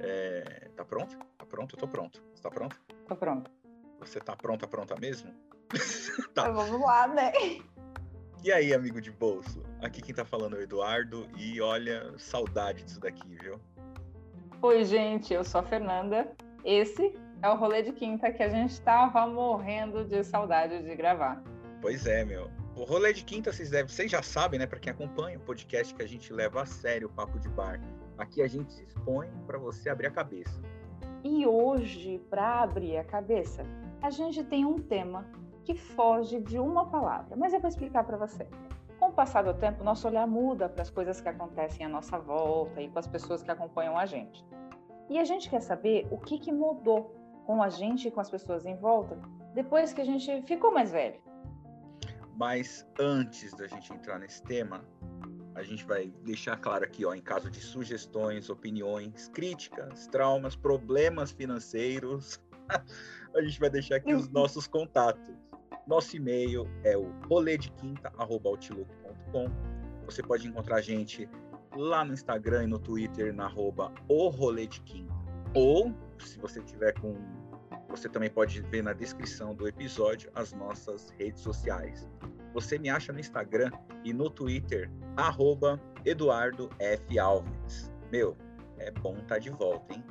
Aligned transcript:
É, 0.00 0.68
tá 0.76 0.84
pronto? 0.84 1.18
Tá 1.36 1.44
pronto? 1.44 1.74
Eu 1.74 1.78
tô 1.80 1.88
pronto. 1.88 2.22
Você 2.32 2.42
tá 2.42 2.50
pronto? 2.50 2.80
Tô 3.08 3.16
pronto. 3.16 3.50
Você 3.98 4.20
tá 4.20 4.36
pronta, 4.36 4.68
pronta 4.68 4.94
mesmo? 5.00 5.32
tá. 6.34 6.48
Vamos 6.50 6.80
lá, 6.80 7.08
né? 7.08 7.32
E 8.44 8.52
aí, 8.52 8.72
amigo 8.72 9.00
de 9.00 9.10
bolso? 9.10 9.62
Aqui 9.80 10.00
quem 10.00 10.14
tá 10.14 10.24
falando 10.24 10.56
é 10.56 10.60
o 10.60 10.62
Eduardo 10.62 11.28
e 11.36 11.60
olha, 11.60 12.16
saudade 12.18 12.84
disso 12.84 13.00
daqui, 13.00 13.36
viu? 13.36 13.60
Oi, 14.60 14.84
gente, 14.84 15.34
eu 15.34 15.42
sou 15.42 15.60
a 15.60 15.64
Fernanda. 15.64 16.30
Esse 16.64 17.18
é 17.42 17.48
o 17.48 17.56
rolê 17.56 17.82
de 17.82 17.92
quinta 17.92 18.30
que 18.32 18.42
a 18.44 18.48
gente 18.48 18.80
tava 18.82 19.26
morrendo 19.26 20.04
de 20.04 20.22
saudade 20.22 20.84
de 20.84 20.94
gravar. 20.94 21.42
Pois 21.80 22.06
é, 22.06 22.24
meu. 22.24 22.48
O 22.74 22.84
rolê 22.84 23.12
de 23.12 23.22
quinta, 23.22 23.52
vocês, 23.52 23.68
devem, 23.68 23.86
vocês 23.86 24.10
já 24.10 24.22
sabem, 24.22 24.58
né? 24.58 24.66
Para 24.66 24.78
quem 24.78 24.90
acompanha 24.90 25.36
o 25.36 25.40
podcast 25.42 25.94
que 25.94 26.02
a 26.02 26.08
gente 26.08 26.32
leva 26.32 26.62
a 26.62 26.66
sério 26.66 27.06
o 27.06 27.10
papo 27.10 27.38
de 27.38 27.46
bar. 27.50 27.78
Aqui 28.16 28.40
a 28.40 28.48
gente 28.48 28.72
se 28.72 28.82
expõe 28.84 29.30
para 29.46 29.58
você 29.58 29.90
abrir 29.90 30.06
a 30.06 30.10
cabeça. 30.10 30.58
E 31.22 31.46
hoje, 31.46 32.18
para 32.30 32.62
abrir 32.62 32.96
a 32.96 33.04
cabeça, 33.04 33.62
a 34.00 34.08
gente 34.08 34.42
tem 34.44 34.64
um 34.64 34.78
tema 34.78 35.26
que 35.64 35.74
foge 35.74 36.40
de 36.40 36.58
uma 36.58 36.86
palavra, 36.86 37.36
mas 37.36 37.52
eu 37.52 37.60
vou 37.60 37.68
explicar 37.68 38.04
para 38.04 38.16
você. 38.16 38.48
Com 38.98 39.10
o 39.10 39.12
passar 39.12 39.42
do 39.42 39.52
tempo, 39.52 39.84
nosso 39.84 40.08
olhar 40.08 40.26
muda 40.26 40.66
para 40.66 40.80
as 40.80 40.88
coisas 40.88 41.20
que 41.20 41.28
acontecem 41.28 41.84
à 41.84 41.88
nossa 41.90 42.18
volta 42.18 42.80
e 42.80 42.88
com 42.88 42.98
as 42.98 43.06
pessoas 43.06 43.42
que 43.42 43.50
acompanham 43.50 43.98
a 43.98 44.06
gente. 44.06 44.42
E 45.10 45.18
a 45.18 45.24
gente 45.24 45.50
quer 45.50 45.60
saber 45.60 46.08
o 46.10 46.16
que, 46.16 46.38
que 46.38 46.50
mudou 46.50 47.14
com 47.44 47.62
a 47.62 47.68
gente 47.68 48.08
e 48.08 48.10
com 48.10 48.20
as 48.20 48.30
pessoas 48.30 48.64
em 48.64 48.76
volta 48.76 49.18
depois 49.52 49.92
que 49.92 50.00
a 50.00 50.04
gente 50.04 50.42
ficou 50.46 50.72
mais 50.72 50.90
velho. 50.90 51.20
Mas 52.42 52.84
antes 52.98 53.54
da 53.54 53.68
gente 53.68 53.92
entrar 53.92 54.18
nesse 54.18 54.42
tema, 54.42 54.84
a 55.54 55.62
gente 55.62 55.84
vai 55.84 56.12
deixar 56.24 56.56
claro 56.56 56.84
aqui, 56.84 57.04
ó, 57.04 57.14
em 57.14 57.20
caso 57.20 57.48
de 57.48 57.60
sugestões, 57.60 58.50
opiniões, 58.50 59.28
críticas, 59.28 60.08
traumas, 60.08 60.56
problemas 60.56 61.30
financeiros, 61.30 62.40
a 63.32 63.42
gente 63.42 63.60
vai 63.60 63.70
deixar 63.70 63.94
aqui 63.94 64.12
os 64.12 64.28
nossos 64.28 64.66
contatos. 64.66 65.32
Nosso 65.86 66.16
e-mail 66.16 66.68
é 66.82 66.96
o 66.96 67.12
roledequinta.outlook.com. 67.28 69.46
Você 70.06 70.20
pode 70.20 70.48
encontrar 70.48 70.78
a 70.78 70.82
gente 70.82 71.28
lá 71.76 72.04
no 72.04 72.12
Instagram 72.12 72.64
e 72.64 72.66
no 72.66 72.80
Twitter 72.80 73.32
na 73.32 73.44
arroba 73.44 73.94
o 74.08 74.26
rolê 74.26 74.66
de 74.66 74.80
quinta. 74.80 75.14
Ou, 75.54 75.94
se 76.18 76.40
você 76.40 76.60
tiver 76.60 76.92
com. 76.98 77.14
Você 77.92 78.08
também 78.08 78.30
pode 78.30 78.62
ver 78.62 78.82
na 78.82 78.94
descrição 78.94 79.54
do 79.54 79.68
episódio 79.68 80.30
as 80.34 80.54
nossas 80.54 81.10
redes 81.18 81.42
sociais. 81.42 82.08
Você 82.54 82.78
me 82.78 82.88
acha 82.88 83.12
no 83.12 83.20
Instagram 83.20 83.70
e 84.02 84.14
no 84.14 84.30
Twitter, 84.30 84.90
arroba 85.14 85.78
Eduardo 86.02 86.70
F. 86.78 87.18
Alves. 87.18 87.92
Meu, 88.10 88.34
é 88.78 88.90
bom 88.90 89.12
estar 89.16 89.34
tá 89.34 89.38
de 89.38 89.50
volta, 89.50 89.92
hein? 89.92 90.02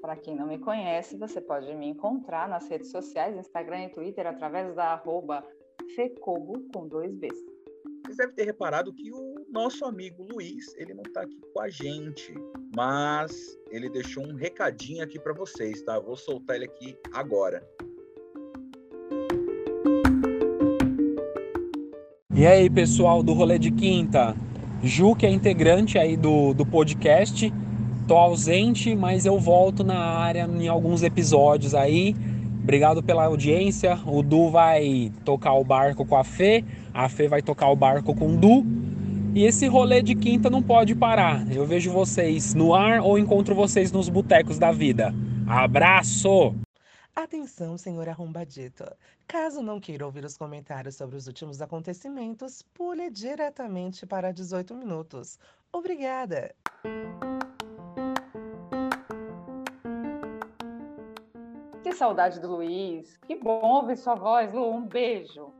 Para 0.00 0.14
quem 0.14 0.36
não 0.36 0.46
me 0.46 0.58
conhece, 0.60 1.16
você 1.18 1.40
pode 1.40 1.74
me 1.74 1.88
encontrar 1.88 2.48
nas 2.48 2.68
redes 2.68 2.92
sociais, 2.92 3.36
Instagram 3.36 3.86
e 3.86 3.88
Twitter, 3.88 4.24
através 4.24 4.72
da 4.76 4.92
arroba 4.92 5.44
Fecobo 5.96 6.64
com 6.72 6.86
dois 6.86 7.12
Bs. 7.12 7.55
Vocês 8.06 8.18
devem 8.18 8.34
ter 8.36 8.44
reparado 8.44 8.92
que 8.92 9.10
o 9.12 9.34
nosso 9.50 9.84
amigo 9.84 10.24
Luiz, 10.30 10.72
ele 10.76 10.94
não 10.94 11.02
está 11.02 11.22
aqui 11.22 11.40
com 11.52 11.60
a 11.60 11.68
gente, 11.68 12.32
mas 12.76 13.58
ele 13.68 13.90
deixou 13.90 14.24
um 14.24 14.36
recadinho 14.36 15.02
aqui 15.02 15.18
para 15.18 15.32
vocês, 15.32 15.82
tá? 15.82 15.98
Vou 15.98 16.14
soltar 16.14 16.54
ele 16.54 16.66
aqui 16.66 16.96
agora. 17.12 17.66
E 22.32 22.46
aí, 22.46 22.70
pessoal 22.70 23.24
do 23.24 23.32
Rolê 23.32 23.58
de 23.58 23.72
Quinta? 23.72 24.36
Ju, 24.84 25.16
que 25.16 25.26
é 25.26 25.30
integrante 25.30 25.98
aí 25.98 26.16
do, 26.16 26.54
do 26.54 26.64
podcast. 26.64 27.52
Tô 28.06 28.14
ausente, 28.16 28.94
mas 28.94 29.26
eu 29.26 29.40
volto 29.40 29.82
na 29.82 29.98
área 29.98 30.46
em 30.46 30.68
alguns 30.68 31.02
episódios 31.02 31.74
aí. 31.74 32.14
Obrigado 32.66 33.00
pela 33.00 33.24
audiência. 33.24 33.96
O 34.04 34.22
Du 34.22 34.50
vai 34.50 35.12
tocar 35.24 35.54
o 35.54 35.62
barco 35.62 36.04
com 36.04 36.16
a 36.16 36.24
Fê, 36.24 36.64
a 36.96 37.10
Fê 37.10 37.28
vai 37.28 37.42
tocar 37.42 37.68
o 37.68 37.76
barco 37.76 38.14
com 38.14 38.34
o 38.34 38.36
Du. 38.38 38.64
E 39.34 39.44
esse 39.44 39.66
rolê 39.66 40.00
de 40.00 40.14
quinta 40.14 40.48
não 40.48 40.62
pode 40.62 40.94
parar. 40.94 41.46
Eu 41.54 41.66
vejo 41.66 41.92
vocês 41.92 42.54
no 42.54 42.74
ar 42.74 43.02
ou 43.02 43.18
encontro 43.18 43.54
vocês 43.54 43.92
nos 43.92 44.08
botecos 44.08 44.58
da 44.58 44.72
vida. 44.72 45.12
Abraço! 45.46 46.54
Atenção, 47.14 47.76
senhor 47.76 48.08
arrombadito. 48.08 48.84
Caso 49.28 49.62
não 49.62 49.78
queira 49.78 50.06
ouvir 50.06 50.24
os 50.24 50.38
comentários 50.38 50.96
sobre 50.96 51.16
os 51.16 51.26
últimos 51.26 51.60
acontecimentos, 51.60 52.62
pule 52.72 53.10
diretamente 53.10 54.06
para 54.06 54.32
18 54.32 54.74
minutos. 54.74 55.38
Obrigada! 55.70 56.54
Que 61.82 61.92
saudade 61.92 62.40
do 62.40 62.48
Luiz! 62.48 63.18
Que 63.26 63.36
bom 63.36 63.60
ouvir 63.60 63.98
sua 63.98 64.14
voz, 64.14 64.50
Lu! 64.52 64.70
Um 64.72 64.86
beijo! 64.86 65.52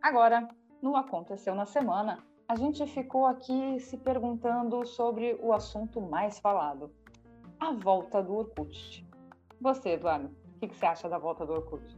Agora, 0.00 0.48
no 0.82 0.96
Aconteceu 0.96 1.54
na 1.54 1.66
Semana, 1.66 2.24
a 2.48 2.54
gente 2.54 2.86
ficou 2.86 3.26
aqui 3.26 3.80
se 3.80 3.96
perguntando 3.96 4.84
sobre 4.86 5.36
o 5.40 5.52
assunto 5.52 6.00
mais 6.00 6.38
falado: 6.38 6.92
a 7.58 7.72
volta 7.72 8.22
do 8.22 8.34
Orkut. 8.34 9.06
Você, 9.60 9.90
Eduardo, 9.90 10.28
o 10.28 10.58
que, 10.60 10.68
que 10.68 10.76
você 10.76 10.86
acha 10.86 11.08
da 11.08 11.18
volta 11.18 11.44
do 11.44 11.52
Orkut? 11.52 11.96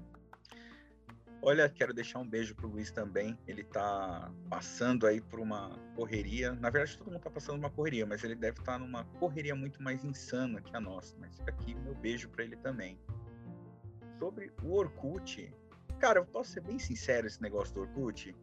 Olha, 1.41 1.69
quero 1.69 1.95
deixar 1.95 2.19
um 2.19 2.29
beijo 2.29 2.55
pro 2.55 2.67
Luiz 2.67 2.91
também. 2.91 3.39
Ele 3.47 3.63
tá 3.63 4.31
passando 4.51 5.07
aí 5.07 5.21
por 5.21 5.39
uma 5.39 5.71
correria. 5.95 6.53
Na 6.53 6.69
verdade, 6.69 6.99
todo 6.99 7.13
mundo 7.13 7.23
tá 7.23 7.31
passando 7.31 7.59
uma 7.59 7.71
correria, 7.71 8.05
mas 8.05 8.25
ele 8.25 8.35
deve 8.35 8.59
estar 8.59 8.73
tá 8.73 8.79
numa 8.79 9.05
correria 9.21 9.55
muito 9.55 9.81
mais 9.81 10.05
insana 10.05 10.61
que 10.61 10.75
a 10.75 10.81
nossa. 10.81 11.15
Mas 11.21 11.37
fica 11.37 11.51
aqui 11.51 11.75
meu 11.77 11.95
beijo 11.95 12.29
para 12.29 12.43
ele 12.43 12.57
também. 12.57 12.99
Sobre 14.19 14.53
o 14.65 14.75
Orkut, 14.75 15.55
cara, 16.01 16.19
eu 16.19 16.27
posso 16.27 16.51
ser 16.53 16.61
bem 16.61 16.79
sincero 16.79 17.29
esse 17.29 17.41
negócio 17.41 17.73
do 17.73 17.83
Orkut. 17.83 18.35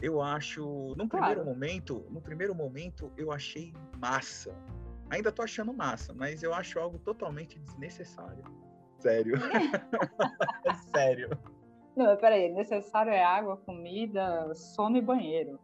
Eu 0.00 0.20
acho, 0.22 0.94
num 0.96 1.08
claro. 1.08 1.26
primeiro 1.26 1.44
momento, 1.44 2.06
no 2.10 2.20
primeiro 2.20 2.54
momento 2.54 3.12
eu 3.16 3.32
achei 3.32 3.72
massa. 3.98 4.54
Ainda 5.10 5.32
tô 5.32 5.42
achando 5.42 5.72
massa, 5.72 6.12
mas 6.14 6.42
eu 6.42 6.54
acho 6.54 6.78
algo 6.78 6.98
totalmente 6.98 7.58
desnecessário. 7.58 8.44
Sério. 8.98 9.34
Sério. 10.94 11.30
Não, 11.96 12.16
peraí, 12.16 12.52
necessário 12.52 13.12
é 13.12 13.24
água, 13.24 13.56
comida, 13.56 14.54
sono 14.54 14.96
e 14.96 15.00
banheiro. 15.00 15.58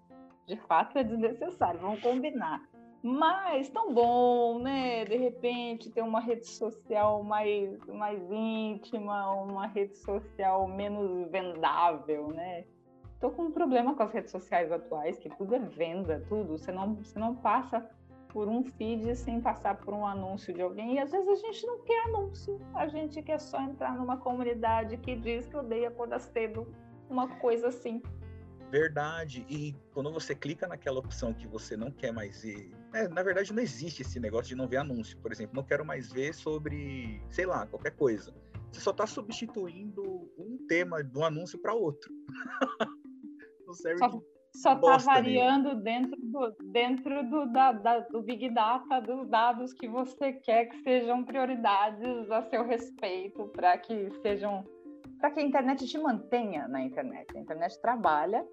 De 0.47 0.57
fato 0.57 0.99
é 0.99 1.05
desnecessário, 1.05 1.81
vamos 1.81 2.01
combinar. 2.01 2.61
Mas 3.03 3.69
tão 3.69 3.93
bom, 3.93 4.59
né? 4.59 5.05
De 5.05 5.17
repente 5.17 5.91
ter 5.91 6.03
uma 6.03 6.21
rede 6.21 6.47
social 6.49 7.23
mais, 7.23 7.79
mais 7.87 8.21
íntima, 8.31 9.31
uma 9.35 9.67
rede 9.67 9.97
social 9.99 10.67
menos 10.67 11.31
vendável, 11.31 12.29
né? 12.29 12.65
Tô 13.25 13.31
com 13.31 13.45
um 13.45 13.51
problema 13.51 13.95
com 13.95 14.03
as 14.03 14.13
redes 14.13 14.31
sociais 14.31 14.71
atuais, 14.71 15.17
que 15.19 15.31
tudo 15.31 15.55
é 15.55 15.59
venda, 15.59 16.23
tudo. 16.29 16.59
Você 16.59 16.71
não, 16.71 16.95
você 16.97 17.19
não 17.19 17.35
passa 17.35 17.89
por 18.29 18.49
um 18.49 18.63
feed 18.63 19.17
sem 19.17 19.41
passar 19.41 19.79
por 19.79 19.95
um 19.95 20.07
anúncio 20.07 20.53
de 20.53 20.61
alguém. 20.61 20.97
E 20.97 20.99
às 20.99 21.11
vezes 21.11 21.27
a 21.27 21.35
gente 21.35 21.67
não 21.67 21.79
quer 21.79 22.05
anúncio, 22.05 22.61
a 22.75 22.87
gente 22.87 23.23
quer 23.23 23.41
só 23.41 23.59
entrar 23.63 23.97
numa 23.97 24.19
comunidade 24.19 24.99
que 24.99 25.17
diz 25.17 25.47
que 25.47 25.57
odeia 25.57 25.89
acordar 25.89 26.21
cedo, 26.21 26.71
uma 27.09 27.27
coisa 27.37 27.69
assim. 27.69 28.03
Verdade. 28.71 29.47
E 29.49 29.75
quando 29.95 30.13
você 30.13 30.35
clica 30.35 30.69
naquela 30.69 30.99
opção 30.99 31.33
que 31.33 31.47
você 31.47 31.79
não 31.79 31.91
quer 31.91 32.13
mais 32.13 32.43
ver. 32.43 32.73
É, 32.93 33.09
na 33.09 33.23
verdade, 33.23 33.55
não 33.55 33.63
existe 33.63 34.03
esse 34.03 34.21
negócio 34.21 34.49
de 34.49 34.55
não 34.55 34.69
ver 34.69 34.77
anúncio. 34.77 35.17
Por 35.17 35.33
exemplo, 35.33 35.57
não 35.57 35.65
quero 35.65 35.83
mais 35.83 36.13
ver 36.13 36.35
sobre, 36.35 37.23
sei 37.31 37.47
lá, 37.47 37.67
qualquer 37.67 37.93
coisa. 37.93 38.35
Você 38.71 38.81
só 38.83 38.91
está 38.91 39.07
substituindo 39.07 40.31
um 40.37 40.59
tema 40.69 41.03
do 41.03 41.25
anúncio 41.25 41.59
para 41.59 41.73
outro. 41.73 42.13
só, 43.75 44.21
só 44.55 44.75
está 44.75 44.97
variando 44.99 45.75
dentro 45.77 46.17
do, 46.21 46.55
dentro 46.73 47.29
do, 47.29 47.47
da, 47.53 47.73
da, 47.73 48.01
do 48.01 48.23
Big 48.23 48.49
Data, 48.51 49.01
dos 49.01 49.29
dados 49.29 49.73
que 49.73 49.89
você 49.89 50.33
quer 50.33 50.67
que 50.67 50.77
sejam 50.83 51.25
prioridades 51.25 52.31
a 52.31 52.43
seu 52.43 52.65
respeito, 52.65 53.49
para 53.49 53.77
que 53.79 54.11
sejam. 54.23 54.65
para 55.19 55.33
que 55.33 55.41
a 55.41 55.43
internet 55.43 55.87
te 55.87 55.99
mantenha 55.99 56.69
na 56.69 56.83
internet. 56.83 57.27
A 57.37 57.41
internet 57.41 57.81
trabalha 57.81 58.47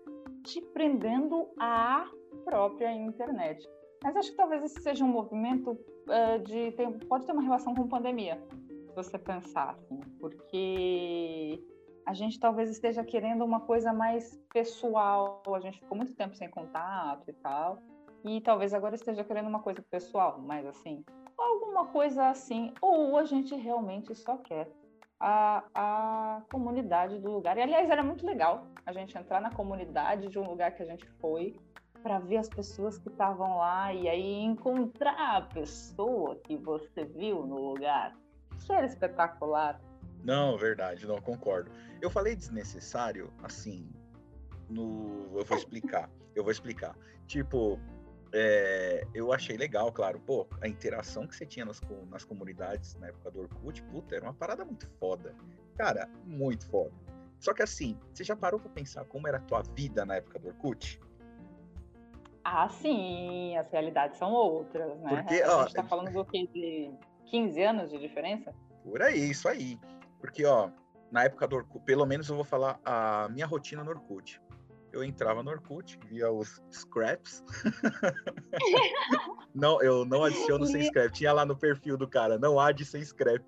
te 0.44 0.60
prendendo 0.74 1.48
à 1.60 2.10
própria 2.44 2.92
internet. 2.92 3.68
Mas 4.04 4.16
acho 4.16 4.32
que 4.32 4.38
talvez 4.38 4.64
esse 4.64 4.82
seja 4.82 5.06
um 5.06 5.10
movimento 5.10 5.72
uh, 5.72 6.40
de. 6.44 6.72
Tem, 6.72 6.92
pode 7.00 7.26
ter 7.26 7.32
uma 7.32 7.44
relação 7.44 7.76
com 7.76 7.88
pandemia, 7.88 8.42
se 8.88 8.96
você 8.96 9.20
pensar, 9.20 9.72
assim, 9.72 10.00
porque 10.20 11.64
a 12.12 12.14
gente 12.14 12.38
talvez 12.38 12.70
esteja 12.70 13.06
querendo 13.06 13.46
uma 13.46 13.62
coisa 13.62 13.94
mais 13.94 14.38
pessoal. 14.54 15.42
A 15.56 15.60
gente 15.62 15.80
ficou 15.80 15.96
muito 15.96 16.14
tempo 16.14 16.36
sem 16.36 16.50
contato 16.50 17.24
e 17.30 17.32
tal. 17.32 17.80
E 18.26 18.42
talvez 18.42 18.74
agora 18.74 18.96
esteja 18.96 19.24
querendo 19.24 19.48
uma 19.48 19.62
coisa 19.62 19.82
pessoal, 19.90 20.38
mais 20.42 20.66
assim. 20.66 21.06
Alguma 21.38 21.88
coisa 21.88 22.28
assim. 22.28 22.74
Ou 22.82 23.18
a 23.18 23.24
gente 23.24 23.56
realmente 23.56 24.14
só 24.14 24.36
quer 24.36 24.70
a, 25.22 25.64
a 25.74 26.42
comunidade 26.52 27.18
do 27.18 27.32
lugar. 27.32 27.58
E, 27.58 27.62
aliás, 27.62 27.90
era 27.90 28.04
muito 28.04 28.26
legal 28.26 28.68
a 28.86 28.92
gente 28.92 29.18
entrar 29.18 29.40
na 29.40 29.50
comunidade 29.50 30.28
de 30.28 30.38
um 30.38 30.44
lugar 30.44 30.76
que 30.76 30.84
a 30.84 30.86
gente 30.86 31.08
foi 31.22 31.56
para 32.04 32.20
ver 32.20 32.38
as 32.38 32.50
pessoas 32.50 32.98
que 32.98 33.08
estavam 33.08 33.58
lá 33.58 33.94
e 33.94 34.10
aí 34.10 34.44
encontrar 34.44 35.38
a 35.38 35.42
pessoa 35.44 36.36
que 36.44 36.58
você 36.58 37.06
viu 37.06 37.46
no 37.46 37.70
lugar. 37.70 38.14
Isso 38.58 38.74
era 38.74 38.86
espetacular. 38.86 39.80
Não, 40.24 40.58
verdade, 40.58 41.06
não 41.08 41.20
concordo. 41.20 41.72
Eu 42.02 42.10
falei 42.10 42.36
desnecessário, 42.36 43.34
assim, 43.44 43.90
no, 44.70 45.30
eu 45.36 45.46
vou 45.46 45.58
explicar. 45.58 46.10
eu 46.36 46.44
vou 46.44 46.52
explicar. 46.52 46.96
Tipo, 47.26 47.80
é, 48.34 49.06
eu 49.14 49.34
achei 49.34 49.58
legal, 49.58 49.92
claro, 49.92 50.20
pô, 50.20 50.48
a 50.62 50.68
interação 50.68 51.28
que 51.28 51.36
você 51.36 51.46
tinha 51.46 51.66
nas, 51.66 51.82
nas 52.10 52.24
comunidades 52.24 52.96
na 52.96 53.08
época 53.08 53.32
do 53.32 53.42
Orkut, 53.42 53.84
puta, 53.84 54.16
era 54.16 54.26
uma 54.26 54.34
parada 54.34 54.64
muito 54.64 54.88
foda. 55.00 55.36
Cara, 55.76 56.08
muito 56.26 56.68
foda. 56.70 56.94
Só 57.40 57.54
que 57.54 57.64
assim, 57.64 57.98
você 58.14 58.24
já 58.24 58.36
parou 58.36 58.60
pra 58.60 58.70
pensar 58.70 59.04
como 59.06 59.28
era 59.28 59.38
a 59.38 59.42
tua 59.42 59.64
vida 59.76 60.06
na 60.06 60.16
época 60.16 60.40
do 60.40 60.50
Orkut? 60.50 61.00
Ah, 62.44 62.70
sim, 62.70 63.56
as 63.58 63.70
realidades 63.72 64.18
são 64.18 64.32
outras, 64.32 65.00
né? 65.00 65.10
Porque, 65.10 65.42
a 65.42 65.62
gente 65.64 65.74
tá 65.74 65.84
falando 65.84 66.12
do 66.12 66.26
quê? 66.26 66.48
De 66.54 66.92
15 67.26 67.64
anos 67.64 67.92
de 67.92 68.00
diferença? 68.00 68.54
Por 68.84 69.02
aí, 69.02 69.30
isso 69.30 69.48
aí. 69.48 69.80
Porque, 70.22 70.46
ó, 70.46 70.70
na 71.12 71.24
época 71.24 71.48
do 71.48 71.58
Orkut, 71.58 71.84
pelo 71.84 72.06
menos 72.06 72.30
eu 72.30 72.36
vou 72.36 72.46
falar 72.46 72.80
a 72.86 73.28
minha 73.30 73.46
rotina 73.46 73.84
no 73.84 73.90
Orkut. 73.90 74.40
Eu 74.94 75.04
entrava 75.04 75.42
no 75.42 75.52
Orkut, 75.52 75.98
via 76.08 76.32
os 76.32 76.62
scraps. 76.72 77.44
não, 79.56 79.82
eu 79.82 80.06
não 80.06 80.24
adiciono 80.24 80.66
sem 80.66 80.84
scrap. 80.84 81.12
Tinha 81.12 81.34
lá 81.34 81.46
no 81.46 81.58
perfil 81.58 81.98
do 81.98 82.08
cara, 82.08 82.38
não 82.38 82.60
há 82.60 82.72
de 82.72 82.86
sem 82.86 83.04
scrap. 83.04 83.44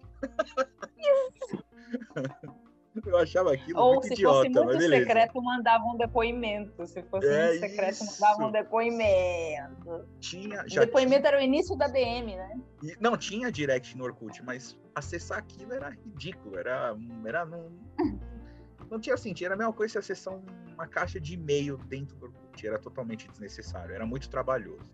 Eu 3.05 3.17
achava 3.17 3.53
aquilo 3.53 3.79
Ou 3.79 3.95
muito 3.95 4.13
idiota, 4.13 4.47
se 4.47 4.53
fosse 4.53 4.65
muito 4.65 4.81
secreto, 4.81 5.41
mandava 5.41 5.83
um 5.85 5.97
depoimento. 5.97 6.85
Se 6.85 7.01
fosse 7.03 7.27
é 7.27 7.47
muito 7.47 7.59
secreto, 7.59 7.91
isso. 7.91 8.21
mandava 8.21 8.47
um 8.47 8.51
depoimento. 8.51 10.07
Tinha, 10.19 10.63
já 10.67 10.81
o 10.81 10.85
depoimento 10.85 11.21
tinha... 11.21 11.29
era 11.29 11.39
o 11.39 11.41
início 11.41 11.75
da 11.75 11.87
DM, 11.87 12.35
né? 12.35 12.59
E, 12.83 12.95
não, 12.99 13.17
tinha 13.17 13.51
direct 13.51 13.97
no 13.97 14.03
Orkut, 14.03 14.43
mas 14.43 14.77
acessar 14.93 15.39
aquilo 15.39 15.73
era 15.73 15.89
ridículo. 15.89 16.57
Era, 16.57 16.95
era 17.25 17.45
não, 17.45 17.71
não 18.89 18.99
tinha 18.99 19.17
sentido. 19.17 19.47
Era 19.47 19.55
a 19.55 19.57
mesma 19.57 19.73
coisa 19.73 19.93
se 19.93 19.97
acessar 19.97 20.39
uma 20.73 20.87
caixa 20.87 21.19
de 21.19 21.33
e-mail 21.33 21.77
dentro 21.77 22.15
do 22.17 22.25
Orkut. 22.25 22.67
Era 22.67 22.77
totalmente 22.77 23.27
desnecessário. 23.29 23.95
Era 23.95 24.05
muito 24.05 24.29
trabalhoso. 24.29 24.89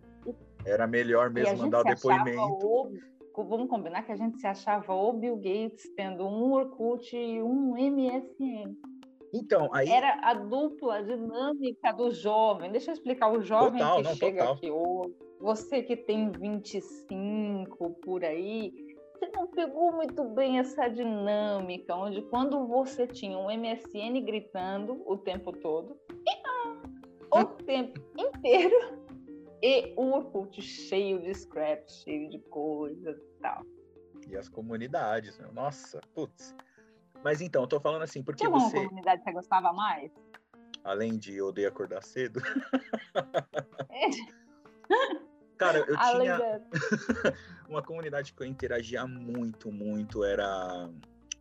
Era 0.65 0.85
melhor 0.85 1.29
mesmo 1.29 1.57
mandar 1.57 1.81
o 1.81 1.83
depoimento 1.83 2.91
vamos 3.47 3.69
combinar 3.69 4.03
que 4.03 4.11
a 4.11 4.15
gente 4.15 4.39
se 4.39 4.47
achava 4.47 4.93
o 4.93 5.13
Bill 5.13 5.35
Gates 5.37 5.93
tendo 5.95 6.25
um 6.25 6.53
Orkut 6.53 7.15
e 7.15 7.41
um 7.41 7.73
MSN. 7.73 8.75
Então, 9.33 9.69
aí... 9.73 9.89
Era 9.89 10.19
a 10.23 10.33
dupla 10.33 11.03
dinâmica 11.03 11.91
do 11.91 12.11
jovem. 12.11 12.71
Deixa 12.71 12.91
eu 12.91 12.93
explicar 12.93 13.31
o 13.31 13.41
jovem 13.41 13.79
total, 13.79 13.97
que 13.97 14.03
não, 14.03 14.15
chega 14.15 14.39
total. 14.39 14.53
aqui 14.55 14.71
hoje. 14.71 15.15
Você 15.39 15.83
que 15.83 15.95
tem 15.95 16.31
25 16.31 17.89
por 18.01 18.25
aí, 18.25 18.73
você 19.13 19.29
não 19.35 19.47
pegou 19.47 19.93
muito 19.93 20.23
bem 20.29 20.59
essa 20.59 20.87
dinâmica, 20.87 21.95
onde 21.95 22.21
quando 22.23 22.67
você 22.67 23.07
tinha 23.07 23.37
um 23.37 23.45
MSN 23.45 24.21
gritando 24.25 25.01
o 25.05 25.17
tempo 25.17 25.51
todo, 25.53 25.97
o 27.31 27.45
tempo 27.45 27.99
inteiro, 28.17 28.99
e 29.61 29.93
o 29.97 30.11
Orkut 30.11 30.61
cheio 30.61 31.21
de 31.21 31.33
scraps, 31.33 32.03
cheio 32.03 32.29
de 32.29 32.39
coisas 32.39 33.17
e 33.17 33.41
tal. 33.41 33.65
E 34.27 34.37
as 34.37 34.47
comunidades, 34.47 35.37
meu. 35.39 35.51
Nossa, 35.53 35.99
putz. 36.13 36.55
Mas 37.23 37.41
então, 37.41 37.63
eu 37.63 37.67
tô 37.67 37.79
falando 37.79 38.03
assim, 38.03 38.23
porque 38.23 38.45
Tinha 38.45 38.49
você... 38.49 38.71
Tinha 38.71 38.87
comunidade 38.87 39.19
que 39.19 39.29
você 39.29 39.33
gostava 39.33 39.73
mais? 39.73 40.11
Além 40.83 41.17
de 41.17 41.41
odeio 41.41 41.67
acordar 41.67 42.03
cedo? 42.03 42.41
Cara, 45.57 45.79
eu 45.79 45.95
Além 45.97 46.21
tinha 46.21 46.63
uma 47.67 47.83
comunidade 47.83 48.33
que 48.33 48.41
eu 48.41 48.47
interagia 48.47 49.05
muito, 49.05 49.69
muito, 49.69 50.23
era 50.23 50.89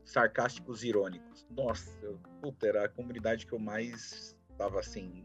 sarcásticos 0.04 0.82
irônicos. 0.82 1.46
Nossa, 1.50 1.96
eu, 2.02 2.18
puta, 2.42 2.66
era 2.66 2.86
a 2.86 2.88
comunidade 2.88 3.46
que 3.46 3.52
eu 3.52 3.60
mais 3.60 4.36
tava 4.56 4.80
assim 4.80 5.22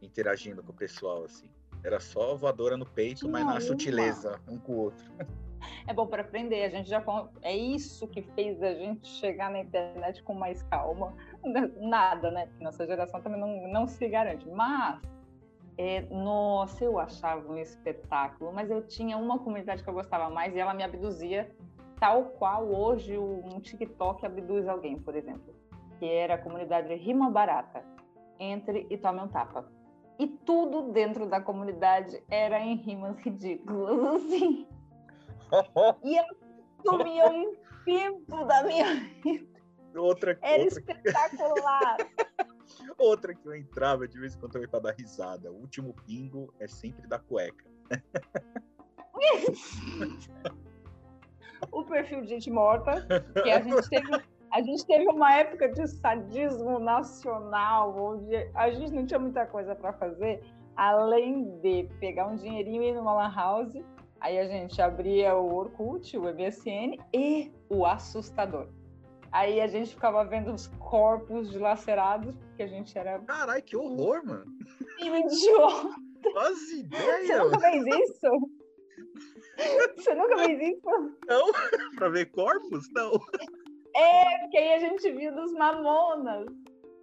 interagindo 0.00 0.62
com 0.62 0.70
o 0.70 0.74
pessoal 0.74 1.24
assim. 1.24 1.50
Era 1.84 1.98
só 1.98 2.34
voadora 2.36 2.76
no 2.76 2.86
peito, 2.86 3.28
mas 3.28 3.44
na 3.44 3.60
sutileza, 3.60 4.40
um 4.48 4.58
com 4.58 4.72
o 4.72 4.78
outro. 4.78 5.04
É 5.86 5.94
bom 5.94 6.08
para 6.08 6.22
aprender. 6.22 6.64
A 6.64 6.68
gente 6.68 6.88
já 6.88 7.00
é 7.40 7.56
isso 7.56 8.08
que 8.08 8.20
fez 8.20 8.60
a 8.60 8.74
gente 8.74 9.06
chegar 9.06 9.48
na 9.48 9.60
internet 9.60 10.20
com 10.24 10.34
mais 10.34 10.60
calma. 10.64 11.14
Nada, 11.78 12.32
né? 12.32 12.46
Porque 12.46 12.64
nossa 12.64 12.84
geração 12.84 13.20
também 13.20 13.40
não, 13.40 13.68
não 13.68 13.86
se 13.86 14.08
garante. 14.08 14.48
Mas 14.48 15.00
é, 15.78 16.02
nossa, 16.10 16.84
eu 16.84 16.98
achava 16.98 17.50
um 17.50 17.58
espetáculo, 17.58 18.52
mas 18.52 18.70
eu 18.70 18.86
tinha 18.86 19.16
uma 19.16 19.38
comunidade 19.38 19.82
que 19.82 19.88
eu 19.88 19.94
gostava 19.94 20.28
mais 20.28 20.54
e 20.54 20.58
ela 20.58 20.74
me 20.74 20.82
abduzia, 20.82 21.50
tal 21.98 22.24
qual 22.24 22.64
hoje 22.68 23.16
um 23.16 23.58
TikTok 23.60 24.26
abduz 24.26 24.68
alguém, 24.68 24.98
por 24.98 25.14
exemplo, 25.14 25.54
que 25.98 26.04
era 26.04 26.34
a 26.34 26.38
comunidade 26.38 26.94
Rima 26.94 27.30
Barata. 27.30 27.82
Entre 28.38 28.86
e 28.90 28.98
tome 28.98 29.20
um 29.20 29.28
tapa 29.28 29.64
e 30.22 30.28
tudo 30.46 30.92
dentro 30.92 31.26
da 31.26 31.40
comunidade 31.40 32.22
era 32.30 32.60
em 32.60 32.76
rimas 32.76 33.18
ridículas, 33.18 34.22
assim. 34.22 34.68
e 36.04 36.16
eu 36.16 36.24
sumia 36.86 37.28
um 37.28 37.56
tempo 37.84 38.44
da 38.44 38.62
minha 38.62 38.94
vida. 39.20 39.60
Outra, 39.96 40.38
era 40.40 40.62
outra... 40.62 40.80
espetacular. 40.80 41.96
outra 42.96 43.34
que 43.34 43.44
eu 43.44 43.56
entrava 43.56 44.06
de 44.06 44.16
vez 44.16 44.36
em 44.36 44.38
quando 44.38 44.52
também 44.52 44.68
para 44.68 44.78
dar 44.78 44.94
risada. 44.94 45.50
O 45.50 45.56
último 45.56 45.92
pingo 46.06 46.54
é 46.60 46.68
sempre 46.68 47.08
da 47.08 47.18
cueca. 47.18 47.64
o 51.72 51.84
perfil 51.84 52.22
de 52.22 52.28
gente 52.28 52.48
morta, 52.48 53.04
que 53.42 53.50
a 53.50 53.60
gente 53.60 53.90
teve 53.90 54.22
a 54.52 54.60
gente 54.60 54.86
teve 54.86 55.08
uma 55.08 55.34
época 55.34 55.68
de 55.70 55.86
sadismo 55.88 56.78
nacional, 56.78 57.96
onde 57.96 58.36
a 58.54 58.70
gente 58.70 58.92
não 58.92 59.06
tinha 59.06 59.18
muita 59.18 59.46
coisa 59.46 59.74
para 59.74 59.94
fazer, 59.94 60.42
além 60.76 61.58
de 61.60 61.88
pegar 61.98 62.26
um 62.26 62.36
dinheirinho 62.36 62.82
e 62.82 62.88
ir 62.88 62.94
numa 62.94 63.14
lan 63.14 63.34
house. 63.34 63.72
Aí 64.20 64.38
a 64.38 64.46
gente 64.46 64.80
abria 64.80 65.34
o 65.34 65.54
Orkut, 65.54 66.16
o 66.18 66.24
MSN 66.24 66.98
e 67.14 67.50
o 67.70 67.86
assustador. 67.86 68.68
Aí 69.32 69.58
a 69.58 69.66
gente 69.66 69.94
ficava 69.94 70.22
vendo 70.22 70.52
os 70.52 70.66
corpos 70.78 71.50
dilacerados, 71.50 72.36
porque 72.36 72.62
a 72.62 72.68
gente 72.68 72.96
era. 72.96 73.18
Caralho, 73.20 73.62
que 73.62 73.74
horror, 73.74 74.22
mano! 74.24 74.44
E 74.98 75.08
um 75.10 75.16
idiota! 75.16 75.88
As 76.36 76.60
ideias! 76.70 77.26
Você 77.26 77.38
nunca 77.38 77.58
fez 77.58 77.86
isso? 77.86 78.50
Você 79.96 80.14
nunca 80.14 80.38
fez 80.38 80.76
isso? 80.76 81.16
Não, 81.26 81.52
pra 81.96 82.10
ver 82.10 82.26
corpos? 82.26 82.86
Não. 82.92 83.12
É, 83.94 84.38
porque 84.40 84.56
aí 84.56 84.74
a 84.74 84.78
gente 84.78 85.10
viu 85.12 85.34
dos 85.34 85.52
Mamonas. 85.52 86.46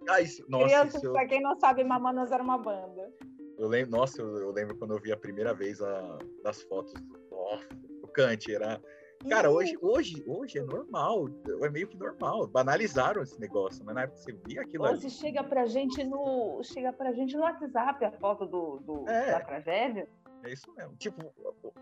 Ah, 0.08 0.20
isso, 0.20 0.44
nossa, 0.48 0.64
Crianças, 0.64 1.02
eu... 1.02 1.12
pra 1.12 1.26
quem 1.26 1.40
não 1.40 1.54
sabe, 1.56 1.84
Mamonas 1.84 2.32
era 2.32 2.42
uma 2.42 2.58
banda. 2.58 3.12
Eu 3.58 3.68
lembro, 3.68 3.90
nossa, 3.98 4.20
eu, 4.20 4.38
eu 4.38 4.50
lembro 4.52 4.76
quando 4.76 4.94
eu 4.94 5.00
vi 5.00 5.12
a 5.12 5.16
primeira 5.16 5.52
vez 5.52 5.82
a, 5.82 6.18
das 6.42 6.62
fotos 6.62 6.94
do, 6.94 8.00
do 8.00 8.08
Kant, 8.08 8.50
era... 8.52 8.80
Cara, 9.28 9.50
hoje, 9.50 9.76
hoje, 9.82 10.24
hoje 10.26 10.58
é 10.58 10.62
normal, 10.62 11.26
é 11.62 11.68
meio 11.68 11.86
que 11.86 11.96
normal. 11.98 12.46
Banalizaram 12.46 13.22
esse 13.22 13.38
negócio, 13.38 13.84
mas 13.84 13.94
na 13.94 14.02
época 14.04 14.18
você 14.18 14.32
via 14.46 14.62
aquilo 14.62 14.84
hoje 14.84 15.06
ali. 15.06 15.10
chega 15.10 15.44
pra 15.44 15.66
gente 15.66 16.02
no. 16.04 16.62
Chega 16.64 16.90
pra 16.90 17.12
gente 17.12 17.36
no 17.36 17.42
WhatsApp 17.42 18.02
a 18.02 18.12
foto 18.12 18.46
do, 18.46 18.78
do 18.78 19.06
é, 19.06 19.32
da 19.32 19.40
tragédia. 19.40 20.08
É 20.42 20.50
isso 20.50 20.72
mesmo. 20.74 20.96
Tipo, 20.96 21.30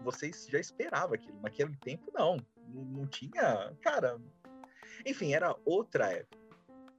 vocês 0.03 0.49
já 0.50 0.59
esperavam 0.59 1.15
aquilo. 1.15 1.38
Naquele 1.41 1.77
tempo, 1.77 2.11
não. 2.12 2.38
Não, 2.75 2.83
não 2.83 3.07
tinha. 3.07 3.73
Cara, 3.81 4.19
enfim, 5.07 5.33
era 5.33 5.55
outra 5.64 6.12
época. 6.12 6.38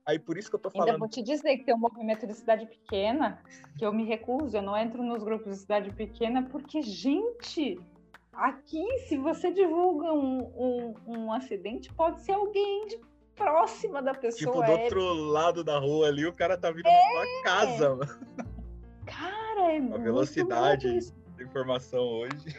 Aí 0.05 0.17
por 0.17 0.37
isso 0.37 0.49
que 0.49 0.55
eu 0.55 0.59
tô 0.59 0.71
falando. 0.71 0.87
Ainda 0.87 0.99
vou 0.99 1.07
te 1.07 1.21
dizer 1.21 1.57
que 1.57 1.65
tem 1.65 1.75
um 1.75 1.79
movimento 1.79 2.25
de 2.25 2.33
cidade 2.33 2.65
pequena 2.65 3.39
que 3.77 3.85
eu 3.85 3.93
me 3.93 4.05
recuso, 4.05 4.57
eu 4.57 4.61
não 4.61 4.75
entro 4.75 5.03
nos 5.03 5.23
grupos 5.23 5.53
de 5.53 5.59
cidade 5.59 5.93
pequena, 5.93 6.43
porque, 6.43 6.81
gente, 6.81 7.79
aqui, 8.33 8.83
se 9.07 9.17
você 9.17 9.51
divulga 9.51 10.11
um, 10.11 10.39
um, 10.55 10.95
um 11.07 11.33
acidente, 11.33 11.93
pode 11.93 12.21
ser 12.21 12.31
alguém 12.31 12.87
de 12.87 12.99
próxima 13.35 14.01
da 14.01 14.13
pessoa. 14.13 14.51
Tipo, 14.51 14.65
do 14.65 14.71
é... 14.71 14.83
outro 14.83 15.13
lado 15.13 15.63
da 15.63 15.79
rua 15.79 16.07
ali, 16.07 16.25
o 16.25 16.33
cara 16.33 16.57
tá 16.57 16.71
vindo 16.71 16.87
é... 16.87 17.11
sua 17.11 17.43
casa, 17.43 17.95
mano. 17.95 18.19
Cara, 19.05 19.73
é 19.73 19.77
A 19.77 19.97
velocidade 19.97 20.99
da 21.37 21.43
informação 21.43 22.01
hoje. 22.01 22.55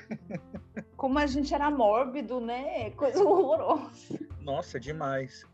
Como 0.97 1.19
a 1.19 1.27
gente 1.27 1.55
era 1.55 1.71
mórbido, 1.71 2.41
né? 2.41 2.91
Coisa 2.93 3.23
horrorosa. 3.27 4.30
Nossa, 4.41 4.79
demais. 4.81 5.45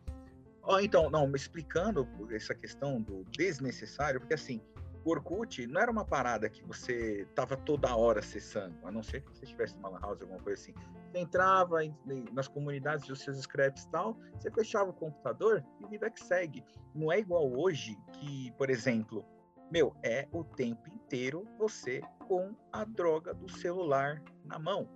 Ó, 0.63 0.81
então, 0.81 1.09
não, 1.11 1.31
explicando 1.35 2.09
essa 2.31 2.55
questão 2.55 3.01
do 3.01 3.25
desnecessário, 3.31 4.19
porque 4.21 4.35
assim, 4.35 4.61
o 5.05 5.11
Orkut 5.11 5.65
não 5.69 5.81
era 5.81 5.91
uma 5.91 6.05
parada 6.05 6.49
que 6.49 6.65
você 6.65 7.27
tava 7.37 7.57
toda 7.57 7.95
hora 7.95 8.19
acessando, 8.19 8.77
a 8.85 8.91
não 8.91 9.03
ser 9.03 9.21
que 9.23 9.31
você 9.31 9.47
tivesse 9.47 9.77
uma 9.77 9.89
lan 9.89 10.01
house, 10.01 10.21
alguma 10.21 10.41
coisa 10.41 10.61
assim. 10.61 10.75
Você 11.13 11.19
entrava 11.21 11.85
em, 11.85 11.95
nas 12.33 12.49
comunidades 12.49 13.07
dos 13.07 13.21
seus 13.21 13.41
scraps 13.41 13.85
e 13.85 13.91
tal, 13.91 14.19
você 14.37 14.51
fechava 14.51 14.91
o 14.91 14.93
computador 14.93 15.65
e 15.81 15.87
vida 15.87 16.11
que 16.11 16.21
segue. 16.21 16.65
Não 16.93 17.13
é 17.13 17.21
igual 17.21 17.53
hoje 17.57 17.97
que, 18.15 18.53
por 18.59 18.69
exemplo, 18.69 19.25
Meu, 19.71 19.95
é 20.03 20.29
o 20.33 20.43
tempo 20.43 20.89
inteiro 20.89 21.47
você 21.59 22.01
com 22.27 22.55
a 22.73 22.85
droga 22.85 23.35
do 23.35 23.49
celular 23.49 24.23
na 24.45 24.59
mão. 24.59 24.89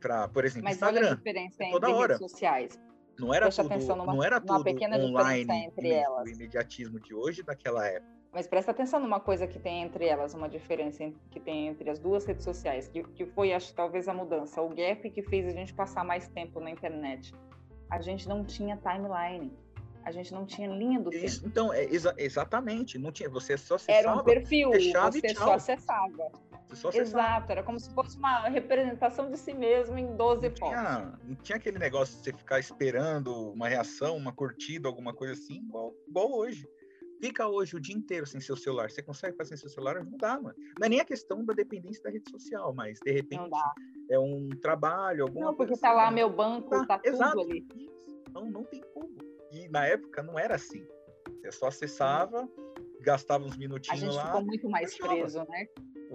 Pra, 0.00 0.26
por 0.28 0.44
exemplo, 0.44 0.64
Mas 0.64 0.76
Instagram. 0.76 1.00
olha 1.00 1.12
a 1.12 1.16
diferença 1.16 1.64
é 1.64 1.70
entre 1.70 1.90
hora. 1.90 2.14
redes 2.14 2.30
sociais. 2.30 2.80
Não 3.18 3.32
era 3.32 3.46
Presta 3.46 3.62
tudo, 3.62 3.72
atenção 3.72 3.96
numa- 3.96 4.12
não 4.14 4.22
era 4.22 4.40
tudo 4.40 4.62
pequena 4.64 4.96
online, 4.98 5.40
diferença 5.40 5.54
entre 5.66 5.88
o 5.88 5.92
elas. 5.92 6.30
imediatismo 6.30 7.00
de 7.00 7.14
hoje 7.14 7.42
daquela 7.42 7.86
época. 7.86 8.14
Mas 8.32 8.46
presta 8.46 8.70
atenção 8.70 9.00
numa 9.00 9.18
coisa 9.18 9.46
que 9.46 9.58
tem 9.58 9.82
entre 9.82 10.04
elas, 10.06 10.34
uma 10.34 10.48
diferença 10.48 11.02
en- 11.02 11.14
que 11.30 11.40
tem 11.40 11.68
entre 11.68 11.88
as 11.88 11.98
duas 11.98 12.26
redes 12.26 12.44
sociais, 12.44 12.86
que, 12.88 13.02
que 13.02 13.24
foi, 13.24 13.54
acho, 13.54 13.74
talvez 13.74 14.08
a 14.08 14.12
mudança, 14.14 14.60
o 14.60 14.68
gap 14.68 15.08
que 15.08 15.22
fez 15.22 15.46
a 15.46 15.50
gente 15.52 15.72
passar 15.72 16.04
mais 16.04 16.28
tempo 16.28 16.60
na 16.60 16.70
internet. 16.70 17.34
A 17.90 18.00
gente 18.02 18.28
não 18.28 18.44
tinha 18.44 18.76
timeline, 18.76 19.50
a 20.04 20.10
gente 20.12 20.34
não 20.34 20.44
tinha 20.44 20.68
linha 20.68 21.00
do 21.00 21.08
tempo. 21.08 21.40
Então, 21.46 21.72
é 21.72 21.84
exa- 21.84 22.14
exatamente, 22.18 22.98
não 22.98 23.10
tinha, 23.10 23.28
você 23.30 23.56
só 23.56 23.76
Era 23.88 24.08
um 24.08 24.18
acessava, 24.18 24.24
perfil, 24.24 24.70
você 24.70 25.34
só 25.34 25.52
acessava. 25.54 26.30
Exato, 26.94 27.52
era 27.52 27.62
como 27.62 27.78
se 27.78 27.92
fosse 27.94 28.18
uma 28.18 28.48
representação 28.48 29.30
de 29.30 29.38
si 29.38 29.54
mesmo 29.54 29.96
em 29.98 30.16
12 30.16 30.48
Não 30.48 30.54
tinha, 30.54 31.18
não 31.24 31.34
tinha 31.36 31.56
aquele 31.56 31.78
negócio 31.78 32.16
de 32.18 32.24
você 32.24 32.32
ficar 32.32 32.58
esperando 32.58 33.52
uma 33.52 33.68
reação, 33.68 34.16
uma 34.16 34.32
curtida, 34.32 34.88
alguma 34.88 35.14
coisa 35.14 35.32
assim, 35.34 35.58
igual, 35.58 35.94
igual 36.08 36.32
hoje. 36.32 36.68
Fica 37.20 37.48
hoje 37.48 37.76
o 37.76 37.80
dia 37.80 37.96
inteiro 37.96 38.26
sem 38.26 38.40
seu 38.40 38.56
celular. 38.56 38.90
Você 38.90 39.02
consegue 39.02 39.36
fazer 39.38 39.50
sem 39.50 39.56
seu 39.56 39.70
celular? 39.70 40.04
Não 40.04 40.18
dá, 40.18 40.38
mano. 40.38 40.54
Não 40.78 40.84
é 40.86 40.88
nem 40.88 41.00
a 41.00 41.04
questão 41.04 41.42
da 41.44 41.54
dependência 41.54 42.02
da 42.02 42.10
rede 42.10 42.28
social, 42.30 42.74
mas 42.74 42.98
de 43.02 43.10
repente 43.10 43.48
é 44.10 44.18
um 44.18 44.50
trabalho, 44.60 45.22
alguma 45.24 45.46
Não, 45.46 45.54
porque 45.54 45.68
coisa 45.68 45.80
tá 45.80 45.88
assim, 45.88 45.96
lá 45.96 46.10
né? 46.10 46.14
meu 46.14 46.28
banco, 46.28 46.68
Tá, 46.68 46.84
tá 46.86 46.98
tudo 46.98 47.14
exato. 47.14 47.40
ali. 47.40 47.66
Não, 48.34 48.50
não 48.50 48.64
tem 48.64 48.82
como. 48.92 49.16
E 49.50 49.66
na 49.70 49.86
época 49.86 50.22
não 50.22 50.38
era 50.38 50.56
assim. 50.56 50.86
Você 51.40 51.52
só 51.52 51.68
acessava, 51.68 52.46
gastava 53.00 53.44
uns 53.44 53.54
A 53.54 53.58
minutinhos 53.58 54.00
gente 54.00 54.14
lá. 54.14 54.26
ficou 54.26 54.44
muito 54.44 54.68
mais 54.68 54.94
preso, 54.98 55.38
né? 55.48 55.66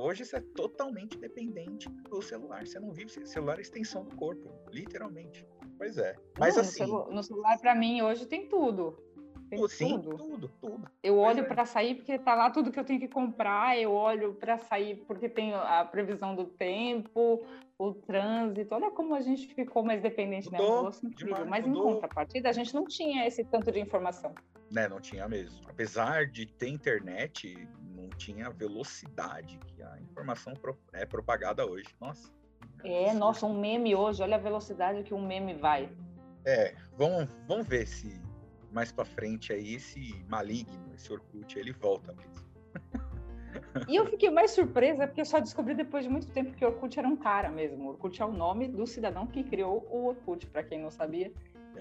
Hoje 0.01 0.25
você 0.25 0.37
é 0.37 0.41
totalmente 0.41 1.15
dependente 1.17 1.87
do 2.09 2.21
celular. 2.23 2.65
Você 2.65 2.79
não 2.79 2.91
vive. 2.91 3.11
Celular 3.27 3.59
é 3.59 3.61
extensão 3.61 4.03
do 4.03 4.15
corpo, 4.15 4.51
literalmente. 4.71 5.45
Pois 5.77 5.97
é. 5.97 6.15
Mas 6.39 6.55
Não, 6.55 6.61
assim. 6.61 6.81
No, 6.81 6.87
celu- 6.87 7.11
no 7.11 7.23
celular, 7.23 7.59
para 7.59 7.75
mim, 7.75 8.01
hoje 8.01 8.25
tem 8.25 8.47
tudo. 8.47 8.97
Tem 9.47 9.67
Sim, 9.67 9.99
tudo. 10.01 10.17
tudo, 10.17 10.51
tudo. 10.61 10.89
Eu 11.03 11.17
olho 11.17 11.41
é. 11.41 11.43
para 11.43 11.65
sair 11.65 11.95
porque 11.95 12.17
tá 12.17 12.33
lá 12.33 12.49
tudo 12.49 12.71
que 12.71 12.79
eu 12.79 12.85
tenho 12.85 12.99
que 12.99 13.07
comprar. 13.07 13.77
Eu 13.77 13.91
olho 13.91 14.33
para 14.33 14.57
sair 14.57 15.03
porque 15.05 15.27
tem 15.29 15.53
a 15.53 15.85
previsão 15.85 16.35
do 16.35 16.45
tempo, 16.45 17.45
o 17.77 17.93
trânsito. 17.93 18.73
Olha 18.73 18.89
como 18.89 19.13
a 19.13 19.21
gente 19.21 19.53
ficou 19.53 19.83
mais 19.83 20.01
dependente, 20.01 20.49
né? 20.51 20.57
Mudou 20.57 20.89
demais, 21.15 21.47
Mas 21.47 21.65
em 21.65 21.69
mudou. 21.69 21.83
contrapartida, 21.93 22.49
a 22.49 22.53
gente 22.53 22.73
não 22.73 22.85
tinha 22.85 23.27
esse 23.27 23.43
tanto 23.43 23.71
de 23.71 23.79
informação. 23.79 24.33
Né, 24.71 24.87
não 24.87 25.01
tinha 25.01 25.27
mesmo. 25.27 25.59
Apesar 25.67 26.27
de 26.27 26.45
ter 26.45 26.69
internet, 26.69 27.67
tinha 28.11 28.47
a 28.47 28.49
velocidade 28.49 29.59
que 29.67 29.81
a 29.81 29.99
informação 29.99 30.53
pro- 30.53 30.77
é 30.93 31.05
propagada 31.05 31.65
hoje. 31.65 31.87
Nossa. 31.99 32.31
É, 32.83 33.13
nossa, 33.13 33.45
um 33.45 33.59
meme 33.59 33.95
hoje, 33.95 34.21
olha 34.23 34.35
a 34.35 34.39
velocidade 34.39 35.03
que 35.03 35.13
um 35.13 35.25
meme 35.25 35.53
vai. 35.53 35.89
É, 36.45 36.75
vamos, 36.97 37.29
vamos 37.47 37.67
ver 37.67 37.87
se 37.87 38.19
mais 38.71 38.91
pra 38.91 39.05
frente 39.05 39.51
aí 39.53 39.75
esse 39.75 40.23
maligno, 40.27 40.93
esse 40.95 41.11
Orkut, 41.11 41.59
ele 41.59 41.71
volta 41.73 42.13
mesmo. 42.13 42.51
E 43.87 43.95
eu 43.95 44.05
fiquei 44.05 44.29
mais 44.29 44.51
surpresa 44.51 45.05
porque 45.05 45.21
eu 45.21 45.25
só 45.25 45.39
descobri 45.39 45.73
depois 45.75 46.03
de 46.05 46.09
muito 46.09 46.27
tempo 46.31 46.53
que 46.53 46.63
o 46.63 46.69
Orkut 46.69 46.97
era 46.97 47.07
um 47.07 47.17
cara 47.17 47.49
mesmo. 47.49 47.83
O 47.83 47.87
Orkut 47.89 48.21
é 48.21 48.25
o 48.25 48.31
nome 48.31 48.67
do 48.67 48.87
cidadão 48.87 49.27
que 49.27 49.43
criou 49.43 49.85
o 49.91 50.07
Orkut, 50.07 50.47
para 50.47 50.63
quem 50.63 50.79
não 50.81 50.89
sabia. 50.89 51.31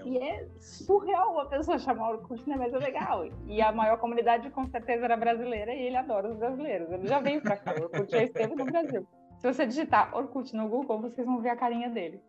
É 0.01 0.09
E 0.09 0.17
é 0.17 0.47
surreal 0.59 1.33
uma 1.33 1.45
pessoa 1.45 1.77
chamar 1.77 2.11
Orkut, 2.11 2.47
né? 2.47 2.55
Mas 2.57 2.73
é 2.73 2.77
legal. 2.77 3.25
E 3.45 3.61
a 3.61 3.71
maior 3.71 3.97
comunidade 3.97 4.49
com 4.49 4.65
certeza 4.67 5.05
era 5.05 5.17
brasileira 5.17 5.73
e 5.73 5.83
ele 5.83 5.97
adora 5.97 6.29
os 6.29 6.37
brasileiros. 6.37 6.91
Ele 6.91 7.07
já 7.07 7.19
veio 7.19 7.41
para 7.41 7.57
cá, 7.57 7.73
o 7.79 7.83
Orkut 7.83 8.11
já 8.11 8.23
esteve 8.23 8.55
no 8.55 8.65
Brasil. 8.65 9.07
Se 9.39 9.51
você 9.51 9.65
digitar 9.65 10.15
Orkut 10.15 10.55
no 10.55 10.67
Google, 10.67 11.01
vocês 11.01 11.25
vão 11.25 11.41
ver 11.41 11.49
a 11.49 11.55
carinha 11.55 11.89
dele. 11.89 12.21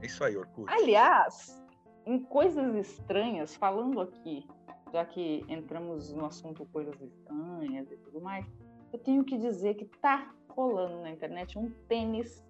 É 0.00 0.06
isso 0.06 0.22
aí, 0.22 0.36
Orkut. 0.36 0.70
Aliás, 0.70 1.62
em 2.04 2.18
coisas 2.18 2.74
estranhas, 2.74 3.54
falando 3.56 4.00
aqui, 4.00 4.46
já 4.92 5.04
que 5.04 5.44
entramos 5.48 6.12
no 6.12 6.26
assunto 6.26 6.66
coisas 6.66 7.00
estranhas 7.00 7.90
e 7.90 7.96
tudo 7.96 8.20
mais, 8.20 8.46
eu 8.92 8.98
tenho 8.98 9.24
que 9.24 9.38
dizer 9.38 9.74
que 9.74 9.86
tá 9.86 10.30
rolando 10.48 11.00
na 11.00 11.10
internet 11.10 11.58
um 11.58 11.70
tênis 11.88 12.44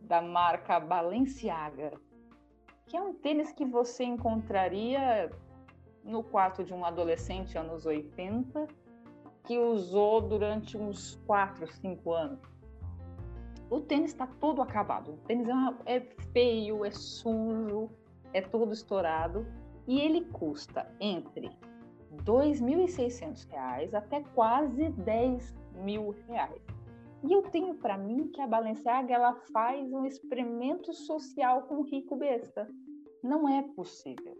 da 0.00 0.22
marca 0.22 0.80
Balenciaga, 0.80 1.92
que 2.88 2.96
é 2.96 3.00
um 3.00 3.12
tênis 3.14 3.52
que 3.52 3.64
você 3.64 4.02
encontraria 4.04 5.30
no 6.02 6.22
quarto 6.22 6.64
de 6.64 6.72
um 6.72 6.84
adolescente 6.84 7.56
anos 7.56 7.84
80 7.84 8.66
que 9.44 9.58
usou 9.58 10.20
durante 10.20 10.76
uns 10.76 11.16
4, 11.26 11.66
5 11.70 12.12
anos. 12.12 12.40
O 13.70 13.80
tênis 13.80 14.10
está 14.10 14.26
todo 14.26 14.62
acabado. 14.62 15.12
O 15.12 15.16
tênis 15.18 15.46
é, 15.48 15.52
uma- 15.52 15.78
é 15.84 16.00
feio, 16.32 16.84
é 16.84 16.90
sujo, 16.90 17.90
é 18.32 18.40
todo 18.40 18.72
estourado. 18.72 19.46
E 19.86 20.00
ele 20.00 20.24
custa 20.26 20.90
entre 20.98 21.50
2.600 22.24 23.44
reais 23.50 23.94
até 23.94 24.22
quase 24.34 24.88
10 24.90 25.54
mil 25.82 26.14
reais. 26.26 26.62
E 27.24 27.32
eu 27.32 27.42
tenho 27.42 27.74
para 27.74 27.98
mim 27.98 28.28
que 28.28 28.40
a 28.40 28.46
Balenciaga 28.46 29.12
ela 29.14 29.34
faz 29.52 29.92
um 29.92 30.04
experimento 30.04 30.92
social 30.92 31.62
com 31.62 31.76
o 31.76 31.82
rico 31.82 32.16
besta. 32.16 32.68
Não 33.22 33.48
é 33.48 33.62
possível. 33.74 34.36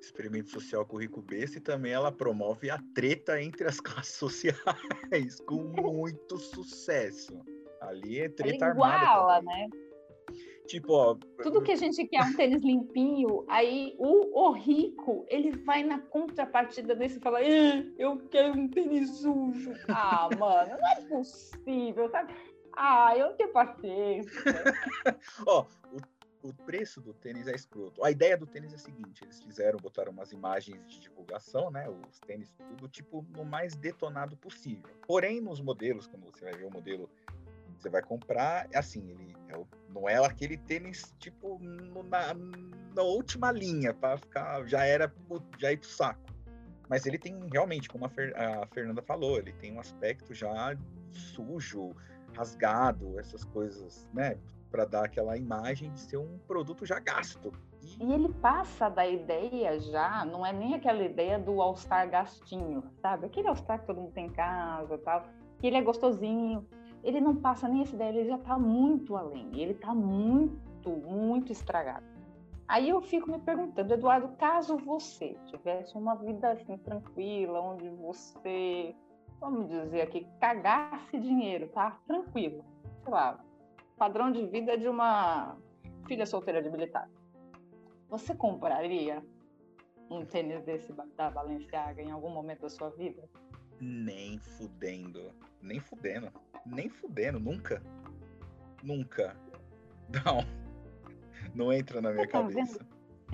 Experimento 0.00 0.48
social 0.48 0.86
com 0.86 0.96
o 0.96 1.00
Rico 1.00 1.20
Besta 1.20 1.58
e 1.58 1.60
também 1.60 1.92
ela 1.92 2.10
promove 2.10 2.70
a 2.70 2.78
treta 2.94 3.42
entre 3.42 3.68
as 3.68 3.78
classes 3.80 4.14
sociais 4.14 5.38
com 5.46 5.56
muito 5.64 6.38
sucesso. 6.38 7.38
Ali 7.80 8.18
é 8.20 8.24
Ela 8.24 8.34
treta 8.34 8.66
armada. 8.66 9.04
iguala, 9.04 9.38
também. 9.40 9.68
né? 9.68 9.87
Tipo, 10.68 10.92
ó, 10.92 11.14
Tudo 11.42 11.62
que 11.62 11.72
a 11.72 11.76
gente 11.76 12.06
quer 12.06 12.20
é 12.20 12.24
um 12.24 12.34
tênis 12.36 12.62
limpinho, 12.62 13.42
aí 13.48 13.96
o, 13.98 14.38
o 14.48 14.52
rico, 14.52 15.24
ele 15.30 15.50
vai 15.50 15.82
na 15.82 15.98
contrapartida 15.98 16.94
desse 16.94 17.16
e 17.16 17.20
fala, 17.22 17.38
"Ah, 17.38 17.84
eu 17.98 18.18
quero 18.28 18.52
um 18.52 18.68
tênis 18.68 19.08
sujo. 19.18 19.72
Ah, 19.88 20.28
mano, 20.38 20.72
não 20.78 20.88
é 20.88 21.00
possível, 21.08 22.10
sabe? 22.10 22.34
Ah, 22.76 23.16
eu 23.16 23.28
não 23.30 23.36
tenho 23.36 23.50
paciência. 23.50 24.30
Ó, 25.46 25.64
o, 26.42 26.48
o 26.48 26.52
preço 26.66 27.00
do 27.00 27.14
tênis 27.14 27.48
é 27.48 27.54
escroto. 27.54 28.04
A 28.04 28.10
ideia 28.10 28.36
do 28.36 28.46
tênis 28.46 28.70
é 28.72 28.76
a 28.76 28.78
seguinte: 28.78 29.24
eles 29.24 29.40
fizeram, 29.40 29.78
botaram 29.78 30.12
umas 30.12 30.32
imagens 30.32 30.86
de 30.86 31.00
divulgação, 31.00 31.70
né? 31.70 31.88
Os 31.88 32.20
tênis, 32.20 32.54
tudo 32.68 32.86
tipo 32.88 33.24
no 33.34 33.42
mais 33.44 33.74
detonado 33.74 34.36
possível. 34.36 34.90
Porém, 35.06 35.40
nos 35.40 35.62
modelos, 35.62 36.06
quando 36.06 36.24
você 36.26 36.44
vai 36.44 36.54
ver 36.54 36.66
o 36.66 36.70
modelo 36.70 37.08
você 37.78 37.88
vai 37.88 38.02
comprar, 38.02 38.66
é 38.72 38.78
assim, 38.78 39.08
ele 39.10 39.36
é 39.48 39.56
o- 39.56 39.66
não 39.94 40.08
é 40.08 40.24
aquele 40.24 40.56
tênis 40.56 41.14
tipo 41.18 41.58
no- 41.60 42.02
na, 42.04 42.34
na 42.94 43.02
última 43.02 43.50
linha, 43.52 43.92
para 43.94 44.16
ficar. 44.18 44.66
Já 44.66 44.84
era 44.84 45.12
já 45.58 45.72
ir 45.72 45.78
pro 45.78 45.88
saco. 45.88 46.20
Mas 46.88 47.04
ele 47.04 47.18
tem 47.18 47.38
realmente, 47.52 47.88
como 47.88 48.06
a, 48.06 48.08
Fer- 48.08 48.34
a 48.34 48.66
Fernanda 48.68 49.02
falou, 49.02 49.36
ele 49.38 49.52
tem 49.52 49.74
um 49.74 49.80
aspecto 49.80 50.32
já 50.34 50.74
sujo, 51.10 51.94
rasgado, 52.36 53.18
essas 53.20 53.44
coisas, 53.44 54.08
né? 54.14 54.38
Para 54.70 54.84
dar 54.84 55.04
aquela 55.04 55.36
imagem 55.36 55.92
de 55.92 56.00
ser 56.00 56.16
um 56.16 56.38
produto 56.46 56.86
já 56.86 56.98
gasto. 56.98 57.52
E 58.00 58.12
ele 58.12 58.28
passa 58.34 58.88
da 58.88 59.06
ideia 59.06 59.78
já, 59.80 60.24
não 60.24 60.44
é 60.44 60.52
nem 60.52 60.74
aquela 60.74 61.02
ideia 61.02 61.38
do 61.38 61.60
All-Star 61.60 62.08
gastinho, 62.10 62.82
sabe? 63.00 63.26
Aquele 63.26 63.48
All-Star 63.48 63.80
que 63.80 63.86
todo 63.86 64.00
mundo 64.00 64.12
tem 64.12 64.26
em 64.26 64.32
casa 64.32 64.98
tal, 64.98 65.24
que 65.58 65.66
ele 65.66 65.76
é 65.76 65.82
gostosinho. 65.82 66.66
Ele 67.02 67.20
não 67.20 67.36
passa 67.36 67.68
nem 67.68 67.82
essa 67.82 67.94
ideia, 67.94 68.10
ele 68.10 68.28
já 68.28 68.38
tá 68.38 68.58
muito 68.58 69.16
além. 69.16 69.50
Ele 69.54 69.74
tá 69.74 69.94
muito, 69.94 70.90
muito 70.90 71.52
estragado. 71.52 72.06
Aí 72.66 72.88
eu 72.88 73.00
fico 73.00 73.30
me 73.30 73.38
perguntando, 73.38 73.94
Eduardo, 73.94 74.36
caso 74.36 74.76
você 74.76 75.36
tivesse 75.46 75.96
uma 75.96 76.14
vida 76.16 76.50
assim 76.50 76.76
tranquila, 76.78 77.60
onde 77.60 77.88
você, 77.88 78.94
vamos 79.40 79.68
dizer 79.68 80.02
aqui, 80.02 80.26
cagasse 80.38 81.18
dinheiro, 81.18 81.68
tá? 81.68 81.98
Tranquilo. 82.06 82.62
Sei 83.02 83.12
lá, 83.12 83.42
padrão 83.96 84.30
de 84.30 84.46
vida 84.46 84.76
de 84.76 84.86
uma 84.86 85.56
filha 86.06 86.26
solteira 86.26 86.62
de 86.62 86.68
militar. 86.68 87.08
Você 88.10 88.34
compraria 88.34 89.24
um 90.10 90.24
tênis 90.26 90.62
desse 90.64 90.92
da 91.16 91.30
Balenciaga 91.30 92.02
em 92.02 92.10
algum 92.10 92.30
momento 92.30 92.62
da 92.62 92.70
sua 92.70 92.90
vida? 92.90 93.28
nem 93.80 94.38
fudendo. 94.38 95.32
Nem 95.62 95.80
fudendo. 95.80 96.32
Nem 96.64 96.88
fudendo, 96.88 97.38
nunca. 97.38 97.82
Nunca. 98.82 99.36
Não. 100.08 100.44
Não 101.54 101.72
entra 101.72 102.00
na 102.00 102.12
minha 102.12 102.26
tá 102.26 102.42
cabeça. 102.42 102.84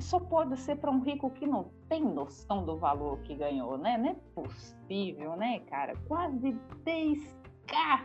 Só 0.00 0.18
pode 0.18 0.58
ser 0.58 0.76
para 0.76 0.90
um 0.90 1.00
rico 1.00 1.30
que 1.30 1.46
não 1.46 1.70
tem 1.88 2.04
noção 2.04 2.64
do 2.64 2.76
valor 2.76 3.20
que 3.20 3.34
ganhou, 3.34 3.78
né? 3.78 3.96
Não 3.96 4.08
é 4.10 4.16
possível, 4.34 5.36
né, 5.36 5.60
cara? 5.60 5.94
Quase 6.08 6.56
10k. 6.84 8.04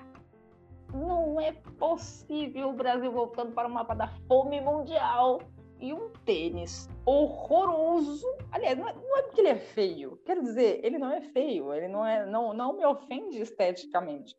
Não 0.94 1.40
é 1.40 1.52
possível 1.52 2.70
o 2.70 2.74
Brasil 2.74 3.12
voltando 3.12 3.54
para 3.54 3.68
o 3.68 3.72
mapa 3.72 3.96
da 3.96 4.08
fome 4.28 4.62
mundial 4.62 5.40
e 5.80 5.94
um 5.94 6.10
tênis 6.26 6.90
horroroso. 7.06 8.28
Aliás, 8.52 8.78
não 8.78 8.88
é, 8.88 8.94
não 8.94 9.18
é, 9.18 9.22
porque 9.24 9.42
ele 9.42 9.50
é 9.50 9.58
feio. 9.58 10.20
Quero 10.26 10.42
dizer, 10.42 10.80
ele 10.84 10.98
não 10.98 11.12
é 11.12 11.22
feio, 11.22 11.74
ele 11.74 11.88
não 11.88 12.06
é, 12.06 12.26
não, 12.26 12.54
não 12.54 12.74
me 12.74 12.86
ofende 12.86 13.40
esteticamente. 13.42 14.36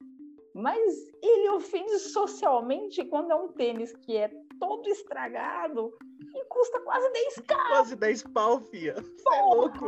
Mas 0.55 1.13
ele 1.23 1.49
ofende 1.51 1.99
socialmente 1.99 3.05
quando 3.05 3.31
é 3.31 3.35
um 3.35 3.49
tênis 3.49 3.93
que 3.93 4.17
é 4.17 4.29
todo 4.59 4.89
estragado 4.89 5.93
e 6.35 6.45
custa 6.47 6.81
quase 6.81 7.11
10 7.13 7.35
k. 7.47 7.57
Quase 7.71 7.97
10 7.97 8.23
pau, 8.35 8.61
fia. 8.61 8.95
Você 8.95 9.35
é 9.35 9.43
louco. 9.43 9.87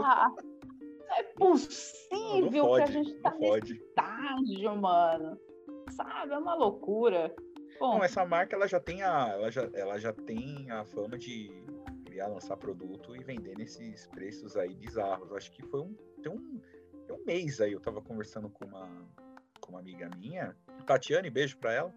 É 1.14 1.22
possível 1.36 2.40
não, 2.42 2.50
não 2.50 2.68
pode, 2.68 2.92
que 2.92 2.98
a 2.98 3.02
gente 3.02 3.14
tá 3.20 3.34
nesse 3.38 3.72
estágio, 3.74 4.76
mano. 4.76 5.38
Sabe? 5.90 6.32
É 6.32 6.38
uma 6.38 6.54
loucura. 6.54 7.34
Bom, 7.82 7.96
não, 7.96 8.04
essa 8.04 8.24
marca 8.24 8.54
ela 8.54 8.68
já 8.68 8.78
tem 8.78 9.02
a, 9.02 9.30
ela 9.30 9.50
já, 9.50 9.68
ela 9.74 9.98
já 9.98 10.12
tem 10.12 10.70
a 10.70 10.84
fama 10.84 11.18
de 11.18 11.50
criar, 12.04 12.28
lançar 12.28 12.56
produto 12.56 13.16
e 13.16 13.24
vender 13.24 13.58
nesses 13.58 14.06
preços 14.06 14.56
aí 14.56 14.72
bizarros. 14.72 15.32
Acho 15.32 15.50
que 15.50 15.64
foi 15.64 15.80
um 15.80 15.92
tem 16.22 16.30
um, 16.30 16.60
tem 17.08 17.16
um 17.16 17.24
mês 17.24 17.60
aí 17.60 17.72
eu 17.72 17.80
tava 17.80 18.00
conversando 18.00 18.48
com 18.48 18.66
uma 18.66 18.88
com 19.60 19.72
uma 19.72 19.80
amiga 19.80 20.08
minha, 20.16 20.56
Tatiane, 20.86 21.28
beijo 21.28 21.58
para 21.58 21.72
ela. 21.72 21.94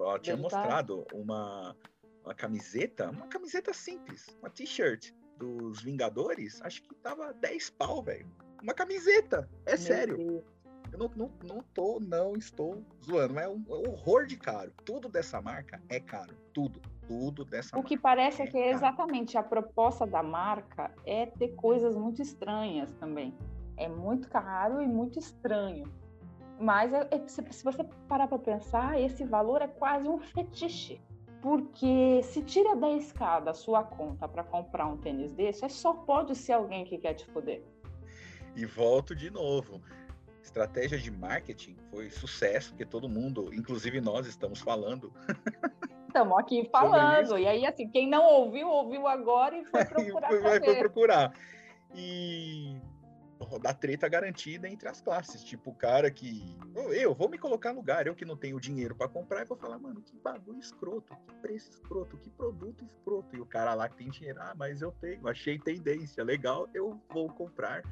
Ela 0.00 0.18
tinha 0.18 0.38
mostrado 0.38 1.06
uma 1.12 1.76
uma 2.24 2.34
camiseta, 2.34 3.10
uma 3.10 3.28
camiseta 3.28 3.74
simples, 3.74 4.34
uma 4.40 4.48
t-shirt 4.48 5.12
dos 5.36 5.82
Vingadores, 5.82 6.62
acho 6.62 6.82
que 6.82 6.94
tava 6.94 7.34
10 7.34 7.68
pau, 7.70 8.02
velho. 8.02 8.34
Uma 8.62 8.72
camiseta, 8.72 9.46
é 9.66 9.72
Meu 9.72 9.78
sério. 9.78 10.16
Deus. 10.16 10.53
Eu 10.94 10.98
não, 10.98 11.10
não, 11.16 11.30
não 11.42 11.64
tô, 11.74 11.98
não 11.98 12.36
estou 12.36 12.80
zoando, 13.04 13.36
é 13.40 13.48
um, 13.48 13.64
é 13.68 13.72
um 13.72 13.90
horror 13.90 14.26
de 14.26 14.36
caro. 14.36 14.72
Tudo 14.84 15.08
dessa 15.08 15.42
marca 15.42 15.82
é 15.88 15.98
caro. 15.98 16.32
Tudo. 16.52 16.80
Tudo 17.08 17.44
dessa 17.44 17.76
O 17.76 17.82
que 17.82 17.98
parece 17.98 18.42
é, 18.42 18.46
que 18.46 18.56
é 18.56 18.70
exatamente 18.70 19.36
a 19.36 19.42
proposta 19.42 20.06
da 20.06 20.22
marca 20.22 20.94
é 21.04 21.26
ter 21.26 21.48
coisas 21.56 21.96
muito 21.96 22.22
estranhas 22.22 22.92
também. 22.92 23.34
É 23.76 23.88
muito 23.88 24.28
caro 24.28 24.80
e 24.80 24.86
muito 24.86 25.18
estranho. 25.18 25.92
Mas 26.60 26.92
é, 26.92 27.08
é, 27.10 27.26
se, 27.26 27.42
você 27.42 27.82
parar 28.08 28.28
para 28.28 28.38
pensar, 28.38 28.98
esse 28.98 29.24
valor 29.24 29.62
é 29.62 29.66
quase 29.66 30.08
um 30.08 30.20
fetiche. 30.20 31.00
Porque 31.42 32.22
se 32.22 32.40
tira 32.40 32.76
10k 32.76 33.42
da 33.42 33.52
sua 33.52 33.82
conta 33.82 34.28
para 34.28 34.44
comprar 34.44 34.86
um 34.86 34.96
tênis 34.96 35.32
desse, 35.32 35.64
é 35.64 35.68
só 35.68 35.92
pode 35.92 36.36
ser 36.36 36.52
alguém 36.52 36.84
que 36.84 36.98
quer 36.98 37.14
te 37.14 37.26
foder. 37.26 37.64
E 38.54 38.64
volto 38.64 39.16
de 39.16 39.28
novo 39.28 39.82
estratégia 40.44 40.98
de 40.98 41.10
marketing 41.10 41.76
foi 41.90 42.10
sucesso, 42.10 42.70
porque 42.70 42.84
todo 42.84 43.08
mundo, 43.08 43.50
inclusive 43.52 44.00
nós, 44.00 44.26
estamos 44.26 44.60
falando. 44.60 45.12
Estamos 46.06 46.38
aqui 46.38 46.68
falando. 46.70 47.38
E 47.38 47.46
aí, 47.46 47.66
assim, 47.66 47.88
quem 47.88 48.08
não 48.08 48.24
ouviu, 48.24 48.68
ouviu 48.68 49.08
agora 49.08 49.56
e 49.56 49.64
foi 49.64 49.84
procurar. 49.86 50.28
foi, 50.28 50.42
saber. 50.42 50.64
foi 50.64 50.76
procurar. 50.76 51.34
E 51.94 52.76
da 53.60 53.74
treta 53.74 54.08
garantida 54.08 54.68
entre 54.68 54.88
as 54.88 55.00
classes. 55.00 55.42
Tipo, 55.42 55.70
o 55.70 55.74
cara 55.74 56.10
que. 56.10 56.56
Eu 56.92 57.14
vou 57.14 57.28
me 57.28 57.38
colocar 57.38 57.72
no 57.72 57.80
lugar, 57.80 58.06
eu 58.06 58.14
que 58.14 58.24
não 58.24 58.36
tenho 58.36 58.60
dinheiro 58.60 58.94
para 58.94 59.08
comprar, 59.08 59.42
e 59.42 59.44
vou 59.44 59.56
falar, 59.56 59.78
mano, 59.78 60.02
que 60.02 60.16
bagulho 60.18 60.58
escroto, 60.58 61.16
que 61.26 61.34
preço 61.40 61.70
escroto, 61.70 62.16
que 62.18 62.30
produto 62.30 62.84
escroto. 62.84 63.34
E 63.34 63.40
o 63.40 63.46
cara 63.46 63.74
lá 63.74 63.88
que 63.88 63.96
tem 63.96 64.08
dinheiro, 64.08 64.38
ah, 64.42 64.54
mas 64.56 64.82
eu 64.82 64.92
tenho, 64.92 65.26
achei 65.26 65.58
tendência, 65.58 66.22
legal, 66.22 66.68
eu 66.74 67.00
vou 67.10 67.28
comprar 67.28 67.82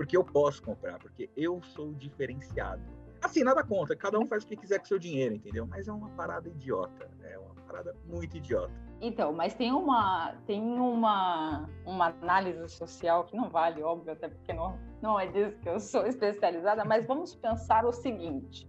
porque 0.00 0.16
eu 0.16 0.24
posso 0.24 0.62
comprar, 0.62 0.98
porque 0.98 1.28
eu 1.36 1.62
sou 1.62 1.92
diferenciado. 1.92 2.80
Assim, 3.20 3.44
nada 3.44 3.62
contra, 3.62 3.94
cada 3.94 4.18
um 4.18 4.26
faz 4.26 4.44
o 4.44 4.46
que 4.46 4.56
quiser 4.56 4.78
com 4.78 4.86
seu 4.86 4.98
dinheiro, 4.98 5.34
entendeu? 5.34 5.66
Mas 5.66 5.88
é 5.88 5.92
uma 5.92 6.08
parada 6.08 6.48
idiota, 6.48 7.06
é 7.22 7.38
uma 7.38 7.54
parada 7.66 7.94
muito 8.06 8.34
idiota. 8.34 8.72
Então, 8.98 9.30
mas 9.30 9.52
tem 9.52 9.70
uma 9.72 10.34
tem 10.46 10.62
uma, 10.62 11.68
uma 11.84 12.06
análise 12.06 12.66
social 12.70 13.24
que 13.24 13.36
não 13.36 13.50
vale, 13.50 13.82
óbvio, 13.82 14.14
até 14.14 14.26
porque 14.26 14.54
não, 14.54 14.78
não 15.02 15.20
é 15.20 15.26
disso 15.26 15.58
que 15.58 15.68
eu 15.68 15.78
sou 15.78 16.06
especializada, 16.06 16.82
mas 16.82 17.06
vamos 17.06 17.34
pensar 17.34 17.84
o 17.84 17.92
seguinte: 17.92 18.66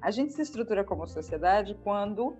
a 0.00 0.12
gente 0.12 0.32
se 0.32 0.42
estrutura 0.42 0.84
como 0.84 1.08
sociedade 1.08 1.76
quando 1.82 2.36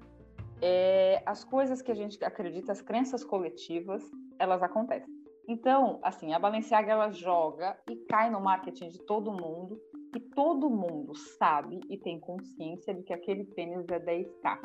é, 0.63 1.25
as 1.27 1.43
coisas 1.43 1.83
que 1.83 1.91
a 1.91 1.95
gente 1.97 2.25
acredita, 2.25 2.71
as 2.71 2.81
crenças 2.81 3.25
coletivas, 3.25 4.09
elas 4.39 4.63
acontecem. 4.63 5.18
Então, 5.49 5.99
assim, 6.03 6.35
a 6.35 6.39
Balenciaga 6.39 6.93
ela 6.93 7.11
joga 7.11 7.75
e 7.91 7.97
cai 8.05 8.31
no 8.31 8.39
marketing 8.39 8.91
de 8.91 8.99
todo 9.07 9.33
mundo 9.33 9.81
e 10.15 10.21
todo 10.21 10.69
mundo 10.69 11.15
sabe 11.15 11.81
e 11.89 11.97
tem 11.97 12.21
consciência 12.21 12.93
de 12.93 13.03
que 13.03 13.15
aquele 13.15 13.47
tênis 13.47 13.87
é 13.89 13.99
10k. 13.99 14.59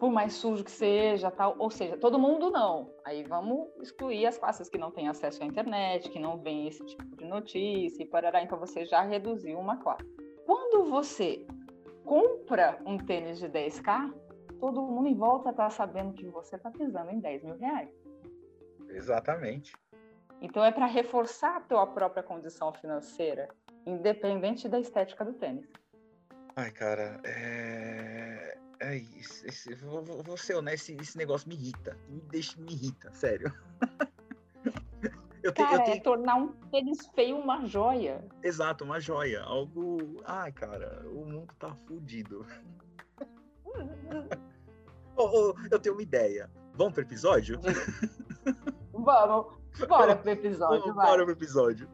Por 0.00 0.10
mais 0.10 0.34
sujo 0.34 0.64
que 0.64 0.72
seja, 0.72 1.30
tal, 1.30 1.54
ou 1.56 1.70
seja, 1.70 1.96
todo 1.96 2.18
mundo 2.18 2.50
não. 2.50 2.92
Aí 3.04 3.22
vamos 3.22 3.68
excluir 3.80 4.26
as 4.26 4.36
classes 4.36 4.68
que 4.68 4.76
não 4.76 4.90
têm 4.90 5.06
acesso 5.06 5.40
à 5.40 5.46
internet, 5.46 6.10
que 6.10 6.18
não 6.18 6.36
veem 6.38 6.66
esse 6.66 6.84
tipo 6.84 7.16
de 7.16 7.24
notícia 7.24 8.02
e 8.02 8.06
parará. 8.06 8.42
Então 8.42 8.58
você 8.58 8.84
já 8.84 9.02
reduziu 9.02 9.56
uma 9.56 9.76
classe. 9.76 10.04
Quando 10.44 10.90
você 10.90 11.46
compra 12.04 12.82
um 12.84 12.98
tênis 12.98 13.38
de 13.38 13.48
10k, 13.48 14.12
todo 14.58 14.82
mundo 14.82 15.06
em 15.06 15.14
volta 15.14 15.50
está 15.50 15.70
sabendo 15.70 16.12
que 16.12 16.26
você 16.26 16.56
está 16.56 16.72
pisando 16.72 17.12
em 17.12 17.20
10 17.20 17.44
mil 17.44 17.56
reais. 17.56 17.88
Exatamente. 18.88 19.72
Então 20.40 20.64
é 20.64 20.70
para 20.70 20.86
reforçar 20.86 21.56
a 21.56 21.60
tua 21.60 21.86
própria 21.86 22.22
condição 22.22 22.72
financeira, 22.72 23.48
independente 23.86 24.68
da 24.68 24.78
estética 24.78 25.24
do 25.24 25.32
tênis. 25.32 25.66
Ai, 26.56 26.70
cara, 26.70 27.20
é. 27.24 28.58
É 28.80 28.96
isso. 28.96 29.46
Esse, 29.46 29.74
vou, 29.76 30.02
vou 30.02 30.36
ser 30.36 30.54
honesto, 30.54 30.90
esse, 30.90 31.00
esse 31.00 31.16
negócio 31.16 31.48
me 31.48 31.54
irrita. 31.54 31.96
Me 32.08 32.20
deixa, 32.20 32.60
me 32.60 32.72
irrita, 32.72 33.10
sério. 33.12 33.52
Eu 35.42 35.52
cara, 35.52 35.74
eu 35.74 35.84
tenho... 35.84 35.96
é 35.98 36.00
tornar 36.00 36.36
um 36.36 36.48
tênis 36.70 37.06
feio 37.08 37.36
uma 37.36 37.66
joia. 37.66 38.24
Exato, 38.42 38.82
uma 38.82 38.98
joia. 38.98 39.42
Algo. 39.42 40.22
Ai, 40.24 40.50
cara, 40.50 41.06
o 41.10 41.26
mundo 41.26 41.52
tá 41.58 41.76
fudido. 41.86 42.46
oh, 45.14 45.52
oh, 45.52 45.54
eu 45.70 45.78
tenho 45.78 45.94
uma 45.94 46.02
ideia. 46.02 46.50
Vamos 46.72 46.94
pro 46.94 47.02
episódio? 47.02 47.60
Vamos. 48.90 49.63
Bora 49.88 50.16
pro 50.16 50.30
episódio, 50.30 50.94
vai. 50.94 51.06
Bora 51.06 51.24
pro 51.24 51.32
episódio. 51.32 51.88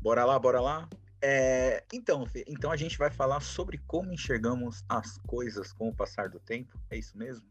Bora 0.00 0.24
lá, 0.24 0.38
bora 0.38 0.60
lá. 0.60 0.88
É, 1.20 1.82
então, 1.92 2.24
Fê, 2.26 2.44
então 2.46 2.70
a 2.70 2.76
gente 2.76 2.96
vai 2.96 3.10
falar 3.10 3.40
sobre 3.40 3.78
como 3.88 4.12
enxergamos 4.12 4.84
as 4.88 5.18
coisas 5.26 5.72
com 5.72 5.88
o 5.88 5.94
passar 5.94 6.28
do 6.28 6.38
tempo. 6.38 6.78
É 6.88 6.96
isso 6.96 7.18
mesmo? 7.18 7.44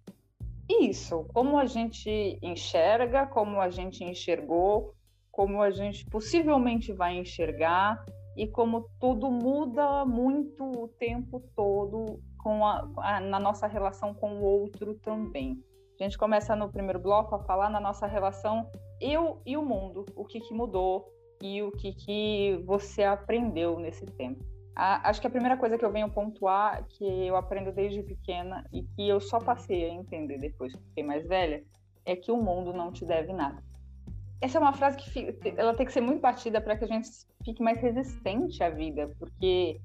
Isso, 0.70 1.26
como 1.34 1.58
a 1.60 1.66
gente 1.66 2.40
enxerga, 2.42 3.28
como 3.28 3.62
a 3.62 3.70
gente 3.70 4.04
enxergou, 4.04 4.96
como 5.32 5.62
a 5.62 5.70
gente 5.70 6.06
possivelmente 6.06 6.92
vai 6.92 7.18
enxergar 7.18 8.04
e 8.36 8.48
como 8.48 8.90
tudo 9.00 9.30
muda 9.30 10.06
muito 10.06 10.64
o 10.64 10.88
tempo 10.88 11.42
todo 11.56 12.20
com 12.42 12.66
a, 12.66 12.90
a, 12.98 13.20
na 13.20 13.40
nossa 13.40 13.68
relação 13.68 14.14
com 14.14 14.38
o 14.38 14.44
outro 14.44 14.96
também. 14.96 15.62
A 16.00 16.04
gente 16.04 16.18
começa 16.18 16.56
no 16.56 16.70
primeiro 16.70 17.00
bloco 17.00 17.36
a 17.36 17.44
falar 17.44 17.70
na 17.70 17.80
nossa 17.80 18.08
relação 18.08 18.70
eu 19.00 19.42
e 19.46 19.56
o 19.56 19.62
mundo, 19.64 20.06
o 20.16 20.26
que, 20.26 20.40
que 20.40 20.54
mudou 20.54 21.08
e 21.42 21.62
o 21.62 21.72
que, 21.72 21.94
que 21.94 22.64
você 22.66 23.04
aprendeu 23.04 23.80
nesse 23.80 24.06
tempo. 24.06 24.44
A, 24.76 25.10
acho 25.10 25.22
que 25.22 25.28
a 25.28 25.30
primeira 25.30 25.56
coisa 25.56 25.78
que 25.78 25.86
eu 25.86 25.92
venho 25.92 26.10
pontuar, 26.10 26.84
que 26.90 27.06
eu 27.06 27.36
aprendo 27.36 27.72
desde 27.72 28.04
pequena 28.04 28.66
e 28.74 28.84
que 28.84 29.08
eu 29.08 29.22
só 29.22 29.40
passei 29.40 29.86
a 29.86 29.94
entender 29.94 30.38
depois 30.38 30.74
que 30.74 30.84
fiquei 30.84 31.04
mais 31.04 31.26
velha, 31.26 31.64
é 32.06 32.16
que 32.16 32.32
o 32.32 32.38
mundo 32.38 32.74
não 32.74 32.92
te 32.92 33.06
deve 33.06 33.32
nada. 33.32 33.64
Essa 34.42 34.58
é 34.58 34.62
uma 34.62 34.74
frase 34.74 34.98
que 34.98 35.10
fica, 35.10 35.34
ela 35.58 35.74
tem 35.74 35.86
que 35.86 35.94
ser 35.94 36.02
muito 36.02 36.22
batida 36.22 36.60
para 36.60 36.76
que 36.76 36.84
a 36.84 36.88
gente 36.88 37.10
fique 37.44 37.64
mais 37.64 37.80
resistente 37.80 38.62
à 38.62 38.70
vida, 38.70 39.10
porque 39.18 39.80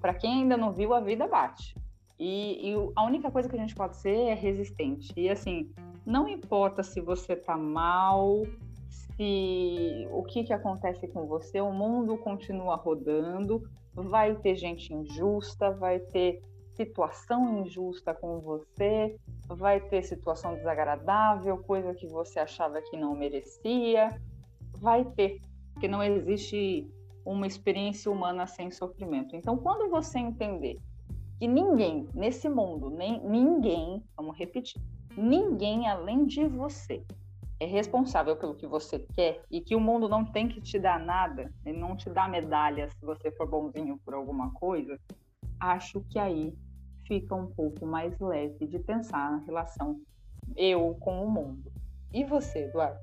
para 0.00 0.14
quem 0.14 0.42
ainda 0.42 0.56
não 0.56 0.72
viu, 0.72 0.92
a 0.92 1.00
vida 1.00 1.26
bate. 1.26 1.74
E, 2.18 2.70
e, 2.70 2.74
a 2.94 3.04
única 3.04 3.30
coisa 3.30 3.48
que 3.48 3.56
a 3.56 3.58
gente 3.58 3.74
pode 3.74 3.96
ser 3.96 4.14
é 4.14 4.34
resistente. 4.34 5.12
E 5.16 5.28
assim, 5.28 5.72
não 6.04 6.28
importa 6.28 6.82
se 6.82 7.00
você 7.00 7.34
tá 7.34 7.56
mal, 7.56 8.42
se 8.88 10.06
o 10.12 10.22
que, 10.22 10.44
que 10.44 10.52
acontece 10.52 11.08
com 11.08 11.26
você, 11.26 11.60
o 11.60 11.72
mundo 11.72 12.16
continua 12.18 12.76
rodando, 12.76 13.62
vai 13.94 14.34
ter 14.36 14.56
gente 14.56 14.92
injusta, 14.92 15.70
vai 15.70 15.98
ter 15.98 16.42
situação 16.74 17.60
injusta 17.60 18.12
com 18.12 18.40
você, 18.40 19.16
vai 19.46 19.80
ter 19.80 20.02
situação 20.02 20.54
desagradável, 20.54 21.58
coisa 21.58 21.94
que 21.94 22.06
você 22.06 22.40
achava 22.40 22.82
que 22.82 22.96
não 22.96 23.14
merecia, 23.14 24.20
vai 24.78 25.04
ter, 25.04 25.40
porque 25.72 25.86
não 25.86 26.02
existe 26.02 26.90
uma 27.24 27.46
experiência 27.46 28.10
humana 28.10 28.46
sem 28.46 28.70
sofrimento. 28.70 29.36
Então, 29.36 29.56
quando 29.56 29.88
você 29.88 30.18
entender 30.18 30.78
que 31.38 31.46
ninguém 31.46 32.08
nesse 32.12 32.48
mundo, 32.48 32.90
nem 32.90 33.20
ninguém, 33.24 34.02
vamos 34.16 34.36
repetir, 34.36 34.82
ninguém 35.16 35.88
além 35.88 36.26
de 36.26 36.44
você 36.46 37.04
é 37.60 37.66
responsável 37.66 38.36
pelo 38.36 38.54
que 38.54 38.66
você 38.66 38.98
quer 38.98 39.42
e 39.50 39.60
que 39.60 39.74
o 39.74 39.80
mundo 39.80 40.08
não 40.08 40.24
tem 40.24 40.48
que 40.48 40.60
te 40.60 40.78
dar 40.78 40.98
nada, 40.98 41.52
ele 41.64 41.78
não 41.78 41.96
te 41.96 42.10
dá 42.10 42.28
medalha 42.28 42.90
se 42.90 43.04
você 43.04 43.30
for 43.30 43.48
bonzinho 43.48 43.98
por 44.04 44.14
alguma 44.14 44.52
coisa, 44.52 44.98
acho 45.60 46.00
que 46.10 46.18
aí 46.18 46.52
fica 47.06 47.34
um 47.34 47.46
pouco 47.46 47.86
mais 47.86 48.18
leve 48.18 48.66
de 48.66 48.78
pensar 48.78 49.30
na 49.30 49.44
relação 49.44 50.00
eu 50.56 50.94
com 51.00 51.24
o 51.24 51.30
mundo. 51.30 51.72
E 52.12 52.24
você, 52.24 52.64
Eduardo? 52.64 53.00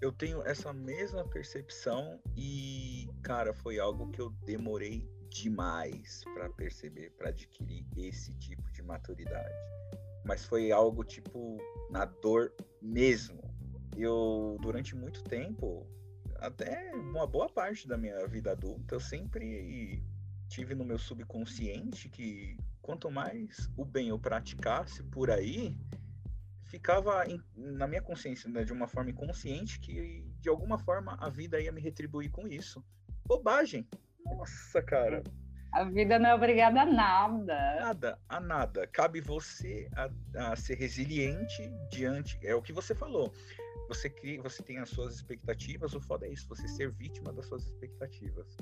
Eu 0.00 0.12
tenho 0.12 0.42
essa 0.46 0.72
mesma 0.72 1.24
percepção 1.24 2.18
e, 2.36 3.08
cara, 3.22 3.52
foi 3.52 3.78
algo 3.78 4.10
que 4.10 4.20
eu 4.20 4.30
demorei 4.46 5.06
demais 5.28 6.24
para 6.34 6.48
perceber, 6.50 7.10
para 7.18 7.28
adquirir 7.28 7.86
esse 7.96 8.32
tipo 8.38 8.70
de 8.72 8.82
maturidade. 8.82 9.54
Mas 10.24 10.44
foi 10.44 10.72
algo 10.72 11.04
tipo 11.04 11.58
na 11.90 12.04
dor 12.04 12.52
mesmo. 12.80 13.49
Eu 13.96 14.56
durante 14.60 14.94
muito 14.94 15.22
tempo, 15.24 15.86
até 16.36 16.92
uma 16.94 17.26
boa 17.26 17.48
parte 17.48 17.86
da 17.86 17.96
minha 17.96 18.26
vida 18.26 18.52
adulta, 18.52 18.94
eu 18.94 19.00
sempre 19.00 20.02
tive 20.48 20.74
no 20.74 20.84
meu 20.84 20.98
subconsciente 20.98 22.08
que 22.08 22.56
quanto 22.82 23.10
mais 23.10 23.70
o 23.76 23.84
bem 23.84 24.08
eu 24.08 24.18
praticasse 24.18 25.02
por 25.04 25.30
aí, 25.30 25.76
ficava 26.64 27.24
em, 27.26 27.40
na 27.56 27.86
minha 27.86 28.02
consciência, 28.02 28.48
né, 28.48 28.64
de 28.64 28.72
uma 28.72 28.88
forma 28.88 29.10
inconsciente, 29.10 29.78
que 29.80 30.24
de 30.40 30.48
alguma 30.48 30.78
forma 30.78 31.16
a 31.20 31.28
vida 31.28 31.60
ia 31.60 31.72
me 31.72 31.80
retribuir 31.80 32.30
com 32.30 32.48
isso. 32.48 32.84
Bobagem. 33.26 33.86
Nossa, 34.24 34.82
cara. 34.82 35.22
A 35.72 35.84
vida 35.84 36.18
não 36.18 36.30
é 36.30 36.34
obrigada 36.34 36.80
a 36.82 36.86
nada. 36.86 37.76
Nada, 37.80 38.18
a 38.28 38.40
nada. 38.40 38.86
Cabe 38.88 39.20
você 39.20 39.88
a, 39.94 40.50
a 40.52 40.56
ser 40.56 40.74
resiliente 40.74 41.70
diante. 41.92 42.38
É 42.42 42.54
o 42.54 42.62
que 42.62 42.72
você 42.72 42.92
falou. 42.94 43.32
Você 43.90 44.08
cria, 44.08 44.40
você 44.40 44.62
tem 44.62 44.78
as 44.78 44.88
suas 44.88 45.16
expectativas. 45.16 45.92
O 45.94 46.00
foda 46.00 46.24
é 46.24 46.30
isso, 46.30 46.48
você 46.48 46.68
ser 46.68 46.92
vítima 46.92 47.32
das 47.32 47.46
suas 47.46 47.66
expectativas. 47.66 48.56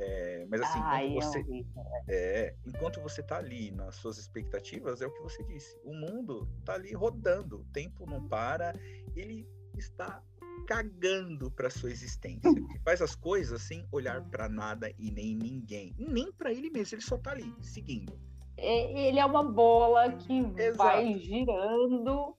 É, 0.00 0.46
mas 0.48 0.62
assim, 0.62 0.78
Ai, 0.82 1.08
enquanto 1.08 1.24
você, 1.24 1.66
é, 2.08 2.54
enquanto 2.66 3.00
você 3.02 3.22
tá 3.22 3.36
ali 3.36 3.70
nas 3.70 3.96
suas 3.96 4.16
expectativas, 4.16 5.02
é 5.02 5.06
o 5.06 5.12
que 5.12 5.20
você 5.20 5.44
disse. 5.44 5.78
O 5.84 5.92
mundo 5.92 6.48
tá 6.64 6.72
ali 6.72 6.94
rodando, 6.94 7.60
o 7.60 7.64
tempo 7.66 8.06
não 8.08 8.26
para, 8.26 8.72
ele 9.14 9.46
está 9.76 10.22
cagando 10.66 11.50
para 11.50 11.68
sua 11.68 11.90
existência. 11.90 12.40
Ele 12.48 12.80
faz 12.82 13.02
as 13.02 13.14
coisas 13.14 13.60
sem 13.60 13.86
olhar 13.92 14.22
para 14.30 14.48
nada 14.48 14.90
e 14.98 15.10
nem 15.10 15.36
ninguém, 15.36 15.94
nem 15.98 16.32
para 16.32 16.50
ele 16.50 16.70
mesmo. 16.70 16.94
Ele 16.94 17.02
só 17.02 17.18
tá 17.18 17.32
ali 17.32 17.54
seguindo. 17.60 18.18
É, 18.56 19.08
ele 19.08 19.18
é 19.18 19.24
uma 19.24 19.42
bola 19.42 20.12
que 20.12 20.38
Exato. 20.56 20.76
vai 20.76 21.18
girando 21.18 22.36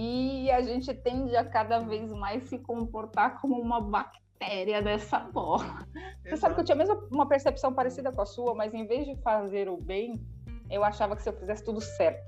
e 0.00 0.48
a 0.52 0.60
gente 0.60 0.94
tende 0.94 1.34
a 1.34 1.44
cada 1.44 1.80
vez 1.80 2.12
mais 2.12 2.44
se 2.44 2.56
comportar 2.60 3.40
como 3.40 3.60
uma 3.60 3.80
bactéria 3.80 4.80
dessa 4.80 5.18
bola. 5.18 5.84
Você 6.22 6.36
sabe 6.36 6.54
que 6.54 6.60
eu 6.60 6.64
tinha 6.64 6.76
mesmo 6.76 7.08
uma 7.10 7.26
percepção 7.26 7.74
parecida 7.74 8.12
com 8.12 8.22
a 8.22 8.26
sua, 8.26 8.54
mas 8.54 8.72
em 8.72 8.86
vez 8.86 9.06
de 9.06 9.16
fazer 9.22 9.68
o 9.68 9.76
bem, 9.76 10.24
eu 10.70 10.84
achava 10.84 11.16
que 11.16 11.22
se 11.24 11.28
eu 11.28 11.32
fizesse 11.32 11.64
tudo 11.64 11.80
certo, 11.80 12.24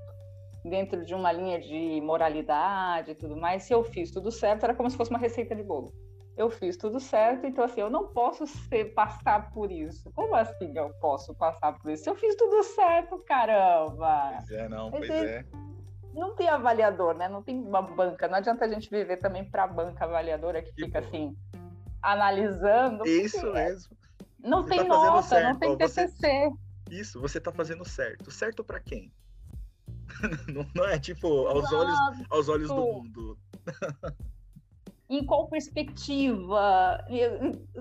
dentro 0.65 1.05
de 1.05 1.15
uma 1.15 1.31
linha 1.31 1.61
de 1.61 2.01
moralidade 2.01 3.11
e 3.11 3.15
tudo 3.15 3.37
mais, 3.37 3.63
se 3.63 3.73
eu 3.73 3.85
fiz 3.85 4.11
tudo 4.11 4.31
certo, 4.31 4.65
era 4.65 4.75
como 4.75 4.89
se 4.89 4.97
fosse 4.97 5.09
uma 5.09 5.19
receita 5.19 5.55
de 5.55 5.63
bolo. 5.63 5.93
Eu 6.35 6.49
fiz 6.49 6.75
tudo 6.75 6.99
certo, 6.99 7.45
então 7.45 7.63
assim, 7.63 7.79
eu 7.79 7.89
não 7.89 8.09
posso 8.09 8.45
ser, 8.45 8.93
passar 8.93 9.49
por 9.51 9.71
isso. 9.71 10.11
Como 10.13 10.35
assim 10.35 10.77
eu 10.77 10.89
posso 10.99 11.33
passar 11.35 11.79
por 11.79 11.89
isso? 11.89 12.09
Eu 12.09 12.15
fiz 12.15 12.35
tudo 12.35 12.63
certo, 12.63 13.17
caramba! 13.19 14.33
Pois 14.39 14.51
é, 14.51 14.67
não, 14.67 14.91
pois 14.91 15.09
é. 15.09 15.37
é. 15.37 15.45
Não 16.13 16.35
tem 16.35 16.49
avaliador, 16.49 17.15
né? 17.15 17.27
Não 17.27 17.41
tem 17.41 17.57
uma 17.59 17.81
banca. 17.81 18.27
Não 18.27 18.35
adianta 18.35 18.65
a 18.65 18.67
gente 18.67 18.89
viver 18.89 19.17
também 19.17 19.45
para 19.45 19.63
a 19.63 19.67
banca 19.67 20.05
avaliadora 20.05 20.61
que 20.61 20.73
fica 20.73 20.99
assim, 20.99 21.35
analisando. 22.01 23.05
Isso 23.07 23.51
mesmo. 23.53 23.97
Não 24.39 24.63
você 24.63 24.69
tem 24.69 24.79
tá 24.79 24.83
nota, 24.85 25.27
certo. 25.27 25.47
não 25.47 25.59
tem 25.59 25.77
TCC. 25.77 26.07
Você... 26.07 26.51
Isso, 26.89 27.21
você 27.21 27.39
tá 27.39 27.51
fazendo 27.51 27.85
certo. 27.85 28.31
Certo 28.31 28.63
para 28.63 28.79
quem? 28.79 29.11
não 30.75 30.85
é 30.85 30.99
tipo 30.99 31.47
aos 31.47 31.71
olhos, 31.71 31.97
aos 32.29 32.49
olhos 32.49 32.67
do 32.67 32.75
mundo. 32.75 33.37
em 35.17 35.25
qual 35.25 35.47
perspectiva? 35.47 37.03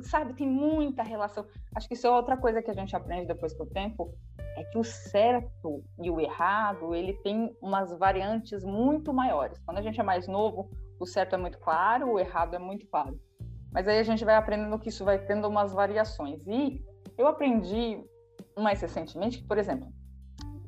Sabe, 0.02 0.34
tem 0.34 0.48
muita 0.48 1.02
relação. 1.02 1.46
Acho 1.74 1.86
que 1.86 1.94
isso 1.94 2.06
é 2.06 2.10
outra 2.10 2.36
coisa 2.36 2.60
que 2.60 2.70
a 2.70 2.74
gente 2.74 2.94
aprende 2.96 3.26
depois 3.26 3.54
com 3.54 3.62
o 3.62 3.66
tempo, 3.66 4.12
é 4.56 4.64
que 4.64 4.76
o 4.76 4.84
certo 4.84 5.82
e 6.02 6.10
o 6.10 6.20
errado, 6.20 6.94
ele 6.94 7.14
tem 7.14 7.56
umas 7.62 7.96
variantes 7.96 8.64
muito 8.64 9.12
maiores. 9.12 9.58
Quando 9.64 9.78
a 9.78 9.82
gente 9.82 10.00
é 10.00 10.02
mais 10.02 10.26
novo, 10.26 10.68
o 10.98 11.06
certo 11.06 11.34
é 11.34 11.38
muito 11.38 11.58
claro, 11.58 12.12
o 12.12 12.18
errado 12.18 12.54
é 12.54 12.58
muito 12.58 12.86
claro. 12.88 13.18
Mas 13.72 13.86
aí 13.86 13.98
a 13.98 14.02
gente 14.02 14.24
vai 14.24 14.34
aprendendo 14.34 14.78
que 14.78 14.88
isso 14.88 15.04
vai 15.04 15.18
tendo 15.18 15.46
umas 15.46 15.72
variações. 15.72 16.44
E 16.46 16.84
eu 17.16 17.28
aprendi 17.28 18.04
mais 18.58 18.80
recentemente 18.80 19.38
que, 19.38 19.46
por 19.46 19.56
exemplo, 19.56 19.88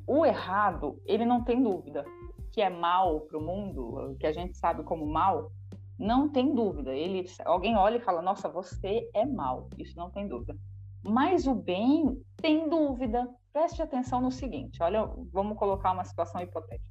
o 0.07 0.25
errado, 0.25 1.01
ele 1.05 1.25
não 1.25 1.43
tem 1.43 1.61
dúvida 1.61 2.05
que 2.53 2.61
é 2.61 2.69
mal 2.69 3.21
para 3.21 3.37
o 3.37 3.41
mundo, 3.41 4.15
que 4.19 4.27
a 4.27 4.31
gente 4.31 4.55
sabe 4.57 4.83
como 4.83 5.05
mal, 5.07 5.51
não 5.97 6.29
tem 6.29 6.53
dúvida. 6.53 6.91
Ele, 6.91 7.25
alguém 7.45 7.75
olha 7.75 7.97
e 7.97 8.01
fala: 8.01 8.21
"Nossa, 8.21 8.49
você 8.49 9.09
é 9.13 9.25
mal". 9.25 9.69
Isso 9.77 9.97
não 9.97 10.09
tem 10.09 10.27
dúvida. 10.27 10.55
Mas 11.03 11.45
o 11.45 11.53
bem 11.53 12.21
tem 12.37 12.69
dúvida. 12.69 13.29
Preste 13.51 13.81
atenção 13.81 14.21
no 14.21 14.31
seguinte, 14.31 14.81
olha, 14.81 15.07
vamos 15.31 15.57
colocar 15.57 15.91
uma 15.91 16.03
situação 16.03 16.41
hipotética. 16.41 16.89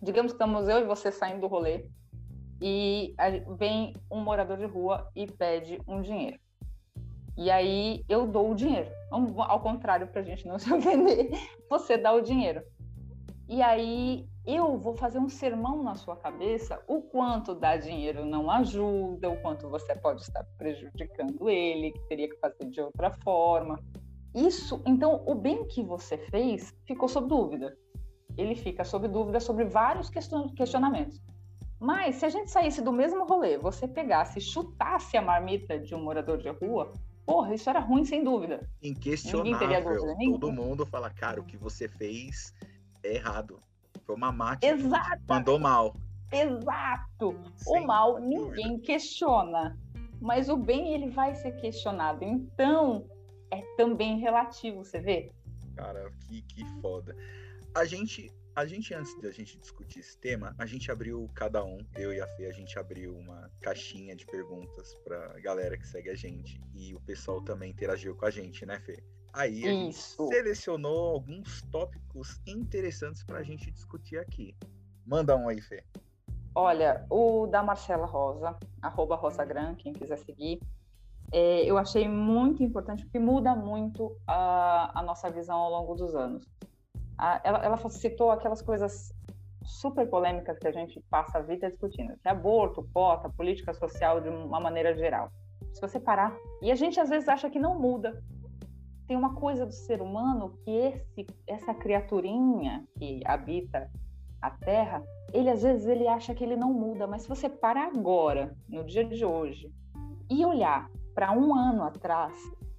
Digamos 0.00 0.32
que 0.32 0.36
estamos 0.36 0.68
eu 0.68 0.78
e 0.78 0.84
você 0.84 1.10
saindo 1.10 1.40
do 1.40 1.46
rolê 1.46 1.90
e 2.60 3.14
vem 3.58 3.94
um 4.10 4.20
morador 4.20 4.56
de 4.56 4.64
rua 4.64 5.10
e 5.14 5.26
pede 5.26 5.80
um 5.86 6.00
dinheiro. 6.00 6.38
E 7.36 7.50
aí 7.50 8.02
eu 8.08 8.26
dou 8.26 8.52
o 8.52 8.54
dinheiro. 8.54 8.88
Ao 9.10 9.60
contrário, 9.60 10.06
para 10.06 10.22
a 10.22 10.24
gente 10.24 10.46
não 10.46 10.58
se 10.58 10.72
ofender, 10.72 11.30
você 11.68 11.98
dá 11.98 12.12
o 12.12 12.22
dinheiro. 12.22 12.62
E 13.48 13.62
aí 13.62 14.26
eu 14.44 14.76
vou 14.76 14.94
fazer 14.94 15.18
um 15.18 15.28
sermão 15.28 15.82
na 15.82 15.94
sua 15.94 16.16
cabeça 16.16 16.82
o 16.88 17.00
quanto 17.00 17.54
dar 17.54 17.76
dinheiro 17.76 18.24
não 18.24 18.50
ajuda, 18.50 19.30
o 19.30 19.40
quanto 19.40 19.68
você 19.68 19.94
pode 19.94 20.22
estar 20.22 20.44
prejudicando 20.58 21.48
ele, 21.48 21.92
que 21.92 22.00
teria 22.08 22.28
que 22.28 22.36
fazer 22.36 22.64
de 22.70 22.80
outra 22.80 23.10
forma. 23.10 23.78
Isso, 24.34 24.82
então, 24.84 25.22
o 25.26 25.34
bem 25.34 25.64
que 25.66 25.82
você 25.82 26.18
fez 26.18 26.74
ficou 26.84 27.08
sob 27.08 27.28
dúvida. 27.28 27.76
Ele 28.36 28.54
fica 28.54 28.84
sob 28.84 29.08
dúvida 29.08 29.40
sobre 29.40 29.64
vários 29.64 30.10
questionamentos. 30.10 31.22
Mas 31.78 32.16
se 32.16 32.26
a 32.26 32.28
gente 32.28 32.50
saísse 32.50 32.82
do 32.82 32.92
mesmo 32.92 33.24
rolê, 33.26 33.56
você 33.56 33.86
pegasse 33.86 34.38
e 34.38 34.42
chutasse 34.42 35.16
a 35.16 35.22
marmita 35.22 35.78
de 35.78 35.94
um 35.94 36.02
morador 36.02 36.38
de 36.38 36.48
rua, 36.48 36.92
porra, 37.24 37.54
isso 37.54 37.70
era 37.70 37.80
ruim 37.80 38.04
sem 38.04 38.24
dúvida. 38.24 38.68
Inquestionável. 38.82 40.16
Todo 40.38 40.52
mundo 40.52 40.84
fala, 40.84 41.10
cara, 41.10 41.40
o 41.40 41.44
que 41.44 41.56
você 41.56 41.88
fez 41.88 42.52
é 43.02 43.14
errado. 43.14 43.60
Foi 44.04 44.14
uma 44.14 44.32
máquina. 44.32 44.72
Exato. 44.72 45.22
Mandou 45.28 45.58
mal. 45.58 45.96
Exato. 46.32 47.40
Sem 47.56 47.82
o 47.82 47.86
mal 47.86 48.14
dúvida. 48.14 48.28
ninguém 48.28 48.78
questiona. 48.78 49.78
Mas 50.20 50.48
o 50.48 50.56
bem 50.56 50.94
ele 50.94 51.10
vai 51.10 51.34
ser 51.34 51.52
questionado. 51.52 52.24
Então, 52.24 53.06
é 53.50 53.60
também 53.76 54.18
relativo, 54.18 54.84
você 54.84 54.98
vê? 54.98 55.32
Cara, 55.76 56.10
que, 56.26 56.42
que 56.42 56.64
foda. 56.80 57.14
A 57.74 57.84
gente 57.84 58.32
a 58.56 58.64
gente, 58.64 58.94
antes 58.94 59.14
da 59.20 59.30
gente 59.30 59.58
discutir 59.58 59.98
esse 59.98 60.16
tema, 60.16 60.54
a 60.56 60.64
gente 60.64 60.90
abriu 60.90 61.30
cada 61.34 61.62
um, 61.62 61.76
eu 61.94 62.10
e 62.10 62.22
a 62.22 62.26
Fê, 62.26 62.46
a 62.46 62.52
gente 62.52 62.78
abriu 62.78 63.14
uma 63.14 63.50
caixinha 63.60 64.16
de 64.16 64.24
perguntas 64.24 64.94
pra 65.04 65.38
galera 65.40 65.76
que 65.76 65.86
segue 65.86 66.08
a 66.08 66.14
gente. 66.14 66.58
E 66.74 66.94
o 66.94 67.00
pessoal 67.02 67.42
também 67.42 67.70
interagiu 67.70 68.16
com 68.16 68.24
a 68.24 68.30
gente, 68.30 68.64
né, 68.64 68.80
Fê? 68.80 68.96
Aí 69.36 69.66
a 69.66 69.72
Isso. 69.72 70.16
gente 70.16 70.34
selecionou 70.34 71.14
alguns 71.14 71.62
tópicos 71.70 72.40
interessantes 72.46 73.22
pra 73.22 73.42
gente 73.42 73.70
discutir 73.70 74.18
aqui. 74.18 74.56
Manda 75.06 75.36
um 75.36 75.48
aí, 75.48 75.60
Fê. 75.60 75.84
Olha, 76.54 77.04
o 77.10 77.46
da 77.46 77.62
Marcela 77.62 78.06
Rosa, 78.06 78.56
arroba 78.80 79.14
Rosa 79.14 79.44
Gran, 79.44 79.74
quem 79.74 79.92
quiser 79.92 80.16
seguir, 80.18 80.58
é, 81.30 81.64
eu 81.64 81.76
achei 81.76 82.08
muito 82.08 82.62
importante, 82.62 83.04
porque 83.04 83.18
muda 83.18 83.54
muito 83.54 84.16
a, 84.26 84.98
a 84.98 85.02
nossa 85.02 85.30
visão 85.30 85.56
ao 85.56 85.70
longo 85.70 85.94
dos 85.94 86.14
anos 86.14 86.48
ela, 87.42 87.64
ela 87.64 87.88
citou 87.88 88.30
aquelas 88.30 88.62
coisas 88.62 89.12
super 89.64 90.08
polêmicas 90.08 90.58
que 90.58 90.68
a 90.68 90.72
gente 90.72 91.00
passa 91.10 91.38
a 91.38 91.42
vida 91.42 91.68
discutindo, 91.68 92.16
que 92.18 92.28
é 92.28 92.30
aborto, 92.30 92.88
cota, 92.92 93.28
política 93.28 93.72
social 93.72 94.20
de 94.20 94.28
uma 94.28 94.60
maneira 94.60 94.94
geral. 94.94 95.30
Se 95.72 95.80
você 95.80 95.98
parar, 95.98 96.34
e 96.62 96.70
a 96.70 96.74
gente 96.74 97.00
às 97.00 97.08
vezes 97.08 97.28
acha 97.28 97.50
que 97.50 97.58
não 97.58 97.78
muda. 97.78 98.22
Tem 99.06 99.16
uma 99.16 99.34
coisa 99.34 99.64
do 99.64 99.72
ser 99.72 100.02
humano 100.02 100.58
que 100.64 100.70
esse, 100.70 101.26
essa 101.46 101.72
criaturinha 101.72 102.86
que 102.98 103.20
habita 103.24 103.90
a 104.42 104.50
Terra, 104.50 105.02
ele 105.32 105.50
às 105.50 105.62
vezes 105.62 105.86
ele 105.86 106.06
acha 106.06 106.34
que 106.34 106.42
ele 106.42 106.56
não 106.56 106.72
muda, 106.72 107.06
mas 107.06 107.22
se 107.22 107.28
você 107.28 107.48
parar 107.48 107.88
agora, 107.88 108.56
no 108.68 108.84
dia 108.84 109.04
de 109.04 109.24
hoje, 109.24 109.72
e 110.28 110.44
olhar 110.44 110.90
para 111.14 111.32
um 111.32 111.54
ano 111.54 111.82
atrás, 111.82 112.36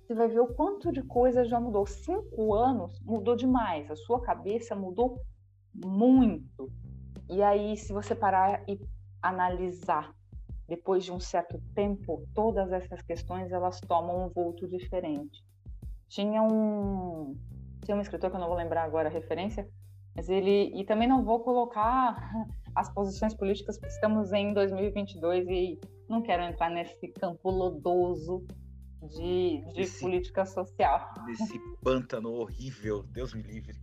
você 0.07 0.13
vai 0.13 0.27
ver 0.27 0.39
o 0.39 0.53
quanto 0.53 0.91
de 0.91 1.01
coisa 1.03 1.43
já 1.43 1.59
mudou. 1.59 1.85
Cinco 1.85 2.53
anos 2.53 2.99
mudou 3.01 3.35
demais, 3.35 3.89
a 3.91 3.95
sua 3.95 4.21
cabeça 4.21 4.75
mudou 4.75 5.21
muito. 5.73 6.71
E 7.29 7.41
aí, 7.41 7.75
se 7.75 7.91
você 7.91 8.15
parar 8.15 8.63
e 8.69 8.79
analisar, 9.21 10.13
depois 10.67 11.03
de 11.03 11.11
um 11.11 11.19
certo 11.19 11.61
tempo, 11.73 12.23
todas 12.33 12.71
essas 12.71 13.01
questões 13.01 13.51
elas 13.51 13.79
tomam 13.81 14.25
um 14.25 14.29
vulto 14.29 14.67
diferente. 14.67 15.45
Tinha 16.07 16.41
um, 16.41 17.35
tinha 17.83 17.95
um 17.95 18.01
escritor 18.01 18.29
que 18.29 18.35
eu 18.35 18.39
não 18.39 18.47
vou 18.47 18.57
lembrar 18.57 18.83
agora 18.83 19.09
a 19.09 19.11
referência, 19.11 19.67
mas 20.15 20.29
ele 20.29 20.71
e 20.79 20.83
também 20.85 21.07
não 21.07 21.23
vou 21.23 21.41
colocar 21.41 22.15
as 22.75 22.89
posições 22.93 23.33
políticas 23.33 23.77
porque 23.77 23.93
estamos 23.93 24.31
em 24.33 24.53
2022 24.53 25.47
e 25.47 25.79
não 26.07 26.21
quero 26.21 26.43
entrar 26.43 26.69
nesse 26.69 27.07
campo 27.09 27.49
lodoso 27.49 28.45
de, 29.03 29.63
de 29.73 29.81
esse, 29.81 29.99
política 29.99 30.45
social. 30.45 31.13
Desse 31.25 31.59
pântano 31.83 32.31
horrível, 32.31 33.03
Deus 33.03 33.33
me 33.33 33.43
livre. 33.43 33.77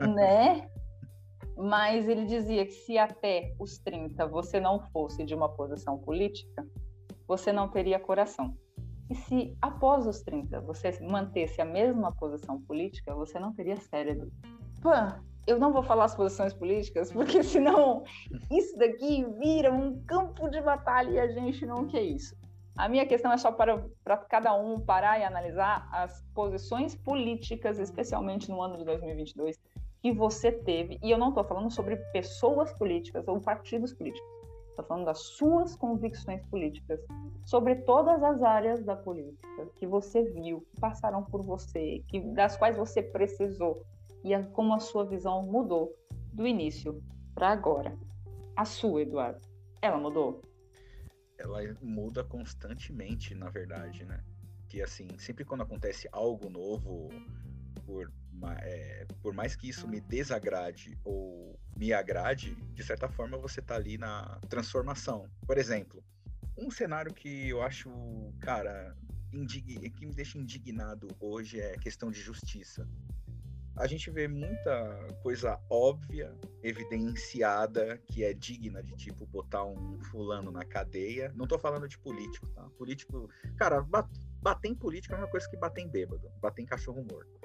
Né? 0.00 0.68
Mas 1.56 2.08
ele 2.08 2.24
dizia 2.24 2.64
que 2.66 2.72
se 2.72 2.98
até 2.98 3.54
os 3.58 3.78
30 3.78 4.26
você 4.26 4.58
não 4.58 4.80
fosse 4.90 5.24
de 5.24 5.34
uma 5.34 5.48
posição 5.48 5.98
política, 5.98 6.66
você 7.28 7.52
não 7.52 7.68
teria 7.68 7.98
coração. 7.98 8.56
E 9.10 9.14
se 9.14 9.56
após 9.60 10.06
os 10.06 10.22
30 10.22 10.60
você 10.62 10.98
mantesse 11.00 11.60
a 11.60 11.64
mesma 11.64 12.12
posição 12.12 12.60
política, 12.62 13.14
você 13.14 13.38
não 13.38 13.52
teria 13.52 13.76
cérebro. 13.76 14.30
Pã, 14.80 15.20
eu 15.46 15.58
não 15.58 15.72
vou 15.72 15.82
falar 15.82 16.04
as 16.04 16.14
posições 16.14 16.54
políticas, 16.54 17.12
porque 17.12 17.42
senão 17.44 18.02
isso 18.50 18.76
daqui 18.78 19.24
vira 19.38 19.72
um 19.72 20.02
campo 20.04 20.48
de 20.48 20.60
batalha 20.60 21.10
e 21.10 21.18
a 21.18 21.28
gente 21.28 21.66
não 21.66 21.86
quer 21.86 22.02
isso. 22.02 22.34
A 22.76 22.88
minha 22.88 23.06
questão 23.06 23.30
é 23.30 23.36
só 23.36 23.52
para, 23.52 23.86
para 24.02 24.16
cada 24.16 24.52
um 24.54 24.80
parar 24.80 25.20
e 25.20 25.24
analisar 25.24 25.88
as 25.92 26.24
posições 26.34 26.94
políticas, 26.96 27.78
especialmente 27.78 28.50
no 28.50 28.60
ano 28.60 28.76
de 28.76 28.84
2022, 28.84 29.60
que 30.02 30.10
você 30.10 30.50
teve. 30.50 30.98
E 31.02 31.10
eu 31.10 31.18
não 31.18 31.28
estou 31.28 31.44
falando 31.44 31.70
sobre 31.70 31.96
pessoas 32.12 32.72
políticas 32.76 33.28
ou 33.28 33.40
partidos 33.40 33.94
políticos. 33.94 34.28
Estou 34.74 34.84
falando 34.84 35.06
das 35.06 35.20
suas 35.20 35.76
convicções 35.76 36.44
políticas 36.46 37.00
sobre 37.44 37.76
todas 37.76 38.22
as 38.22 38.42
áreas 38.42 38.82
da 38.84 38.96
política 38.96 39.66
que 39.76 39.86
você 39.86 40.24
viu, 40.24 40.66
que 40.72 40.80
passaram 40.80 41.22
por 41.22 41.42
você, 41.42 42.02
que, 42.08 42.20
das 42.32 42.56
quais 42.56 42.76
você 42.76 43.00
precisou 43.00 43.86
e 44.24 44.34
a, 44.34 44.42
como 44.42 44.74
a 44.74 44.80
sua 44.80 45.04
visão 45.04 45.44
mudou 45.44 45.94
do 46.32 46.44
início 46.46 47.00
para 47.34 47.50
agora. 47.50 47.96
A 48.56 48.64
sua, 48.64 49.02
Eduardo, 49.02 49.40
ela 49.80 49.96
mudou? 49.96 50.40
ela 51.38 51.60
muda 51.80 52.24
constantemente, 52.24 53.34
na 53.34 53.50
verdade, 53.50 54.04
né? 54.04 54.22
Que 54.68 54.82
assim, 54.82 55.08
sempre 55.18 55.44
quando 55.44 55.62
acontece 55.62 56.08
algo 56.10 56.48
novo, 56.48 57.08
por, 57.86 58.10
é, 58.50 59.06
por 59.22 59.32
mais 59.34 59.56
que 59.56 59.68
isso 59.68 59.88
me 59.88 60.00
desagrade 60.00 60.98
ou 61.04 61.58
me 61.76 61.92
agrade, 61.92 62.54
de 62.72 62.84
certa 62.84 63.08
forma 63.08 63.36
você 63.38 63.60
tá 63.60 63.74
ali 63.74 63.98
na 63.98 64.40
transformação. 64.48 65.28
Por 65.46 65.58
exemplo, 65.58 66.02
um 66.56 66.70
cenário 66.70 67.12
que 67.12 67.48
eu 67.48 67.62
acho, 67.62 67.90
cara, 68.40 68.96
indig... 69.32 69.90
que 69.90 70.06
me 70.06 70.14
deixa 70.14 70.38
indignado 70.38 71.08
hoje 71.20 71.60
é 71.60 71.76
questão 71.78 72.10
de 72.10 72.20
justiça 72.20 72.88
a 73.76 73.86
gente 73.88 74.08
vê 74.10 74.28
muita 74.28 75.08
coisa 75.22 75.58
óbvia, 75.68 76.32
evidenciada, 76.62 77.98
que 78.06 78.22
é 78.22 78.32
digna 78.32 78.82
de, 78.82 78.94
tipo, 78.94 79.26
botar 79.26 79.64
um 79.64 79.98
fulano 80.10 80.52
na 80.52 80.64
cadeia. 80.64 81.32
Não 81.34 81.46
tô 81.46 81.58
falando 81.58 81.88
de 81.88 81.98
político, 81.98 82.46
tá? 82.54 82.62
Político. 82.78 83.28
Cara, 83.56 83.84
bater 84.40 84.68
em 84.68 84.74
político 84.74 85.14
é 85.14 85.18
uma 85.18 85.28
coisa 85.28 85.48
que 85.48 85.56
bater 85.56 85.82
em 85.82 85.88
bêbado, 85.88 86.30
bater 86.40 86.62
em 86.62 86.66
cachorro 86.66 87.04
morto. 87.10 87.43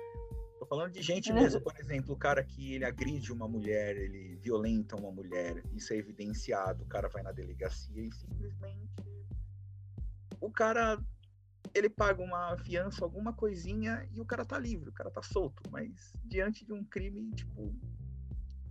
Falando 0.70 0.94
de 0.94 1.02
gente 1.02 1.34
mesmo, 1.34 1.60
por 1.60 1.76
exemplo, 1.80 2.14
o 2.14 2.18
cara 2.18 2.44
que 2.44 2.76
ele 2.76 2.86
agride 2.86 3.34
uma 3.34 3.48
mulher, 3.48 3.98
ele 3.98 4.36
violenta 4.36 4.96
uma 4.96 5.12
mulher, 5.12 5.64
isso 5.74 5.92
é 5.94 5.98
evidenciado, 5.98 6.84
o 6.84 6.88
cara 6.88 7.10
vai 7.10 7.24
na 7.24 7.32
delegacia 7.32 8.06
e 8.06 8.12
simplesmente 8.12 8.88
o 10.40 10.52
cara 10.52 11.04
ele 11.74 11.90
paga 11.90 12.22
uma 12.22 12.56
fiança, 12.58 13.04
alguma 13.04 13.34
coisinha 13.34 14.08
e 14.14 14.22
o 14.22 14.26
cara 14.26 14.46
tá 14.46 14.60
livre, 14.60 14.90
o 14.90 14.94
cara 14.94 15.10
tá 15.10 15.24
solto, 15.24 15.62
mas 15.72 16.14
diante 16.24 16.64
de 16.64 16.72
um 16.72 16.84
crime, 16.84 17.32
tipo, 17.32 17.76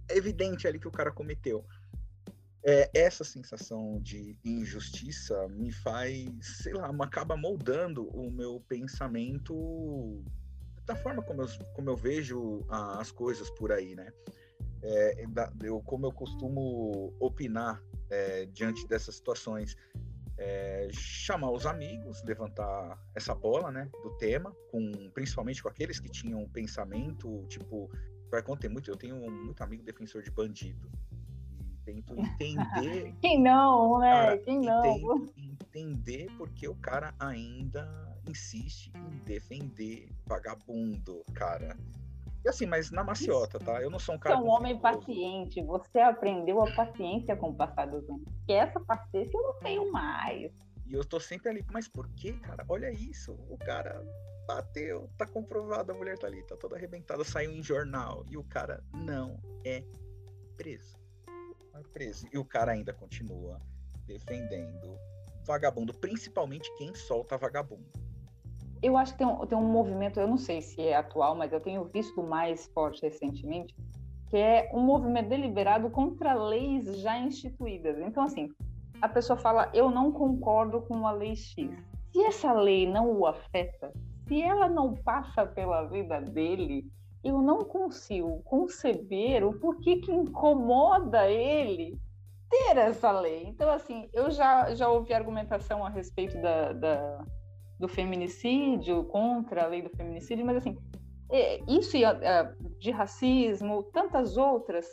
é 0.09 0.17
evidente 0.17 0.69
ali 0.69 0.79
que 0.79 0.89
o 0.89 0.93
cara 0.93 1.11
cometeu. 1.11 1.67
É, 2.65 2.91
essa 2.93 3.25
sensação 3.25 4.01
de 4.01 4.37
injustiça 4.45 5.49
me 5.49 5.73
faz, 5.73 6.29
sei 6.63 6.75
lá, 6.75 6.91
acaba 7.01 7.37
moldando 7.37 8.09
o 8.09 8.31
meu 8.31 8.61
pensamento 8.69 10.25
da 10.89 10.97
forma 10.97 11.23
como 11.23 11.43
eu, 11.43 11.49
como 11.75 11.91
eu 11.91 11.97
vejo 11.97 12.65
as 12.71 13.13
coisas 13.13 13.51
por 13.51 13.71
aí, 13.71 13.95
né? 13.95 14.11
É, 14.83 15.25
eu, 15.63 15.81
como 15.83 16.07
eu 16.07 16.13
costumo 16.13 17.13
opinar 17.21 17.83
é, 18.11 18.47
diante 18.47 18.87
dessas 18.89 19.17
situações 19.17 19.77
é, 20.39 20.89
chamar 20.93 21.51
os 21.51 21.67
amigos, 21.67 22.23
levantar 22.25 22.97
essa 23.15 23.35
bola, 23.35 23.71
né, 23.73 23.91
do 24.03 24.17
tema, 24.19 24.55
com 24.71 25.11
principalmente 25.13 25.63
com 25.63 25.69
aqueles 25.69 25.99
que 25.99 26.09
tinham 26.09 26.41
um 26.41 26.49
pensamento, 26.49 27.45
tipo, 27.49 27.91
vai 28.31 28.41
conter 28.43 28.71
muito, 28.71 28.89
eu 28.91 28.97
tenho 28.97 29.17
muito 29.31 29.61
amigo 29.63 29.83
defensor 29.83 30.23
de 30.23 30.31
bandido 30.31 30.89
e 31.59 31.77
tento 31.85 32.15
entender. 32.41 33.15
Quem 33.21 33.43
não, 33.43 33.99
né? 33.99 34.13
Cara, 34.13 34.39
Quem 34.39 34.61
não? 34.61 34.83
Tento 34.83 35.33
entender 35.69 36.29
porque 36.37 36.67
o 36.67 36.75
cara 36.77 37.15
ainda 37.19 37.87
insiste 38.27 38.91
em 38.95 39.19
defender 39.25 40.09
vagabundo, 40.27 41.23
cara. 41.35 41.77
E 42.45 42.49
assim, 42.49 42.67
mas 42.67 42.91
na 42.91 43.05
maciota, 43.05 43.59
tá? 43.59 43.83
Eu 43.83 43.91
não 43.91 43.99
sou 43.99 44.15
um 44.15 44.19
cara. 44.19 44.37
Você 44.37 44.43
é 44.43 44.45
um 44.45 44.49
homem 44.49 44.81
paciente. 44.81 45.63
Você 45.63 45.99
aprendeu 45.99 46.63
a 46.63 46.73
paciência 46.73 47.37
com 47.37 47.51
o 47.51 47.55
passar 47.55 47.87
dos 47.87 48.09
anos. 48.09 48.23
Que 48.47 48.53
essa 48.53 48.81
paciência 48.81 49.37
eu 49.37 49.43
não 49.43 49.55
tenho 49.61 49.93
mais. 49.93 50.53
E 50.87 50.95
eu 50.95 51.05
tô 51.05 51.21
sempre 51.21 51.51
ali, 51.51 51.65
mas 51.71 51.89
por 51.89 52.09
que, 52.11 52.33
cara? 52.33 52.65
Olha 52.69 52.91
isso. 52.91 53.33
O 53.51 53.59
cara 53.59 54.03
bateu, 54.47 55.11
tá 55.19 55.27
comprovado, 55.27 55.93
a 55.93 55.95
mulher 55.95 56.17
tá 56.17 56.27
ali, 56.27 56.43
tá 56.45 56.57
toda 56.57 56.77
arrebentada, 56.77 57.23
saiu 57.25 57.51
em 57.51 57.63
jornal. 57.63 58.25
E 58.31 58.37
o 58.37 58.45
cara 58.45 58.83
não 58.95 59.39
é 59.65 59.83
preso. 60.57 60.97
Não 61.73 61.81
é 61.81 61.83
preso. 61.93 62.27
E 62.33 62.39
o 62.39 62.45
cara 62.45 62.73
ainda 62.73 62.95
continua 62.95 63.61
defendendo 64.07 64.99
vagabundo, 65.49 65.93
principalmente 65.95 66.71
quem 66.77 66.95
solta 66.95 67.37
vagabundo 67.37 67.99
eu 68.83 68.97
acho 68.97 69.13
que 69.13 69.19
tem 69.19 69.27
um, 69.27 69.47
tem 69.47 69.59
um 69.59 69.69
movimento, 69.69 70.21
eu 70.21 70.29
não 70.29 70.37
sei 70.37 70.63
se 70.63 70.81
é 70.81 70.97
atual, 70.97 71.35
mas 71.35 71.53
eu 71.53 71.61
tenho 71.61 71.85
visto 71.85 72.23
mais 72.23 72.67
forte 72.69 73.03
recentemente, 73.03 73.75
que 74.29 74.37
é 74.37 74.71
um 74.73 74.81
movimento 74.81 75.29
deliberado 75.29 75.91
contra 75.91 76.35
leis 76.35 77.01
já 77.01 77.19
instituídas. 77.19 77.99
Então, 77.99 78.25
assim, 78.25 78.51
a 79.01 79.09
pessoa 79.09 79.37
fala, 79.37 79.71
eu 79.75 79.91
não 79.91 80.13
concordo 80.13 80.81
com 80.83 81.07
a 81.07 81.13
lei 81.13 81.35
X. 81.35 81.71
Se 82.13 82.23
essa 82.23 82.53
lei 82.53 82.87
não 82.87 83.13
o 83.13 83.27
afeta, 83.27 83.93
se 84.27 84.41
ela 84.43 84.69
não 84.69 84.95
passa 84.95 85.47
pela 85.47 85.87
vida 85.87 86.21
dele, 86.21 86.87
eu 87.25 87.43
não 87.43 87.59
consigo 87.65 88.41
conceber 88.45 89.45
o 89.45 89.59
porquê 89.59 89.97
que 89.97 90.13
incomoda 90.13 91.29
ele 91.29 91.99
ter 92.49 92.77
essa 92.77 93.11
lei. 93.11 93.45
Então, 93.47 93.71
assim, 93.71 94.09
eu 94.13 94.31
já, 94.31 94.75
já 94.75 94.89
ouvi 94.89 95.13
argumentação 95.13 95.85
a 95.85 95.89
respeito 95.89 96.41
da, 96.41 96.73
da 96.73 97.25
do 97.79 97.87
feminicídio, 97.87 99.05
contra 99.05 99.63
a 99.63 99.67
lei 99.67 99.83
do 99.83 99.91
feminicídio, 99.91 100.45
mas 100.45 100.57
assim, 100.57 100.77
é, 101.31 101.61
isso 101.69 101.97
de 102.79 102.91
racismo, 102.91 103.85
tantas 103.93 104.37
outras, 104.37 104.91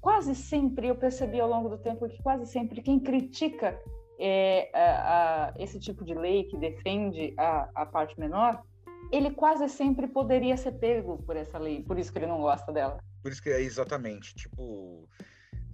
quase 0.00 0.34
sempre 0.34 0.88
eu 0.88 0.96
percebi 0.96 1.40
ao 1.40 1.48
longo 1.48 1.68
do 1.68 1.78
tempo 1.78 2.06
que 2.08 2.22
quase 2.22 2.44
sempre 2.46 2.82
quem 2.82 3.00
critica 3.00 3.80
é, 4.18 4.70
a, 4.74 5.46
a, 5.46 5.54
esse 5.58 5.80
tipo 5.80 6.04
de 6.04 6.14
lei 6.14 6.44
que 6.44 6.58
defende 6.58 7.32
a, 7.38 7.70
a 7.74 7.86
parte 7.86 8.18
menor, 8.20 8.62
ele 9.10 9.30
quase 9.30 9.68
sempre 9.68 10.06
poderia 10.06 10.56
ser 10.56 10.72
pego 10.72 11.22
por 11.22 11.36
essa 11.36 11.58
lei, 11.58 11.82
por 11.82 11.98
isso 11.98 12.12
que 12.12 12.18
ele 12.18 12.26
não 12.26 12.40
gosta 12.40 12.72
dela. 12.72 12.98
Por 13.22 13.32
isso 13.32 13.42
que 13.42 13.48
é 13.48 13.60
exatamente, 13.60 14.34
tipo, 14.34 15.08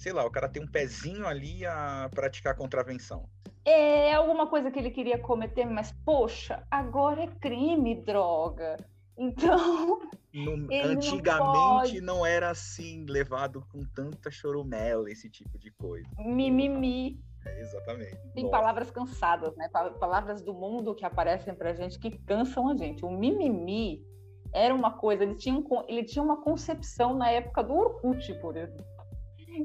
sei 0.01 0.15
lá, 0.15 0.25
o 0.25 0.31
cara 0.31 0.49
tem 0.49 0.63
um 0.63 0.67
pezinho 0.67 1.27
ali 1.27 1.65
a 1.67 2.09
praticar 2.15 2.57
contravenção. 2.57 3.29
É 3.67 4.15
alguma 4.15 4.47
coisa 4.47 4.71
que 4.71 4.79
ele 4.79 4.91
queria 4.91 5.19
cometer, 5.19 5.67
mas 5.67 5.93
poxa, 6.05 6.67
agora 6.71 7.25
é 7.25 7.27
crime, 7.27 8.03
droga. 8.03 8.79
Então. 9.17 10.01
No, 10.33 10.53
antigamente 10.73 12.01
não, 12.01 12.17
não, 12.17 12.27
era 12.27 12.49
assim, 12.49 13.05
levado 13.07 13.63
com 13.71 13.81
tanta 13.95 14.31
chorumela, 14.31 15.11
esse 15.11 15.29
tipo 15.29 15.59
de 15.59 15.71
coisa. 15.71 16.09
Mimimi. 16.19 17.21
É, 17.45 17.61
exatamente. 17.61 18.17
Tem 18.35 18.45
Nossa. 18.45 18.57
palavras 18.57 18.91
cansadas, 18.91 19.55
né? 19.57 19.69
Palavras 19.69 20.41
do 20.41 20.55
mundo 20.55 20.95
que 20.95 21.05
aparecem 21.05 21.55
pra 21.55 21.75
gente 21.75 21.99
que 21.99 22.11
cansam 22.21 22.71
a 22.71 22.77
gente. 22.77 23.05
O 23.05 23.11
mimimi 23.11 24.03
era 24.51 24.75
uma 24.75 24.93
coisa, 24.93 25.25
ele 25.25 25.35
tinha, 25.35 25.55
um, 25.55 25.65
ele 25.87 26.05
tinha 26.05 26.23
uma 26.23 26.41
concepção 26.41 27.15
na 27.15 27.31
época 27.31 27.63
do 27.63 27.75
Orkut, 27.75 28.33
por 28.41 28.57
exemplo 28.57 29.00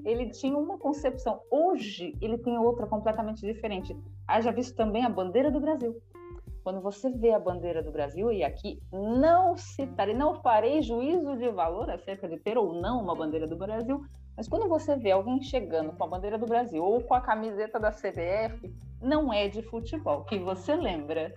ele 0.03 0.29
tinha 0.29 0.57
uma 0.57 0.77
concepção. 0.77 1.41
Hoje, 1.49 2.15
ele 2.21 2.37
tem 2.37 2.57
outra 2.57 2.87
completamente 2.87 3.41
diferente. 3.41 3.95
Haja 4.27 4.51
visto 4.51 4.75
também 4.75 5.03
a 5.05 5.09
bandeira 5.09 5.51
do 5.51 5.59
Brasil. 5.59 6.01
quando 6.63 6.81
você 6.81 7.11
vê 7.11 7.31
a 7.31 7.39
bandeira 7.39 7.83
do 7.83 7.91
Brasil, 7.91 8.31
e 8.31 8.43
aqui 8.43 8.81
não 8.91 9.55
citarei, 9.55 10.15
não 10.15 10.41
farei 10.41 10.81
juízo 10.81 11.37
de 11.37 11.47
valor 11.51 11.91
acerca 11.91 12.27
de 12.27 12.39
ter 12.39 12.57
ou 12.57 12.73
não 12.73 13.03
uma 13.03 13.15
bandeira 13.15 13.47
do 13.47 13.55
Brasil, 13.55 14.03
mas 14.35 14.47
quando 14.47 14.67
você 14.67 14.97
vê 14.97 15.11
alguém 15.11 15.41
chegando 15.43 15.93
com 15.93 16.03
a 16.03 16.07
bandeira 16.07 16.39
do 16.39 16.47
Brasil 16.47 16.83
ou 16.83 17.01
com 17.01 17.13
a 17.13 17.21
camiseta 17.21 17.79
da 17.79 17.91
CBF, 17.91 18.73
não 18.99 19.31
é 19.31 19.47
de 19.47 19.61
futebol, 19.61 20.25
que 20.25 20.39
você 20.39 20.75
lembra. 20.75 21.33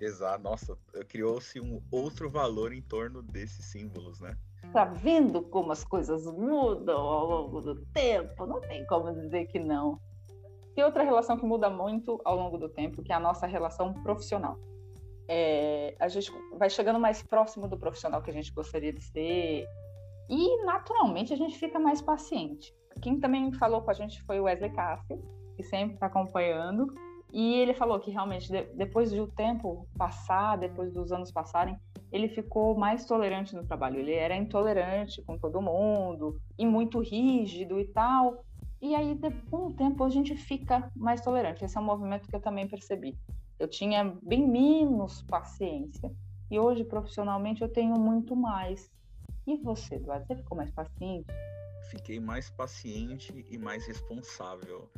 Exato, 0.00 0.42
nossa, 0.42 0.78
criou-se 1.08 1.60
um 1.60 1.82
outro 1.90 2.30
valor 2.30 2.72
em 2.72 2.80
torno 2.80 3.22
desses 3.22 3.66
símbolos, 3.66 4.18
né? 4.18 4.34
Tá 4.72 4.84
vendo 4.84 5.42
como 5.42 5.72
as 5.72 5.84
coisas 5.84 6.26
mudam 6.26 7.00
ao 7.00 7.26
longo 7.26 7.60
do 7.60 7.84
tempo? 7.86 8.46
Não 8.46 8.60
tem 8.60 8.86
como 8.86 9.12
dizer 9.12 9.46
que 9.46 9.58
não. 9.58 9.98
Tem 10.74 10.84
outra 10.84 11.02
relação 11.02 11.36
que 11.36 11.44
muda 11.44 11.68
muito 11.68 12.20
ao 12.24 12.36
longo 12.36 12.56
do 12.56 12.68
tempo, 12.68 13.02
que 13.02 13.12
é 13.12 13.14
a 13.16 13.20
nossa 13.20 13.46
relação 13.46 13.92
profissional 13.94 14.56
é, 15.32 15.94
a 16.00 16.08
gente 16.08 16.32
vai 16.58 16.68
chegando 16.68 16.98
mais 16.98 17.22
próximo 17.22 17.68
do 17.68 17.78
profissional 17.78 18.20
que 18.20 18.32
a 18.32 18.34
gente 18.34 18.52
gostaria 18.52 18.92
de 18.92 19.00
ser 19.00 19.64
e 20.28 20.64
naturalmente 20.64 21.32
a 21.32 21.36
gente 21.36 21.56
fica 21.56 21.78
mais 21.78 22.02
paciente. 22.02 22.74
Quem 23.00 23.20
também 23.20 23.52
falou 23.52 23.80
com 23.80 23.92
a 23.92 23.94
gente 23.94 24.20
foi 24.24 24.40
o 24.40 24.44
Wesley 24.44 24.72
Cássio, 24.72 25.22
que 25.56 25.62
sempre 25.62 25.94
está 25.94 26.06
acompanhando, 26.06 26.92
e 27.32 27.54
ele 27.60 27.72
falou 27.74 28.00
que 28.00 28.10
realmente 28.10 28.50
depois 28.74 29.12
do 29.12 29.28
tempo 29.28 29.86
passar, 29.96 30.58
depois 30.58 30.92
dos 30.92 31.12
anos 31.12 31.30
passarem, 31.30 31.78
ele 32.12 32.28
ficou 32.28 32.76
mais 32.76 33.04
tolerante 33.04 33.54
no 33.54 33.64
trabalho. 33.64 33.98
Ele 33.98 34.12
era 34.12 34.36
intolerante 34.36 35.22
com 35.22 35.38
todo 35.38 35.62
mundo 35.62 36.40
e 36.58 36.66
muito 36.66 37.00
rígido 37.00 37.78
e 37.78 37.84
tal. 37.86 38.44
E 38.82 38.94
aí, 38.94 39.18
com 39.50 39.68
o 39.68 39.72
tempo, 39.74 40.02
a 40.04 40.08
gente 40.08 40.34
fica 40.34 40.90
mais 40.96 41.20
tolerante. 41.20 41.64
Esse 41.64 41.76
é 41.76 41.80
um 41.80 41.84
movimento 41.84 42.26
que 42.28 42.34
eu 42.34 42.40
também 42.40 42.66
percebi. 42.66 43.16
Eu 43.58 43.68
tinha 43.68 44.16
bem 44.22 44.46
menos 44.48 45.22
paciência. 45.22 46.10
E 46.50 46.58
hoje, 46.58 46.82
profissionalmente, 46.82 47.62
eu 47.62 47.68
tenho 47.68 47.94
muito 47.98 48.34
mais. 48.34 48.90
E 49.46 49.56
você, 49.58 49.96
Eduardo, 49.96 50.26
você 50.26 50.36
ficou 50.36 50.56
mais 50.56 50.70
paciente? 50.70 51.26
Fiquei 51.90 52.18
mais 52.18 52.50
paciente 52.50 53.44
e 53.50 53.58
mais 53.58 53.86
responsável. 53.86 54.90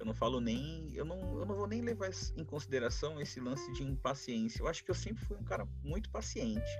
Eu 0.00 0.06
não 0.06 0.14
falo 0.14 0.40
nem. 0.40 0.90
Eu 0.94 1.04
não, 1.04 1.38
eu 1.38 1.44
não 1.44 1.54
vou 1.54 1.66
nem 1.66 1.82
levar 1.82 2.08
em 2.34 2.44
consideração 2.44 3.20
esse 3.20 3.38
lance 3.38 3.70
de 3.72 3.82
impaciência. 3.84 4.62
Eu 4.62 4.66
acho 4.66 4.82
que 4.82 4.90
eu 4.90 4.94
sempre 4.94 5.22
fui 5.26 5.36
um 5.36 5.44
cara 5.44 5.68
muito 5.84 6.10
paciente, 6.10 6.70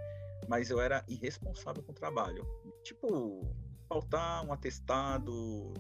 mas 0.49 0.71
eu 0.71 0.81
era 0.81 1.05
irresponsável 1.07 1.83
com 1.83 1.93
o 1.93 1.95
trabalho. 1.95 2.47
Tipo, 2.83 3.47
faltar 3.87 4.43
um 4.47 4.55
atestado, 4.55 5.75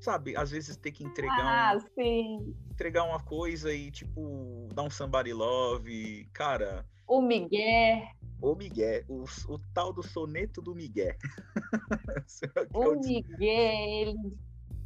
sabe, 0.00 0.36
às 0.36 0.50
vezes 0.50 0.76
ter 0.76 0.90
que 0.90 1.04
entregar 1.04 1.76
ah, 1.76 1.78
um, 1.96 2.54
entregar 2.72 3.04
uma 3.04 3.20
coisa 3.20 3.72
e 3.72 3.90
tipo 3.92 4.68
dar 4.74 4.82
um 4.82 4.90
somebody 4.90 5.32
love, 5.32 6.28
cara. 6.32 6.84
O 7.06 7.22
Miguel. 7.22 8.08
O 8.40 8.56
Miguel, 8.56 9.04
o, 9.06 9.24
o 9.48 9.58
tal 9.72 9.92
do 9.92 10.02
soneto 10.02 10.60
do 10.60 10.74
Miguel. 10.74 11.14
o 12.74 12.94
Miguel, 12.96 13.38
ele, 13.40 14.36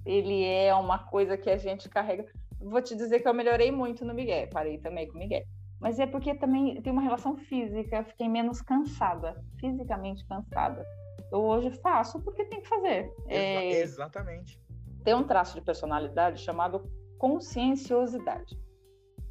ele 0.06 0.44
é 0.44 0.74
uma 0.74 0.98
coisa 0.98 1.36
que 1.36 1.50
a 1.50 1.56
gente 1.56 1.88
carrega. 1.88 2.24
Vou 2.58 2.80
te 2.80 2.94
dizer 2.94 3.20
que 3.20 3.28
eu 3.28 3.34
melhorei 3.34 3.70
muito 3.70 4.04
no 4.04 4.14
Miguel, 4.14 4.48
parei 4.48 4.78
também 4.78 5.06
com 5.06 5.16
o 5.16 5.18
Miguel. 5.18 5.42
Mas 5.78 5.98
é 5.98 6.06
porque 6.06 6.34
também 6.34 6.80
tem 6.80 6.90
uma 6.90 7.02
relação 7.02 7.36
física, 7.36 8.02
fiquei 8.04 8.28
menos 8.28 8.62
cansada, 8.62 9.44
fisicamente 9.60 10.24
cansada. 10.26 10.86
Eu 11.30 11.40
hoje 11.40 11.70
faço 11.82 12.22
porque 12.22 12.44
tem 12.46 12.62
que 12.62 12.68
fazer. 12.68 13.12
É... 13.28 13.72
Exatamente 13.72 14.58
tem 15.06 15.14
um 15.14 15.22
traço 15.22 15.54
de 15.54 15.60
personalidade 15.60 16.42
chamado 16.42 16.82
conscienciosidade, 17.16 18.60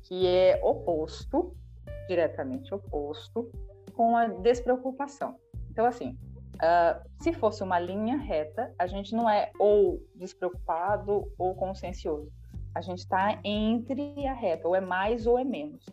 que 0.03 0.25
é 0.25 0.57
oposto, 0.63 1.53
diretamente 2.07 2.73
oposto, 2.73 3.51
com 3.93 4.15
a 4.15 4.25
despreocupação. 4.25 5.37
Então, 5.69 5.85
assim, 5.85 6.17
uh, 6.55 7.01
se 7.21 7.33
fosse 7.33 7.63
uma 7.63 7.79
linha 7.79 8.17
reta, 8.17 8.73
a 8.77 8.87
gente 8.87 9.13
não 9.15 9.29
é 9.29 9.51
ou 9.59 10.01
despreocupado 10.15 11.31
ou 11.37 11.55
consciencioso. 11.55 12.31
A 12.73 12.81
gente 12.81 12.99
está 12.99 13.39
entre 13.43 14.27
a 14.27 14.33
reta, 14.33 14.67
ou 14.67 14.75
é 14.75 14.81
mais 14.81 15.25
ou 15.25 15.39
é 15.39 15.43
menos. 15.43 15.85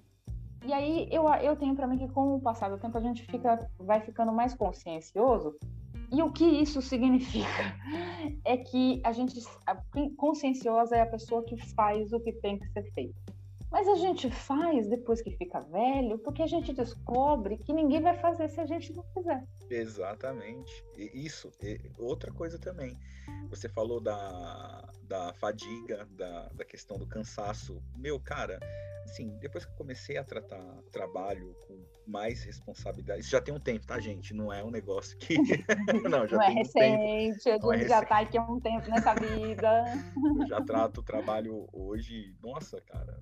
E 0.64 0.72
aí 0.72 1.08
eu, 1.10 1.28
eu 1.28 1.56
tenho 1.56 1.74
para 1.74 1.86
mim 1.86 1.98
que 1.98 2.08
com 2.08 2.36
o 2.36 2.40
passar 2.40 2.68
do 2.70 2.78
tempo 2.78 2.96
a 2.96 3.00
gente 3.00 3.24
fica, 3.24 3.68
vai 3.78 4.00
ficando 4.00 4.32
mais 4.32 4.54
consciencioso 4.54 5.56
e 6.12 6.22
o 6.22 6.30
que 6.30 6.44
isso 6.44 6.82
significa? 6.82 7.48
É 8.44 8.56
que 8.56 9.00
a 9.04 9.12
gente, 9.12 9.40
a 9.66 9.76
conscienciosa 10.16 10.96
é 10.96 11.00
a 11.00 11.06
pessoa 11.06 11.42
que 11.44 11.56
faz 11.74 12.12
o 12.12 12.20
que 12.20 12.32
tem 12.32 12.56
que 12.56 12.68
ser 12.68 12.84
feito. 12.92 13.14
Mas 13.72 13.88
a 13.88 13.94
gente 13.94 14.30
faz 14.30 14.86
depois 14.86 15.22
que 15.22 15.30
fica 15.30 15.60
velho, 15.62 16.18
porque 16.18 16.42
a 16.42 16.46
gente 16.46 16.74
descobre 16.74 17.56
que 17.56 17.72
ninguém 17.72 18.02
vai 18.02 18.14
fazer 18.18 18.48
se 18.50 18.60
a 18.60 18.66
gente 18.66 18.92
não 18.92 19.02
fizer. 19.14 19.42
Exatamente. 19.70 20.84
E 20.94 21.24
isso, 21.24 21.50
outra 21.98 22.30
coisa 22.30 22.58
também. 22.58 22.98
Você 23.48 23.70
falou 23.70 23.98
da, 23.98 24.92
da 25.04 25.32
fadiga, 25.34 26.06
da, 26.10 26.48
da 26.50 26.64
questão 26.66 26.98
do 26.98 27.06
cansaço. 27.06 27.82
Meu, 27.96 28.20
cara, 28.20 28.60
assim, 29.04 29.38
depois 29.38 29.64
que 29.64 29.72
eu 29.72 29.76
comecei 29.76 30.18
a 30.18 30.24
tratar 30.24 30.62
trabalho 30.90 31.56
com 31.66 31.82
mais 32.06 32.42
responsabilidade, 32.42 33.20
isso 33.20 33.30
já 33.30 33.40
tem 33.40 33.54
um 33.54 33.60
tempo, 33.60 33.86
tá, 33.86 33.98
gente? 33.98 34.34
Não 34.34 34.52
é 34.52 34.62
um 34.62 34.70
negócio 34.70 35.16
que. 35.16 35.34
não, 36.10 36.26
já 36.26 36.36
não 36.36 36.42
é 36.42 36.46
tem 36.48 36.56
é 36.56 36.58
recente, 36.58 37.48
um 37.48 37.52
tempo. 37.52 37.72
É 37.72 37.88
já 37.88 38.04
tá 38.04 38.20
aqui 38.20 38.36
há 38.36 38.42
um 38.42 38.60
tempo 38.60 38.90
nessa 38.90 39.14
vida. 39.14 39.84
eu 40.40 40.46
já 40.46 40.60
trato 40.60 41.00
o 41.00 41.02
trabalho 41.02 41.66
hoje, 41.72 42.34
nossa, 42.42 42.80
cara, 42.82 43.18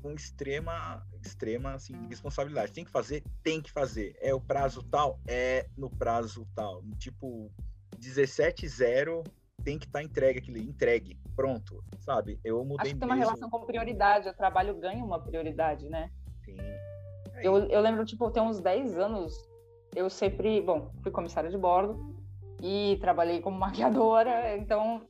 com 0.00 0.12
extrema, 0.12 1.06
extrema 1.22 1.74
assim, 1.74 1.94
responsabilidade. 2.08 2.72
Tem 2.72 2.84
que 2.84 2.90
fazer? 2.90 3.22
Tem 3.42 3.60
que 3.60 3.70
fazer. 3.70 4.16
É 4.20 4.34
o 4.34 4.40
prazo 4.40 4.82
tal? 4.82 5.18
É 5.26 5.66
no 5.76 5.90
prazo 5.90 6.46
tal. 6.54 6.82
Tipo, 6.98 7.50
17-0 7.98 9.24
tem 9.62 9.78
que 9.78 9.86
estar 9.86 9.98
tá 9.98 10.04
entregue 10.04 10.38
aquilo, 10.38 10.58
entregue, 10.58 11.18
pronto, 11.36 11.84
sabe? 11.98 12.40
Eu 12.42 12.64
mudei 12.64 12.86
Acho 12.86 12.94
que 12.94 13.00
tem 13.00 13.08
uma 13.08 13.14
relação 13.14 13.50
com 13.50 13.64
prioridade, 13.64 14.28
o 14.28 14.34
trabalho 14.34 14.74
ganha 14.74 15.04
uma 15.04 15.20
prioridade, 15.20 15.88
né? 15.88 16.10
Sim. 16.44 16.56
É 16.58 17.46
eu, 17.46 17.58
eu 17.66 17.80
lembro, 17.80 18.04
tipo, 18.04 18.30
tem 18.30 18.42
uns 18.42 18.60
10 18.60 18.98
anos, 18.98 19.34
eu 19.94 20.08
sempre, 20.08 20.60
bom, 20.60 20.90
fui 21.02 21.10
comissária 21.10 21.50
de 21.50 21.58
bordo 21.58 22.16
e 22.62 22.98
trabalhei 23.00 23.40
como 23.40 23.58
maquiadora, 23.60 24.56
então, 24.56 25.02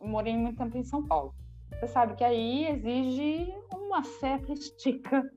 morei 0.00 0.36
muito 0.36 0.58
tempo 0.58 0.76
em 0.76 0.84
São 0.84 1.06
Paulo. 1.06 1.34
Você 1.76 1.88
sabe 1.88 2.14
que 2.14 2.24
aí 2.24 2.68
exige 2.68 3.54
uma 3.70 4.02
certa 4.02 4.50
estica 4.50 5.30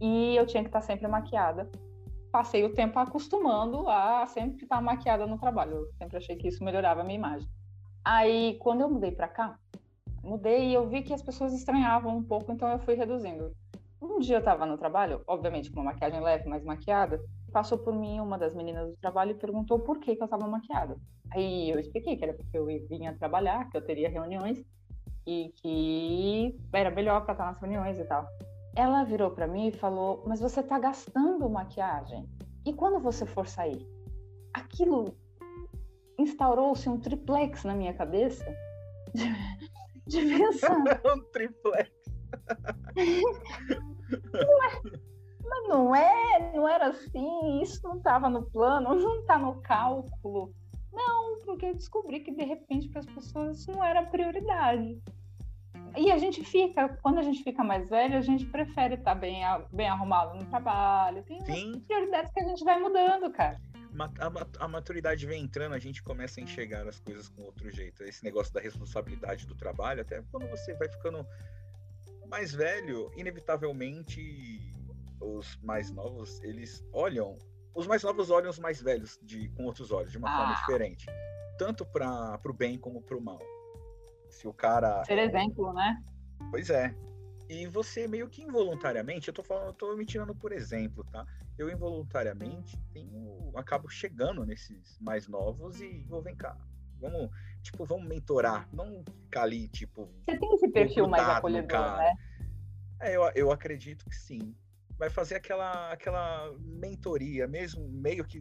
e 0.00 0.34
eu 0.34 0.44
tinha 0.44 0.64
que 0.64 0.68
estar 0.68 0.80
sempre 0.80 1.06
maquiada. 1.06 1.70
Passei 2.32 2.64
o 2.64 2.74
tempo 2.74 2.98
acostumando 2.98 3.88
a 3.88 4.26
sempre 4.26 4.64
estar 4.64 4.80
maquiada 4.80 5.24
no 5.24 5.38
trabalho. 5.38 5.76
Eu 5.76 5.92
sempre 5.92 6.16
achei 6.16 6.34
que 6.34 6.48
isso 6.48 6.64
melhorava 6.64 7.02
a 7.02 7.04
minha 7.04 7.16
imagem. 7.16 7.48
Aí, 8.04 8.58
quando 8.58 8.80
eu 8.80 8.90
mudei 8.90 9.12
para 9.12 9.28
cá, 9.28 9.56
mudei 10.20 10.70
e 10.70 10.74
eu 10.74 10.88
vi 10.88 11.02
que 11.02 11.14
as 11.14 11.22
pessoas 11.22 11.52
estranhavam 11.54 12.16
um 12.16 12.24
pouco, 12.24 12.50
então 12.50 12.68
eu 12.68 12.80
fui 12.80 12.94
reduzindo. 12.94 13.52
Um 14.02 14.18
dia 14.18 14.36
eu 14.36 14.40
estava 14.40 14.66
no 14.66 14.76
trabalho, 14.76 15.22
obviamente 15.28 15.70
com 15.70 15.80
uma 15.80 15.92
maquiagem 15.92 16.20
leve, 16.20 16.48
mas 16.48 16.64
maquiada, 16.64 17.20
passou 17.52 17.78
por 17.78 17.94
mim 17.94 18.18
uma 18.18 18.36
das 18.36 18.52
meninas 18.52 18.90
do 18.90 18.96
trabalho 18.96 19.30
e 19.30 19.34
perguntou 19.34 19.78
por 19.78 20.00
que, 20.00 20.16
que 20.16 20.22
eu 20.22 20.26
estava 20.26 20.46
maquiada. 20.48 20.96
Aí 21.32 21.70
eu 21.70 21.78
expliquei 21.78 22.16
que 22.16 22.24
era 22.24 22.34
porque 22.34 22.58
eu 22.58 22.66
vinha 22.66 23.16
trabalhar, 23.16 23.68
que 23.70 23.76
eu 23.76 23.84
teria 23.84 24.08
reuniões 24.08 24.58
e 25.26 25.52
que 25.56 26.58
era 26.72 26.90
melhor 26.90 27.24
para 27.24 27.32
estar 27.32 27.46
nas 27.46 27.60
reuniões 27.60 27.98
e 27.98 28.04
tal. 28.04 28.26
Ela 28.76 29.04
virou 29.04 29.30
para 29.30 29.46
mim 29.46 29.68
e 29.68 29.72
falou: 29.72 30.22
Mas 30.26 30.40
você 30.40 30.60
está 30.60 30.78
gastando 30.78 31.48
maquiagem. 31.48 32.28
E 32.64 32.72
quando 32.72 33.00
você 33.00 33.26
for 33.26 33.46
sair? 33.46 33.86
Aquilo 34.52 35.16
instaurou-se 36.18 36.88
um 36.88 36.98
triplex 36.98 37.64
na 37.64 37.74
minha 37.74 37.94
cabeça 37.94 38.44
de, 39.14 39.24
de 40.06 40.20
pensar. 40.38 40.76
um 41.06 41.22
triplex. 41.32 41.90
não 44.32 44.64
é, 44.64 44.82
mas 45.48 45.68
não 45.68 45.94
é, 45.96 46.52
não 46.54 46.68
era 46.68 46.88
assim, 46.88 47.62
isso 47.62 47.80
não 47.84 47.96
estava 47.96 48.28
no 48.28 48.42
plano, 48.50 48.94
não 48.94 49.20
está 49.20 49.38
no 49.38 49.60
cálculo. 49.62 50.52
Não, 50.92 51.40
porque 51.44 51.66
eu 51.66 51.74
descobri 51.74 52.20
que 52.20 52.32
de 52.32 52.44
repente 52.44 52.88
para 52.88 53.00
as 53.00 53.06
pessoas 53.06 53.58
isso 53.58 53.72
não 53.72 53.84
era 53.84 54.02
prioridade. 54.02 55.00
E 55.96 56.12
a 56.12 56.18
gente 56.18 56.44
fica, 56.44 56.88
quando 57.02 57.18
a 57.18 57.22
gente 57.22 57.42
fica 57.42 57.64
mais 57.64 57.88
velho, 57.88 58.16
a 58.16 58.20
gente 58.20 58.44
prefere 58.46 58.94
estar 58.94 59.14
tá 59.14 59.20
bem, 59.20 59.42
bem 59.72 59.88
arrumado 59.88 60.38
no 60.38 60.44
trabalho. 60.46 61.22
Tem 61.22 61.80
prioridades 61.80 62.32
que 62.32 62.40
a 62.40 62.44
gente 62.44 62.62
vai 62.64 62.78
mudando, 62.78 63.30
cara. 63.32 63.60
A, 64.60 64.68
maturidade 64.68 65.26
vem 65.26 65.42
entrando, 65.42 65.74
a 65.74 65.78
gente 65.78 66.02
começa 66.02 66.40
a 66.40 66.42
enxergar 66.42 66.86
as 66.86 67.00
coisas 67.00 67.28
com 67.28 67.42
outro 67.42 67.70
jeito. 67.70 68.04
Esse 68.04 68.22
negócio 68.22 68.52
da 68.52 68.60
responsabilidade 68.60 69.46
do 69.46 69.56
trabalho, 69.56 70.02
até 70.02 70.22
quando 70.30 70.46
você 70.48 70.74
vai 70.74 70.88
ficando 70.88 71.26
mais 72.28 72.52
velho, 72.54 73.10
inevitavelmente 73.16 74.72
os 75.20 75.56
mais 75.62 75.90
novos, 75.90 76.40
eles 76.42 76.84
olham. 76.92 77.36
Os 77.78 77.86
mais 77.86 78.02
novos 78.02 78.28
olham 78.28 78.50
os 78.50 78.58
mais 78.58 78.82
velhos 78.82 79.20
de, 79.22 79.48
com 79.50 79.64
outros 79.64 79.92
olhos, 79.92 80.10
de 80.10 80.18
uma 80.18 80.28
ah. 80.28 80.36
forma 80.36 80.54
diferente. 80.56 81.06
Tanto 81.56 81.86
para 81.86 82.40
o 82.44 82.52
bem 82.52 82.76
como 82.76 83.00
para 83.00 83.16
o 83.16 83.20
mal. 83.20 83.38
Se 84.28 84.48
o 84.48 84.52
cara. 84.52 85.04
Ser 85.04 85.16
exemplo, 85.16 85.72
né? 85.72 86.02
Pois 86.50 86.70
é. 86.70 86.92
E 87.48 87.68
você 87.68 88.08
meio 88.08 88.28
que 88.28 88.42
involuntariamente, 88.42 89.28
eu 89.28 89.34
tô 89.34 89.44
falando, 89.44 89.68
eu 89.68 89.72
tô 89.74 89.96
me 89.96 90.04
tirando 90.04 90.34
por 90.34 90.50
exemplo, 90.50 91.04
tá? 91.04 91.24
Eu 91.56 91.70
involuntariamente 91.70 92.76
tenho, 92.92 93.52
acabo 93.54 93.88
chegando 93.88 94.44
nesses 94.44 94.98
mais 95.00 95.28
novos 95.28 95.80
e 95.80 96.04
vou 96.08 96.20
vem 96.20 96.34
cá. 96.34 96.58
Vamos, 97.00 97.30
tipo, 97.62 97.84
vamos 97.84 98.08
mentorar, 98.08 98.68
não 98.72 99.04
ficar 99.22 99.42
ali, 99.42 99.68
tipo. 99.68 100.10
Você 100.26 100.36
tem 100.36 100.54
esse 100.56 100.68
perfil 100.68 101.06
mais 101.06 101.22
acolhedor, 101.28 101.96
né? 101.96 102.12
É, 103.00 103.16
eu, 103.16 103.22
eu 103.36 103.52
acredito 103.52 104.04
que 104.04 104.16
sim. 104.16 104.52
Vai 104.98 105.08
fazer 105.08 105.36
aquela, 105.36 105.92
aquela 105.92 106.52
mentoria, 106.58 107.46
mesmo 107.46 107.88
meio 107.88 108.24
que 108.24 108.38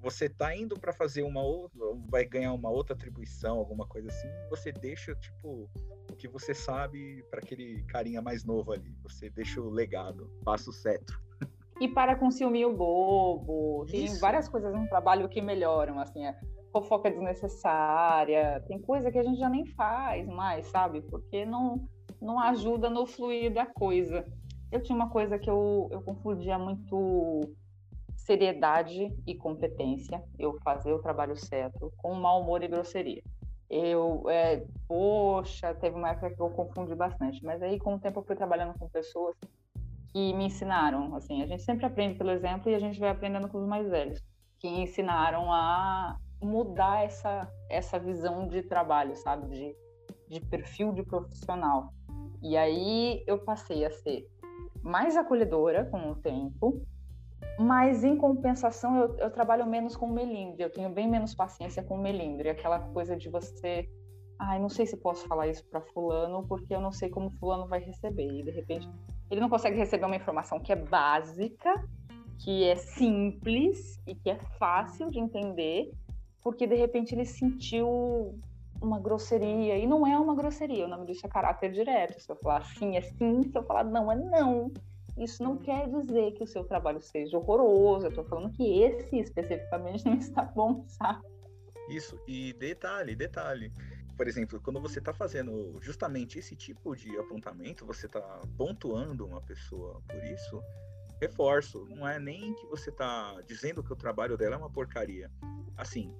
você 0.00 0.28
tá 0.28 0.56
indo 0.56 0.78
para 0.78 0.92
fazer 0.92 1.22
uma 1.22 1.42
outra, 1.42 1.78
vai 2.08 2.24
ganhar 2.24 2.52
uma 2.54 2.70
outra 2.70 2.94
atribuição, 2.94 3.58
alguma 3.58 3.86
coisa 3.86 4.08
assim, 4.08 4.28
você 4.48 4.72
deixa, 4.72 5.14
tipo, 5.14 5.68
o 6.10 6.16
que 6.16 6.26
você 6.26 6.54
sabe 6.54 7.22
para 7.30 7.40
aquele 7.40 7.82
carinha 7.84 8.22
mais 8.22 8.44
novo 8.44 8.72
ali. 8.72 8.96
Você 9.02 9.28
deixa 9.30 9.60
o 9.60 9.68
legado, 9.68 10.30
passa 10.44 10.70
o 10.70 10.72
cetro. 10.72 11.20
E 11.80 11.88
para 11.88 12.16
com 12.16 12.30
ciúminho 12.30 12.74
bobo, 12.74 13.86
tem 13.86 14.04
Isso. 14.04 14.20
várias 14.20 14.48
coisas 14.48 14.74
no 14.74 14.86
trabalho 14.88 15.28
que 15.28 15.40
melhoram, 15.40 15.98
assim, 15.98 16.26
é 16.26 16.38
fofoca 16.72 17.10
desnecessária, 17.10 18.62
tem 18.68 18.78
coisa 18.78 19.10
que 19.10 19.18
a 19.18 19.22
gente 19.22 19.38
já 19.38 19.48
nem 19.48 19.66
faz 19.66 20.26
mais, 20.26 20.66
sabe? 20.66 21.00
Porque 21.02 21.44
não, 21.44 21.88
não 22.20 22.38
ajuda 22.38 22.88
no 22.90 23.06
fluir 23.06 23.52
da 23.52 23.66
coisa. 23.66 24.26
Eu 24.70 24.82
tinha 24.82 24.96
uma 24.96 25.10
coisa 25.10 25.38
que 25.38 25.50
eu, 25.50 25.88
eu 25.90 26.00
confundia 26.02 26.58
muito 26.58 27.40
seriedade 28.16 29.12
e 29.26 29.34
competência, 29.34 30.22
eu 30.38 30.58
fazer 30.62 30.92
o 30.92 31.00
trabalho 31.00 31.36
certo, 31.36 31.92
com 31.96 32.14
mau 32.14 32.42
humor 32.42 32.62
e 32.62 32.68
grosseria. 32.68 33.22
Eu, 33.68 34.28
é, 34.28 34.64
poxa, 34.86 35.74
teve 35.74 35.96
uma 35.96 36.10
época 36.10 36.30
que 36.30 36.40
eu 36.40 36.50
confundi 36.50 36.94
bastante, 36.94 37.44
mas 37.44 37.62
aí 37.62 37.78
com 37.78 37.94
o 37.94 37.98
tempo 37.98 38.20
eu 38.20 38.24
fui 38.24 38.36
trabalhando 38.36 38.78
com 38.78 38.88
pessoas 38.88 39.36
que 40.12 40.32
me 40.34 40.46
ensinaram, 40.46 41.14
assim, 41.14 41.42
a 41.42 41.46
gente 41.46 41.62
sempre 41.62 41.86
aprende 41.86 42.18
pelo 42.18 42.30
exemplo 42.30 42.70
e 42.70 42.74
a 42.74 42.80
gente 42.80 42.98
vai 42.98 43.10
aprendendo 43.10 43.48
com 43.48 43.58
os 43.58 43.66
mais 43.66 43.88
velhos, 43.88 44.20
que 44.58 44.68
ensinaram 44.68 45.52
a 45.52 46.16
mudar 46.42 47.04
essa, 47.04 47.48
essa 47.68 47.98
visão 47.98 48.48
de 48.48 48.62
trabalho, 48.62 49.14
sabe, 49.16 49.48
de, 49.48 49.76
de 50.28 50.40
perfil 50.46 50.92
de 50.92 51.04
profissional. 51.04 51.92
E 52.42 52.56
aí 52.56 53.22
eu 53.26 53.38
passei 53.38 53.84
a 53.84 53.90
ser 53.90 54.28
mais 54.82 55.16
acolhedora 55.16 55.84
com 55.84 56.10
o 56.10 56.14
tempo, 56.14 56.82
mas 57.58 58.04
em 58.04 58.16
compensação 58.16 58.96
eu, 58.96 59.16
eu 59.18 59.30
trabalho 59.30 59.66
menos 59.66 59.96
com 59.96 60.08
melindre, 60.08 60.62
eu 60.62 60.70
tenho 60.70 60.90
bem 60.90 61.08
menos 61.08 61.34
paciência 61.34 61.82
com 61.82 61.98
melindre, 61.98 62.50
aquela 62.50 62.78
coisa 62.78 63.16
de 63.16 63.28
você, 63.28 63.88
ai, 64.38 64.58
não 64.58 64.68
sei 64.68 64.86
se 64.86 64.96
posso 64.96 65.26
falar 65.26 65.48
isso 65.48 65.64
para 65.66 65.80
fulano 65.80 66.46
porque 66.46 66.74
eu 66.74 66.80
não 66.80 66.92
sei 66.92 67.10
como 67.10 67.30
fulano 67.32 67.66
vai 67.66 67.80
receber 67.80 68.26
e 68.26 68.42
de 68.42 68.50
repente 68.50 68.88
ele 69.30 69.40
não 69.40 69.48
consegue 69.48 69.76
receber 69.76 70.06
uma 70.06 70.16
informação 70.16 70.58
que 70.58 70.72
é 70.72 70.76
básica, 70.76 71.72
que 72.38 72.64
é 72.64 72.76
simples 72.76 74.00
e 74.06 74.14
que 74.14 74.30
é 74.30 74.38
fácil 74.58 75.10
de 75.10 75.18
entender, 75.18 75.92
porque 76.42 76.66
de 76.66 76.74
repente 76.74 77.14
ele 77.14 77.26
sentiu 77.26 78.38
uma 78.80 78.98
grosseria 78.98 79.76
e 79.76 79.86
não 79.86 80.06
é 80.06 80.18
uma 80.18 80.34
grosseria, 80.34 80.86
o 80.86 80.88
nome 80.88 81.06
disso 81.06 81.26
é 81.26 81.28
caráter 81.28 81.72
direto. 81.72 82.20
Se 82.20 82.30
eu 82.30 82.36
falar 82.36 82.64
sim 82.64 82.96
é 82.96 83.00
sim, 83.00 83.42
se 83.42 83.56
eu 83.56 83.62
falar 83.62 83.84
não 83.84 84.10
é 84.10 84.16
não. 84.16 84.72
Isso 85.16 85.42
não 85.42 85.56
quer 85.58 85.88
dizer 85.88 86.32
que 86.32 86.42
o 86.42 86.46
seu 86.46 86.64
trabalho 86.64 87.00
seja 87.00 87.36
horroroso, 87.36 88.06
eu 88.06 88.10
estou 88.10 88.24
falando 88.24 88.50
que 88.52 88.82
esse 88.82 89.18
especificamente 89.18 90.04
não 90.06 90.14
está 90.14 90.42
bom, 90.42 90.84
sabe? 90.86 91.26
Isso, 91.88 92.18
e 92.26 92.52
detalhe, 92.54 93.14
detalhe. 93.14 93.72
Por 94.16 94.28
exemplo, 94.28 94.60
quando 94.60 94.80
você 94.80 94.98
está 94.98 95.12
fazendo 95.12 95.78
justamente 95.80 96.38
esse 96.38 96.54
tipo 96.54 96.94
de 96.94 97.16
apontamento, 97.18 97.86
você 97.86 98.06
está 98.06 98.20
pontuando 98.56 99.26
uma 99.26 99.40
pessoa 99.40 100.00
por 100.06 100.22
isso, 100.24 100.62
reforço, 101.20 101.86
não 101.90 102.08
é 102.08 102.18
nem 102.18 102.54
que 102.54 102.66
você 102.66 102.90
está 102.90 103.40
dizendo 103.46 103.82
que 103.82 103.92
o 103.92 103.96
trabalho 103.96 104.36
dela 104.36 104.54
é 104.54 104.58
uma 104.58 104.70
porcaria. 104.70 105.30
Assim, 105.76 106.14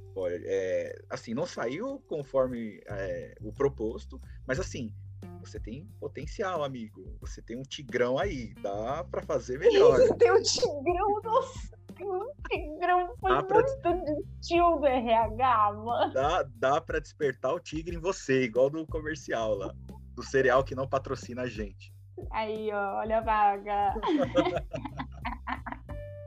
é, 0.45 1.03
assim 1.09 1.35
não 1.35 1.47
saiu 1.47 2.01
conforme 2.09 2.81
é, 2.87 3.35
o 3.41 3.53
proposto, 3.53 4.21
mas 4.47 4.61
assim, 4.61 4.95
você 5.41 5.59
tem 5.59 5.87
potencial, 5.99 6.63
amigo. 6.63 7.17
Você 7.21 7.43
tem 7.43 7.57
um 7.57 7.63
tigrão 7.63 8.19
aí. 8.19 8.55
Dá 8.63 9.05
para 9.05 9.23
fazer 9.23 9.59
melhor. 9.59 9.99
Isso, 10.01 10.15
tem 10.17 10.33
um 10.33 10.43
tigrão, 10.43 11.21
nossa. 11.23 11.81
Um 12.01 12.33
tigrão 12.49 13.15
foi 13.21 13.31
dá 13.31 13.43
pra... 13.43 13.63
muito 13.95 14.27
tio 14.41 14.77
do 14.77 14.87
RH, 14.87 15.73
mano. 15.73 16.13
Dá, 16.13 16.43
dá 16.57 16.81
pra 16.81 16.99
despertar 16.99 17.55
o 17.55 17.61
tigre 17.61 17.97
em 17.97 18.01
você, 18.01 18.45
igual 18.45 18.71
do 18.71 18.87
comercial 18.87 19.55
lá. 19.55 19.75
Do 20.15 20.23
cereal 20.23 20.65
que 20.65 20.75
não 20.75 20.89
patrocina 20.89 21.43
a 21.43 21.47
gente. 21.47 21.93
Aí, 22.31 22.71
ó, 22.73 22.99
olha 22.99 23.19
a 23.19 23.21
vaga. 23.21 23.95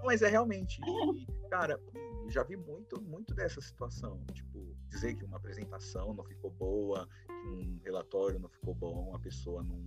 Mas 0.04 0.22
é 0.22 0.30
realmente. 0.30 0.82
E, 0.84 1.50
cara, 1.50 1.80
já 2.30 2.44
vi 2.44 2.56
muito, 2.58 3.02
muito 3.02 3.34
dessa 3.34 3.62
situação. 3.62 4.24
Tipo, 4.34 4.76
dizer 4.88 5.16
que 5.16 5.26
uma 5.26 5.38
apresentação 5.38 6.14
não 6.14 6.24
ficou 6.24 6.52
boa, 6.52 7.08
que 7.28 7.50
um 7.50 7.80
relatório 7.84 8.40
não 8.40 8.50
ficou 8.50 8.74
bom, 8.74 9.16
a 9.16 9.20
pessoa 9.20 9.64
não 9.64 9.82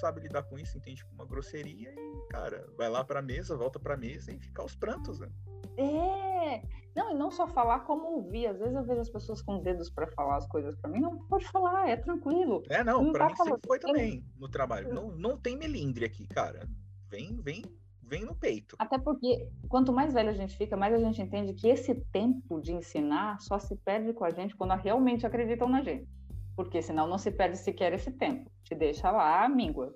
sabe 0.00 0.20
lidar 0.20 0.44
com 0.44 0.58
isso, 0.58 0.78
entende 0.78 1.04
como 1.04 1.16
uma 1.16 1.26
grosseria 1.26 1.92
e, 1.92 2.28
cara, 2.30 2.68
vai 2.76 2.88
lá 2.88 3.02
pra 3.02 3.20
mesa, 3.20 3.56
volta 3.56 3.80
pra 3.80 3.96
mesa 3.96 4.32
e 4.32 4.38
fica 4.38 4.62
aos 4.62 4.76
prantos, 4.76 5.18
né? 5.18 5.28
É! 5.76 6.62
Não, 6.94 7.12
e 7.12 7.14
não 7.14 7.30
só 7.30 7.46
falar, 7.46 7.80
como 7.80 8.16
ouvir. 8.16 8.46
Às 8.46 8.58
vezes 8.58 8.74
eu 8.74 8.84
vejo 8.84 9.00
as 9.00 9.10
pessoas 9.10 9.42
com 9.42 9.62
dedos 9.62 9.90
para 9.90 10.06
falar 10.08 10.36
as 10.36 10.46
coisas 10.46 10.76
para 10.76 10.90
mim. 10.90 11.00
Não, 11.00 11.18
pode 11.26 11.46
falar, 11.46 11.88
é 11.88 11.96
tranquilo. 11.96 12.62
É, 12.68 12.82
não, 12.82 13.02
não 13.02 13.12
pra 13.12 13.26
tá 13.26 13.30
mim 13.30 13.36
falando. 13.36 13.54
sempre 13.54 13.68
foi 13.68 13.78
também 13.78 14.24
no 14.36 14.48
trabalho. 14.48 14.92
Não, 14.92 15.10
não 15.16 15.36
tem 15.38 15.56
melindre 15.56 16.04
aqui, 16.04 16.26
cara. 16.26 16.68
Vem, 17.08 17.40
vem 17.40 17.64
vem 18.08 18.24
no 18.24 18.34
peito. 18.34 18.74
Até 18.78 18.98
porque 18.98 19.48
quanto 19.68 19.92
mais 19.92 20.12
velho 20.12 20.30
a 20.30 20.34
gente 20.34 20.56
fica, 20.56 20.76
mais 20.76 20.94
a 20.94 20.98
gente 20.98 21.20
entende 21.20 21.52
que 21.52 21.68
esse 21.68 21.94
tempo 21.94 22.60
de 22.60 22.72
ensinar 22.72 23.40
só 23.40 23.58
se 23.58 23.76
perde 23.76 24.12
com 24.12 24.24
a 24.24 24.30
gente 24.30 24.56
quando 24.56 24.74
realmente 24.74 25.26
acreditam 25.26 25.68
na 25.68 25.82
gente. 25.82 26.08
Porque 26.56 26.82
senão 26.82 27.06
não 27.06 27.18
se 27.18 27.30
perde 27.30 27.56
sequer 27.56 27.92
esse 27.92 28.10
tempo. 28.10 28.50
Te 28.64 28.74
deixa 28.74 29.10
lá, 29.10 29.48
míngua. 29.48 29.94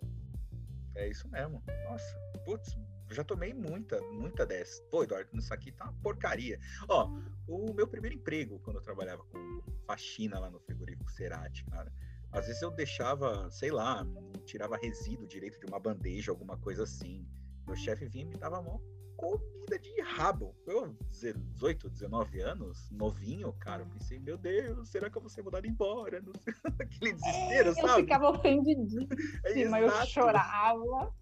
É 0.94 1.08
isso 1.08 1.28
mesmo. 1.28 1.62
Nossa, 1.88 2.18
putz, 2.44 2.76
já 3.10 3.24
tomei 3.24 3.52
muita, 3.52 4.00
muita 4.12 4.46
dessa. 4.46 4.82
Pô, 4.90 5.02
Eduardo, 5.02 5.28
isso 5.36 5.52
aqui 5.52 5.72
tá 5.72 5.84
uma 5.84 5.94
porcaria. 6.02 6.58
Ó, 6.88 7.10
o 7.48 7.72
meu 7.72 7.88
primeiro 7.88 8.16
emprego, 8.16 8.60
quando 8.60 8.76
eu 8.76 8.82
trabalhava 8.82 9.24
com 9.24 9.62
faxina 9.86 10.38
lá 10.38 10.50
no 10.50 10.60
frigorífico 10.60 11.10
Cerati, 11.10 11.64
cara, 11.64 11.92
às 12.30 12.46
vezes 12.46 12.62
eu 12.62 12.70
deixava, 12.70 13.50
sei 13.50 13.70
lá, 13.70 14.06
tirava 14.44 14.76
resíduo 14.76 15.26
direito 15.26 15.58
de 15.60 15.66
uma 15.66 15.78
bandeja, 15.78 16.30
alguma 16.30 16.56
coisa 16.56 16.84
assim. 16.84 17.26
Meu 17.66 17.76
chefe 17.76 18.06
vinha 18.06 18.24
e 18.24 18.28
me 18.28 18.36
dava 18.36 18.60
uma 18.60 18.80
comida 19.16 19.78
de 19.78 20.00
rabo. 20.02 20.54
Eu, 20.66 20.96
18, 21.10 21.90
19 21.90 22.40
anos, 22.40 22.90
novinho, 22.90 23.52
cara, 23.54 23.82
eu 23.82 23.86
pensei, 23.86 24.18
meu 24.18 24.36
Deus, 24.36 24.88
será 24.88 25.08
que 25.08 25.16
eu 25.16 25.22
vou 25.22 25.30
ser 25.30 25.42
mudado 25.42 25.66
embora? 25.66 26.20
Não 26.20 26.32
sei, 26.42 26.54
aquele 26.80 27.12
desespero, 27.12 27.70
é, 27.70 27.74
sabe? 27.74 27.88
Eu 27.88 27.96
ficava 27.96 28.30
ofendidíssima, 28.30 29.78
é, 29.78 29.84
eu 29.84 30.06
chorava. 30.06 31.14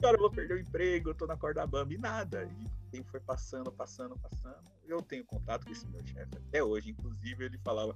Cara, 0.00 0.16
eu 0.16 0.20
vou 0.20 0.30
perder 0.30 0.54
o 0.54 0.58
emprego, 0.58 1.10
eu 1.10 1.14
tô 1.14 1.26
na 1.26 1.36
corda 1.36 1.66
bamba 1.66 1.92
e 1.92 1.98
nada. 1.98 2.44
E 2.44 2.64
o 2.64 2.90
tempo 2.90 3.10
foi 3.10 3.20
passando, 3.20 3.70
passando, 3.70 4.18
passando. 4.18 4.64
Eu 4.86 5.02
tenho 5.02 5.24
contato 5.24 5.66
com 5.66 5.72
esse 5.72 5.86
meu 5.88 6.04
chefe 6.06 6.38
até 6.38 6.64
hoje, 6.64 6.90
inclusive 6.90 7.44
ele 7.44 7.58
falava, 7.58 7.94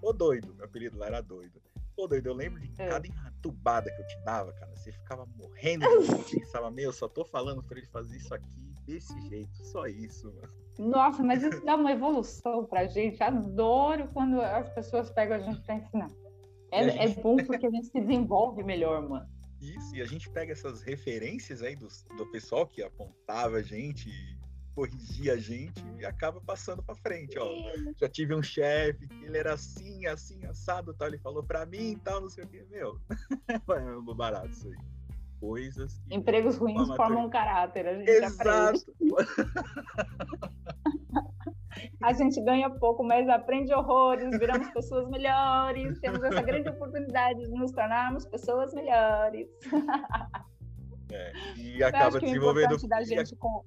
ô 0.00 0.12
doido, 0.12 0.54
meu 0.54 0.64
apelido 0.64 0.96
lá 0.96 1.06
era 1.06 1.20
doido. 1.20 1.60
Pô, 1.96 2.08
doido, 2.08 2.26
eu 2.26 2.34
lembro 2.34 2.60
de 2.60 2.72
é. 2.78 2.88
cada 2.88 3.06
entubada 3.06 3.90
que 3.90 4.02
eu 4.02 4.06
te 4.06 4.18
dava, 4.24 4.52
cara. 4.52 4.74
Você 4.74 4.90
ficava 4.90 5.26
morrendo 5.36 5.86
de 6.24 6.36
pensava, 6.40 6.70
meu, 6.70 6.92
só 6.92 7.08
tô 7.08 7.24
falando 7.24 7.62
pra 7.62 7.78
ele 7.78 7.86
fazer 7.86 8.16
isso 8.16 8.34
aqui 8.34 8.74
desse 8.84 9.18
jeito, 9.28 9.64
só 9.64 9.86
isso, 9.86 10.32
mano. 10.32 10.52
Nossa, 10.78 11.22
mas 11.22 11.42
isso 11.42 11.64
dá 11.64 11.76
uma 11.76 11.92
evolução 11.92 12.66
pra 12.66 12.86
gente. 12.86 13.22
Adoro 13.22 14.08
quando 14.12 14.40
as 14.40 14.68
pessoas 14.70 15.10
pegam 15.10 15.36
a 15.36 15.40
gente 15.40 15.60
pra 15.62 15.76
ensinar. 15.76 16.10
É, 16.70 16.80
é 16.80 16.90
gente... 16.90 17.18
é 17.18 17.22
bom 17.22 17.36
porque 17.36 17.66
a 17.66 17.70
gente 17.70 17.86
se 17.86 18.00
desenvolve 18.00 18.62
melhor, 18.62 19.08
mano. 19.08 19.28
Isso, 19.60 19.96
e 19.96 20.02
a 20.02 20.04
gente 20.04 20.28
pega 20.28 20.52
essas 20.52 20.82
referências 20.82 21.62
aí 21.62 21.74
do, 21.76 21.88
do 22.16 22.26
pessoal 22.30 22.66
que 22.66 22.82
apontava 22.82 23.56
a 23.56 23.62
gente 23.62 24.10
corrigir 24.74 25.30
a 25.30 25.36
gente 25.36 25.84
e 25.98 26.04
acaba 26.04 26.40
passando 26.40 26.82
para 26.82 26.94
frente, 26.96 27.38
ó. 27.38 27.48
Já 27.96 28.08
tive 28.08 28.34
um 28.34 28.42
chefe 28.42 29.06
que 29.06 29.24
ele 29.24 29.38
era 29.38 29.54
assim, 29.54 30.04
assim, 30.06 30.44
assado, 30.46 30.92
tal, 30.94 31.08
ele 31.08 31.18
falou 31.18 31.42
para 31.42 31.64
mim 31.64 31.92
e 31.92 31.96
tal, 31.96 32.20
não 32.20 32.28
sei 32.28 32.44
o 32.44 32.48
que, 32.48 32.64
meu. 32.64 32.98
é 33.48 34.14
barato 34.14 34.50
isso 34.50 34.68
aí. 34.68 34.76
Coisas. 35.40 36.00
Empregos 36.10 36.56
ruins 36.56 36.88
formam 36.96 37.28
caráter, 37.28 37.86
a 37.86 37.94
gente 37.98 38.10
Exato. 38.10 38.80
a 42.02 42.12
gente 42.12 42.40
ganha 42.42 42.70
pouco, 42.70 43.04
mas 43.04 43.28
aprende 43.28 43.72
horrores, 43.74 44.38
viramos 44.38 44.70
pessoas 44.70 45.08
melhores, 45.10 46.00
temos 46.00 46.22
essa 46.22 46.40
grande 46.40 46.70
oportunidade 46.70 47.40
de 47.40 47.50
nos 47.50 47.72
tornarmos 47.72 48.24
pessoas 48.26 48.72
melhores. 48.72 49.48
É, 51.12 51.32
e 51.56 51.82
acaba 51.84 52.18
desenvolvendo. 52.18 52.76
Da 52.88 53.02
gente 53.02 53.36
com 53.36 53.62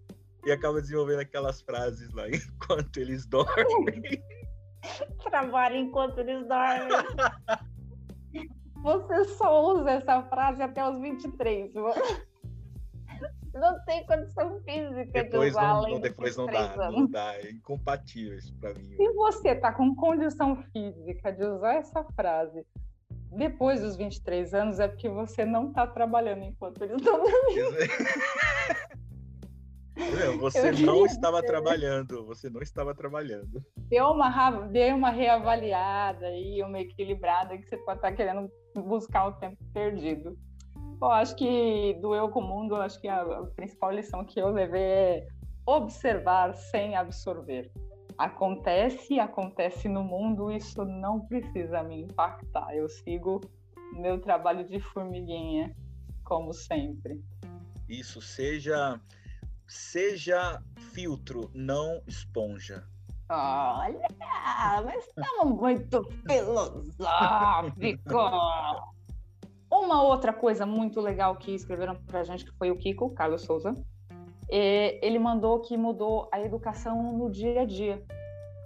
e 0.47 0.51
acaba 0.51 0.81
desenvolvendo 0.81 1.19
aquelas 1.19 1.61
frases 1.61 2.11
lá 2.13 2.27
enquanto 2.31 2.97
eles 2.97 3.25
dormem. 3.25 4.23
Trabalha 5.29 5.77
enquanto 5.77 6.19
eles 6.19 6.47
dormem. 6.47 6.87
você 8.81 9.25
só 9.25 9.73
usa 9.73 9.91
essa 9.91 10.23
frase 10.23 10.61
até 10.61 10.87
os 10.87 11.01
23. 11.01 11.73
Não 13.53 13.83
tem 13.85 14.05
condição 14.05 14.61
física 14.61 15.23
depois 15.23 15.51
de 15.51 15.57
usar 15.57 15.81
não, 15.81 15.99
Depois 15.99 16.37
não 16.37 16.45
dá, 16.45 16.73
anos. 16.73 16.95
não 16.95 17.07
dá. 17.07 17.35
É 17.35 17.51
incompatível 17.51 18.37
isso 18.37 18.55
para 18.59 18.73
mim. 18.75 18.95
Se 18.95 19.11
você 19.13 19.55
tá 19.55 19.73
com 19.73 19.93
condição 19.95 20.63
física 20.71 21.33
de 21.33 21.43
usar 21.43 21.73
essa 21.73 22.03
frase 22.15 22.65
depois 23.31 23.81
dos 23.81 23.97
23 23.97 24.53
anos, 24.53 24.79
é 24.79 24.87
porque 24.87 25.09
você 25.09 25.43
não 25.43 25.73
tá 25.73 25.85
trabalhando 25.85 26.43
enquanto 26.43 26.81
eles 26.83 26.95
estão 26.97 27.17
dormindo. 27.17 27.77
Você 30.39 30.71
não 30.71 31.05
estava 31.05 31.41
trabalhando, 31.41 32.25
você 32.25 32.49
não 32.49 32.61
estava 32.61 32.93
trabalhando. 32.93 33.63
Deu 33.89 34.07
uma, 34.07 34.49
deu 34.67 34.95
uma 34.95 35.09
reavaliada 35.09 36.29
e 36.31 36.61
uma 36.63 36.79
equilibrada 36.79 37.57
que 37.57 37.67
você 37.67 37.77
pode 37.77 37.97
estar 37.97 38.11
querendo 38.13 38.49
buscar 38.75 39.27
o 39.27 39.33
tempo 39.33 39.57
perdido. 39.73 40.37
Bom, 40.99 41.11
acho 41.11 41.35
que 41.35 41.95
do 42.01 42.15
eu 42.15 42.29
com 42.29 42.39
o 42.39 42.47
mundo, 42.47 42.75
acho 42.75 42.99
que 42.99 43.07
a 43.07 43.23
principal 43.55 43.91
lição 43.91 44.23
que 44.23 44.39
eu 44.39 44.49
levei 44.49 44.81
é 44.81 45.27
observar 45.65 46.53
sem 46.55 46.95
absorver. 46.95 47.71
Acontece, 48.17 49.19
acontece 49.19 49.87
no 49.87 50.03
mundo, 50.03 50.51
isso 50.51 50.83
não 50.85 51.19
precisa 51.27 51.83
me 51.83 52.01
impactar. 52.01 52.75
Eu 52.75 52.89
sigo 52.89 53.41
meu 53.93 54.19
trabalho 54.19 54.67
de 54.67 54.79
formiguinha, 54.79 55.75
como 56.23 56.51
sempre. 56.51 57.21
Isso, 57.87 58.21
seja 58.21 58.99
seja 59.68 60.61
filtro, 60.93 61.51
não 61.53 62.01
esponja. 62.07 62.84
Olha, 63.30 64.07
mas 64.86 65.05
estamos 65.05 65.59
muito 65.59 66.01
filosófico. 66.28 66.97
Uma 69.70 70.01
outra 70.01 70.32
coisa 70.32 70.65
muito 70.65 71.01
legal 71.01 71.36
que 71.36 71.53
escreveram 71.53 71.95
para 72.05 72.22
a 72.22 72.24
gente, 72.24 72.45
que 72.45 72.51
foi 72.57 72.72
o 72.72 72.78
Kiko, 72.78 73.09
Carlos 73.09 73.41
Souza, 73.41 73.74
ele 74.49 75.20
mandou 75.20 75.59
que 75.59 75.76
mudou 75.76 76.30
a 76.32 76.39
educação 76.39 77.11
no 77.18 77.30
dia 77.30 77.63
a 77.63 77.65
dia, 77.65 78.01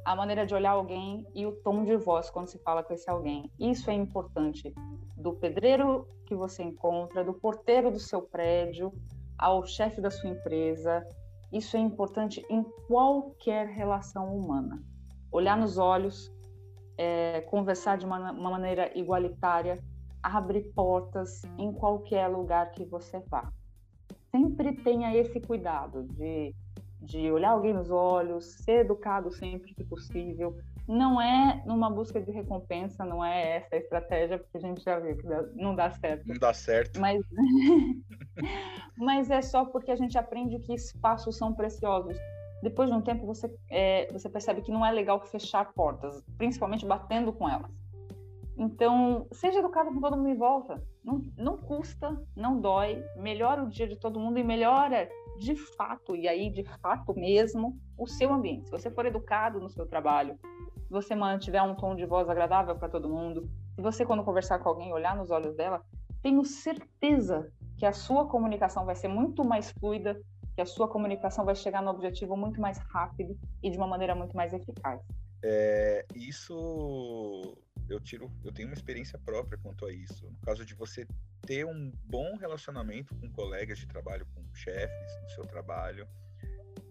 a 0.06 0.16
maneira 0.16 0.46
de 0.46 0.54
olhar 0.54 0.72
alguém 0.72 1.26
e 1.34 1.46
o 1.46 1.52
tom 1.52 1.84
de 1.84 1.98
voz 1.98 2.30
quando 2.30 2.48
se 2.48 2.60
fala 2.60 2.84
com 2.84 2.94
esse 2.94 3.10
alguém. 3.10 3.52
Isso 3.60 3.90
é 3.90 3.94
importante. 3.96 4.72
Do 5.18 5.34
pedreiro 5.34 6.08
que 6.28 6.36
você 6.36 6.62
encontra, 6.62 7.24
do 7.24 7.34
porteiro 7.34 7.90
do 7.90 8.00
seu 8.00 8.22
prédio, 8.22 8.94
ao 9.42 9.66
chefe 9.66 10.00
da 10.00 10.12
sua 10.12 10.30
empresa. 10.30 11.06
Isso 11.52 11.76
é 11.76 11.80
importante 11.80 12.46
em 12.50 12.64
qualquer 12.88 13.68
relação 13.68 14.34
humana. 14.38 14.82
Olhar 15.32 15.58
nos 15.58 15.78
olhos, 15.78 16.32
é, 16.98 17.42
conversar 17.42 17.98
de 17.98 18.06
uma, 18.06 18.32
uma 18.32 18.52
maneira 18.52 18.98
igualitária, 18.98 19.84
abre 20.22 20.62
portas 20.76 21.42
em 21.58 21.74
qualquer 21.74 22.28
lugar 22.28 22.72
que 22.72 22.86
você 22.86 23.20
vá. 23.28 23.52
Sempre 24.30 24.74
tenha 24.74 25.16
esse 25.16 25.42
cuidado 25.42 26.04
de, 26.04 26.56
de 27.02 27.32
olhar 27.32 27.52
alguém 27.52 27.74
nos 27.74 27.90
olhos, 27.90 28.46
ser 28.64 28.86
educado 28.86 29.32
sempre 29.32 29.74
que 29.74 29.84
possível. 29.84 30.56
Não 30.92 31.22
é 31.22 31.64
numa 31.66 31.90
busca 31.90 32.20
de 32.22 32.32
recompensa, 32.32 33.06
não 33.06 33.24
é 33.24 33.58
essa 33.58 33.76
a 33.76 33.78
estratégia, 33.78 34.38
porque 34.38 34.58
a 34.58 34.62
gente 34.62 34.84
já 34.84 35.00
viu 35.00 35.16
que 35.16 35.26
não 35.56 35.74
dá 35.74 35.90
certo. 35.90 36.28
Não 36.28 36.38
dá 36.38 36.54
certo. 36.54 37.00
Mas, 37.00 37.24
mas 38.98 39.30
é 39.30 39.42
só 39.42 39.64
porque 39.64 39.92
a 39.92 39.96
gente 39.96 40.18
aprende 40.18 40.60
que 40.60 40.74
espaços 40.74 41.38
são 41.38 41.54
preciosos 41.54 42.18
depois 42.62 42.90
de 42.90 42.96
um 42.96 43.02
tempo 43.02 43.26
você, 43.26 43.52
é, 43.70 44.08
você 44.12 44.30
percebe 44.30 44.62
que 44.62 44.72
não 44.72 44.86
é 44.86 44.92
legal 44.92 45.20
fechar 45.20 45.74
portas, 45.74 46.24
principalmente 46.38 46.86
batendo 46.86 47.34
com 47.34 47.50
elas. 47.50 47.72
Então, 48.58 49.28
seja 49.32 49.60
educado 49.60 49.92
com 49.92 50.00
todo 50.00 50.16
mundo 50.16 50.30
em 50.30 50.38
volta. 50.38 50.84
Não, 51.04 51.26
não 51.36 51.58
custa, 51.58 52.22
não 52.36 52.62
dói, 52.62 53.04
melhora 53.16 53.64
o 53.64 53.70
dia 53.70 53.88
de 53.88 53.96
todo 53.96 54.20
mundo 54.20 54.38
e 54.38 54.44
melhora 54.44 55.10
de 55.40 55.56
fato, 55.56 56.16
e 56.16 56.28
aí 56.28 56.52
de 56.52 56.64
fato 56.64 57.16
mesmo, 57.16 57.80
o 57.98 58.06
seu 58.06 58.32
ambiente. 58.32 58.66
Se 58.66 58.72
você 58.72 58.92
for 58.92 59.08
educado 59.08 59.60
no 59.60 59.70
seu 59.70 59.88
trabalho, 59.88 60.38
se 60.92 60.94
você 60.94 61.16
mantiver 61.16 61.64
um 61.64 61.74
tom 61.74 61.96
de 61.96 62.06
voz 62.06 62.30
agradável 62.30 62.76
para 62.76 62.90
todo 62.90 63.08
mundo, 63.08 63.50
se 63.74 63.82
você, 63.82 64.06
quando 64.06 64.26
conversar 64.26 64.60
com 64.60 64.68
alguém, 64.68 64.92
olhar 64.92 65.16
nos 65.16 65.32
olhos 65.32 65.56
dela, 65.56 65.82
tenho 66.22 66.44
certeza 66.44 67.50
que 67.78 67.86
a 67.86 67.94
sua 67.94 68.28
comunicação 68.28 68.86
vai 68.86 68.94
ser 68.94 69.08
muito 69.08 69.42
mais 69.46 69.72
fluida, 69.72 70.22
que 70.54 70.60
a 70.60 70.66
sua 70.66 70.90
comunicação 70.90 71.46
vai 71.46 71.56
chegar 71.56 71.82
no 71.82 71.90
objetivo 71.90 72.36
muito 72.36 72.60
mais 72.60 72.78
rápido 72.78 73.40
e 73.64 73.72
de 73.72 73.78
uma 73.78 73.88
maneira 73.88 74.14
muito 74.14 74.36
mais 74.36 74.52
eficaz. 74.52 75.02
É, 75.42 76.06
isso 76.14 77.56
eu 77.88 78.02
tiro, 78.02 78.30
eu 78.44 78.52
tenho 78.52 78.68
uma 78.68 78.76
experiência 78.76 79.18
própria 79.18 79.58
quanto 79.64 79.86
a 79.86 79.94
isso. 79.94 80.30
No 80.30 80.40
caso 80.42 80.66
de 80.66 80.76
você 80.76 81.08
ter 81.48 81.66
um 81.66 81.90
bom 82.04 82.36
relacionamento 82.36 83.16
com 83.16 83.32
colegas 83.32 83.80
de 83.80 83.88
trabalho, 83.88 84.28
com 84.36 84.44
chefes 84.54 85.22
no 85.24 85.30
seu 85.30 85.46
trabalho, 85.46 86.06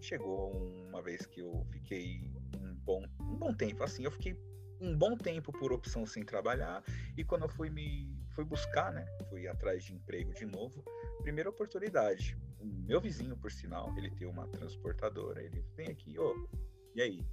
chegou 0.01 0.51
uma 0.87 1.03
vez 1.03 1.23
que 1.27 1.41
eu 1.41 1.63
fiquei 1.69 2.40
um 2.61 2.75
bom, 2.75 3.03
um 3.19 3.35
bom 3.35 3.53
tempo, 3.53 3.83
assim, 3.83 4.03
eu 4.03 4.11
fiquei 4.11 4.37
um 4.79 4.97
bom 4.97 5.15
tempo 5.15 5.51
por 5.51 5.71
opção 5.71 6.05
sem 6.05 6.23
trabalhar 6.23 6.83
e 7.15 7.23
quando 7.23 7.43
eu 7.43 7.49
fui 7.49 7.69
me 7.69 8.09
fui 8.31 8.45
buscar, 8.45 8.91
né, 8.93 9.05
fui 9.29 9.47
atrás 9.47 9.83
de 9.83 9.93
emprego 9.93 10.33
de 10.33 10.45
novo, 10.45 10.83
primeira 11.21 11.49
oportunidade, 11.49 12.37
o 12.59 12.65
meu 12.65 13.01
vizinho, 13.01 13.35
por 13.35 13.51
sinal, 13.51 13.93
ele 13.97 14.09
tem 14.11 14.27
uma 14.27 14.47
transportadora, 14.47 15.43
ele 15.43 15.63
vem 15.75 15.87
aqui, 15.89 16.17
ô, 16.17 16.33
oh, 16.33 16.57
e 16.95 17.01
aí, 17.01 17.25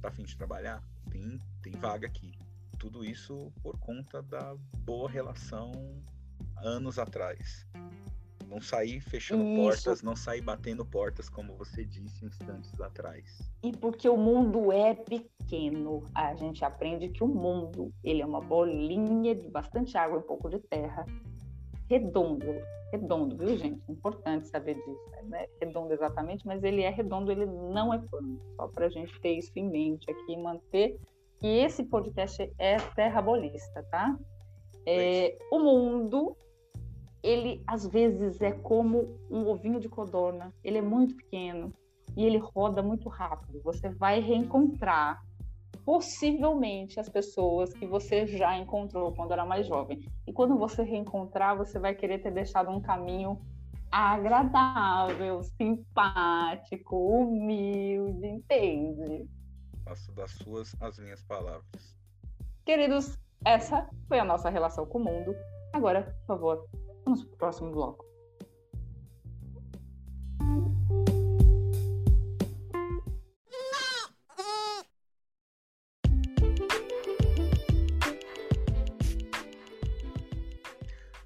tá 0.00 0.08
afim 0.08 0.24
de 0.24 0.36
trabalhar? 0.36 0.82
Tem, 1.10 1.40
tem 1.62 1.72
vaga 1.72 2.06
aqui. 2.06 2.38
Tudo 2.78 3.04
isso 3.04 3.52
por 3.62 3.78
conta 3.78 4.22
da 4.22 4.54
boa 4.84 5.10
relação 5.10 5.72
anos 6.56 6.98
atrás. 6.98 7.66
Não 8.48 8.60
sair 8.60 9.00
fechando 9.00 9.44
isso. 9.44 9.62
portas, 9.62 10.02
não 10.02 10.16
sair 10.16 10.40
batendo 10.40 10.84
portas, 10.84 11.28
como 11.28 11.54
você 11.54 11.84
disse 11.84 12.24
instantes 12.24 12.80
atrás. 12.80 13.24
E 13.62 13.72
porque 13.76 14.08
o 14.08 14.16
mundo 14.16 14.72
é 14.72 14.94
pequeno, 14.94 16.02
a 16.14 16.34
gente 16.34 16.64
aprende 16.64 17.08
que 17.10 17.22
o 17.22 17.28
mundo 17.28 17.92
ele 18.02 18.22
é 18.22 18.26
uma 18.26 18.40
bolinha 18.40 19.34
de 19.34 19.48
bastante 19.48 19.96
água 19.98 20.18
e 20.18 20.20
um 20.20 20.26
pouco 20.26 20.48
de 20.48 20.58
terra, 20.60 21.04
redondo, 21.90 22.46
redondo, 22.90 23.36
viu 23.36 23.56
gente? 23.56 23.82
Importante 23.88 24.48
saber 24.48 24.74
disso, 24.74 25.10
né? 25.24 25.46
Redondo 25.60 25.92
exatamente, 25.92 26.46
mas 26.46 26.64
ele 26.64 26.82
é 26.82 26.90
redondo, 26.90 27.30
ele 27.30 27.46
não 27.46 27.92
é 27.92 27.98
plano. 27.98 28.40
Só 28.56 28.66
para 28.68 28.86
a 28.86 28.90
gente 28.90 29.18
ter 29.20 29.32
isso 29.34 29.52
em 29.56 29.68
mente 29.68 30.10
aqui, 30.10 30.36
manter 30.36 30.98
que 31.38 31.46
esse 31.46 31.84
podcast 31.84 32.50
é 32.58 32.76
terrabolista, 32.94 33.82
tá? 33.90 34.18
É, 34.86 35.36
o 35.52 35.58
mundo, 35.58 36.36
ele 37.28 37.62
às 37.66 37.86
vezes 37.86 38.40
é 38.40 38.52
como 38.52 39.20
um 39.30 39.46
ovinho 39.48 39.78
de 39.78 39.88
codorna, 39.88 40.52
ele 40.64 40.78
é 40.78 40.82
muito 40.82 41.14
pequeno 41.14 41.72
e 42.16 42.24
ele 42.24 42.38
roda 42.38 42.82
muito 42.82 43.08
rápido. 43.10 43.60
Você 43.62 43.90
vai 43.90 44.18
reencontrar 44.20 45.22
possivelmente 45.84 46.98
as 46.98 47.08
pessoas 47.08 47.72
que 47.74 47.86
você 47.86 48.26
já 48.26 48.56
encontrou 48.56 49.12
quando 49.12 49.32
era 49.32 49.44
mais 49.44 49.66
jovem. 49.66 50.00
E 50.26 50.32
quando 50.32 50.56
você 50.56 50.82
reencontrar, 50.82 51.56
você 51.56 51.78
vai 51.78 51.94
querer 51.94 52.18
ter 52.18 52.30
deixado 52.30 52.70
um 52.70 52.80
caminho 52.80 53.38
agradável, 53.90 55.42
simpático, 55.42 56.96
humilde, 56.96 58.26
entende? 58.26 59.28
Faço 59.84 60.12
das 60.12 60.30
suas 60.32 60.74
as 60.80 60.98
minhas 60.98 61.22
palavras. 61.22 61.96
Queridos, 62.64 63.18
essa 63.44 63.86
foi 64.08 64.18
a 64.18 64.24
nossa 64.24 64.48
relação 64.48 64.86
com 64.86 64.98
o 64.98 65.04
mundo. 65.04 65.34
Agora, 65.72 66.02
por 66.02 66.26
favor, 66.26 66.68
vamos 67.08 67.24
para 67.24 67.34
o 67.34 67.38
próximo 67.38 67.72
bloco. 67.72 68.04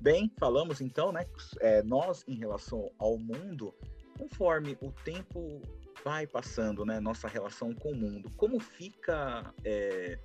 Bem, 0.00 0.32
falamos 0.38 0.80
então, 0.80 1.12
né? 1.12 1.26
É, 1.60 1.82
nós, 1.82 2.24
em 2.28 2.34
relação 2.34 2.90
ao 2.98 3.18
mundo, 3.18 3.74
conforme 4.18 4.76
o 4.80 4.92
tempo 5.04 5.60
vai 6.04 6.26
passando, 6.26 6.84
né, 6.84 6.98
nossa 6.98 7.28
relação 7.28 7.72
com 7.72 7.92
o 7.92 7.96
mundo, 7.96 8.28
como 8.36 8.58
fica 8.58 9.54
é, 9.64 10.18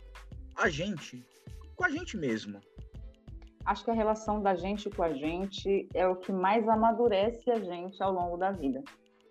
a 0.56 0.70
gente 0.70 1.24
com 1.76 1.86
a 1.86 1.90
gente 1.90 2.18
mesmo? 2.18 2.60
Acho 3.68 3.84
que 3.84 3.92
a 3.92 3.94
relação 3.94 4.42
da 4.42 4.56
gente 4.56 4.90
com 4.90 5.04
a 5.04 5.12
gente 5.12 5.90
é 5.94 6.08
o 6.08 6.16
que 6.16 6.32
mais 6.32 6.70
amadurece 6.70 7.52
a 7.52 7.60
gente 7.60 8.02
ao 8.02 8.14
longo 8.14 8.38
da 8.38 8.50
vida. 8.50 8.82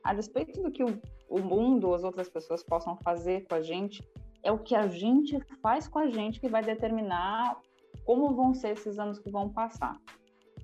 A 0.05 0.13
despeito 0.13 0.63
do 0.63 0.71
que 0.71 0.85
o, 0.85 1.01
o 1.31 1.41
mundo 1.41 1.95
as 1.95 2.05
outras 2.05 2.29
pessoas 2.29 2.63
possam 2.63 2.99
fazer 2.99 3.47
com 3.49 3.55
a 3.55 3.63
gente, 3.63 4.07
é 4.43 4.53
o 4.53 4.59
que 4.59 4.75
a 4.75 4.89
gente 4.89 5.41
faz 5.63 5.89
com 5.89 5.99
a 5.99 6.09
gente 6.09 6.39
que 6.39 6.51
vai 6.51 6.63
determinar 6.63 7.59
como 8.05 8.35
vão 8.35 8.53
ser 8.53 8.73
esses 8.73 8.99
anos 8.99 9.19
que 9.19 9.31
vão 9.31 9.49
passar. 9.49 9.97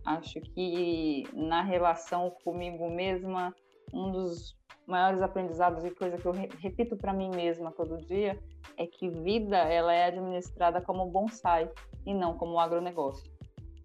Acho 0.05 0.39
que 0.43 1.25
na 1.33 1.62
relação 1.62 2.31
comigo 2.45 2.91
mesma, 2.91 3.55
um 3.91 4.12
dos 4.12 4.55
maiores 4.87 5.23
aprendizados 5.23 5.83
e 5.83 5.91
coisa 5.93 6.18
que 6.18 6.27
eu 6.27 6.33
repito 6.59 6.95
para 6.95 7.14
mim 7.14 7.31
mesma 7.35 7.73
todo 7.73 8.05
dia 8.05 8.39
é 8.77 8.87
que 8.87 9.09
vida 9.09 9.57
ela 9.57 9.95
é 9.95 10.05
administrada 10.09 10.83
como 10.83 11.07
bonsai 11.07 11.70
e 12.05 12.12
não 12.12 12.37
como 12.37 12.61
agronegócio. 12.61 13.32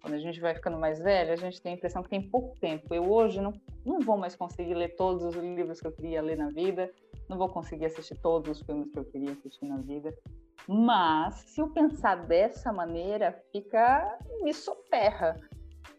Quando 0.00 0.14
a 0.14 0.18
gente 0.18 0.40
vai 0.40 0.54
ficando 0.54 0.78
mais 0.78 0.98
velha, 1.00 1.32
a 1.32 1.36
gente 1.36 1.60
tem 1.60 1.72
a 1.72 1.76
impressão 1.76 2.02
que 2.02 2.08
tem 2.08 2.22
pouco 2.22 2.58
tempo. 2.60 2.94
Eu 2.94 3.10
hoje 3.10 3.40
não, 3.40 3.52
não 3.84 4.00
vou 4.00 4.16
mais 4.16 4.36
conseguir 4.36 4.74
ler 4.74 4.94
todos 4.96 5.24
os 5.24 5.34
livros 5.34 5.80
que 5.80 5.86
eu 5.86 5.92
queria 5.92 6.22
ler 6.22 6.36
na 6.36 6.48
vida, 6.48 6.90
não 7.28 7.36
vou 7.36 7.48
conseguir 7.48 7.86
assistir 7.86 8.16
todos 8.20 8.50
os 8.50 8.62
filmes 8.64 8.90
que 8.90 8.98
eu 8.98 9.04
queria 9.04 9.32
assistir 9.32 9.66
na 9.66 9.78
vida. 9.78 10.14
Mas, 10.66 11.34
se 11.34 11.60
eu 11.60 11.70
pensar 11.70 12.26
dessa 12.26 12.72
maneira, 12.72 13.42
fica. 13.52 14.18
me 14.42 14.52
soterra. 14.52 15.34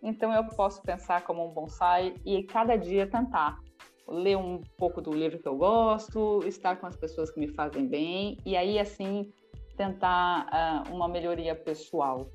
Então, 0.01 0.31
eu 0.31 0.45
posso 0.45 0.81
pensar 0.81 1.23
como 1.23 1.45
um 1.45 1.51
bonsai 1.51 2.13
e 2.25 2.43
cada 2.43 2.77
dia 2.77 3.07
tentar 3.07 3.59
ler 4.07 4.37
um 4.37 4.61
pouco 4.77 5.01
do 5.01 5.11
livro 5.11 5.39
que 5.39 5.47
eu 5.47 5.55
gosto, 5.55 6.39
estar 6.45 6.77
com 6.77 6.87
as 6.87 6.95
pessoas 6.95 7.29
que 7.31 7.39
me 7.39 7.47
fazem 7.47 7.87
bem, 7.87 8.37
e 8.45 8.55
aí, 8.55 8.79
assim, 8.79 9.31
tentar 9.75 10.47
uh, 10.47 10.93
uma 10.93 11.07
melhoria 11.07 11.55
pessoal. 11.55 12.29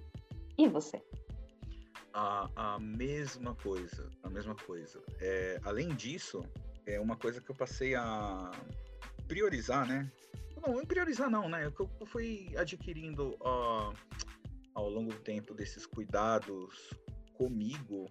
E 0.56 0.68
você? 0.68 1.02
A, 2.14 2.48
a 2.74 2.78
mesma 2.78 3.54
coisa, 3.56 4.08
a 4.22 4.30
mesma 4.30 4.54
coisa. 4.54 5.02
É, 5.20 5.60
além 5.64 5.88
disso, 5.96 6.44
é 6.86 7.00
uma 7.00 7.16
coisa 7.16 7.40
que 7.40 7.50
eu 7.50 7.56
passei 7.56 7.94
a 7.94 8.52
priorizar, 9.26 9.86
né? 9.86 10.10
Não, 10.56 10.86
priorizar 10.86 11.28
não, 11.28 11.48
né? 11.48 11.70
Que 11.72 11.82
eu 11.82 12.06
fui 12.06 12.54
adquirindo 12.56 13.30
uh, 13.40 13.92
ao 14.74 14.88
longo 14.88 15.12
do 15.12 15.18
tempo 15.20 15.54
desses 15.54 15.84
cuidados 15.86 16.94
comigo 17.34 18.08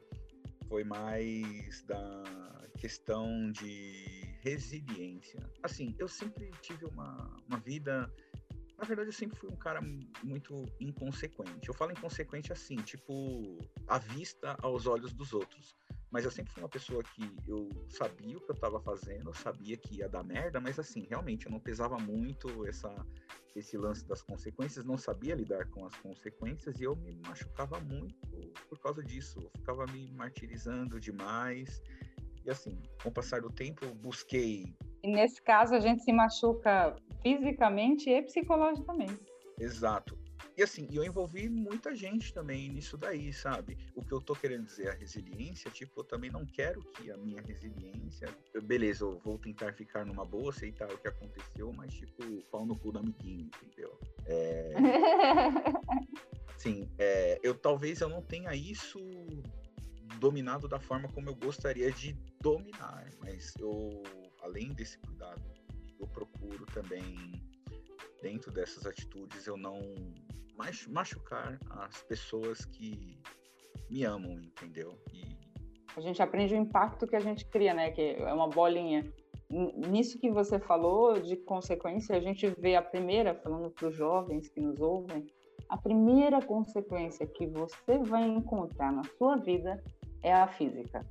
foi 0.68 0.84
mais 0.84 1.82
da 1.84 2.24
questão 2.78 3.52
de 3.52 4.36
resiliência. 4.42 5.40
Assim, 5.62 5.96
eu 5.98 6.08
sempre 6.08 6.52
tive 6.62 6.86
uma, 6.86 7.38
uma 7.48 7.60
vida 7.60 8.12
na 8.78 8.86
verdade, 8.86 9.10
eu 9.10 9.14
sempre 9.14 9.38
fui 9.38 9.50
um 9.50 9.56
cara 9.56 9.82
muito 10.24 10.66
inconsequente. 10.80 11.68
Eu 11.68 11.74
falo 11.74 11.92
inconsequente 11.92 12.52
assim, 12.52 12.76
tipo, 12.78 13.60
à 13.88 13.98
vista 13.98 14.58
aos 14.62 14.88
olhos 14.88 15.14
dos 15.14 15.34
outros. 15.34 15.76
Mas 16.12 16.26
eu 16.26 16.32
sempre 16.32 16.54
fui 16.54 16.62
uma 16.62 16.70
pessoa 16.70 17.02
que 17.04 17.36
eu 17.48 17.70
sabia 17.90 18.38
o 18.38 18.42
que 18.42 18.52
eu 18.52 18.56
estava 18.56 18.80
fazendo, 18.80 19.30
eu 19.30 19.34
sabia 19.34 19.76
que 19.76 19.98
ia 19.98 20.08
dar 20.08 20.24
merda, 20.24 20.60
mas 20.60 20.78
assim, 20.78 21.08
realmente 21.10 21.48
eu 21.48 21.52
não 21.52 21.60
pesava 21.60 21.98
muito 21.98 22.68
essa, 22.68 22.94
esse 23.56 23.76
lance 23.78 24.06
das 24.08 24.22
consequências, 24.22 24.86
não 24.86 24.98
sabia 24.98 25.34
lidar 25.34 25.66
com 25.72 25.86
as 25.86 25.96
consequências 25.96 26.80
e 26.80 26.84
eu 26.84 26.96
me 26.96 27.16
machucava 27.16 27.80
muito 27.80 28.28
por 28.70 28.80
causa 28.80 29.04
disso. 29.04 29.40
Eu 29.40 29.50
ficava 29.58 29.86
me 29.88 30.12
martirizando 30.12 31.00
demais. 31.00 31.82
E 32.46 32.52
assim, 32.52 32.82
com 33.02 33.10
o 33.10 33.12
passar 33.12 33.42
do 33.42 33.50
tempo, 33.50 33.86
eu 33.86 33.94
busquei. 33.96 34.76
E 35.04 35.12
nesse 35.12 35.42
caso, 35.42 35.74
a 35.76 35.80
gente 35.80 36.04
se 36.04 36.12
machuca 36.12 36.96
fisicamente 37.22 38.10
e 38.10 38.22
psicologicamente. 38.22 39.20
Exato. 39.60 40.18
E 40.56 40.62
assim, 40.62 40.88
eu 40.92 41.04
envolvi 41.04 41.50
muita 41.50 41.96
gente 41.96 42.32
também 42.32 42.70
nisso 42.70 42.96
daí, 42.96 43.34
sabe? 43.34 43.76
O 43.96 44.06
que 44.06 44.12
eu 44.12 44.22
tô 44.22 44.36
querendo 44.36 44.66
dizer, 44.66 44.90
a 44.90 44.94
resiliência, 44.94 45.72
tipo, 45.72 46.02
eu 46.02 46.04
também 46.04 46.30
não 46.30 46.46
quero 46.46 46.80
que 46.92 47.10
a 47.10 47.18
minha 47.18 47.42
resiliência. 47.42 48.28
Eu, 48.54 48.62
beleza, 48.62 49.04
eu 49.04 49.18
vou 49.20 49.40
tentar 49.40 49.74
ficar 49.74 50.06
numa 50.06 50.24
boa, 50.24 50.52
aceitar 50.52 50.92
o 50.92 50.98
que 50.98 51.08
aconteceu, 51.08 51.74
mas, 51.74 51.94
tipo, 51.94 52.24
pau 52.52 52.66
no 52.66 52.78
cu 52.78 52.92
da 52.92 53.00
amiguinha, 53.00 53.46
entendeu? 53.46 53.98
É. 54.28 54.74
Sim, 56.58 56.88
é, 57.00 57.40
eu 57.42 57.56
talvez 57.56 58.00
eu 58.00 58.08
não 58.08 58.22
tenha 58.22 58.54
isso 58.54 59.00
dominado 60.20 60.68
da 60.68 60.80
forma 60.80 61.08
como 61.10 61.30
eu 61.30 61.36
gostaria 61.36 61.92
de 61.92 62.14
dominar, 62.42 63.10
mas 63.20 63.54
eu, 63.60 64.04
além 64.42 64.74
desse 64.74 64.98
cuidado, 65.00 65.42
eu 66.00 66.08
procuro 66.08 66.66
também 66.68 67.42
dentro 68.22 68.52
dessas 68.52 68.86
atitudes 68.86 69.46
eu 69.48 69.58
não 69.58 69.80
machucar 70.88 71.60
as 71.70 72.04
pessoas 72.04 72.64
que 72.66 73.20
me 73.90 74.04
amam, 74.04 74.40
entendeu? 74.40 74.98
E... 75.14 75.38
A 75.96 76.02
gente 76.02 76.22
aprende 76.22 76.56
o 76.56 76.58
impacto 76.58 77.06
que 77.06 77.16
a 77.16 77.20
gente 77.20 77.46
cria, 77.46 77.74
né? 77.74 77.92
Que 77.92 78.16
é 78.18 78.34
uma 78.34 78.48
bolinha. 78.48 79.04
Nisso 79.50 80.20
que 80.20 80.32
você 80.32 80.60
falou 80.60 81.20
de 81.20 81.36
consequência, 81.38 82.16
a 82.16 82.20
gente 82.20 82.48
vê 82.60 82.76
a 82.76 82.82
primeira, 82.82 83.36
falando 83.36 83.70
para 83.70 83.88
os 83.88 83.96
jovens 83.96 84.50
que 84.50 84.60
nos 84.60 84.80
ouvem, 84.80 85.28
a 85.70 85.78
primeira 85.78 86.42
consequência 86.42 87.26
que 87.26 87.48
você 87.48 87.98
vai 88.00 88.24
encontrar 88.28 88.92
na 88.92 89.04
sua 89.18 89.38
vida 89.38 89.82
é 90.22 90.34
a 90.34 90.48
física. 90.48 91.06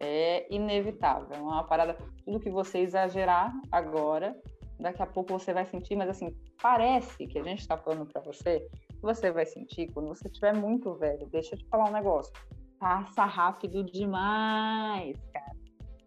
É 0.00 0.52
inevitável. 0.54 1.36
É 1.36 1.40
uma 1.40 1.64
parada, 1.64 1.96
tudo 2.24 2.40
que 2.40 2.50
você 2.50 2.78
exagerar 2.78 3.52
agora, 3.70 4.36
daqui 4.78 5.02
a 5.02 5.06
pouco 5.06 5.32
você 5.32 5.52
vai 5.52 5.66
sentir, 5.66 5.96
mas 5.96 6.08
assim, 6.08 6.34
parece 6.62 7.26
que 7.26 7.38
a 7.38 7.42
gente 7.42 7.60
está 7.60 7.76
falando 7.76 8.06
para 8.06 8.22
você, 8.22 8.66
você 9.00 9.30
vai 9.30 9.46
sentir 9.46 9.90
quando 9.92 10.08
você 10.08 10.26
estiver 10.28 10.54
muito 10.54 10.94
velho. 10.94 11.26
Deixa 11.30 11.54
eu 11.54 11.58
te 11.58 11.66
falar 11.68 11.88
um 11.88 11.92
negócio. 11.92 12.32
Passa 12.78 13.24
rápido 13.24 13.84
demais, 13.84 15.16
cara. 15.32 15.56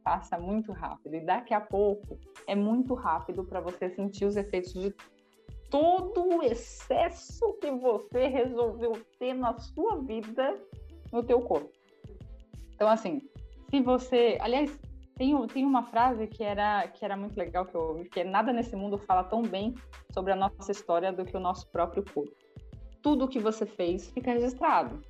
Passa 0.04 0.40
muito 0.40 0.72
rápido. 0.72 1.16
E 1.16 1.26
daqui 1.26 1.54
a 1.54 1.62
pouco 1.62 2.18
é 2.48 2.56
muito 2.56 2.94
rápido 2.94 3.44
para 3.44 3.60
você 3.60 3.90
sentir 3.90 4.26
os 4.26 4.36
efeitos 4.36 4.74
de 4.74 4.94
todo 5.72 6.38
o 6.38 6.44
excesso 6.44 7.54
que 7.62 7.72
você 7.72 8.28
resolveu 8.28 8.92
ter 9.18 9.34
na 9.34 9.58
sua 9.58 9.96
vida 10.02 10.60
no 11.12 11.24
teu 11.24 11.42
corpo. 11.42 11.72
Então, 12.76 12.90
assim, 12.90 13.22
se 13.70 13.82
você. 13.82 14.38
Aliás, 14.42 14.78
tem, 15.16 15.48
tem 15.48 15.66
uma 15.66 15.84
frase 15.84 16.28
que 16.28 16.44
era, 16.44 16.88
que 16.90 17.06
era 17.06 17.16
muito 17.16 17.38
legal 17.38 17.66
que 17.66 17.74
eu 17.74 17.82
ouvi, 17.82 18.10
que 18.10 18.20
é 18.20 18.24
nada 18.24 18.52
nesse 18.52 18.76
mundo 18.76 18.98
fala 18.98 19.24
tão 19.24 19.42
bem 19.42 19.74
sobre 20.12 20.34
a 20.34 20.36
nossa 20.36 20.72
história 20.72 21.12
do 21.14 21.24
que 21.24 21.38
o 21.38 21.40
nosso 21.40 21.68
próprio 21.72 22.04
corpo. 22.04 22.36
Tudo 23.02 23.28
que 23.28 23.40
você 23.40 23.66
fez 23.66 24.12
fica 24.12 24.34
registrado. 24.34 25.02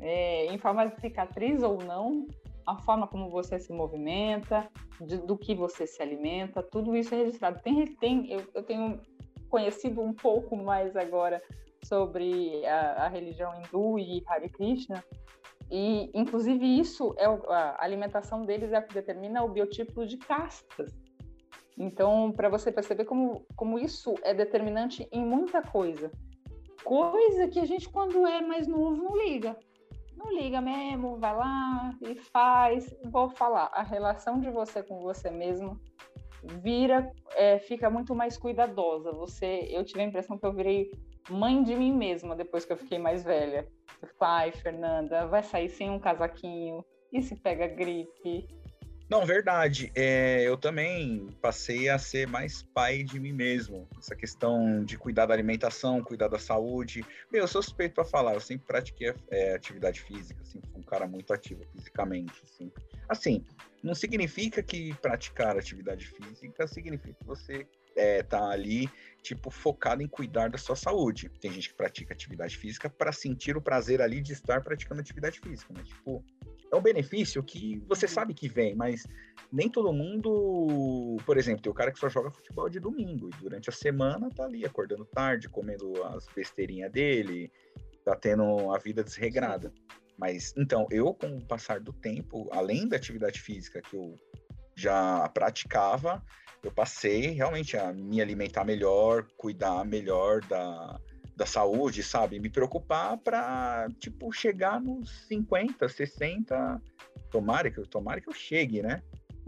É, 0.00 0.46
em 0.46 0.58
forma 0.58 0.86
de 0.86 1.00
cicatriz 1.00 1.62
ou 1.62 1.78
não, 1.82 2.26
a 2.66 2.76
forma 2.78 3.06
como 3.06 3.30
você 3.30 3.58
se 3.58 3.72
movimenta, 3.72 4.68
de, 5.00 5.18
do 5.18 5.36
que 5.36 5.54
você 5.54 5.86
se 5.86 6.02
alimenta, 6.02 6.62
tudo 6.62 6.96
isso 6.96 7.14
é 7.14 7.18
registrado. 7.18 7.60
Tem, 7.62 7.84
tem, 7.96 8.30
eu, 8.30 8.42
eu 8.54 8.62
tenho 8.62 9.00
conhecido 9.48 10.00
um 10.00 10.12
pouco 10.12 10.56
mais 10.56 10.96
agora 10.96 11.42
sobre 11.84 12.64
a, 12.66 13.04
a 13.04 13.08
religião 13.08 13.52
hindu 13.54 13.98
e 13.98 14.22
Hare 14.26 14.48
Krishna, 14.48 15.02
e, 15.70 16.10
inclusive, 16.14 16.64
isso 16.78 17.14
é 17.18 17.26
a 17.26 17.76
alimentação 17.84 18.42
deles 18.42 18.72
é 18.72 18.78
o 18.78 18.82
que 18.82 18.94
determina 18.94 19.44
o 19.44 19.48
biotipo 19.48 20.06
de 20.06 20.16
castas. 20.16 20.98
Então, 21.76 22.32
para 22.32 22.48
você 22.48 22.72
perceber 22.72 23.04
como, 23.04 23.46
como 23.54 23.78
isso 23.78 24.14
é 24.22 24.32
determinante 24.32 25.06
em 25.12 25.24
muita 25.24 25.62
coisa. 25.62 26.10
Coisa 26.82 27.46
que 27.48 27.60
a 27.60 27.66
gente, 27.66 27.88
quando 27.88 28.26
é 28.26 28.40
mais 28.40 28.66
novo, 28.66 28.96
não 28.96 29.16
liga. 29.16 29.56
Não 30.16 30.32
liga 30.32 30.60
mesmo, 30.60 31.18
vai 31.18 31.36
lá 31.36 31.94
e 32.00 32.16
faz. 32.16 32.96
Vou 33.04 33.28
falar, 33.28 33.70
a 33.72 33.82
relação 33.82 34.40
de 34.40 34.50
você 34.50 34.82
com 34.82 34.98
você 35.00 35.30
mesmo 35.30 35.78
vira, 36.42 37.10
é, 37.34 37.58
fica 37.58 37.90
muito 37.90 38.14
mais 38.14 38.36
cuidadosa. 38.36 39.12
Você, 39.12 39.68
eu 39.70 39.84
tive 39.84 40.00
a 40.00 40.04
impressão 40.04 40.38
que 40.38 40.46
eu 40.46 40.52
virei 40.52 40.90
mãe 41.28 41.62
de 41.62 41.74
mim 41.74 41.92
mesma 41.92 42.34
depois 42.34 42.64
que 42.64 42.72
eu 42.72 42.76
fiquei 42.76 42.98
mais 42.98 43.24
velha. 43.24 43.66
Pai, 44.18 44.52
Fernanda, 44.52 45.26
vai 45.26 45.42
sair 45.42 45.68
sem 45.68 45.90
um 45.90 45.98
casaquinho? 45.98 46.84
E 47.12 47.22
se 47.22 47.34
pega 47.36 47.66
gripe? 47.66 48.46
Não, 49.08 49.24
verdade. 49.24 49.90
É, 49.94 50.42
eu 50.42 50.56
também 50.56 51.28
passei 51.40 51.88
a 51.88 51.98
ser 51.98 52.28
mais 52.28 52.62
pai 52.62 53.02
de 53.02 53.18
mim 53.18 53.32
mesmo. 53.32 53.88
Essa 53.98 54.14
questão 54.14 54.84
de 54.84 54.98
cuidar 54.98 55.24
da 55.24 55.32
alimentação, 55.32 56.02
cuidar 56.02 56.28
da 56.28 56.38
saúde. 56.38 57.02
Meu, 57.32 57.42
eu 57.42 57.48
sou 57.48 57.62
suspeito 57.62 57.94
para 57.94 58.04
falar. 58.04 58.34
Eu 58.34 58.40
sempre 58.40 58.66
pratiquei 58.66 59.14
é, 59.30 59.54
atividade 59.54 60.02
física, 60.02 60.42
assim, 60.42 60.60
fui 60.70 60.80
um 60.80 60.84
cara 60.84 61.06
muito 61.06 61.32
ativo 61.32 61.64
fisicamente. 61.72 62.34
Assim. 62.44 62.70
assim, 63.08 63.44
não 63.82 63.94
significa 63.94 64.62
que 64.62 64.94
praticar 64.94 65.56
atividade 65.56 66.06
física 66.06 66.66
significa 66.66 67.14
que 67.14 67.24
você 67.24 67.66
é, 67.96 68.22
tá 68.22 68.50
ali, 68.50 68.88
tipo, 69.22 69.50
focado 69.50 70.02
em 70.02 70.08
cuidar 70.08 70.48
da 70.48 70.58
sua 70.58 70.76
saúde. 70.76 71.28
Tem 71.40 71.52
gente 71.52 71.70
que 71.70 71.74
pratica 71.74 72.14
atividade 72.14 72.56
física 72.56 72.88
para 72.88 73.12
sentir 73.12 73.56
o 73.56 73.60
prazer 73.60 74.00
ali 74.00 74.20
de 74.20 74.32
estar 74.32 74.62
praticando 74.62 75.00
atividade 75.00 75.40
física, 75.40 75.72
né? 75.72 75.82
Tipo, 75.82 76.24
é 76.70 76.76
um 76.76 76.82
benefício 76.82 77.42
que 77.42 77.82
você 77.88 78.06
sabe 78.06 78.34
que 78.34 78.48
vem, 78.48 78.74
mas 78.74 79.06
nem 79.50 79.68
todo 79.68 79.92
mundo, 79.92 81.16
por 81.24 81.36
exemplo, 81.36 81.62
tem 81.62 81.72
o 81.72 81.74
cara 81.74 81.90
que 81.90 81.98
só 81.98 82.08
joga 82.08 82.30
futebol 82.30 82.68
de 82.68 82.78
domingo 82.78 83.28
e 83.28 83.42
durante 83.42 83.70
a 83.70 83.72
semana 83.72 84.30
tá 84.30 84.44
ali 84.44 84.64
acordando 84.64 85.04
tarde, 85.06 85.48
comendo 85.48 86.04
as 86.04 86.26
besteirinhas 86.34 86.92
dele, 86.92 87.50
tá 88.04 88.14
tendo 88.14 88.72
a 88.72 88.78
vida 88.78 89.02
desregrada. 89.02 89.72
Mas 90.18 90.52
então, 90.56 90.86
eu 90.90 91.14
com 91.14 91.38
o 91.38 91.46
passar 91.46 91.80
do 91.80 91.92
tempo, 91.92 92.48
além 92.52 92.88
da 92.88 92.96
atividade 92.96 93.40
física 93.40 93.80
que 93.80 93.96
eu 93.96 94.16
já 94.74 95.28
praticava, 95.28 96.22
eu 96.62 96.72
passei 96.72 97.30
realmente 97.30 97.76
a 97.76 97.92
me 97.92 98.20
alimentar 98.20 98.64
melhor, 98.64 99.24
cuidar 99.36 99.84
melhor 99.84 100.40
da, 100.44 101.00
da 101.36 101.46
saúde, 101.46 102.02
sabe? 102.02 102.40
Me 102.40 102.50
preocupar 102.50 103.16
para, 103.18 103.88
tipo, 104.00 104.32
chegar 104.32 104.80
nos 104.80 105.26
50, 105.28 105.88
60, 105.88 106.82
tomara 107.30 107.70
que, 107.70 107.80
tomara 107.82 108.20
que 108.20 108.28
eu 108.28 108.34
chegue, 108.34 108.82
né? 108.82 109.00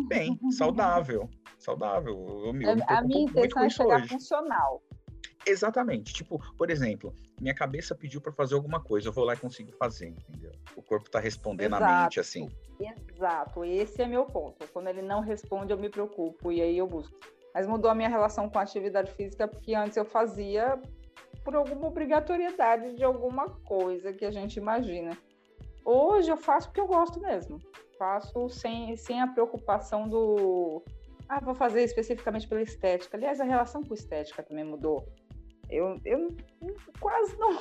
Bem, 0.09 0.39
saudável, 0.57 1.29
saudável. 1.59 2.15
Eu, 2.45 2.55
eu 2.61 2.85
a 2.87 3.03
minha 3.03 3.23
intenção 3.23 3.65
é 3.65 3.71
chegar 3.71 3.99
hoje. 3.99 4.09
funcional. 4.09 4.83
Exatamente. 5.47 6.13
Tipo, 6.13 6.41
por 6.57 6.71
exemplo, 6.71 7.15
minha 7.41 7.55
cabeça 7.55 7.95
pediu 7.95 8.21
para 8.21 8.33
fazer 8.33 8.55
alguma 8.55 8.81
coisa, 8.81 9.09
eu 9.09 9.13
vou 9.13 9.25
lá 9.25 9.35
e 9.35 9.37
consigo 9.37 9.73
fazer, 9.73 10.09
entendeu? 10.09 10.53
O 10.77 10.83
corpo 10.83 11.11
tá 11.11 11.19
respondendo 11.19 11.75
Exato. 11.75 11.85
a 11.85 12.03
mente 12.03 12.21
assim. 12.21 12.49
Exato, 12.79 13.65
esse 13.65 14.03
é 14.03 14.07
meu 14.07 14.27
ponto. 14.27 14.67
Quando 14.69 14.89
ele 14.89 15.03
não 15.03 15.21
responde, 15.21 15.73
eu 15.73 15.79
me 15.79 15.89
preocupo 15.89 16.53
e 16.53 16.61
aí 16.61 16.77
eu 16.77 16.87
busco. 16.87 17.19
Mas 17.55 17.67
mudou 17.67 17.91
a 17.91 17.95
minha 17.95 18.09
relação 18.09 18.49
com 18.49 18.59
a 18.59 18.63
atividade 18.63 19.11
física 19.13 19.49
porque 19.49 19.75
antes 19.75 19.97
eu 19.97 20.05
fazia 20.05 20.81
por 21.43 21.55
alguma 21.55 21.89
obrigatoriedade 21.89 22.95
de 22.95 23.03
alguma 23.03 23.49
coisa 23.49 24.13
que 24.13 24.25
a 24.25 24.31
gente 24.31 24.57
imagina. 24.57 25.17
Hoje 25.85 26.31
eu 26.31 26.37
faço 26.37 26.69
porque 26.69 26.81
eu 26.81 26.87
gosto 26.87 27.19
mesmo. 27.21 27.59
Faço 27.99 28.49
sem, 28.49 28.97
sem 28.97 29.21
a 29.21 29.27
preocupação 29.27 30.09
do. 30.09 30.83
Ah, 31.29 31.41
vou 31.41 31.55
fazer 31.55 31.83
especificamente 31.83 32.49
pela 32.49 32.63
estética. 32.63 33.17
Aliás, 33.17 33.41
a 33.41 33.45
relação 33.45 33.83
com 33.83 33.95
estética 33.95 34.43
também 34.43 34.65
mudou. 34.65 35.07
Eu, 35.71 36.01
eu 36.05 36.37
quase 36.99 37.37
não, 37.39 37.59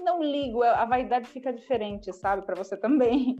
não 0.00 0.22
ligo. 0.22 0.62
A 0.62 0.84
vaidade 0.84 1.28
fica 1.28 1.52
diferente, 1.52 2.12
sabe? 2.12 2.42
Para 2.44 2.56
você 2.56 2.76
também. 2.76 3.36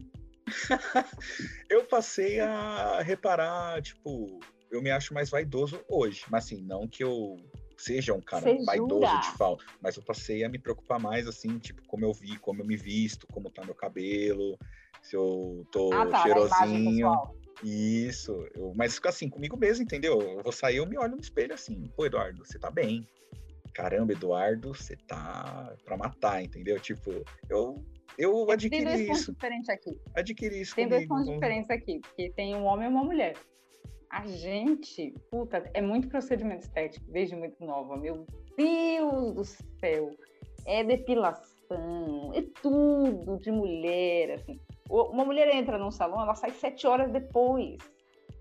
eu 1.68 1.84
passei 1.84 2.40
a 2.40 3.00
reparar, 3.02 3.82
tipo, 3.82 4.38
eu 4.70 4.82
me 4.82 4.90
acho 4.90 5.14
mais 5.14 5.30
vaidoso 5.30 5.80
hoje. 5.88 6.24
Mas 6.30 6.44
assim, 6.44 6.62
não 6.62 6.86
que 6.86 7.02
eu 7.02 7.36
seja 7.76 8.14
um 8.14 8.20
cara 8.20 8.46
vaidoso 8.64 9.06
jura? 9.06 9.20
de 9.20 9.30
fal, 9.36 9.58
mas 9.82 9.96
eu 9.96 10.02
passei 10.02 10.44
a 10.44 10.48
me 10.48 10.58
preocupar 10.58 10.98
mais, 10.98 11.26
assim, 11.26 11.58
tipo, 11.58 11.82
como 11.86 12.04
eu 12.04 12.12
vi, 12.12 12.38
como 12.38 12.62
eu 12.62 12.66
me 12.66 12.76
visto, 12.76 13.26
como 13.26 13.50
tá 13.50 13.64
meu 13.64 13.74
cabelo, 13.74 14.58
se 15.02 15.14
eu 15.14 15.66
tô 15.70 15.92
ah, 15.92 16.06
tá, 16.06 16.22
cheirosinho. 16.22 17.12
Isso, 17.62 18.46
eu, 18.54 18.72
mas 18.76 19.00
assim, 19.04 19.30
comigo 19.30 19.56
mesmo, 19.56 19.82
entendeu? 19.82 20.20
Eu 20.20 20.42
vou 20.42 20.52
sair, 20.52 20.76
eu 20.76 20.86
me 20.86 20.98
olho 20.98 21.16
no 21.16 21.20
espelho 21.20 21.54
assim, 21.54 21.90
pô, 21.96 22.04
Eduardo, 22.04 22.44
você 22.44 22.58
tá 22.58 22.70
bem. 22.70 23.06
Caramba, 23.76 24.12
Eduardo, 24.12 24.74
você 24.74 24.96
tá 25.06 25.74
pra 25.84 25.96
matar, 25.96 26.42
entendeu? 26.42 26.80
Tipo, 26.80 27.10
eu 27.48 27.84
eu 28.18 28.50
adquiri 28.50 28.82
tem 28.82 28.84
dois 28.84 29.06
pontos 29.06 29.26
diferentes 29.26 29.68
aqui. 29.68 30.00
Adquiri 30.14 30.60
isso 30.62 30.74
Tem 30.74 30.88
comigo. 30.88 31.06
dois 31.06 31.08
pontos 31.08 31.34
diferentes 31.34 31.70
aqui, 31.70 32.00
porque 32.00 32.30
tem 32.30 32.56
um 32.56 32.64
homem 32.64 32.86
e 32.86 32.90
uma 32.90 33.04
mulher 33.04 33.34
a 34.10 34.26
gente, 34.26 35.14
puta, 35.30 35.68
é 35.74 35.82
muito 35.82 36.08
procedimento 36.08 36.62
estético 36.62 37.04
desde 37.10 37.36
muito 37.36 37.62
nova. 37.64 37.96
Meu 37.96 38.26
Deus 38.56 39.34
do 39.34 39.44
céu! 39.44 40.10
É 40.64 40.82
depilação, 40.82 42.32
é 42.34 42.42
tudo 42.62 43.38
de 43.38 43.50
mulher, 43.50 44.32
assim. 44.32 44.58
Uma 44.88 45.24
mulher 45.24 45.54
entra 45.54 45.78
num 45.78 45.90
salão, 45.90 46.20
ela 46.20 46.34
sai 46.34 46.50
sete 46.50 46.86
horas 46.86 47.12
depois. 47.12 47.76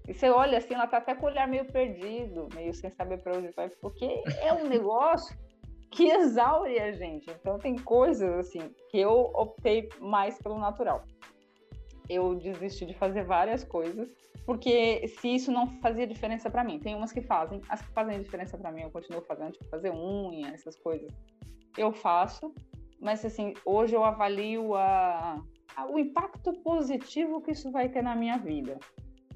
E 0.07 0.13
você 0.13 0.29
olha 0.29 0.57
assim, 0.57 0.73
ela 0.73 0.87
tá 0.87 0.97
até 0.97 1.15
com 1.15 1.25
o 1.25 1.29
olhar 1.29 1.47
meio 1.47 1.65
perdido, 1.65 2.47
meio 2.53 2.73
sem 2.73 2.89
saber 2.91 3.17
para 3.21 3.37
onde 3.37 3.51
vai, 3.51 3.69
porque 3.81 4.23
é 4.41 4.53
um 4.53 4.67
negócio 4.67 5.35
que 5.91 6.09
exaure 6.09 6.79
a 6.79 6.91
gente. 6.91 7.29
Então 7.31 7.57
tem 7.57 7.75
coisas 7.75 8.47
assim 8.47 8.69
que 8.89 8.99
eu 8.99 9.31
optei 9.33 9.89
mais 9.99 10.37
pelo 10.37 10.59
natural. 10.59 11.03
Eu 12.07 12.35
desisti 12.35 12.85
de 12.85 12.93
fazer 12.93 13.23
várias 13.23 13.63
coisas 13.63 14.09
porque 14.45 15.07
se 15.07 15.35
isso 15.35 15.51
não 15.51 15.67
fazia 15.81 16.05
diferença 16.05 16.49
para 16.49 16.63
mim, 16.63 16.79
tem 16.79 16.95
umas 16.95 17.11
que 17.11 17.21
fazem, 17.21 17.61
as 17.67 17.81
que 17.81 17.91
fazem 17.91 18.21
diferença 18.21 18.57
para 18.57 18.71
mim 18.71 18.83
eu 18.83 18.91
continuo 18.91 19.21
fazendo, 19.21 19.53
tipo 19.53 19.65
fazer 19.65 19.91
unha, 19.91 20.49
essas 20.49 20.75
coisas, 20.75 21.11
eu 21.75 21.91
faço, 21.91 22.53
mas 23.01 23.25
assim, 23.25 23.53
hoje 23.65 23.95
eu 23.95 24.03
avalio 24.03 24.75
a, 24.75 25.43
a, 25.75 25.87
o 25.87 25.97
impacto 25.97 26.53
positivo 26.61 27.41
que 27.41 27.51
isso 27.51 27.71
vai 27.71 27.89
ter 27.89 28.03
na 28.03 28.15
minha 28.15 28.37
vida. 28.37 28.77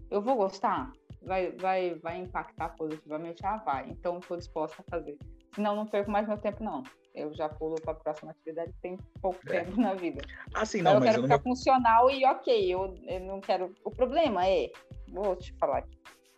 Eu 0.10 0.22
vou 0.22 0.36
gostar? 0.36 0.91
Vai, 1.22 1.51
vai, 1.51 1.95
vai 1.95 2.18
impactar 2.18 2.70
positivamente? 2.70 3.45
Ah, 3.45 3.57
vai. 3.57 3.89
Então, 3.89 4.20
estou 4.20 4.38
disposta 4.38 4.82
a 4.82 4.91
fazer. 4.91 5.18
Senão, 5.53 5.76
não 5.76 5.86
perco 5.86 6.10
mais 6.10 6.28
meu 6.28 6.38
tempo, 6.38 6.64
não 6.64 6.84
eu 7.14 7.34
já 7.34 7.49
pulo 7.49 7.76
para 7.82 7.91
a 7.91 7.95
próxima 7.95 8.32
atividade 8.32 8.74
tem 8.82 8.97
pouco 9.22 9.39
é. 9.47 9.64
tempo 9.64 9.80
na 9.80 9.93
vida. 9.93 10.22
Assim, 10.53 10.82
não, 10.82 10.93
eu 10.93 10.99
mas 10.99 11.10
quero 11.10 11.24
ficar 11.24 11.39
funcional 11.39 12.10
e 12.10 12.26
ok, 12.26 12.74
eu, 12.74 12.95
eu, 13.05 13.20
não 13.22 13.41
quero. 13.41 13.74
O 13.84 13.91
problema 13.91 14.47
é, 14.47 14.72
vou 15.07 15.36
te 15.36 15.53
falar 15.53 15.80
aqui, 15.80 15.97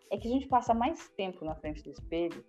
é 0.09 0.17
que 0.17 0.27
a 0.27 0.31
gente 0.31 0.47
passa 0.47 0.73
mais 0.73 1.09
tempo 1.09 1.45
na 1.45 1.55
frente 1.55 1.83
do 1.83 1.91
espelho 1.91 2.43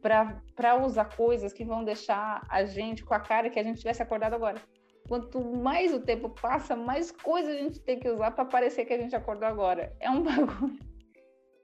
para 0.00 0.76
usar 0.82 1.16
coisas 1.16 1.52
que 1.52 1.64
vão 1.64 1.84
deixar 1.84 2.46
a 2.48 2.64
gente 2.64 3.04
com 3.04 3.12
a 3.12 3.20
cara 3.20 3.50
que 3.50 3.58
a 3.58 3.62
gente 3.62 3.78
tivesse 3.78 4.02
acordado 4.02 4.34
agora. 4.34 4.60
Quanto 5.10 5.40
mais 5.40 5.92
o 5.92 5.98
tempo 5.98 6.30
passa, 6.30 6.76
mais 6.76 7.10
coisas 7.10 7.56
a 7.56 7.58
gente 7.58 7.80
tem 7.80 7.98
que 7.98 8.08
usar 8.08 8.30
para 8.30 8.44
parecer 8.44 8.84
que 8.84 8.92
a 8.92 8.96
gente 8.96 9.16
acordou 9.16 9.48
agora. 9.48 9.92
É 9.98 10.08
um 10.08 10.22
bagulho. 10.22 10.78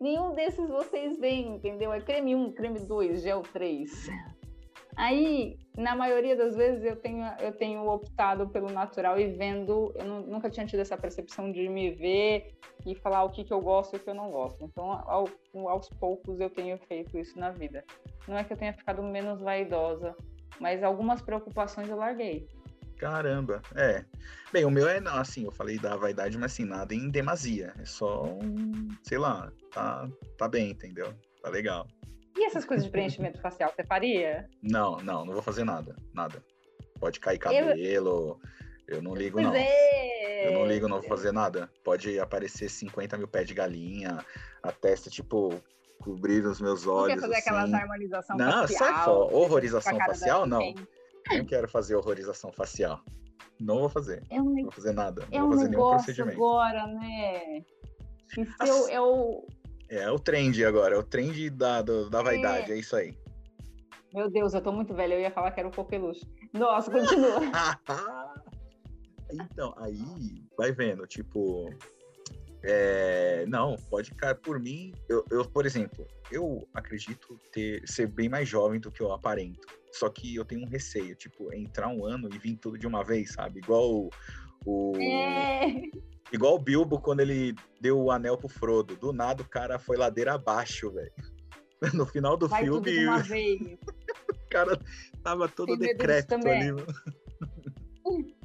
Nenhum 0.00 0.34
desses 0.34 0.68
vocês 0.68 1.16
veem, 1.16 1.54
entendeu? 1.54 1.92
É 1.92 2.00
creme 2.00 2.34
1, 2.34 2.54
creme 2.54 2.80
2, 2.80 3.22
gel 3.22 3.42
3. 3.42 4.08
Aí, 4.96 5.56
na 5.76 5.94
maioria 5.94 6.34
das 6.34 6.56
vezes, 6.56 6.82
eu 6.82 6.96
tenho, 6.96 7.24
eu 7.38 7.52
tenho 7.52 7.88
optado 7.88 8.48
pelo 8.48 8.68
natural 8.68 9.16
e 9.16 9.28
vendo. 9.28 9.94
Eu 9.94 10.06
não, 10.06 10.20
nunca 10.22 10.50
tinha 10.50 10.66
tido 10.66 10.80
essa 10.80 10.96
percepção 10.96 11.52
de 11.52 11.68
me 11.68 11.92
ver 11.92 12.52
e 12.84 12.96
falar 12.96 13.22
o 13.22 13.30
que, 13.30 13.44
que 13.44 13.52
eu 13.52 13.60
gosto 13.60 13.94
e 13.94 13.96
o 13.98 14.00
que 14.00 14.10
eu 14.10 14.14
não 14.14 14.32
gosto. 14.32 14.64
Então, 14.64 14.90
ao, 14.90 15.28
aos 15.68 15.88
poucos, 15.88 16.40
eu 16.40 16.50
tenho 16.50 16.76
feito 16.78 17.16
isso 17.16 17.38
na 17.38 17.52
vida. 17.52 17.84
Não 18.26 18.36
é 18.36 18.42
que 18.42 18.52
eu 18.52 18.56
tenha 18.56 18.72
ficado 18.72 19.04
menos 19.04 19.40
vaidosa, 19.40 20.16
mas 20.58 20.82
algumas 20.82 21.22
preocupações 21.22 21.88
eu 21.88 21.96
larguei. 21.96 22.48
Caramba, 22.98 23.62
é. 23.74 24.04
Bem, 24.52 24.64
o 24.64 24.70
meu 24.70 24.88
é 24.88 25.00
assim, 25.06 25.44
eu 25.44 25.52
falei 25.52 25.78
da 25.78 25.96
vaidade, 25.96 26.38
mas 26.38 26.52
assim, 26.52 26.64
nada 26.64 26.94
em 26.94 27.10
demasia. 27.10 27.74
É 27.78 27.84
só 27.84 28.24
sei 29.02 29.18
lá, 29.18 29.52
tá, 29.72 30.08
tá 30.38 30.48
bem, 30.48 30.70
entendeu? 30.70 31.12
Tá 31.42 31.50
legal. 31.50 31.86
E 32.36 32.44
essas 32.44 32.64
coisas 32.64 32.84
de 32.84 32.90
preenchimento 32.90 33.40
facial, 33.40 33.72
você 33.74 33.84
faria? 33.84 34.48
Não, 34.62 34.96
não, 34.98 35.24
não 35.24 35.32
vou 35.32 35.42
fazer 35.42 35.64
nada. 35.64 35.96
Nada. 36.14 36.42
Pode 37.00 37.20
cair 37.20 37.38
cabelo. 37.38 37.78
Eu, 37.78 38.40
eu 38.88 39.02
não 39.02 39.14
ligo, 39.14 39.40
não. 39.40 39.54
É... 39.54 40.48
Eu 40.48 40.52
não 40.52 40.66
ligo, 40.66 40.88
não 40.88 41.00
vou 41.00 41.08
fazer 41.08 41.32
nada. 41.32 41.70
Pode 41.82 42.18
aparecer 42.18 42.68
50 42.68 43.16
mil 43.16 43.28
pés 43.28 43.48
de 43.48 43.54
galinha, 43.54 44.24
a 44.62 44.72
testa, 44.72 45.10
tipo, 45.10 45.60
cobrir 45.98 46.44
os 46.46 46.60
meus 46.60 46.86
olhos. 46.86 47.20
Não 47.20 47.28
quer 47.28 47.34
fazer 47.34 47.34
assim. 47.34 47.48
aquelas 47.48 47.74
harmonização 47.74 48.36
não, 48.36 48.52
facial? 48.52 48.60
Não, 48.60 48.94
sai 48.94 49.04
fora. 49.04 49.34
Horrorização 49.34 49.98
facial, 49.98 50.46
não. 50.46 50.74
Não 51.30 51.44
quero 51.44 51.68
fazer 51.68 51.96
horrorização 51.96 52.52
facial. 52.52 53.00
Não 53.60 53.78
vou 53.78 53.88
fazer. 53.88 54.22
É 54.30 54.40
um, 54.40 54.44
não 54.44 54.62
vou 54.64 54.72
fazer 54.72 54.92
nada. 54.92 55.26
Não 55.30 55.38
é 55.38 55.40
vou 55.40 55.50
fazer 55.52 55.66
um 55.66 55.70
nenhum 55.70 55.90
procedimento. 55.90 56.36
agora, 56.36 56.86
né? 56.86 57.64
Isso 58.36 58.54
As... 58.58 58.88
é 58.88 59.00
o 59.00 59.46
é 59.88 60.10
o 60.10 60.18
trend 60.18 60.64
agora, 60.64 60.96
é 60.96 60.98
o 60.98 61.02
trend 61.02 61.48
da, 61.50 61.80
do, 61.80 62.10
da 62.10 62.22
vaidade, 62.22 62.72
é. 62.72 62.74
é. 62.74 62.78
isso 62.78 62.96
aí. 62.96 63.16
Meu 64.12 64.30
Deus, 64.30 64.54
eu 64.54 64.60
tô 64.60 64.72
muito 64.72 64.94
velha, 64.94 65.14
eu 65.14 65.20
ia 65.20 65.30
falar 65.30 65.50
que 65.52 65.60
era 65.60 65.68
o 65.68 65.72
coqueluche. 65.72 66.26
Nossa, 66.52 66.90
continua. 66.90 67.40
então, 69.30 69.74
aí 69.76 69.98
vai 70.56 70.72
vendo, 70.72 71.06
tipo. 71.06 71.70
É, 72.64 73.44
não, 73.46 73.76
pode 73.90 74.10
ficar 74.10 74.34
por 74.34 74.58
mim. 74.58 74.92
Eu, 75.08 75.24
eu, 75.30 75.44
por 75.44 75.66
exemplo, 75.66 76.06
eu 76.32 76.66
acredito 76.74 77.38
ter 77.52 77.86
ser 77.86 78.08
bem 78.08 78.28
mais 78.28 78.48
jovem 78.48 78.80
do 78.80 78.90
que 78.90 79.02
eu 79.02 79.12
aparento. 79.12 79.66
Só 79.96 80.08
que 80.08 80.34
eu 80.34 80.44
tenho 80.44 80.62
um 80.62 80.68
receio, 80.68 81.14
tipo, 81.16 81.52
entrar 81.52 81.88
um 81.88 82.04
ano 82.04 82.28
e 82.32 82.38
vir 82.38 82.56
tudo 82.56 82.78
de 82.78 82.86
uma 82.86 83.02
vez, 83.02 83.32
sabe? 83.32 83.60
Igual 83.60 84.10
o. 84.64 84.92
é. 84.98 85.82
Igual 86.32 86.56
o 86.56 86.58
Bilbo 86.58 87.00
quando 87.00 87.20
ele 87.20 87.54
deu 87.80 87.98
o 87.98 88.10
anel 88.10 88.36
pro 88.36 88.48
Frodo. 88.48 88.96
Do 88.96 89.12
nada 89.12 89.42
o 89.42 89.48
cara 89.48 89.78
foi 89.78 89.96
ladeira 89.96 90.34
abaixo, 90.34 90.90
velho. 90.90 91.12
No 91.94 92.06
final 92.06 92.38
do 92.38 92.48
Vai 92.48 92.64
filme. 92.64 92.78
Tudo 92.78 92.90
de 92.90 93.06
uma 93.06 93.18
vez. 93.22 93.60
o 93.60 94.48
cara 94.50 94.80
tava 95.22 95.46
todo 95.46 95.76
decrépito 95.76 96.48
ali. 96.48 96.72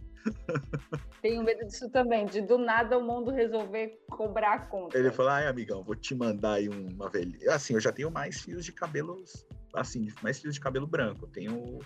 Tenho 1.22 1.44
medo 1.44 1.66
disso 1.66 1.90
também, 1.90 2.26
de 2.26 2.42
do 2.42 2.58
nada 2.58 2.98
o 2.98 3.04
mundo 3.04 3.32
resolver 3.32 4.00
cobrar 4.10 4.54
a 4.54 4.60
conta. 4.66 4.98
Ele 4.98 5.12
falou: 5.12 5.32
ai, 5.32 5.48
amigão, 5.48 5.84
vou 5.84 5.96
te 5.96 6.14
mandar 6.16 6.54
aí 6.54 6.68
uma 6.68 7.10
velha. 7.10 7.54
Assim, 7.54 7.74
eu 7.74 7.80
já 7.80 7.92
tenho 7.92 8.12
mais 8.12 8.42
fios 8.42 8.66
de 8.66 8.72
cabelos, 8.72 9.46
assim, 9.74 10.08
mais 10.22 10.40
fios 10.40 10.56
de 10.56 10.60
cabelo 10.60 10.88
branco. 10.88 11.26
Eu 11.26 11.30
tenho 11.30 11.80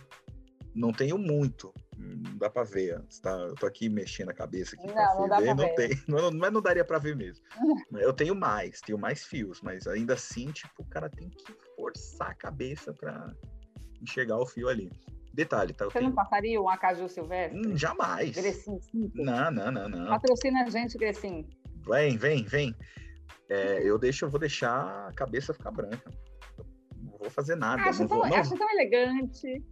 não 0.75 0.91
tenho 0.91 1.17
muito. 1.17 1.73
Não 1.97 2.38
dá 2.38 2.49
para 2.49 2.63
ver. 2.63 3.01
Tá, 3.21 3.31
eu 3.31 3.55
tô 3.55 3.65
aqui 3.65 3.88
mexendo 3.88 4.29
a 4.29 4.33
cabeça 4.33 4.75
aqui 4.75 4.88
não, 4.88 5.27
não 5.27 5.38
ver. 5.38 5.55
não 5.55 5.55
ver. 5.55 5.75
tem. 5.75 5.89
Não, 6.07 6.29
não, 6.29 6.51
não 6.51 6.61
daria 6.61 6.83
para 6.83 6.99
ver 6.99 7.15
mesmo. 7.15 7.43
eu 7.93 8.11
tenho 8.11 8.36
mais, 8.36 8.81
tenho 8.81 8.97
mais 8.97 9.23
fios, 9.23 9.61
mas 9.61 9.88
ainda 9.88 10.13
assim, 10.13 10.51
tipo, 10.51 10.83
o 10.83 10.86
cara 10.86 11.09
tem 11.09 11.29
que 11.29 11.53
forçar 11.75 12.31
a 12.31 12.36
cabeça 12.36 12.93
para 12.93 13.33
enxergar 14.01 14.38
o 14.38 14.45
fio 14.45 14.67
ali. 14.67 14.91
Detalhe, 15.33 15.73
tá? 15.73 15.86
Você 15.86 15.99
não 15.99 16.13
passaria 16.13 16.61
um 16.61 16.69
Acaju 16.69 17.09
Silvestre? 17.09 17.59
Hum, 17.59 17.77
jamais. 17.77 18.31
Grecinho, 18.31 18.79
Não, 19.13 19.51
não, 19.51 19.71
não, 19.71 19.89
não. 19.89 20.07
Patrocina 20.07 20.63
a 20.63 20.69
gente, 20.69 20.97
Grecinho. 20.97 21.47
Vem, 21.88 22.17
vem, 22.17 22.43
vem. 22.43 22.75
É, 23.49 23.81
eu 23.83 23.97
deixo, 23.97 24.25
eu 24.25 24.29
vou 24.29 24.39
deixar 24.39 25.07
a 25.07 25.13
cabeça 25.13 25.53
ficar 25.53 25.71
branca. 25.71 26.09
Não 27.26 27.30
vou 27.30 27.32
fazer 27.32 27.55
nada. 27.55 27.82
Acho, 27.82 28.07
tão, 28.07 28.17
vou, 28.17 28.23
acho 28.26 28.55
tão 28.55 28.69
elegante. 28.71 29.63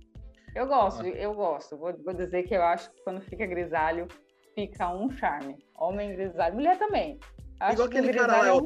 Eu 0.55 0.67
gosto, 0.67 1.03
ah. 1.03 1.07
eu 1.07 1.33
gosto. 1.33 1.77
Vou, 1.77 1.93
vou, 2.03 2.13
dizer 2.13 2.43
que 2.43 2.55
eu 2.55 2.63
acho 2.63 2.91
que 2.91 3.03
quando 3.03 3.21
fica 3.21 3.45
grisalho, 3.45 4.07
fica 4.55 4.89
um 4.93 5.09
charme. 5.11 5.57
Homem 5.75 6.15
grisalho, 6.15 6.55
mulher 6.55 6.77
também. 6.77 7.19
Acho 7.59 7.73
Igual 7.73 7.87
aquele 7.87 8.13
cara 8.13 8.37
lá, 8.37 8.47
é, 8.47 8.53
o, 8.53 8.63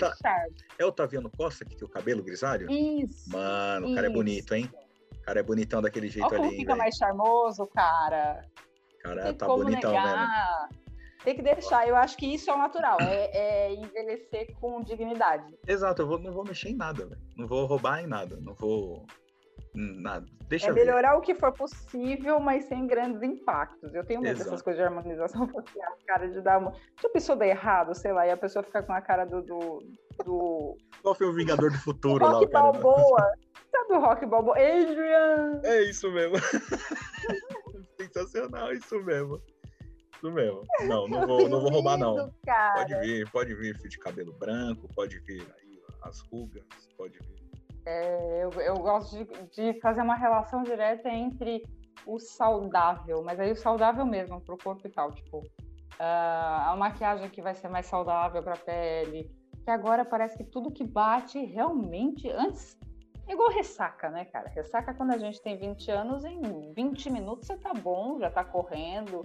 é 0.80 0.86
o 0.86 0.92
Taviano 0.92 1.30
Costa, 1.30 1.66
que 1.66 1.76
tem 1.76 1.86
o 1.86 1.92
cabelo 1.92 2.24
grisalho? 2.24 2.72
Isso. 2.72 3.30
Mano, 3.30 3.92
o 3.92 3.96
cara 3.96 4.08
é 4.08 4.10
bonito, 4.10 4.56
hein? 4.56 4.72
cara 5.28 5.42
é 5.42 5.44
bonitão 5.44 5.82
daquele 5.82 6.08
jeito 6.08 6.34
Olha 6.34 6.46
ali. 6.46 6.56
fica 6.56 6.68
véio. 6.68 6.78
mais 6.78 6.96
charmoso, 6.96 7.68
cara. 7.68 8.42
Cara, 9.04 9.34
tá 9.34 9.46
bonitão 9.46 9.92
negar. 9.92 10.70
mesmo. 10.70 10.87
Tem 11.24 11.36
que 11.36 11.42
deixar, 11.42 11.88
eu 11.88 11.96
acho 11.96 12.16
que 12.16 12.26
isso 12.26 12.50
é 12.50 12.54
o 12.54 12.58
natural, 12.58 12.98
é, 13.02 13.30
é 13.34 13.74
envelhecer 13.74 14.54
com 14.60 14.82
dignidade. 14.82 15.58
Exato, 15.68 16.02
eu 16.02 16.08
vou, 16.08 16.20
não 16.20 16.32
vou 16.32 16.44
mexer 16.44 16.70
em 16.70 16.76
nada, 16.76 17.06
véio. 17.06 17.22
não 17.36 17.48
vou 17.48 17.66
roubar 17.66 18.02
em 18.02 18.08
nada, 18.08 18.38
não 18.42 18.54
vou. 18.54 19.06
Nada. 19.74 20.26
Deixa 20.48 20.70
é 20.70 20.72
melhorar 20.72 21.12
ver. 21.12 21.18
o 21.18 21.22
que 21.22 21.36
for 21.36 21.52
possível, 21.52 22.40
mas 22.40 22.66
sem 22.66 22.88
grandes 22.88 23.22
impactos. 23.22 23.94
Eu 23.94 24.04
tenho 24.04 24.22
medo 24.22 24.38
dessas 24.40 24.62
coisas 24.62 24.82
de 24.82 24.88
harmonização 24.88 25.46
facial, 25.54 25.98
cara, 26.08 26.28
de 26.28 26.42
dar 26.42 26.58
uma. 26.58 26.74
Se 27.00 27.06
a 27.06 27.10
pessoa 27.10 27.38
der 27.38 27.50
errado, 27.50 27.94
sei 27.94 28.12
lá, 28.12 28.26
e 28.26 28.32
a 28.32 28.38
pessoa 28.38 28.64
ficar 28.64 28.82
com 28.82 28.94
a 28.94 29.02
cara 29.02 29.26
do. 29.26 29.42
do, 29.44 29.84
do... 30.26 30.78
Qual 31.04 31.14
foi 31.14 31.28
o 31.28 31.34
Vingador 31.34 31.72
do 31.72 31.78
Futuro 31.78 32.26
rock 32.26 32.34
lá? 32.34 32.42
O 32.42 32.50
cara, 32.50 32.72
Balboa. 32.72 33.34
Sabe 33.72 33.94
o 33.94 34.00
Rock 34.00 34.26
Balboa? 34.26 34.58
Adrian! 34.58 35.62
É 35.64 35.84
isso 35.84 36.12
mesmo. 36.12 36.38
Sensacional, 38.00 38.74
isso 38.74 39.04
mesmo. 39.04 39.40
Isso 40.18 40.32
mesmo. 40.32 40.64
Não, 40.88 41.08
não 41.08 41.28
vou, 41.28 41.48
não 41.48 41.62
vou 41.62 41.72
roubar, 41.72 41.98
não. 41.98 42.32
Cara. 42.46 42.74
Pode 42.74 43.00
vir, 43.00 43.32
pode 43.32 43.56
vir 43.56 43.78
fio 43.78 43.90
de 43.90 44.00
cabelo 44.00 44.34
branco, 44.34 44.90
pode 44.96 45.20
vir 45.20 45.42
aí 45.42 45.82
as 46.02 46.20
rugas, 46.32 46.66
pode 46.98 47.20
vir. 47.20 47.38
É, 47.86 48.44
eu, 48.44 48.52
eu 48.62 48.76
gosto 48.76 49.16
de, 49.16 49.26
de 49.74 49.80
fazer 49.80 50.02
uma 50.02 50.16
relação 50.16 50.64
direta 50.64 51.10
entre 51.10 51.64
o 52.06 52.20
saudável, 52.20 53.24
mas 53.24 53.40
aí 53.40 53.52
o 53.52 53.56
saudável 53.56 54.06
mesmo, 54.06 54.42
pro 54.42 54.58
corpo 54.58 54.88
e 54.88 54.90
tal, 54.90 55.12
tipo, 55.12 55.40
uh, 55.40 55.44
a 56.00 56.76
maquiagem 56.78 57.30
que 57.30 57.42
vai 57.42 57.54
ser 57.54 57.70
mais 57.70 57.86
saudável 57.86 58.42
pra 58.42 58.58
pele, 58.58 59.30
que 59.64 59.70
agora 59.70 60.04
parece 60.04 60.38
que 60.38 60.44
tudo 60.44 60.72
que 60.72 60.84
bate 60.84 61.40
realmente, 61.46 62.30
antes, 62.30 62.78
é 63.28 63.34
igual 63.34 63.50
ressaca, 63.52 64.10
né, 64.10 64.24
cara? 64.26 64.50
Ressaca 64.50 64.94
quando 64.94 65.12
a 65.12 65.18
gente 65.18 65.42
tem 65.42 65.58
20 65.58 65.92
anos, 65.92 66.24
em 66.24 66.42
20 66.74 67.10
minutos 67.10 67.48
você 67.48 67.58
tá 67.58 67.74
bom, 67.74 68.18
já 68.20 68.32
tá 68.32 68.44
correndo, 68.44 69.24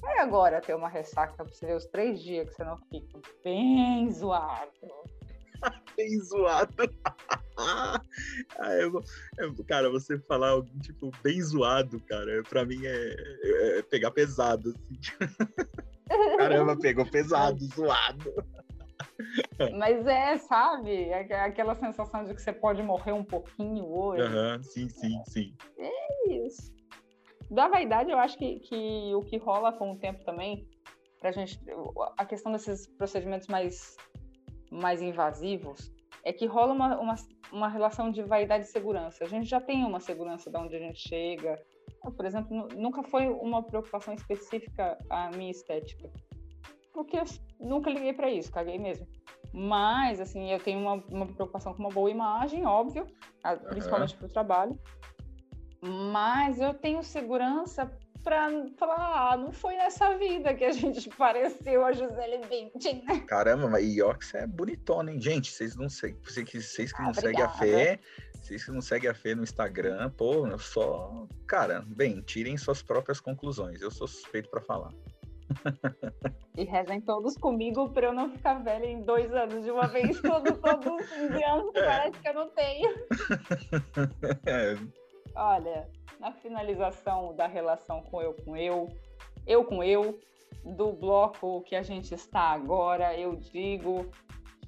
Vai 0.00 0.18
agora 0.18 0.60
ter 0.60 0.74
uma 0.74 0.88
ressaca 0.88 1.32
pra 1.32 1.44
você 1.44 1.66
ver 1.66 1.76
os 1.76 1.86
três 1.86 2.20
dias 2.20 2.48
que 2.48 2.54
você 2.54 2.64
não 2.64 2.76
fica 2.76 3.20
bem 3.44 4.10
zoado. 4.10 4.70
bem 5.96 6.18
zoado. 6.20 6.74
ah, 7.56 8.74
eu, 8.80 9.00
eu, 9.38 9.64
cara, 9.64 9.90
você 9.90 10.18
falar 10.18 10.50
alguém, 10.50 10.78
tipo, 10.80 11.10
bem 11.22 11.40
zoado, 11.40 12.00
cara, 12.00 12.42
pra 12.48 12.64
mim 12.64 12.84
é, 12.84 13.14
é, 13.42 13.78
é 13.78 13.82
pegar 13.82 14.10
pesado, 14.10 14.70
assim. 14.70 14.98
Caramba, 16.36 16.76
pegou 16.76 17.06
pesado, 17.06 17.64
zoado. 17.74 18.32
Mas 19.78 20.06
é, 20.06 20.36
sabe? 20.38 21.04
É 21.04 21.44
aquela 21.44 21.74
sensação 21.74 22.24
de 22.24 22.34
que 22.34 22.42
você 22.42 22.52
pode 22.52 22.82
morrer 22.82 23.12
um 23.12 23.24
pouquinho 23.24 23.86
hoje. 23.86 24.22
Uhum, 24.22 24.62
sim, 24.62 24.88
sim, 24.88 25.22
sim. 25.26 25.54
É 25.78 26.28
isso 26.28 26.81
da 27.52 27.68
vaidade, 27.68 28.10
eu 28.10 28.18
acho 28.18 28.38
que, 28.38 28.60
que 28.60 29.14
o 29.14 29.20
que 29.20 29.36
rola 29.36 29.72
com 29.72 29.92
o 29.92 29.98
tempo 29.98 30.24
também, 30.24 30.66
pra 31.20 31.30
gente, 31.30 31.60
a 32.16 32.24
questão 32.24 32.50
desses 32.50 32.86
procedimentos 32.86 33.46
mais, 33.46 33.94
mais 34.70 35.02
invasivos, 35.02 35.92
é 36.24 36.32
que 36.32 36.46
rola 36.46 36.72
uma, 36.72 36.98
uma, 36.98 37.14
uma 37.52 37.68
relação 37.68 38.10
de 38.10 38.22
vaidade 38.22 38.64
e 38.64 38.68
segurança. 38.68 39.22
A 39.22 39.28
gente 39.28 39.46
já 39.46 39.60
tem 39.60 39.84
uma 39.84 40.00
segurança 40.00 40.50
de 40.50 40.56
onde 40.56 40.76
a 40.76 40.78
gente 40.78 41.06
chega. 41.06 41.62
Por 42.16 42.24
exemplo, 42.24 42.68
nunca 42.74 43.02
foi 43.02 43.28
uma 43.28 43.62
preocupação 43.62 44.14
específica 44.14 44.96
a 45.10 45.30
minha 45.30 45.50
estética. 45.50 46.10
Porque 46.92 47.18
eu 47.18 47.24
nunca 47.60 47.90
liguei 47.90 48.14
para 48.14 48.30
isso, 48.30 48.50
caguei 48.50 48.78
mesmo. 48.78 49.06
Mas, 49.52 50.20
assim, 50.20 50.50
eu 50.50 50.58
tenho 50.58 50.78
uma, 50.78 50.94
uma 51.10 51.26
preocupação 51.26 51.74
com 51.74 51.80
uma 51.80 51.90
boa 51.90 52.10
imagem, 52.10 52.64
óbvio, 52.64 53.06
principalmente 53.68 54.14
uhum. 54.14 54.20
para 54.20 54.26
o 54.26 54.32
trabalho 54.32 54.80
mas 55.82 56.60
eu 56.60 56.72
tenho 56.72 57.02
segurança 57.02 57.90
para 58.22 58.48
falar, 58.76 59.32
ah, 59.32 59.36
não 59.36 59.52
foi 59.52 59.74
nessa 59.74 60.16
vida 60.16 60.54
que 60.54 60.64
a 60.64 60.72
gente 60.72 61.08
pareceu 61.16 61.84
a 61.84 61.92
Gisele 61.92 62.38
Bündchen, 62.48 63.04
né? 63.04 63.20
Caramba, 63.26 63.68
mas 63.68 63.84
Iox 63.84 64.34
é 64.34 64.46
bonitona, 64.46 65.10
hein? 65.10 65.20
Gente, 65.20 65.50
vocês 65.50 65.74
não 65.74 65.88
seguem, 65.88 66.20
vocês 66.22 66.48
que, 66.48 66.60
vocês 66.60 66.92
que 66.92 67.02
ah, 67.02 67.06
não 67.06 67.14
seguem 67.14 67.42
a 67.42 67.48
Fê, 67.48 67.98
vocês 68.32 68.64
que 68.64 68.70
não 68.70 68.80
seguem 68.80 69.10
a 69.10 69.14
Fê 69.14 69.34
no 69.34 69.42
Instagram, 69.42 70.10
pô, 70.10 70.46
eu 70.46 70.58
só... 70.58 71.26
Cara, 71.46 71.84
bem, 71.84 72.20
tirem 72.22 72.56
suas 72.56 72.80
próprias 72.80 73.20
conclusões, 73.20 73.82
eu 73.82 73.90
sou 73.90 74.06
suspeito 74.06 74.48
para 74.48 74.60
falar. 74.60 74.92
E 76.54 76.64
rezem 76.64 77.00
todos 77.00 77.34
comigo 77.34 77.88
para 77.94 78.08
eu 78.08 78.12
não 78.12 78.30
ficar 78.30 78.62
velha 78.62 78.84
em 78.84 79.00
dois 79.00 79.32
anos 79.32 79.64
de 79.64 79.70
uma 79.70 79.86
vez, 79.86 80.20
todo, 80.20 80.52
todo 80.52 80.98
fim 81.04 81.28
de 81.28 81.42
ano, 81.42 81.72
é. 81.74 81.82
parece 81.82 82.20
que 82.20 82.28
eu 82.28 82.34
não 82.34 82.50
tenho. 82.50 82.90
É. 84.44 84.76
Olha, 85.34 85.88
na 86.20 86.32
finalização 86.32 87.34
da 87.34 87.46
relação 87.46 88.02
com 88.02 88.20
eu 88.20 88.34
com 88.34 88.56
eu, 88.56 88.88
eu 89.46 89.64
com 89.64 89.82
eu, 89.82 90.18
do 90.64 90.92
bloco 90.92 91.62
que 91.62 91.74
a 91.74 91.82
gente 91.82 92.14
está 92.14 92.40
agora, 92.40 93.18
eu 93.18 93.34
digo 93.36 94.10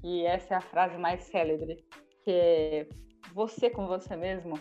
que 0.01 0.25
essa 0.25 0.55
é 0.55 0.57
a 0.57 0.61
frase 0.61 0.99
mais 0.99 1.23
célebre, 1.25 1.85
que 2.25 2.31
é 2.31 2.89
você 3.33 3.71
com 3.71 3.87
você 3.87 4.17
mesmo 4.17 4.59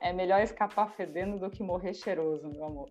é 0.00 0.12
melhor 0.12 0.40
escapar 0.40 0.92
fedendo 0.94 1.38
do 1.38 1.50
que 1.50 1.62
morrer 1.62 1.94
cheiroso, 1.94 2.48
meu 2.48 2.64
amor. 2.64 2.88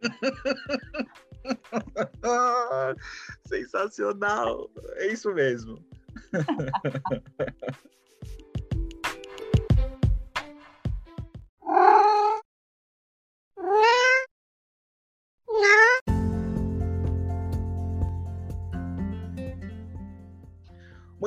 Sensacional! 3.46 4.70
É 4.96 5.08
isso 5.08 5.32
mesmo. 5.34 5.84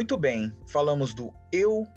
Muito 0.02 0.18
bem, 0.18 0.52
falamos 0.66 1.14
do 1.14 1.32
eu 1.52 1.88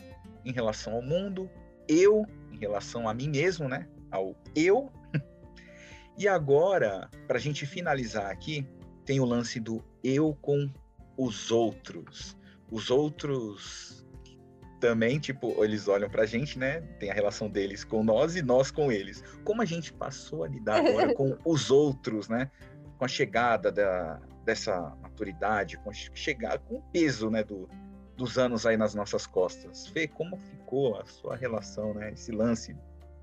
em 0.45 0.51
relação 0.51 0.93
ao 0.93 1.01
mundo, 1.01 1.49
eu 1.87 2.23
em 2.51 2.57
relação 2.59 3.09
a 3.09 3.15
mim 3.15 3.29
mesmo, 3.29 3.67
né? 3.67 3.87
Ao 4.11 4.35
eu. 4.55 4.91
E 6.15 6.27
agora, 6.27 7.09
para 7.27 7.37
a 7.37 7.41
gente 7.41 7.65
finalizar 7.65 8.29
aqui, 8.29 8.63
tem 9.05 9.19
o 9.19 9.25
lance 9.25 9.59
do 9.59 9.83
eu 10.03 10.37
com 10.39 10.71
os 11.17 11.49
outros. 11.49 12.37
Os 12.69 12.91
outros 12.91 14.07
também, 14.79 15.19
tipo, 15.19 15.63
eles 15.63 15.87
olham 15.87 16.07
pra 16.07 16.27
gente, 16.27 16.59
né? 16.59 16.81
Tem 16.99 17.09
a 17.09 17.13
relação 17.13 17.49
deles 17.49 17.83
com 17.83 18.03
nós 18.03 18.35
e 18.35 18.43
nós 18.43 18.69
com 18.69 18.91
eles. 18.91 19.23
Como 19.43 19.63
a 19.63 19.65
gente 19.65 19.91
passou 19.91 20.43
a 20.43 20.47
lidar 20.47 20.85
agora 20.85 21.11
com 21.15 21.35
os 21.43 21.71
outros, 21.71 22.29
né? 22.29 22.51
Com 22.99 23.05
a 23.05 23.07
chegada 23.07 23.71
da, 23.71 24.21
dessa 24.45 24.95
maturidade, 25.01 25.77
com 25.79 25.89
a 25.89 25.93
chegada, 25.93 26.59
com 26.59 26.75
o 26.75 26.81
peso, 26.93 27.31
né? 27.31 27.43
Do, 27.43 27.67
dos 28.15 28.37
anos 28.37 28.65
aí 28.65 28.77
nas 28.77 28.95
nossas 28.95 29.25
costas. 29.27 29.87
Fê, 29.87 30.07
como 30.07 30.37
ficou 30.37 30.99
a 30.99 31.05
sua 31.05 31.35
relação, 31.35 31.93
né? 31.93 32.11
Esse 32.11 32.31
lance 32.31 32.75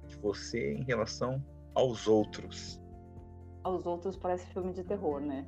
de 0.06 0.16
você 0.16 0.74
em 0.74 0.84
relação 0.84 1.42
aos 1.74 2.06
outros. 2.06 2.80
Aos 3.64 3.86
outros 3.86 4.16
parece 4.16 4.46
filme 4.52 4.72
de 4.72 4.84
terror, 4.84 5.20
né? 5.20 5.46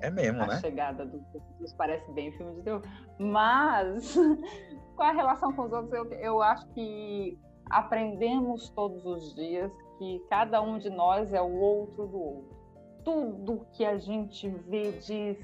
É 0.00 0.10
mesmo, 0.10 0.42
a 0.42 0.46
né? 0.46 0.54
A 0.54 0.60
chegada 0.60 1.04
dos 1.04 1.22
outros 1.34 1.72
parece 1.72 2.10
bem 2.12 2.30
filme 2.32 2.54
de 2.54 2.62
terror. 2.62 2.82
Mas, 3.18 4.14
com 4.94 5.02
a 5.02 5.12
relação 5.12 5.52
com 5.52 5.62
os 5.62 5.72
outros, 5.72 5.92
eu, 5.92 6.12
eu 6.12 6.42
acho 6.42 6.66
que 6.68 7.38
aprendemos 7.70 8.70
todos 8.70 9.04
os 9.04 9.34
dias 9.34 9.72
que 9.98 10.24
cada 10.30 10.62
um 10.62 10.78
de 10.78 10.88
nós 10.88 11.32
é 11.32 11.42
o 11.42 11.52
outro 11.52 12.06
do 12.06 12.18
outro. 12.18 12.58
Tudo 13.04 13.66
que 13.72 13.84
a 13.84 13.98
gente 13.98 14.48
vê 14.48 14.92
de 14.92 15.36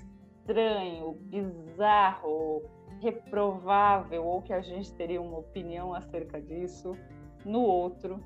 estranho, 0.45 1.15
bizarro, 1.23 2.63
reprovável 3.01 4.25
ou 4.25 4.43
que 4.43 4.53
a 4.53 4.61
gente 4.61 4.93
teria 4.95 5.21
uma 5.21 5.39
opinião 5.39 5.95
acerca 5.95 6.41
disso 6.41 6.97
no 7.45 7.61
outro, 7.61 8.23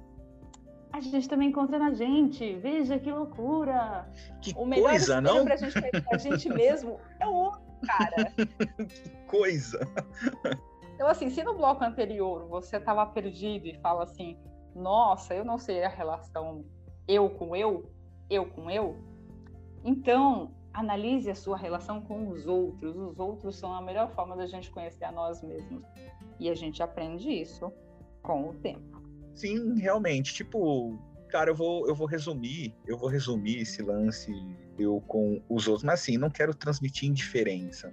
a 0.92 1.00
gente 1.00 1.28
também 1.28 1.48
encontra 1.48 1.78
na 1.78 1.92
gente. 1.92 2.54
Veja 2.56 2.98
que 2.98 3.10
loucura! 3.10 4.08
Que 4.40 4.54
o 4.56 4.64
melhor 4.64 4.90
coisa, 4.90 5.20
não? 5.20 5.44
Pra 5.44 5.56
gente 5.56 5.74
a 6.10 6.16
gente 6.16 6.48
mesmo 6.52 6.98
é 7.20 7.26
o 7.26 7.32
outro, 7.32 7.60
cara. 7.86 8.32
que 8.86 9.10
coisa! 9.26 9.80
Então, 10.94 11.06
assim, 11.06 11.30
se 11.30 11.44
no 11.44 11.54
bloco 11.54 11.84
anterior 11.84 12.48
você 12.48 12.76
estava 12.76 13.06
perdido 13.06 13.66
e 13.66 13.74
fala 13.80 14.02
assim, 14.02 14.36
nossa, 14.74 15.34
eu 15.34 15.44
não 15.44 15.58
sei 15.58 15.84
a 15.84 15.88
relação 15.88 16.64
eu 17.06 17.30
com 17.30 17.54
eu, 17.54 17.90
eu 18.28 18.46
com 18.46 18.70
eu, 18.70 18.96
então 19.84 20.52
analise 20.78 21.28
a 21.28 21.34
sua 21.34 21.56
relação 21.56 22.00
com 22.00 22.28
os 22.28 22.46
outros. 22.46 22.96
Os 22.96 23.18
outros 23.18 23.56
são 23.56 23.74
a 23.74 23.82
melhor 23.82 24.10
forma 24.14 24.36
da 24.36 24.46
gente 24.46 24.70
conhecer 24.70 25.04
a 25.04 25.12
nós 25.12 25.42
mesmos. 25.42 25.82
E 26.38 26.48
a 26.48 26.54
gente 26.54 26.82
aprende 26.82 27.28
isso 27.28 27.72
com 28.22 28.48
o 28.48 28.54
tempo. 28.54 29.02
Sim, 29.34 29.74
realmente. 29.78 30.32
Tipo, 30.32 30.96
cara, 31.28 31.50
eu 31.50 31.54
vou, 31.54 31.88
eu 31.88 31.94
vou 31.94 32.06
resumir, 32.06 32.74
eu 32.86 32.96
vou 32.96 33.08
resumir 33.08 33.58
esse 33.62 33.82
lance 33.82 34.32
eu 34.78 35.02
com 35.08 35.42
os 35.48 35.66
outros, 35.66 35.82
mas 35.82 36.00
assim, 36.00 36.16
não 36.16 36.30
quero 36.30 36.54
transmitir 36.54 37.08
indiferença. 37.08 37.92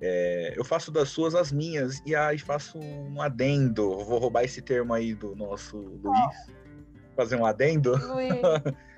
É, 0.00 0.54
eu 0.56 0.64
faço 0.64 0.92
das 0.92 1.08
suas 1.08 1.34
as 1.34 1.50
minhas 1.50 2.00
e 2.06 2.14
aí 2.14 2.38
faço 2.38 2.78
um 2.78 3.20
adendo. 3.20 3.98
Vou 4.04 4.18
roubar 4.18 4.44
esse 4.44 4.62
termo 4.62 4.94
aí 4.94 5.14
do 5.14 5.34
nosso 5.34 5.76
Luiz. 5.76 6.36
fazer 7.16 7.34
um 7.34 7.44
adendo? 7.44 7.94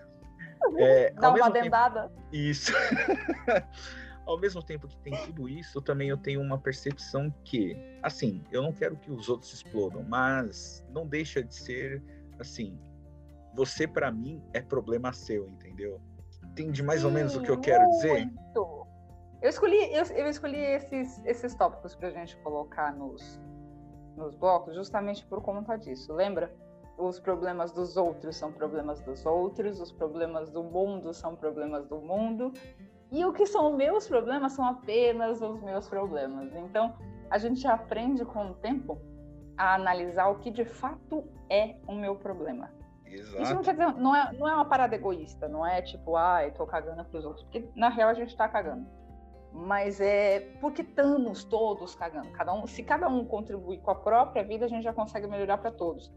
é, 0.79 1.13
Dá 1.13 1.31
uma 1.31 1.47
adendada. 1.47 2.09
Tempo... 2.09 2.23
Isso. 2.33 2.73
ao 4.27 4.39
mesmo 4.39 4.63
tempo 4.63 4.89
que 4.89 4.99
tem 4.99 5.17
tudo 5.25 5.49
isso, 5.49 5.81
também 5.81 6.09
eu 6.09 6.17
tenho 6.17 6.41
uma 6.41 6.59
percepção 6.59 7.33
que, 7.45 7.77
assim, 8.03 8.43
eu 8.51 8.61
não 8.61 8.73
quero 8.73 8.97
que 8.97 9.11
os 9.11 9.29
outros 9.29 9.53
explodam, 9.55 10.03
mas 10.03 10.85
não 10.91 11.07
deixa 11.07 11.43
de 11.43 11.55
ser, 11.55 12.03
assim, 12.41 12.79
você 13.55 13.87
para 13.87 14.11
mim 14.11 14.43
é 14.53 14.61
problema 14.61 15.13
seu, 15.13 15.47
entendeu? 15.49 16.01
Entende 16.45 16.83
mais 16.83 17.01
Sim, 17.01 17.07
ou 17.07 17.13
menos 17.13 17.37
o 17.37 17.43
que 17.43 17.51
eu 17.51 17.61
quero 17.61 17.85
muito. 17.85 17.97
dizer? 17.97 18.31
Eu 19.43 19.51
escolhi, 19.51 19.95
eu, 19.95 20.05
eu 20.17 20.29
escolhi 20.29 20.59
esses, 20.59 21.25
esses 21.25 21.55
tópicos 21.55 21.95
para 21.95 22.09
a 22.09 22.11
gente 22.11 22.37
colocar 22.39 22.93
nos, 22.93 23.41
nos 24.17 24.35
blocos 24.35 24.75
justamente 24.75 25.25
por 25.27 25.41
conta 25.41 25.77
disso. 25.77 26.13
Lembra? 26.13 26.53
Os 26.99 27.21
problemas 27.21 27.73
dos 27.73 27.97
outros 27.97 28.37
são 28.37 28.51
problemas 28.51 29.01
dos 29.03 29.27
outros, 29.27 29.81
os 29.81 29.93
problemas 29.93 30.51
do 30.51 30.63
mundo 30.63 31.13
são 31.13 31.37
problemas 31.37 31.87
do 31.87 31.99
mundo, 31.99 32.53
e 33.13 33.25
o 33.25 33.33
que 33.33 33.47
são 33.47 33.77
meus 33.77 34.09
problemas 34.09 34.53
são 34.53 34.65
apenas 34.65 35.43
os 35.43 35.61
meus 35.63 35.89
problemas. 35.89 36.55
Então, 36.55 36.95
a 37.31 37.39
gente 37.39 37.67
aprende 37.67 38.25
com 38.25 38.51
o 38.51 38.55
tempo 38.55 38.99
a 39.57 39.75
analisar 39.75 40.29
o 40.29 40.39
que 40.39 40.51
de 40.51 40.65
fato 40.65 41.25
é 41.51 41.77
o 41.87 41.95
meu 41.95 42.17
problema. 42.17 42.71
Exato. 43.05 43.43
Isso 43.43 43.55
não 43.55 43.63
quer 43.63 43.73
dizer, 43.73 43.95
não 43.95 44.15
é, 44.15 44.33
não 44.33 44.49
é 44.49 44.55
uma 44.55 44.65
parada 44.65 44.95
egoísta, 44.95 45.49
não 45.49 45.65
é 45.65 45.81
tipo, 45.81 46.17
ah, 46.17 46.41
tô 46.55 46.67
cagando 46.67 47.05
pros 47.05 47.25
outros, 47.25 47.45
porque 47.45 47.69
na 47.75 47.89
real 47.89 48.11
a 48.11 48.15
gente 48.15 48.37
tá 48.37 48.49
cagando. 48.49 48.87
Mas 49.53 50.01
é 50.01 50.41
porque 50.61 50.83
estamos 50.83 51.45
todos 51.45 51.95
cagando. 51.95 52.31
Cada 52.33 52.53
um, 52.53 52.67
se 52.67 52.83
cada 52.83 53.09
um 53.09 53.25
contribuir 53.25 53.79
com 53.79 53.91
a 53.91 53.95
própria 53.95 54.45
vida, 54.45 54.67
a 54.67 54.69
gente 54.69 54.83
já 54.83 54.93
consegue 54.93 55.27
melhorar 55.27 55.59
para 55.59 55.71
todos. 55.71 56.13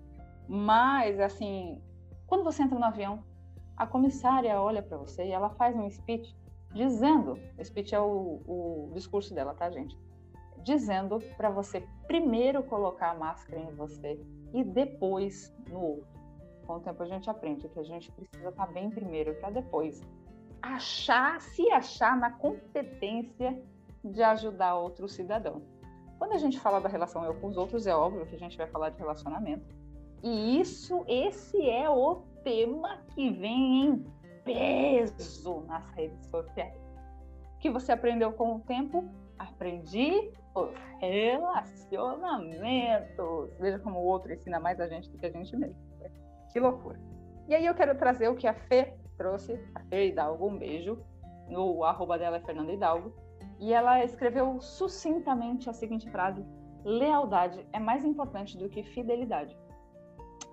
Mas 0.50 1.20
assim, 1.20 1.80
quando 2.26 2.44
você 2.44 2.64
entra 2.64 2.80
no 2.80 2.84
avião, 2.84 3.24
a 3.78 3.86
comissária 3.86 4.60
olha 4.60 4.82
para 4.82 4.98
você 4.98 5.26
e 5.26 5.32
ela 5.32 5.52
faz 5.52 5.76
um 5.76 5.88
speech 5.88 6.36
dizendo, 6.74 7.40
speech 7.64 7.94
é 7.94 8.00
o, 8.00 8.42
o 8.48 8.92
discurso 8.96 9.34
dela, 9.34 9.54
tá, 9.54 9.70
gente? 9.70 9.96
Dizendo 10.64 11.20
para 11.38 11.52
você 11.52 11.88
primeiro 12.08 12.64
colocar 12.64 13.12
a 13.12 13.14
máscara 13.14 13.62
em 13.62 13.76
você 13.76 14.20
e 14.52 14.64
depois 14.64 15.54
no 15.70 15.80
outro. 15.80 16.20
Com 16.66 16.78
o 16.78 16.80
tempo 16.80 17.04
a 17.04 17.06
gente 17.06 17.30
aprende 17.30 17.70
que 17.70 17.80
a 17.80 17.84
gente 17.84 18.12
precisa 18.12 18.50
estar 18.50 18.66
tá 18.66 18.74
bem 18.74 18.90
primeiro 18.90 19.36
para 19.36 19.52
depois 19.52 20.02
achar, 20.62 21.40
se 21.42 21.70
achar 21.72 22.18
na 22.18 22.32
competência 22.32 23.62
de 24.04 24.24
ajudar 24.24 24.76
outro 24.76 25.08
cidadão. 25.08 25.62
Quando 26.18 26.34
a 26.34 26.38
gente 26.38 26.60
fala 26.60 26.82
da 26.82 26.90
relação 26.90 27.24
eu 27.24 27.36
com 27.36 27.48
os 27.48 27.58
outros, 27.58 27.86
é 27.86 27.96
óbvio 27.96 28.26
que 28.26 28.36
a 28.36 28.40
gente 28.40 28.58
vai 28.58 28.68
falar 28.68 28.90
de 28.90 28.98
relacionamento. 28.98 29.79
E 30.22 30.60
isso, 30.60 31.06
esse 31.08 31.70
é 31.70 31.90
o 31.90 32.16
tema 32.44 32.98
que 33.14 33.32
vem 33.32 33.86
em 33.86 34.06
peso 34.44 35.62
nas 35.62 35.90
redes 35.92 36.26
sociais. 36.28 36.78
Que 37.60 37.70
você 37.70 37.92
aprendeu 37.92 38.32
com 38.34 38.56
o 38.56 38.60
tempo? 38.62 39.08
Aprendi 39.38 40.32
os 40.56 40.74
relacionamentos. 41.00 43.52
Veja 43.60 43.78
como 43.80 44.00
o 44.00 44.06
outro 44.06 44.34
ensina 44.34 44.60
mais 44.60 44.80
a 44.80 44.88
gente 44.88 45.10
do 45.10 45.18
que 45.18 45.26
a 45.26 45.32
gente 45.32 45.56
mesmo. 45.56 45.76
Que 46.52 46.60
loucura. 46.60 47.00
E 47.48 47.56
aí 47.56 47.66
eu 47.66 47.74
quero 47.74 47.98
trazer 47.98 48.28
o 48.28 48.36
que 48.36 48.48
a 48.48 48.54
Fê 48.54 48.94
trouxe, 49.18 49.60
a 49.76 49.80
Fê 49.86 50.08
Hidalgo, 50.08 50.48
um 50.48 50.58
beijo. 50.58 51.02
No 51.48 51.84
arroba 51.84 52.18
dela 52.18 52.38
é 52.38 52.42
Fernanda 52.42 52.72
Hidalgo. 52.72 53.14
E 53.60 53.74
ela 53.74 54.04
escreveu 54.04 54.60
sucintamente 54.62 55.70
a 55.70 55.74
seguinte 55.74 56.10
frase: 56.10 56.46
Lealdade 56.84 57.66
é 57.74 57.80
mais 57.80 58.06
importante 58.06 58.58
do 58.58 58.70
que 58.70 58.84
fidelidade. 58.84 59.58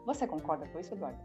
Você 0.06 0.26
concorda 0.26 0.66
com 0.68 0.80
isso, 0.80 0.94
Eduardo? 0.94 1.18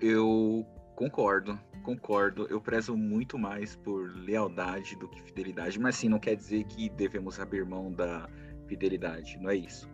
Eu 0.00 0.66
Concordo, 1.00 1.58
concordo. 1.82 2.46
Eu 2.50 2.60
prezo 2.60 2.94
muito 2.94 3.38
mais 3.38 3.74
por 3.74 4.14
lealdade 4.16 4.94
do 4.96 5.08
que 5.08 5.22
fidelidade, 5.22 5.80
mas 5.80 5.96
sim, 5.96 6.10
não 6.10 6.18
quer 6.18 6.36
dizer 6.36 6.64
que 6.64 6.90
devemos 6.90 7.40
abrir 7.40 7.64
mão 7.64 7.90
da 7.90 8.28
fidelidade, 8.66 9.38
não 9.38 9.48
é 9.48 9.56
isso. 9.56 9.90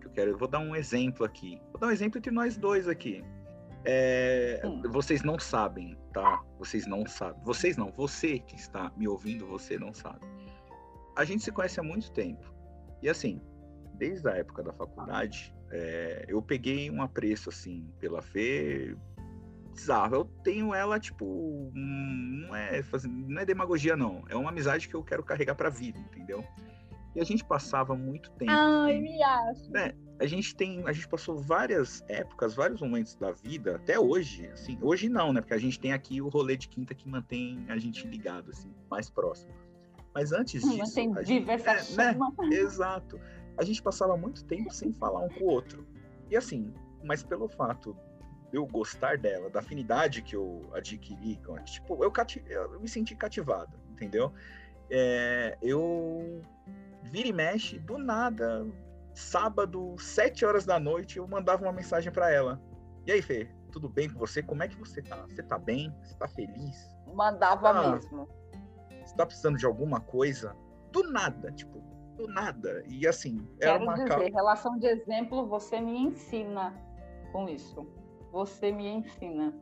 Eu 0.00 0.10
quero, 0.10 0.30
eu 0.30 0.38
vou 0.38 0.46
dar 0.46 0.60
um 0.60 0.76
exemplo 0.76 1.26
aqui. 1.26 1.60
Vou 1.72 1.80
dar 1.80 1.88
um 1.88 1.90
exemplo 1.90 2.18
entre 2.18 2.30
nós 2.30 2.56
dois 2.56 2.86
aqui. 2.86 3.24
É, 3.84 4.62
vocês 4.90 5.24
não 5.24 5.40
sabem, 5.40 5.98
tá? 6.12 6.40
Vocês 6.56 6.86
não 6.86 7.04
sabem. 7.04 7.42
Vocês 7.42 7.76
não, 7.76 7.90
você 7.90 8.38
que 8.38 8.54
está 8.54 8.92
me 8.96 9.08
ouvindo, 9.08 9.44
você 9.44 9.76
não 9.76 9.92
sabe. 9.92 10.24
A 11.16 11.24
gente 11.24 11.42
se 11.42 11.50
conhece 11.50 11.80
há 11.80 11.82
muito 11.82 12.12
tempo. 12.12 12.54
E 13.02 13.08
assim, 13.08 13.42
desde 13.94 14.28
a 14.28 14.36
época 14.36 14.62
da 14.62 14.72
faculdade, 14.72 15.52
é, 15.70 16.24
eu 16.28 16.40
peguei 16.40 16.90
um 16.90 17.02
apreço 17.02 17.48
assim 17.48 17.86
pela 17.98 18.22
Fê, 18.22 18.96
bizarro. 19.78 20.16
Eu 20.16 20.24
tenho 20.42 20.74
ela, 20.74 20.98
tipo, 20.98 21.70
não 21.74 22.54
é, 22.54 22.82
não 23.06 23.40
é 23.40 23.44
demagogia, 23.44 23.96
não. 23.96 24.24
É 24.28 24.36
uma 24.36 24.50
amizade 24.50 24.88
que 24.88 24.94
eu 24.94 25.02
quero 25.02 25.22
carregar 25.22 25.54
pra 25.54 25.70
vida, 25.70 25.98
entendeu? 25.98 26.44
E 27.14 27.20
a 27.20 27.24
gente 27.24 27.44
passava 27.44 27.96
muito 27.96 28.30
tempo. 28.32 28.52
Ai, 28.52 29.00
me 29.00 29.22
acho. 29.22 29.70
Né? 29.70 29.92
A 30.20 30.26
gente 30.26 30.54
tem, 30.54 30.82
a 30.86 30.92
gente 30.92 31.08
passou 31.08 31.38
várias 31.38 32.04
épocas, 32.08 32.54
vários 32.54 32.80
momentos 32.80 33.14
da 33.14 33.32
vida, 33.32 33.76
até 33.76 33.98
hoje, 33.98 34.46
assim, 34.48 34.78
hoje 34.82 35.08
não, 35.08 35.32
né? 35.32 35.40
Porque 35.40 35.54
a 35.54 35.58
gente 35.58 35.78
tem 35.78 35.92
aqui 35.92 36.20
o 36.20 36.28
rolê 36.28 36.56
de 36.56 36.68
quinta 36.68 36.94
que 36.94 37.08
mantém 37.08 37.64
a 37.68 37.78
gente 37.78 38.06
ligado, 38.06 38.50
assim, 38.50 38.72
mais 38.90 39.08
próximo. 39.08 39.52
Mas 40.14 40.32
antes 40.32 40.62
disso. 40.62 40.76
Mantém 40.76 41.12
viva 41.24 41.52
essa 41.52 41.70
é, 41.70 41.96
né? 41.96 42.18
Exato. 42.50 43.20
A 43.58 43.64
gente 43.64 43.82
passava 43.82 44.16
muito 44.16 44.44
tempo 44.44 44.72
sem 44.72 44.92
falar 44.92 45.20
um 45.20 45.28
com 45.28 45.44
o 45.44 45.48
outro. 45.48 45.86
E 46.30 46.36
assim, 46.36 46.72
mas 47.02 47.22
pelo 47.22 47.48
fato 47.48 47.96
eu 48.52 48.64
gostar 48.66 49.18
dela, 49.18 49.50
da 49.50 49.60
afinidade 49.60 50.22
que 50.22 50.34
eu 50.34 50.70
adquiri, 50.72 51.38
tipo, 51.64 52.02
eu, 52.02 52.10
cati 52.10 52.42
eu 52.48 52.80
me 52.80 52.88
senti 52.88 53.14
cativado, 53.14 53.78
entendeu? 53.90 54.32
É, 54.90 55.58
eu 55.60 56.40
vira 57.02 57.28
e 57.28 57.32
mexe, 57.32 57.78
do 57.78 57.98
nada, 57.98 58.66
sábado, 59.12 59.96
sete 59.98 60.44
horas 60.44 60.64
da 60.64 60.78
noite, 60.78 61.18
eu 61.18 61.26
mandava 61.26 61.62
uma 61.62 61.72
mensagem 61.72 62.10
para 62.10 62.32
ela. 62.32 62.60
E 63.06 63.12
aí, 63.12 63.20
Fê, 63.20 63.50
tudo 63.70 63.88
bem 63.88 64.08
com 64.08 64.18
você? 64.18 64.42
Como 64.42 64.62
é 64.62 64.68
que 64.68 64.76
você 64.76 65.02
tá? 65.02 65.26
Você 65.28 65.42
tá 65.42 65.58
bem? 65.58 65.94
Você 66.02 66.14
tá 66.14 66.28
feliz? 66.28 66.76
Mandava 67.14 67.70
ah, 67.70 67.92
mesmo. 67.92 68.28
Você 69.04 69.14
tá 69.14 69.26
precisando 69.26 69.58
de 69.58 69.66
alguma 69.66 70.00
coisa? 70.00 70.54
Do 70.90 71.02
nada, 71.10 71.50
tipo, 71.52 71.82
do 72.18 72.28
nada. 72.28 72.84
E 72.88 73.06
assim, 73.06 73.48
era 73.60 73.78
Quero 73.78 73.84
uma 73.84 73.94
dizer, 73.94 74.32
relação 74.32 74.78
de 74.78 74.86
exemplo, 74.86 75.46
você 75.46 75.80
me 75.80 75.96
ensina 75.96 76.74
com 77.32 77.48
isso 77.48 77.86
você 78.32 78.70
me 78.70 78.86
ensina. 78.86 79.54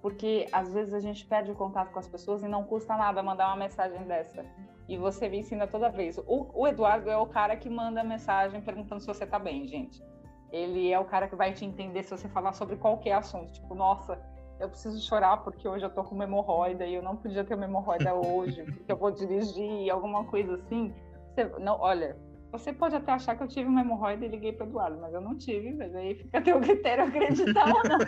Porque 0.00 0.48
às 0.52 0.72
vezes 0.72 0.92
a 0.92 0.98
gente 0.98 1.24
perde 1.26 1.52
o 1.52 1.54
contato 1.54 1.92
com 1.92 1.98
as 1.98 2.08
pessoas 2.08 2.42
e 2.42 2.48
não 2.48 2.64
custa 2.64 2.96
nada 2.96 3.22
mandar 3.22 3.48
uma 3.48 3.56
mensagem 3.56 4.02
dessa. 4.04 4.44
E 4.88 4.96
você 4.96 5.28
me 5.28 5.38
ensina 5.38 5.66
toda 5.66 5.88
vez. 5.90 6.18
O, 6.18 6.50
o 6.54 6.66
Eduardo 6.66 7.08
é 7.08 7.16
o 7.16 7.26
cara 7.26 7.56
que 7.56 7.70
manda 7.70 8.02
mensagem 8.02 8.60
perguntando 8.60 9.00
se 9.00 9.06
você 9.06 9.24
tá 9.24 9.38
bem, 9.38 9.66
gente. 9.66 10.02
Ele 10.50 10.90
é 10.92 10.98
o 10.98 11.04
cara 11.04 11.28
que 11.28 11.36
vai 11.36 11.52
te 11.52 11.64
entender 11.64 12.02
se 12.02 12.10
você 12.10 12.28
falar 12.28 12.52
sobre 12.52 12.76
qualquer 12.76 13.12
assunto. 13.12 13.52
Tipo, 13.52 13.74
nossa, 13.76 14.20
eu 14.58 14.68
preciso 14.68 15.00
chorar 15.00 15.38
porque 15.38 15.68
hoje 15.68 15.84
eu 15.84 15.90
tô 15.90 16.02
com 16.02 16.16
uma 16.16 16.24
hemorroida 16.24 16.84
e 16.84 16.94
eu 16.94 17.02
não 17.02 17.16
podia 17.16 17.44
ter 17.44 17.54
uma 17.54 17.64
hemorroida 17.64 18.12
hoje, 18.12 18.64
porque 18.64 18.90
eu 18.90 18.96
vou 18.96 19.12
dirigir, 19.12 19.88
alguma 19.88 20.24
coisa 20.24 20.54
assim. 20.54 20.92
Você, 21.34 21.44
não, 21.58 21.80
olha, 21.80 22.16
você 22.52 22.70
pode 22.70 22.94
até 22.94 23.12
achar 23.12 23.34
que 23.34 23.42
eu 23.42 23.48
tive 23.48 23.66
uma 23.66 23.80
hemorroida 23.80 24.26
e 24.26 24.28
liguei 24.28 24.52
para 24.52 24.66
o 24.66 24.68
Eduardo, 24.68 25.00
mas 25.00 25.14
eu 25.14 25.22
não 25.22 25.38
tive, 25.38 25.72
mas 25.72 25.94
aí 25.94 26.14
fica 26.14 26.42
teu 26.42 26.60
critério 26.60 27.04
acreditar 27.04 27.64
ou 27.66 27.82
não. 27.88 27.98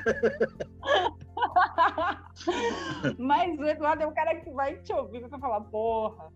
mas 3.19 3.59
o 3.59 3.65
Eduardo 3.65 4.03
é 4.03 4.07
o 4.07 4.13
cara 4.13 4.39
que 4.41 4.51
vai 4.51 4.77
te 4.77 4.93
ouvir, 4.93 5.27
vai 5.27 5.41
falar, 5.41 5.63
porra, 5.63 6.31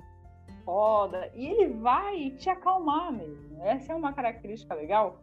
foda. 0.64 1.30
E 1.34 1.46
ele 1.46 1.74
vai 1.74 2.30
te 2.30 2.48
acalmar 2.48 3.12
mesmo. 3.12 3.62
Essa 3.62 3.92
é 3.92 3.96
uma 3.96 4.14
característica 4.14 4.74
legal, 4.74 5.20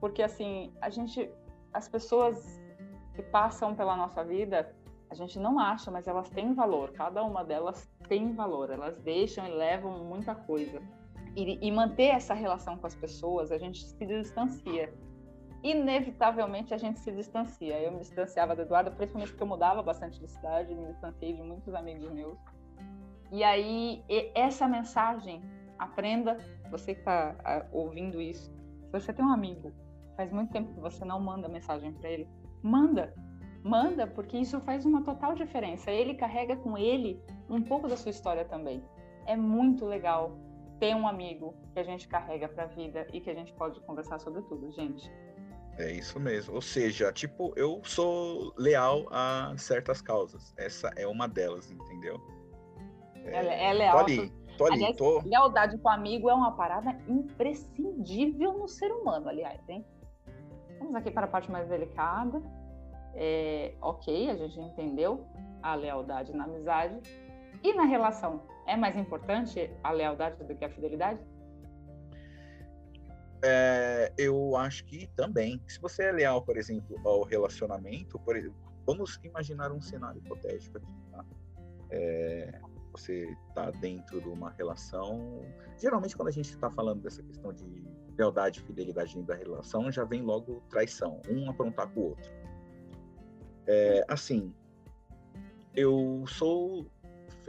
porque 0.00 0.22
assim, 0.22 0.72
a 0.80 0.88
gente, 0.88 1.28
as 1.74 1.88
pessoas 1.88 2.62
que 3.16 3.22
passam 3.22 3.74
pela 3.74 3.96
nossa 3.96 4.22
vida, 4.22 4.72
a 5.10 5.16
gente 5.16 5.36
não 5.40 5.58
acha, 5.58 5.90
mas 5.90 6.06
elas 6.06 6.30
têm 6.30 6.54
valor. 6.54 6.92
Cada 6.92 7.24
uma 7.24 7.44
delas 7.44 7.90
tem 8.06 8.32
valor. 8.32 8.70
Elas 8.70 8.96
deixam 8.98 9.44
e 9.48 9.50
levam 9.50 10.04
muita 10.04 10.32
coisa 10.32 10.80
e, 11.36 11.58
e 11.66 11.72
manter 11.72 12.08
essa 12.08 12.34
relação 12.34 12.76
com 12.76 12.86
as 12.86 12.94
pessoas, 12.94 13.50
a 13.52 13.58
gente 13.58 13.84
se 13.84 14.06
distancia. 14.06 14.92
Inevitavelmente 15.62 16.72
a 16.72 16.78
gente 16.78 16.98
se 17.00 17.12
distancia. 17.12 17.78
Eu 17.80 17.92
me 17.92 18.00
distanciava 18.00 18.56
do 18.56 18.62
Eduardo, 18.62 18.90
principalmente 18.92 19.30
porque 19.30 19.42
eu 19.42 19.46
mudava 19.46 19.82
bastante 19.82 20.18
de 20.18 20.28
cidade, 20.28 20.74
me 20.74 20.86
distanciei 20.86 21.34
de 21.34 21.42
muitos 21.42 21.74
amigos 21.74 22.10
meus. 22.10 22.38
E 23.30 23.44
aí, 23.44 24.02
essa 24.34 24.66
mensagem, 24.66 25.42
aprenda, 25.78 26.38
você 26.70 26.94
que 26.94 27.00
está 27.00 27.68
ouvindo 27.72 28.20
isso, 28.20 28.50
se 28.86 28.92
você 28.92 29.12
tem 29.12 29.24
um 29.24 29.32
amigo, 29.32 29.72
faz 30.16 30.32
muito 30.32 30.50
tempo 30.50 30.74
que 30.74 30.80
você 30.80 31.04
não 31.04 31.20
manda 31.20 31.48
mensagem 31.48 31.92
para 31.92 32.10
ele, 32.10 32.28
manda, 32.62 33.14
manda, 33.62 34.06
porque 34.06 34.36
isso 34.36 34.60
faz 34.60 34.84
uma 34.84 35.02
total 35.04 35.34
diferença. 35.34 35.90
Ele 35.90 36.14
carrega 36.14 36.56
com 36.56 36.76
ele 36.76 37.22
um 37.48 37.62
pouco 37.62 37.86
da 37.86 37.96
sua 37.96 38.10
história 38.10 38.44
também. 38.44 38.82
É 39.26 39.36
muito 39.36 39.84
legal 39.84 40.36
ter 40.80 40.96
um 40.96 41.06
amigo 41.06 41.54
que 41.72 41.78
a 41.78 41.84
gente 41.84 42.08
carrega 42.08 42.48
para 42.48 42.64
a 42.64 42.66
vida 42.66 43.06
e 43.12 43.20
que 43.20 43.30
a 43.30 43.34
gente 43.34 43.52
pode 43.52 43.78
conversar 43.82 44.18
sobre 44.18 44.42
tudo, 44.42 44.72
gente. 44.72 45.08
É 45.78 45.92
isso 45.92 46.18
mesmo. 46.18 46.54
Ou 46.54 46.62
seja, 46.62 47.12
tipo, 47.12 47.52
eu 47.54 47.80
sou 47.84 48.52
leal 48.56 49.06
a 49.10 49.54
certas 49.56 50.00
causas. 50.00 50.52
Essa 50.56 50.90
é 50.96 51.06
uma 51.06 51.28
delas, 51.28 51.70
entendeu? 51.70 52.18
É, 53.14 53.46
é, 53.46 53.64
é 53.66 53.72
leal. 53.74 53.92
Tô 53.92 54.04
ali, 54.04 54.32
tô 54.56 54.64
ali. 54.64 54.74
Aliás, 54.76 54.96
tô... 54.96 55.20
Lealdade 55.24 55.78
com 55.78 55.88
amigo 55.88 56.30
é 56.30 56.34
uma 56.34 56.52
parada 56.52 56.98
imprescindível 57.06 58.54
no 58.54 58.66
ser 58.66 58.90
humano, 58.90 59.28
aliás, 59.28 59.60
hein? 59.68 59.84
Vamos 60.78 60.94
aqui 60.94 61.10
para 61.10 61.26
a 61.26 61.28
parte 61.28 61.50
mais 61.50 61.68
delicada. 61.68 62.42
É, 63.14 63.74
ok, 63.82 64.30
a 64.30 64.36
gente 64.36 64.58
entendeu 64.58 65.26
a 65.62 65.74
lealdade 65.74 66.32
na 66.32 66.44
amizade. 66.44 66.98
E 67.62 67.74
na 67.74 67.84
relação, 67.84 68.42
é 68.66 68.76
mais 68.76 68.96
importante 68.96 69.70
a 69.82 69.90
lealdade 69.90 70.42
do 70.44 70.54
que 70.54 70.64
a 70.64 70.70
fidelidade? 70.70 71.20
É, 73.42 74.12
eu 74.18 74.56
acho 74.56 74.84
que 74.84 75.06
também. 75.16 75.60
Se 75.66 75.80
você 75.80 76.04
é 76.04 76.12
leal, 76.12 76.42
por 76.42 76.56
exemplo, 76.56 77.00
ao 77.04 77.22
relacionamento, 77.22 78.18
por 78.18 78.36
exemplo, 78.36 78.56
vamos 78.86 79.18
imaginar 79.24 79.72
um 79.72 79.80
cenário 79.80 80.18
hipotético 80.18 80.78
aqui, 80.78 80.92
tá? 81.10 81.24
É, 81.90 82.60
você 82.92 83.36
está 83.48 83.70
dentro 83.70 84.20
de 84.20 84.28
uma 84.28 84.50
relação. 84.50 85.42
Geralmente, 85.78 86.16
quando 86.16 86.28
a 86.28 86.32
gente 86.32 86.50
está 86.50 86.70
falando 86.70 87.02
dessa 87.02 87.22
questão 87.22 87.52
de 87.52 87.82
lealdade 88.16 88.60
e 88.60 88.62
fidelidade 88.62 89.14
dentro 89.14 89.28
da 89.28 89.34
relação, 89.34 89.90
já 89.90 90.04
vem 90.04 90.22
logo 90.22 90.62
traição, 90.68 91.22
um 91.28 91.48
aprontar 91.48 91.88
com 91.88 92.00
o 92.00 92.08
outro. 92.10 92.30
É, 93.66 94.04
assim, 94.08 94.52
eu 95.74 96.24
sou 96.26 96.86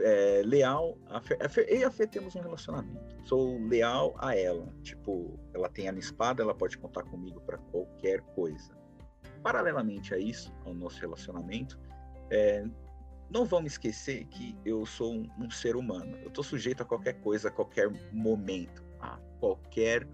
é, 0.00 0.42
leal. 0.44 0.96
A 1.08 1.20
Fê, 1.20 1.38
a 1.40 1.60
eu 1.70 1.80
e 1.80 1.84
a 1.84 1.90
Fê 1.90 2.06
temos 2.06 2.34
um 2.36 2.40
relacionamento. 2.40 3.16
Sou 3.24 3.58
leal 3.66 4.14
a 4.18 4.36
ela. 4.36 4.66
Tipo, 4.82 5.38
ela 5.54 5.68
tem 5.68 5.88
a 5.88 5.92
minha 5.92 6.04
espada, 6.04 6.42
ela 6.42 6.54
pode 6.54 6.78
contar 6.78 7.02
comigo 7.04 7.40
para 7.40 7.58
qualquer 7.58 8.20
coisa. 8.34 8.72
Paralelamente 9.42 10.14
a 10.14 10.18
isso, 10.18 10.52
ao 10.64 10.74
nosso 10.74 11.00
relacionamento, 11.00 11.78
é, 12.30 12.64
não 13.30 13.44
vamos 13.44 13.72
esquecer 13.72 14.24
que 14.26 14.56
eu 14.64 14.84
sou 14.86 15.14
um, 15.14 15.28
um 15.38 15.50
ser 15.50 15.76
humano. 15.76 16.16
Eu 16.18 16.28
estou 16.28 16.44
sujeito 16.44 16.82
a 16.82 16.86
qualquer 16.86 17.14
coisa, 17.20 17.48
a 17.48 17.50
qualquer 17.50 17.90
momento. 18.12 18.84
A 19.00 19.18
qualquer 19.40 20.06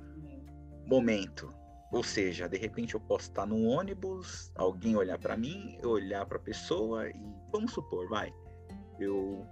momento. 0.86 1.52
Ou 1.90 2.02
seja, 2.02 2.48
de 2.48 2.58
repente 2.58 2.94
eu 2.94 3.00
posso 3.00 3.28
estar 3.28 3.46
num 3.46 3.66
ônibus, 3.66 4.52
alguém 4.54 4.94
olhar 4.94 5.18
para 5.18 5.36
mim, 5.36 5.78
eu 5.82 5.90
olhar 5.90 6.26
para 6.26 6.36
a 6.36 6.40
pessoa 6.40 7.08
e 7.08 7.14
vamos 7.50 7.72
supor, 7.72 8.06
vai, 8.08 8.32
eu 8.98 9.46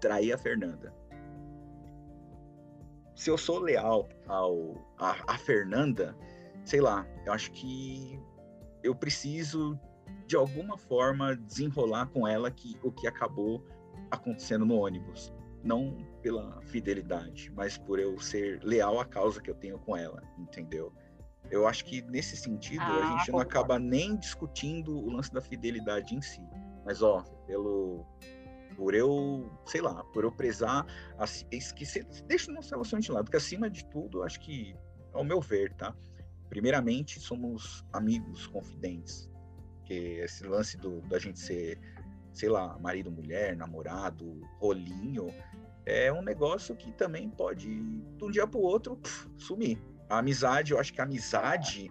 trair 0.00 0.32
a 0.32 0.38
Fernanda. 0.38 0.92
Se 3.14 3.30
eu 3.30 3.38
sou 3.38 3.58
leal 3.58 4.08
ao 4.26 4.74
a, 4.98 5.34
a 5.34 5.38
Fernanda, 5.38 6.16
sei 6.64 6.80
lá, 6.80 7.06
eu 7.24 7.32
acho 7.32 7.52
que 7.52 8.18
eu 8.82 8.94
preciso 8.94 9.78
de 10.26 10.36
alguma 10.36 10.76
forma 10.76 11.36
desenrolar 11.36 12.06
com 12.06 12.26
ela 12.26 12.50
que 12.50 12.76
o 12.82 12.90
que 12.90 13.06
acabou 13.06 13.64
acontecendo 14.10 14.64
no 14.64 14.76
ônibus, 14.76 15.32
não 15.62 15.96
pela 16.22 16.60
fidelidade, 16.62 17.50
mas 17.54 17.78
por 17.78 17.98
eu 17.98 18.18
ser 18.18 18.62
leal 18.62 19.00
à 19.00 19.04
causa 19.04 19.40
que 19.40 19.50
eu 19.50 19.54
tenho 19.54 19.78
com 19.78 19.96
ela, 19.96 20.22
entendeu? 20.38 20.92
Eu 21.50 21.66
acho 21.66 21.84
que 21.84 22.02
nesse 22.02 22.36
sentido 22.36 22.82
ah, 22.82 23.14
a 23.14 23.18
gente 23.18 23.30
não 23.30 23.38
acaba 23.38 23.78
nem 23.78 24.16
discutindo 24.16 24.96
o 24.96 25.10
lance 25.10 25.32
da 25.32 25.40
fidelidade 25.40 26.14
em 26.14 26.20
si, 26.20 26.42
mas 26.84 27.02
ó, 27.02 27.22
pelo 27.46 28.04
por 28.76 28.94
eu, 28.94 29.50
sei 29.66 29.80
lá, 29.80 30.02
por 30.04 30.24
eu 30.24 30.32
prezar, 30.32 30.86
esquecer, 31.50 32.06
deixa 32.26 32.50
o 32.50 32.54
nosso 32.54 32.70
relacionamento 32.70 33.06
de 33.06 33.12
lado, 33.12 33.24
porque 33.24 33.36
acima 33.36 33.70
de 33.70 33.84
tudo, 33.86 34.22
acho 34.22 34.40
que, 34.40 34.76
ao 35.12 35.24
meu 35.24 35.40
ver, 35.40 35.72
tá? 35.74 35.94
Primeiramente, 36.48 37.18
somos 37.20 37.84
amigos 37.92 38.46
confidentes, 38.46 39.28
que 39.84 39.94
esse 40.20 40.46
lance 40.46 40.76
do, 40.76 41.00
da 41.02 41.18
gente 41.18 41.38
ser, 41.38 41.78
sei 42.32 42.48
lá, 42.48 42.78
marido, 42.78 43.10
mulher, 43.10 43.56
namorado, 43.56 44.40
rolinho, 44.58 45.32
é 45.86 46.12
um 46.12 46.22
negócio 46.22 46.74
que 46.74 46.92
também 46.92 47.28
pode, 47.28 47.68
de 47.68 48.24
um 48.24 48.30
dia 48.30 48.46
para 48.46 48.58
o 48.58 48.62
outro, 48.62 48.98
sumir. 49.36 49.78
A 50.08 50.18
amizade, 50.18 50.72
eu 50.72 50.78
acho 50.78 50.92
que 50.92 51.00
a 51.00 51.04
amizade, 51.04 51.90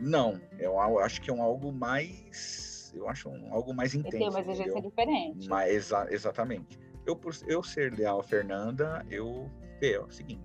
não. 0.00 0.40
Eu 0.58 0.78
acho 1.00 1.20
que 1.20 1.30
é 1.30 1.32
um 1.32 1.42
algo 1.42 1.72
mais. 1.72 2.65
Eu 2.96 3.08
acho 3.08 3.28
um, 3.28 3.52
algo 3.52 3.74
mais 3.74 3.94
intenso. 3.94 4.16
Tem 4.16 4.28
uma 4.28 4.40
exigência 4.40 4.80
diferente. 4.80 5.48
Mas, 5.48 5.70
exa 5.72 6.06
exatamente. 6.10 6.78
Eu, 7.06 7.14
por 7.14 7.32
eu 7.46 7.62
ser 7.62 7.92
leal 7.92 8.20
a 8.20 8.24
Fernanda, 8.24 9.04
eu. 9.10 9.50
É 9.82 10.00
o 10.00 10.10
seguinte. 10.10 10.44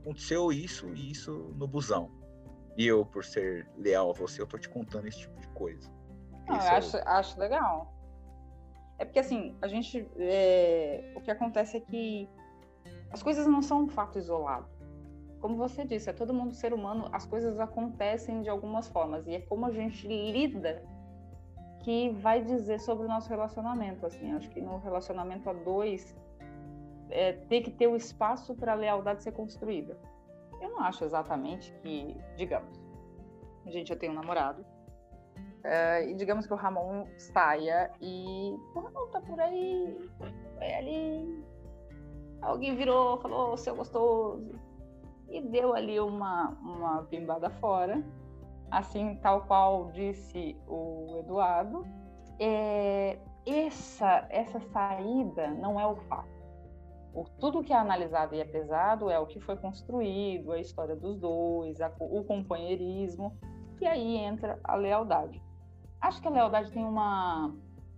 Aconteceu 0.00 0.52
isso 0.52 0.88
e 0.94 1.12
isso 1.12 1.54
no 1.56 1.66
busão. 1.66 2.10
E 2.76 2.86
eu, 2.86 3.04
por 3.06 3.24
ser 3.24 3.68
leal 3.76 4.10
a 4.10 4.12
você, 4.12 4.42
eu 4.42 4.46
tô 4.46 4.58
te 4.58 4.68
contando 4.68 5.06
esse 5.06 5.20
tipo 5.20 5.38
de 5.40 5.48
coisa. 5.48 5.88
Não, 6.48 6.56
eu 6.56 6.60
acho, 6.62 6.96
acho 7.06 7.38
legal. 7.38 7.94
É 8.98 9.04
porque, 9.04 9.18
assim, 9.18 9.56
a 9.62 9.68
gente. 9.68 10.06
É... 10.16 11.12
O 11.16 11.20
que 11.20 11.30
acontece 11.30 11.76
é 11.76 11.80
que 11.80 12.28
as 13.10 13.22
coisas 13.22 13.46
não 13.46 13.62
são 13.62 13.84
um 13.84 13.88
fato 13.88 14.18
isolado. 14.18 14.68
Como 15.40 15.56
você 15.56 15.84
disse, 15.84 16.10
é 16.10 16.12
todo 16.12 16.34
mundo 16.34 16.54
ser 16.54 16.72
humano, 16.74 17.08
as 17.12 17.24
coisas 17.24 17.58
acontecem 17.58 18.42
de 18.42 18.50
algumas 18.50 18.88
formas. 18.88 19.26
E 19.26 19.34
é 19.34 19.40
como 19.40 19.64
a 19.64 19.70
gente 19.70 20.06
lida 20.06 20.82
que 21.80 22.10
vai 22.10 22.42
dizer 22.42 22.78
sobre 22.80 23.04
o 23.06 23.08
nosso 23.08 23.28
relacionamento. 23.28 24.06
Assim, 24.06 24.32
acho 24.32 24.48
que 24.50 24.60
no 24.60 24.78
relacionamento 24.78 25.48
a 25.48 25.52
dois, 25.52 26.16
é, 27.10 27.32
tem 27.32 27.62
que 27.62 27.70
ter 27.70 27.86
o 27.86 27.96
espaço 27.96 28.54
para 28.54 28.72
a 28.72 28.74
lealdade 28.74 29.22
ser 29.22 29.32
construída. 29.32 29.98
Eu 30.60 30.70
não 30.70 30.80
acho 30.80 31.04
exatamente 31.04 31.72
que, 31.82 32.16
digamos, 32.36 32.78
gente, 33.66 33.90
eu 33.90 33.98
tenho 33.98 34.12
um 34.12 34.16
namorado, 34.16 34.64
Uh, 35.60 36.08
e 36.08 36.14
digamos 36.14 36.46
que 36.46 36.54
o 36.54 36.56
Ramon 36.56 37.04
saia 37.18 37.90
e 38.00 38.56
o 38.74 38.80
Ramon 38.80 39.06
tá 39.08 39.20
por 39.20 39.38
aí, 39.38 39.94
foi 40.56 40.72
ali. 40.72 41.44
Alguém 42.40 42.74
virou, 42.74 43.18
falou, 43.18 43.58
seu 43.58 43.76
gostoso, 43.76 44.58
e 45.28 45.42
deu 45.42 45.74
ali 45.74 46.00
uma, 46.00 46.48
uma 46.62 47.02
pimbada 47.04 47.50
fora, 47.50 48.02
assim, 48.70 49.16
tal 49.16 49.42
qual 49.42 49.90
disse 49.92 50.56
o 50.66 51.16
Eduardo. 51.18 51.84
É, 52.38 53.18
essa, 53.46 54.26
essa 54.30 54.60
saída 54.60 55.48
não 55.48 55.78
é 55.80 55.86
o 55.86 55.96
fato. 55.96 56.40
O, 57.12 57.24
tudo 57.40 57.62
que 57.62 57.72
é 57.72 57.76
analisado 57.76 58.34
e 58.34 58.40
é 58.40 58.44
pesado 58.44 59.10
é 59.10 59.18
o 59.18 59.26
que 59.26 59.40
foi 59.40 59.56
construído, 59.56 60.52
a 60.52 60.60
história 60.60 60.94
dos 60.94 61.18
dois, 61.18 61.80
a, 61.80 61.90
o 61.98 62.22
companheirismo, 62.24 63.36
e 63.80 63.86
aí 63.86 64.16
entra 64.16 64.60
a 64.62 64.76
lealdade. 64.76 65.42
Acho 66.00 66.22
que 66.22 66.28
a 66.28 66.30
lealdade 66.30 66.70
tem 66.70 66.84
uma, 66.84 67.54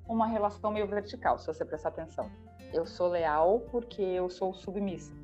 uma 0.06 0.26
relação 0.26 0.70
meio 0.70 0.88
vertical, 0.88 1.38
se 1.38 1.46
você 1.46 1.64
prestar 1.64 1.90
atenção. 1.90 2.30
Eu 2.72 2.86
sou 2.86 3.08
leal 3.08 3.60
porque 3.70 4.00
eu 4.00 4.30
sou 4.30 4.54
submissa, 4.54 5.14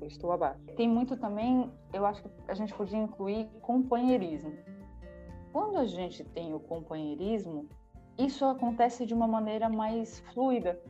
eu 0.00 0.06
estou 0.06 0.30
abaixo. 0.30 0.60
Tem 0.76 0.86
muito 0.86 1.16
também, 1.16 1.72
eu 1.92 2.04
acho 2.04 2.22
que 2.22 2.28
a 2.48 2.54
gente 2.54 2.74
podia 2.74 2.98
incluir 2.98 3.48
companheirismo. 3.62 4.52
Quando 5.58 5.76
a 5.76 5.86
gente 5.86 6.22
tem 6.22 6.54
o 6.54 6.60
companheirismo, 6.60 7.68
isso 8.16 8.44
acontece 8.44 9.04
de 9.04 9.12
uma 9.12 9.26
maneira 9.26 9.68
mais 9.68 10.20
fluida. 10.32 10.80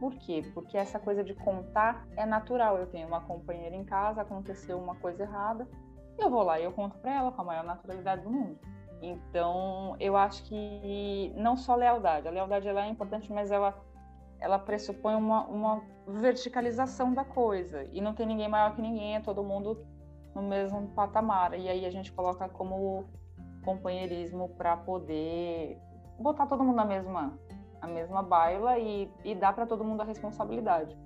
Por 0.00 0.14
quê? 0.14 0.42
Porque 0.54 0.78
essa 0.78 0.98
coisa 0.98 1.22
de 1.22 1.34
contar 1.34 2.08
é 2.16 2.24
natural. 2.24 2.78
Eu 2.78 2.86
tenho 2.86 3.06
uma 3.06 3.20
companheira 3.20 3.76
em 3.76 3.84
casa, 3.84 4.22
aconteceu 4.22 4.78
uma 4.78 4.94
coisa 4.94 5.24
errada, 5.24 5.68
eu 6.18 6.30
vou 6.30 6.42
lá 6.42 6.58
e 6.58 6.64
eu 6.64 6.72
conto 6.72 6.96
para 7.00 7.14
ela 7.14 7.32
com 7.32 7.42
a 7.42 7.44
maior 7.44 7.64
naturalidade 7.64 8.22
do 8.22 8.30
mundo. 8.30 8.58
Então, 9.02 9.94
eu 10.00 10.16
acho 10.16 10.42
que 10.44 11.30
não 11.36 11.54
só 11.54 11.74
lealdade, 11.74 12.26
a 12.26 12.30
lealdade 12.30 12.66
ela 12.66 12.86
é 12.86 12.88
importante, 12.88 13.30
mas 13.30 13.50
ela, 13.50 13.78
ela 14.40 14.58
pressupõe 14.58 15.16
uma, 15.16 15.46
uma 15.48 15.82
verticalização 16.08 17.12
da 17.12 17.26
coisa. 17.26 17.86
E 17.92 18.00
não 18.00 18.14
tem 18.14 18.24
ninguém 18.24 18.48
maior 18.48 18.74
que 18.74 18.80
ninguém, 18.80 19.16
é 19.16 19.20
todo 19.20 19.44
mundo 19.44 19.86
no 20.34 20.40
mesmo 20.40 20.88
patamar. 20.94 21.52
E 21.60 21.68
aí 21.68 21.84
a 21.84 21.90
gente 21.90 22.10
coloca 22.10 22.48
como 22.48 23.20
companheirismo 23.64 24.50
para 24.50 24.76
poder 24.76 25.78
botar 26.18 26.46
todo 26.46 26.62
mundo 26.62 26.76
na 26.76 26.84
mesma, 26.84 27.38
a 27.80 27.86
mesma 27.86 28.22
baila 28.22 28.78
e, 28.78 29.10
e 29.24 29.34
dar 29.34 29.52
para 29.52 29.66
todo 29.66 29.84
mundo 29.84 30.02
a 30.02 30.04
responsabilidade. 30.04 30.96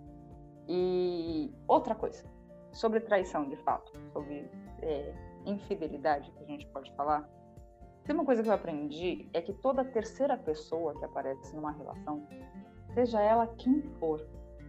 E 0.69 1.55
outra 1.69 1.95
coisa, 1.95 2.25
sobre 2.73 3.01
traição 3.01 3.49
de 3.49 3.57
fato, 3.57 3.93
sobre 4.13 4.51
é, 4.83 5.15
infidelidade, 5.47 6.31
que 6.33 6.43
a 6.43 6.47
gente 6.47 6.67
pode 6.69 6.93
falar, 6.95 7.29
tem 8.05 8.15
uma 8.15 8.25
coisa 8.25 8.43
que 8.43 8.49
eu 8.49 8.53
aprendi 8.53 9.29
é 9.33 9.41
que 9.41 9.53
toda 9.53 9.85
terceira 9.85 10.37
pessoa 10.37 10.95
que 10.97 11.05
aparece 11.05 11.55
numa 11.55 11.73
relação, 11.73 12.27
seja 12.95 13.21
ela 13.21 13.47
quem 13.59 13.83
for, 13.99 14.25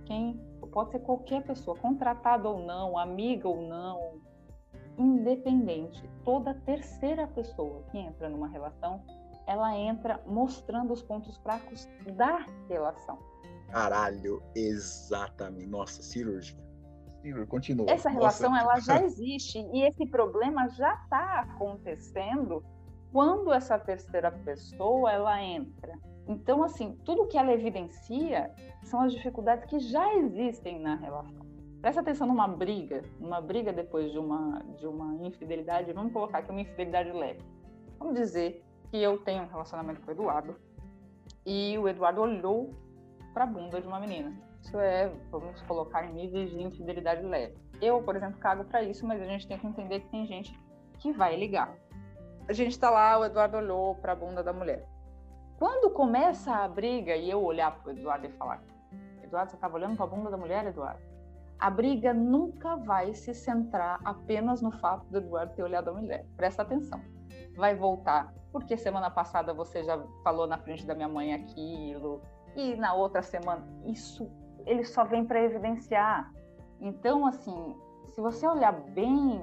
quem 0.06 0.40
pode 0.72 0.92
ser 0.92 1.00
qualquer 1.00 1.44
pessoa, 1.44 1.78
contratada 1.78 2.50
ou 2.50 2.60
não, 2.60 2.98
amiga 2.98 3.48
ou 3.48 3.62
não, 3.62 4.20
independente, 4.98 6.10
toda 6.24 6.54
terceira 6.54 7.28
pessoa 7.28 7.84
que 7.92 7.98
entra 7.98 8.30
numa 8.30 8.48
relação, 8.48 9.02
ela 9.46 9.78
entra 9.78 10.22
mostrando 10.26 10.92
os 10.92 11.02
pontos 11.02 11.38
fracos 11.38 11.88
da 12.16 12.46
relação. 12.68 13.18
Caralho, 13.70 14.42
exatamente. 14.56 15.68
Nossa, 15.68 16.02
cirúrgica. 16.02 16.66
Continua. 17.50 17.90
Essa 17.90 18.10
relação 18.10 18.52
Nossa. 18.52 18.64
ela 18.64 18.80
já 18.80 19.02
existe 19.04 19.60
e 19.74 19.84
esse 19.84 20.06
problema 20.06 20.70
já 20.70 20.94
está 20.94 21.42
acontecendo 21.42 22.64
quando 23.12 23.52
essa 23.52 23.78
terceira 23.78 24.32
pessoa 24.32 25.12
ela 25.12 25.42
entra. 25.42 25.98
Então, 26.28 26.64
assim, 26.64 26.98
tudo 27.04 27.28
que 27.28 27.38
ela 27.38 27.54
evidencia 27.54 28.52
são 28.84 29.02
as 29.02 29.14
dificuldades 29.14 29.66
que 29.66 29.80
já 29.80 30.14
existem 30.16 30.80
na 30.80 30.96
relação. 30.96 31.47
Presta 31.82 32.02
atenção 32.02 32.26
numa 32.26 32.48
briga, 32.48 33.04
numa 33.20 33.40
briga 33.40 33.72
depois 33.72 34.12
de 34.12 34.18
uma, 34.18 34.60
de 34.80 34.88
uma 34.88 35.16
infidelidade, 35.26 35.94
vamos 35.94 36.12
colocar 36.12 36.40
aqui 36.40 36.52
uma 36.52 36.62
infidelidade 36.62 37.12
leve. 37.12 37.42
Vamos 38.00 38.16
dizer 38.16 38.66
que 38.90 38.98
eu 39.02 39.20
tenho 39.20 39.44
um 39.44 39.48
relacionamento 39.48 40.02
com 40.02 40.10
o 40.10 40.14
Eduardo 40.14 40.56
e 41.46 41.78
o 41.78 41.88
Eduardo 41.88 42.22
olhou 42.22 42.74
para 43.34 43.44
a 43.44 43.48
bunda 43.48 43.80
de 43.80 43.88
uma 43.88 44.00
menina. 44.00 44.34
Isso 44.62 44.78
é, 44.80 45.12
vamos 45.30 45.62
colocar 45.62 46.04
em 46.06 46.14
níveis 46.14 46.50
de 46.50 46.62
infidelidade 46.62 47.22
leve. 47.22 47.56
Eu, 47.80 48.02
por 48.02 48.16
exemplo, 48.16 48.40
cago 48.40 48.66
para 48.66 48.82
isso, 48.82 49.06
mas 49.06 49.22
a 49.22 49.26
gente 49.26 49.48
tem 49.48 49.58
que 49.58 49.68
entender 49.68 50.00
que 50.00 50.10
tem 50.10 50.26
gente 50.26 50.60
que 50.98 51.12
vai 51.12 51.36
ligar. 51.36 51.76
A 52.50 52.54
gente 52.54 52.72
está 52.72 52.90
lá, 52.90 53.20
o 53.20 53.26
Eduardo 53.26 53.58
olhou 53.58 53.96
para 53.96 54.14
a 54.14 54.16
bunda 54.16 54.44
da 54.44 54.52
mulher. 54.52 54.86
Quando 55.60 55.92
começa 55.92 56.54
a 56.54 56.68
briga 56.68 57.16
e 57.16 57.30
eu 57.30 57.44
olhar 57.44 57.72
para 57.72 57.90
o 57.90 57.92
Eduardo 57.92 58.26
e 58.26 58.32
falar: 58.32 58.64
Eduardo, 59.24 59.52
você 59.52 59.58
estava 59.58 59.76
olhando 59.76 59.96
para 59.96 60.06
a 60.06 60.10
bunda 60.10 60.30
da 60.30 60.38
mulher, 60.38 60.66
Eduardo? 60.66 61.07
A 61.60 61.70
briga 61.70 62.14
nunca 62.14 62.76
vai 62.76 63.14
se 63.14 63.34
centrar 63.34 64.00
apenas 64.06 64.62
no 64.62 64.72
fato 64.72 65.06
do 65.10 65.18
Eduardo 65.18 65.56
ter 65.56 65.64
olhado 65.64 65.90
a 65.90 65.94
mulher. 65.94 66.26
Presta 66.36 66.62
atenção. 66.62 67.02
Vai 67.56 67.76
voltar 67.76 68.34
porque 68.52 68.78
semana 68.78 69.10
passada 69.10 69.54
você 69.54 69.84
já 69.84 70.02
falou 70.24 70.48
na 70.48 70.58
frente 70.58 70.86
da 70.86 70.96
minha 70.96 71.08
mãe 71.08 71.34
aquilo, 71.34 72.22
e 72.56 72.76
na 72.76 72.94
outra 72.94 73.22
semana. 73.22 73.64
Isso 73.86 74.30
ele 74.66 74.84
só 74.84 75.04
vem 75.04 75.24
para 75.24 75.42
evidenciar. 75.42 76.34
Então, 76.82 77.26
assim, 77.26 77.76
se 78.08 78.20
você 78.20 78.48
olhar 78.48 78.72
bem, 78.72 79.42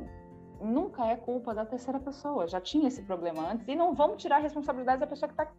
nunca 0.61 1.07
é 1.07 1.17
culpa 1.17 1.55
da 1.55 1.65
terceira 1.65 2.01
pessoa. 2.01 2.47
Já 2.49 2.61
tinha 2.61 2.89
esse 2.89 3.03
problema 3.03 3.51
antes, 3.51 3.67
e 3.69 3.77
não 3.77 3.95
vamos 3.95 4.21
tirar 4.21 4.37
a 4.37 4.41
responsabilidade 4.41 5.01
da 5.01 5.07
pessoa 5.07 5.29
que 5.29 5.41
está 5.41 5.53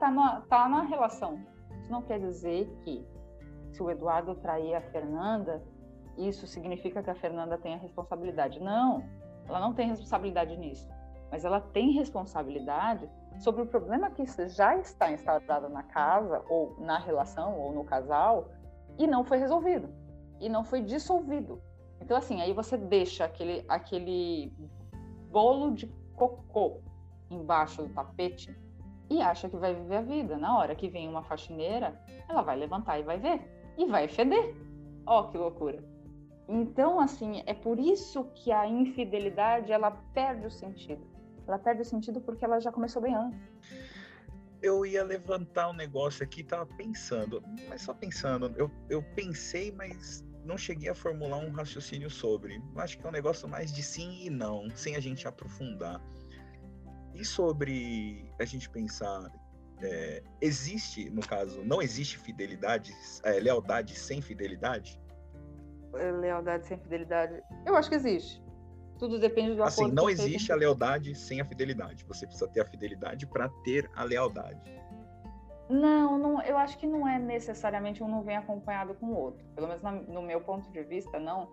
tá 0.00 0.10
na, 0.10 0.40
tá 0.42 0.68
na 0.68 0.82
relação. 0.82 1.38
Isso 1.78 1.92
não 1.92 2.02
quer 2.02 2.18
dizer 2.18 2.66
que 2.82 3.06
se 3.70 3.82
o 3.82 3.90
Eduardo 3.90 4.34
trair 4.36 4.74
a 4.74 4.80
Fernanda, 4.80 5.62
isso 6.16 6.46
significa 6.46 7.02
que 7.02 7.10
a 7.10 7.14
Fernanda 7.14 7.58
tem 7.58 7.74
a 7.74 7.78
responsabilidade. 7.78 8.60
Não, 8.60 9.04
ela 9.46 9.60
não 9.60 9.72
tem 9.72 9.88
responsabilidade 9.88 10.56
nisso 10.56 10.88
mas 11.34 11.44
ela 11.44 11.60
tem 11.60 11.90
responsabilidade 11.90 13.10
sobre 13.40 13.62
o 13.62 13.66
problema 13.66 14.08
que 14.08 14.24
já 14.48 14.76
está 14.76 15.10
instaurado 15.10 15.68
na 15.68 15.82
casa, 15.82 16.44
ou 16.48 16.76
na 16.78 16.96
relação, 16.96 17.58
ou 17.58 17.72
no 17.72 17.82
casal, 17.82 18.52
e 18.96 19.04
não 19.04 19.24
foi 19.24 19.38
resolvido, 19.38 19.88
e 20.40 20.48
não 20.48 20.62
foi 20.62 20.80
dissolvido. 20.80 21.60
Então, 22.00 22.16
assim, 22.16 22.40
aí 22.40 22.52
você 22.52 22.76
deixa 22.76 23.24
aquele, 23.24 23.64
aquele 23.68 24.52
bolo 25.32 25.72
de 25.72 25.88
cocô 26.14 26.80
embaixo 27.28 27.82
do 27.82 27.92
tapete 27.92 28.56
e 29.10 29.20
acha 29.20 29.48
que 29.48 29.56
vai 29.56 29.74
viver 29.74 29.96
a 29.96 30.02
vida. 30.02 30.38
Na 30.38 30.56
hora 30.56 30.76
que 30.76 30.88
vem 30.88 31.08
uma 31.08 31.24
faxineira, 31.24 32.00
ela 32.28 32.42
vai 32.42 32.56
levantar 32.56 33.00
e 33.00 33.02
vai 33.02 33.18
ver, 33.18 33.74
e 33.76 33.86
vai 33.86 34.06
feder. 34.06 34.54
Ó, 35.04 35.18
oh, 35.18 35.28
que 35.30 35.36
loucura! 35.36 35.93
Então, 36.48 37.00
assim, 37.00 37.42
é 37.46 37.54
por 37.54 37.78
isso 37.78 38.24
que 38.34 38.52
a 38.52 38.66
infidelidade 38.66 39.72
ela 39.72 39.90
perde 40.12 40.46
o 40.46 40.50
sentido 40.50 41.14
ela 41.46 41.58
perde 41.58 41.82
o 41.82 41.84
sentido 41.84 42.20
porque 42.20 42.44
ela 42.44 42.60
já 42.60 42.72
começou 42.72 43.02
bem 43.02 43.14
antes. 43.14 43.40
Eu 44.62 44.86
ia 44.86 45.04
levantar 45.04 45.70
um 45.70 45.74
negócio 45.74 46.24
aqui, 46.24 46.42
tava 46.42 46.66
pensando, 46.66 47.42
mas 47.68 47.82
só 47.82 47.92
pensando, 47.92 48.52
eu, 48.56 48.70
eu 48.88 49.02
pensei, 49.14 49.70
mas 49.72 50.24
não 50.42 50.56
cheguei 50.56 50.88
a 50.88 50.94
formular 50.94 51.36
um 51.38 51.50
raciocínio 51.50 52.08
sobre. 52.08 52.62
Acho 52.76 52.98
que 52.98 53.04
é 53.04 53.08
um 53.08 53.12
negócio 53.12 53.46
mais 53.46 53.72
de 53.72 53.82
sim 53.82 54.24
e 54.24 54.30
não, 54.30 54.70
sem 54.74 54.96
a 54.96 55.00
gente 55.00 55.28
aprofundar. 55.28 56.00
E 57.14 57.24
sobre 57.24 58.32
a 58.40 58.44
gente 58.46 58.70
pensar, 58.70 59.30
é, 59.82 60.22
existe, 60.40 61.10
no 61.10 61.20
caso, 61.20 61.62
não 61.62 61.82
existe 61.82 62.18
fidelidade, 62.18 62.94
é, 63.22 63.32
lealdade 63.32 63.94
sem 63.94 64.22
fidelidade? 64.22 64.98
Lealdade 66.20 66.66
sem 66.66 66.78
fidelidade? 66.78 67.42
Eu 67.64 67.76
acho 67.76 67.88
que 67.88 67.94
existe. 67.94 68.42
Tudo 68.98 69.18
depende 69.18 69.54
do 69.54 69.62
assim, 69.62 69.82
acordo. 69.82 69.86
Assim, 69.86 69.94
não 69.94 70.10
existe 70.10 70.52
a 70.52 70.56
lealdade 70.56 71.14
sem 71.14 71.40
a 71.40 71.44
fidelidade. 71.44 72.04
Você 72.04 72.26
precisa 72.26 72.48
ter 72.48 72.60
a 72.60 72.64
fidelidade 72.64 73.26
para 73.26 73.48
ter 73.64 73.90
a 73.94 74.04
lealdade. 74.04 74.82
Não, 75.68 76.18
não, 76.18 76.42
eu 76.42 76.56
acho 76.58 76.78
que 76.78 76.86
não 76.86 77.08
é 77.08 77.18
necessariamente 77.18 78.02
um 78.02 78.08
não 78.08 78.22
vem 78.22 78.36
acompanhado 78.36 78.94
com 78.94 79.06
o 79.06 79.16
outro. 79.16 79.44
Pelo 79.54 79.66
menos 79.66 79.82
no 79.82 80.22
meu 80.22 80.40
ponto 80.40 80.70
de 80.70 80.82
vista, 80.82 81.18
não. 81.18 81.48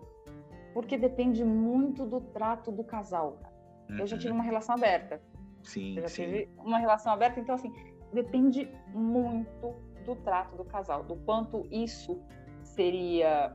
Porque 0.74 0.96
depende 0.96 1.44
muito 1.44 2.04
do 2.06 2.20
trato 2.20 2.70
do 2.70 2.84
casal. 2.84 3.38
Uhum. 3.88 3.98
Eu 3.98 4.06
já 4.06 4.16
tive 4.16 4.30
uhum. 4.30 4.36
uma 4.36 4.44
relação 4.44 4.74
aberta. 4.74 5.20
Sim, 5.62 5.96
eu 5.96 6.02
já 6.02 6.08
sim. 6.08 6.24
tive 6.24 6.48
uma 6.58 6.78
relação 6.78 7.12
aberta, 7.12 7.38
então 7.40 7.54
assim, 7.54 7.72
depende 8.12 8.68
muito 8.92 9.74
do 10.04 10.16
trato 10.16 10.56
do 10.56 10.64
casal, 10.64 11.04
do 11.04 11.16
quanto 11.16 11.66
isso 11.70 12.20
seria. 12.62 13.54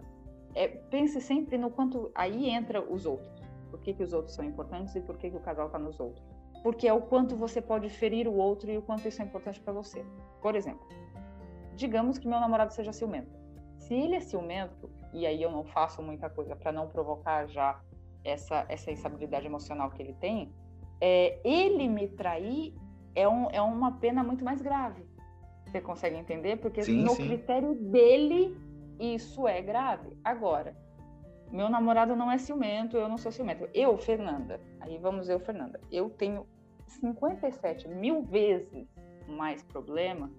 É, 0.56 0.68
pense 0.68 1.22
sempre 1.22 1.58
no 1.58 1.70
quanto 1.70 2.12
aí 2.16 2.50
entra 2.50 2.82
os 2.82 3.06
outros 3.06 3.48
por 3.70 3.82
que, 3.82 3.94
que 3.94 4.04
os 4.04 4.14
outros 4.14 4.36
são 4.36 4.44
importantes 4.44 4.96
e 4.96 5.02
por 5.02 5.18
que, 5.18 5.30
que 5.30 5.38
o 5.38 5.40
casal 5.40 5.68
está 5.68 5.78
nos 5.78 6.00
outros. 6.00 6.26
Porque 6.64 6.88
é 6.88 6.94
o 6.94 7.02
quanto 7.02 7.36
você 7.36 7.62
pode 7.62 7.90
ferir 7.90 8.28
o 8.28 8.36
outro 8.36 8.72
e 8.72 8.78
o 8.78 8.82
quanto 8.82 9.08
isso 9.08 9.22
é 9.22 9.26
importante 9.26 9.60
para 9.60 9.74
você. 9.74 10.04
Por 10.42 10.56
exemplo, 10.56 10.86
digamos 11.76 12.18
que 12.18 12.28
meu 12.28 12.40
namorado 12.40 12.74
seja 12.74 12.92
ciumento. 12.92 13.38
Se 13.78 13.94
ele 13.94 14.16
é 14.16 14.20
ciumento, 14.20 14.90
e 15.14 15.26
aí 15.26 15.42
eu 15.42 15.52
não 15.52 15.64
faço 15.64 16.02
muita 16.02 16.30
coisa 16.30 16.56
para 16.56 16.72
não 16.72 16.88
provocar 16.88 17.48
já 17.48 17.80
essa, 18.24 18.66
essa 18.68 18.92
instabilidade 18.92 19.46
emocional 19.46 19.92
que 19.92 20.02
ele 20.02 20.14
tem, 20.14 20.52
é, 21.00 21.40
ele 21.46 21.88
me 21.88 22.08
trair 22.08 22.74
é, 23.16 23.28
um, 23.28 23.50
é 23.52 23.62
uma 23.62 23.94
pena 23.94 24.24
muito 24.24 24.44
mais 24.44 24.62
grave. 24.62 25.06
Você 25.66 25.80
consegue 25.80 26.18
entender? 26.18 26.58
Porque 26.58 26.82
sim, 26.82 27.04
no 27.04 27.12
sim. 27.12 27.28
critério 27.28 27.76
dele, 27.76 28.58
isso 29.00 29.48
é 29.48 29.62
grave. 29.62 30.18
Agora, 30.24 30.76
meu 31.52 31.70
namorado 31.70 32.16
não 32.16 32.32
é 32.32 32.38
ciumento, 32.38 32.98
eu 32.98 33.08
não 33.08 33.18
sou 33.18 33.32
ciumento. 33.32 33.70
Eu, 33.74 33.98
Fernanda, 33.98 34.60
aí 34.80 34.98
vamos 34.98 35.30
eu, 35.30 35.40
Fernanda, 35.40 35.80
eu 35.92 36.10
tenho 36.10 36.46
57 36.88 37.88
mil 37.88 38.24
vezes 38.24 38.88
mais 39.28 39.64
problema 39.64 40.32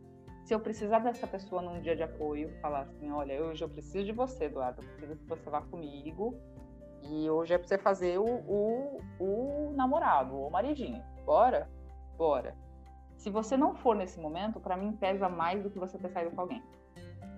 se 0.48 0.54
eu 0.54 0.60
precisar 0.60 1.00
dessa 1.00 1.26
pessoa 1.26 1.60
num 1.60 1.78
dia 1.78 1.94
de 1.94 2.02
apoio, 2.02 2.50
falar 2.62 2.80
assim, 2.80 3.10
olha, 3.10 3.38
hoje 3.38 3.62
eu 3.62 3.68
preciso 3.68 4.06
de 4.06 4.12
você, 4.12 4.44
Eduardo, 4.44 4.80
eu 4.80 4.88
preciso 4.88 5.16
que 5.16 5.26
você 5.26 5.50
vá 5.50 5.60
comigo 5.60 6.34
e 7.02 7.28
hoje 7.28 7.52
é 7.52 7.58
pra 7.58 7.68
você 7.68 7.76
fazer 7.76 8.18
o, 8.18 8.24
o, 8.24 8.98
o 9.20 9.72
namorado, 9.76 10.34
o 10.34 10.50
maridinho. 10.50 11.04
Bora? 11.26 11.70
Bora. 12.16 12.56
Se 13.18 13.28
você 13.28 13.58
não 13.58 13.74
for 13.74 13.94
nesse 13.94 14.18
momento, 14.18 14.58
para 14.58 14.74
mim 14.74 14.92
pesa 14.92 15.28
mais 15.28 15.62
do 15.62 15.68
que 15.68 15.78
você 15.78 15.98
ter 15.98 16.08
saído 16.08 16.34
com 16.34 16.40
alguém. 16.40 16.62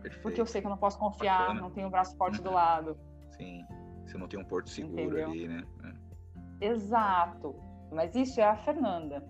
Perfeito. 0.01 0.23
Porque 0.23 0.41
eu 0.41 0.47
sei 0.47 0.61
que 0.61 0.67
eu 0.67 0.71
não 0.71 0.79
posso 0.79 0.99
confiar, 0.99 1.41
Bacana. 1.41 1.61
não 1.61 1.71
tenho 1.71 1.89
o 1.89 1.91
braço 1.91 2.17
forte 2.17 2.41
do 2.41 2.49
uhum. 2.49 2.55
lado. 2.55 2.99
Sim. 3.31 3.65
Você 4.07 4.19
não 4.19 4.27
tem 4.27 4.41
um 4.41 4.45
porto 4.45 4.69
seguro 4.69 5.01
Entendeu? 5.01 5.31
ali, 5.31 5.49
né? 5.49 5.65
É. 5.85 6.67
Exato. 6.67 7.55
Mas 7.93 8.15
isso 8.15 8.41
é 8.41 8.45
a 8.45 8.57
Fernanda. 8.57 9.25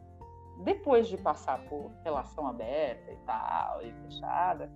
Depois 0.65 1.09
de 1.09 1.17
passar 1.17 1.59
por 1.69 1.91
relação 2.05 2.47
aberta 2.47 3.11
e 3.11 3.17
tal, 3.27 3.83
e 3.83 3.93
fechada, 3.93 4.71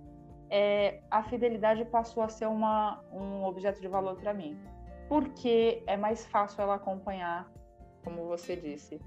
é, 0.49 1.01
a 1.11 1.23
fidelidade 1.23 1.85
passou 1.85 2.23
a 2.23 2.29
ser 2.29 2.47
uma, 2.47 3.03
um 3.11 3.43
objeto 3.43 3.79
de 3.81 3.87
valor 3.87 4.15
para 4.15 4.33
mim. 4.33 4.59
Porque 5.07 5.83
é 5.85 5.95
mais 5.95 6.25
fácil 6.25 6.61
ela 6.61 6.75
acompanhar, 6.75 7.51
como 8.03 8.25
você 8.25 8.55
disse, 8.55 8.99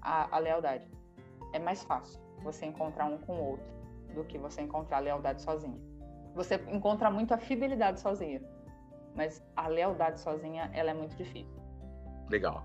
a, 0.00 0.34
a 0.36 0.38
lealdade. 0.38 0.90
É 1.52 1.58
mais 1.58 1.84
fácil 1.84 2.20
você 2.42 2.66
encontrar 2.66 3.06
um 3.06 3.18
com 3.18 3.34
o 3.34 3.44
outro 3.50 3.72
do 4.14 4.24
que 4.24 4.38
você 4.38 4.62
encontrar 4.62 4.98
a 4.98 5.00
lealdade 5.00 5.42
sozinha. 5.42 5.80
Você 6.34 6.56
encontra 6.68 7.10
muito 7.10 7.32
a 7.34 7.38
fidelidade 7.38 8.00
sozinha 8.00 8.40
mas 9.14 9.42
a 9.56 9.68
lealdade 9.68 10.20
sozinha 10.20 10.70
ela 10.72 10.90
é 10.90 10.94
muito 10.94 11.16
difícil. 11.16 11.60
Legal. 12.30 12.64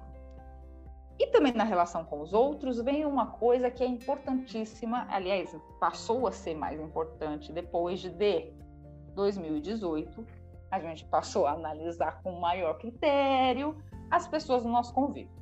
E 1.19 1.27
também 1.27 1.51
na 1.53 1.63
relação 1.63 2.05
com 2.05 2.21
os 2.21 2.31
outros 2.31 2.79
vem 2.79 3.05
uma 3.05 3.27
coisa 3.27 3.71
que 3.71 3.83
é 3.83 3.87
importantíssima, 3.87 5.07
aliás, 5.09 5.55
passou 5.79 6.27
a 6.27 6.31
ser 6.31 6.55
mais 6.55 6.79
importante 6.79 7.51
depois 7.51 7.99
de 7.99 8.09
2018. 9.15 10.25
A 10.69 10.79
gente 10.79 11.05
passou 11.05 11.47
a 11.47 11.53
analisar 11.53 12.21
com 12.21 12.39
maior 12.39 12.77
critério 12.77 13.75
as 14.11 14.27
pessoas 14.27 14.63
do 14.63 14.69
nosso 14.69 14.93
convívio. 14.93 15.35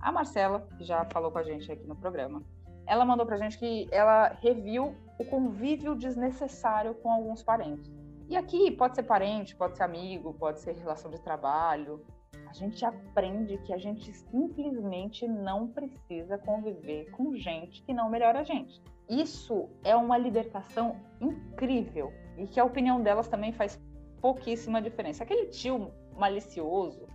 A 0.00 0.10
Marcela, 0.10 0.66
que 0.76 0.84
já 0.84 1.04
falou 1.12 1.30
com 1.30 1.38
a 1.38 1.42
gente 1.42 1.70
aqui 1.70 1.86
no 1.86 1.94
programa, 1.94 2.42
ela 2.86 3.04
mandou 3.04 3.24
pra 3.24 3.36
gente 3.36 3.56
que 3.56 3.88
ela 3.92 4.36
reviu 4.40 4.96
o 5.20 5.24
convívio 5.26 5.94
desnecessário 5.94 6.94
com 6.94 7.12
alguns 7.12 7.42
parentes. 7.42 7.92
E 8.26 8.38
aqui 8.38 8.70
pode 8.70 8.94
ser 8.94 9.02
parente, 9.02 9.54
pode 9.54 9.76
ser 9.76 9.82
amigo, 9.82 10.32
pode 10.32 10.60
ser 10.60 10.74
relação 10.76 11.10
de 11.10 11.20
trabalho. 11.20 12.02
A 12.48 12.54
gente 12.54 12.82
aprende 12.86 13.58
que 13.58 13.74
a 13.74 13.76
gente 13.76 14.14
simplesmente 14.14 15.28
não 15.28 15.68
precisa 15.68 16.38
conviver 16.38 17.10
com 17.10 17.36
gente 17.36 17.82
que 17.82 17.92
não 17.92 18.08
melhora 18.08 18.40
a 18.40 18.44
gente. 18.44 18.82
Isso 19.10 19.68
é 19.84 19.94
uma 19.94 20.16
libertação 20.16 20.96
incrível 21.20 22.10
e 22.38 22.46
que 22.46 22.58
a 22.58 22.64
opinião 22.64 23.02
delas 23.02 23.28
também 23.28 23.52
faz 23.52 23.78
pouquíssima 24.22 24.80
diferença. 24.80 25.22
Aquele 25.22 25.48
tio 25.48 25.92
malicioso, 26.16 27.06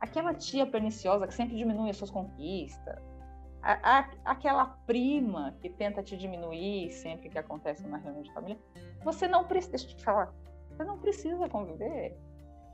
aquela 0.00 0.32
tia 0.32 0.64
perniciosa 0.66 1.26
que 1.26 1.34
sempre 1.34 1.56
diminui 1.56 1.90
as 1.90 1.98
suas 1.98 2.10
conquistas, 2.10 3.02
a, 3.64 3.98
a, 3.98 4.10
aquela 4.26 4.66
prima 4.86 5.56
que 5.58 5.70
tenta 5.70 6.02
te 6.02 6.16
diminuir 6.18 6.90
sempre 6.92 7.30
que 7.30 7.38
acontece 7.38 7.86
uma 7.86 7.96
reunião 7.96 8.22
de 8.22 8.32
família, 8.32 8.58
você 9.02 9.26
não 9.26 9.44
precisa, 9.44 9.78
te 9.78 10.04
falar, 10.04 10.34
você 10.68 10.84
não 10.84 10.98
precisa 10.98 11.48
conviver. 11.48 12.18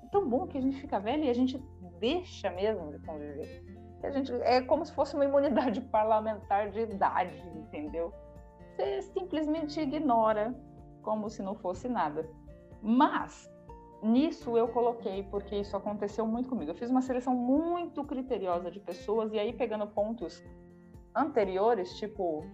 É 0.02 0.08
tão 0.10 0.28
bom 0.28 0.48
que 0.48 0.58
a 0.58 0.60
gente 0.60 0.80
fica 0.80 0.98
velho 0.98 1.24
e 1.24 1.30
a 1.30 1.34
gente 1.34 1.62
deixa 2.00 2.50
mesmo 2.50 2.90
de 2.90 2.98
conviver. 3.06 3.64
A 4.02 4.10
gente, 4.10 4.32
é 4.42 4.60
como 4.62 4.84
se 4.84 4.92
fosse 4.92 5.14
uma 5.14 5.24
imunidade 5.24 5.80
parlamentar 5.92 6.70
de 6.70 6.80
idade, 6.80 7.40
entendeu? 7.54 8.12
Você 8.74 9.02
simplesmente 9.02 9.80
ignora 9.80 10.52
como 11.02 11.30
se 11.30 11.40
não 11.40 11.54
fosse 11.54 11.88
nada. 11.88 12.28
Mas 12.82 13.48
nisso 14.02 14.56
eu 14.56 14.66
coloquei, 14.68 15.22
porque 15.24 15.54
isso 15.54 15.76
aconteceu 15.76 16.26
muito 16.26 16.48
comigo. 16.48 16.72
Eu 16.72 16.74
fiz 16.74 16.90
uma 16.90 17.02
seleção 17.02 17.34
muito 17.34 18.02
criteriosa 18.02 18.70
de 18.70 18.80
pessoas, 18.80 19.32
e 19.32 19.38
aí 19.38 19.52
pegando 19.52 19.86
pontos 19.86 20.42
anteriores, 21.14 21.96
tipo, 21.98 22.44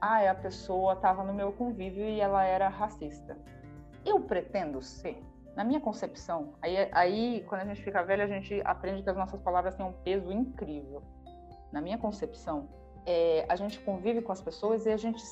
ah, 0.00 0.30
a 0.30 0.34
pessoa 0.34 0.94
estava 0.94 1.22
no 1.24 1.32
meu 1.32 1.52
convívio 1.52 2.04
e 2.04 2.20
ela 2.20 2.44
era 2.44 2.68
racista. 2.68 3.36
Eu 4.04 4.20
pretendo 4.20 4.82
ser, 4.82 5.22
na 5.54 5.64
minha 5.64 5.80
concepção, 5.80 6.54
aí, 6.60 6.88
aí 6.92 7.44
quando 7.48 7.62
a 7.62 7.64
gente 7.64 7.82
fica 7.82 8.02
velho, 8.02 8.22
a 8.22 8.26
gente 8.26 8.60
aprende 8.64 9.02
que 9.02 9.10
as 9.10 9.16
nossas 9.16 9.40
palavras 9.40 9.76
têm 9.76 9.86
um 9.86 9.92
peso 9.92 10.32
incrível. 10.32 11.02
Na 11.72 11.80
minha 11.80 11.98
concepção, 11.98 12.68
é, 13.06 13.46
a 13.48 13.56
gente 13.56 13.78
convive 13.80 14.22
com 14.22 14.32
as 14.32 14.40
pessoas 14.40 14.86
e 14.86 14.90
a 14.90 14.96
gente, 14.96 15.22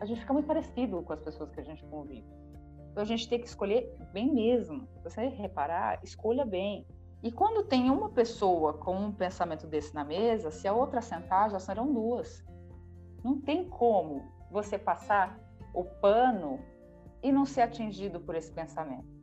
a 0.00 0.04
gente 0.04 0.20
fica 0.20 0.32
muito 0.32 0.46
parecido 0.46 1.02
com 1.02 1.12
as 1.12 1.20
pessoas 1.20 1.50
que 1.50 1.60
a 1.60 1.64
gente 1.64 1.84
convive. 1.86 2.26
Então 2.90 3.02
a 3.02 3.06
gente 3.06 3.28
tem 3.28 3.40
que 3.40 3.46
escolher 3.46 3.94
bem 4.12 4.34
mesmo. 4.34 4.88
Se 4.92 5.02
você 5.02 5.28
reparar, 5.28 6.00
escolha 6.02 6.44
bem. 6.44 6.86
E 7.22 7.32
quando 7.32 7.64
tem 7.64 7.90
uma 7.90 8.10
pessoa 8.10 8.74
com 8.74 8.94
um 8.94 9.12
pensamento 9.12 9.66
desse 9.66 9.94
na 9.94 10.04
mesa, 10.04 10.50
se 10.50 10.68
a 10.68 10.72
outra 10.72 11.00
sentar, 11.00 11.50
já 11.50 11.58
serão 11.58 11.92
duas. 11.92 12.44
Não 13.24 13.40
tem 13.40 13.68
como 13.68 14.22
você 14.50 14.78
passar 14.78 15.38
o 15.74 15.84
pano 15.84 16.60
e 17.22 17.32
não 17.32 17.44
ser 17.44 17.62
atingido 17.62 18.20
por 18.20 18.36
esse 18.36 18.52
pensamento. 18.52 19.18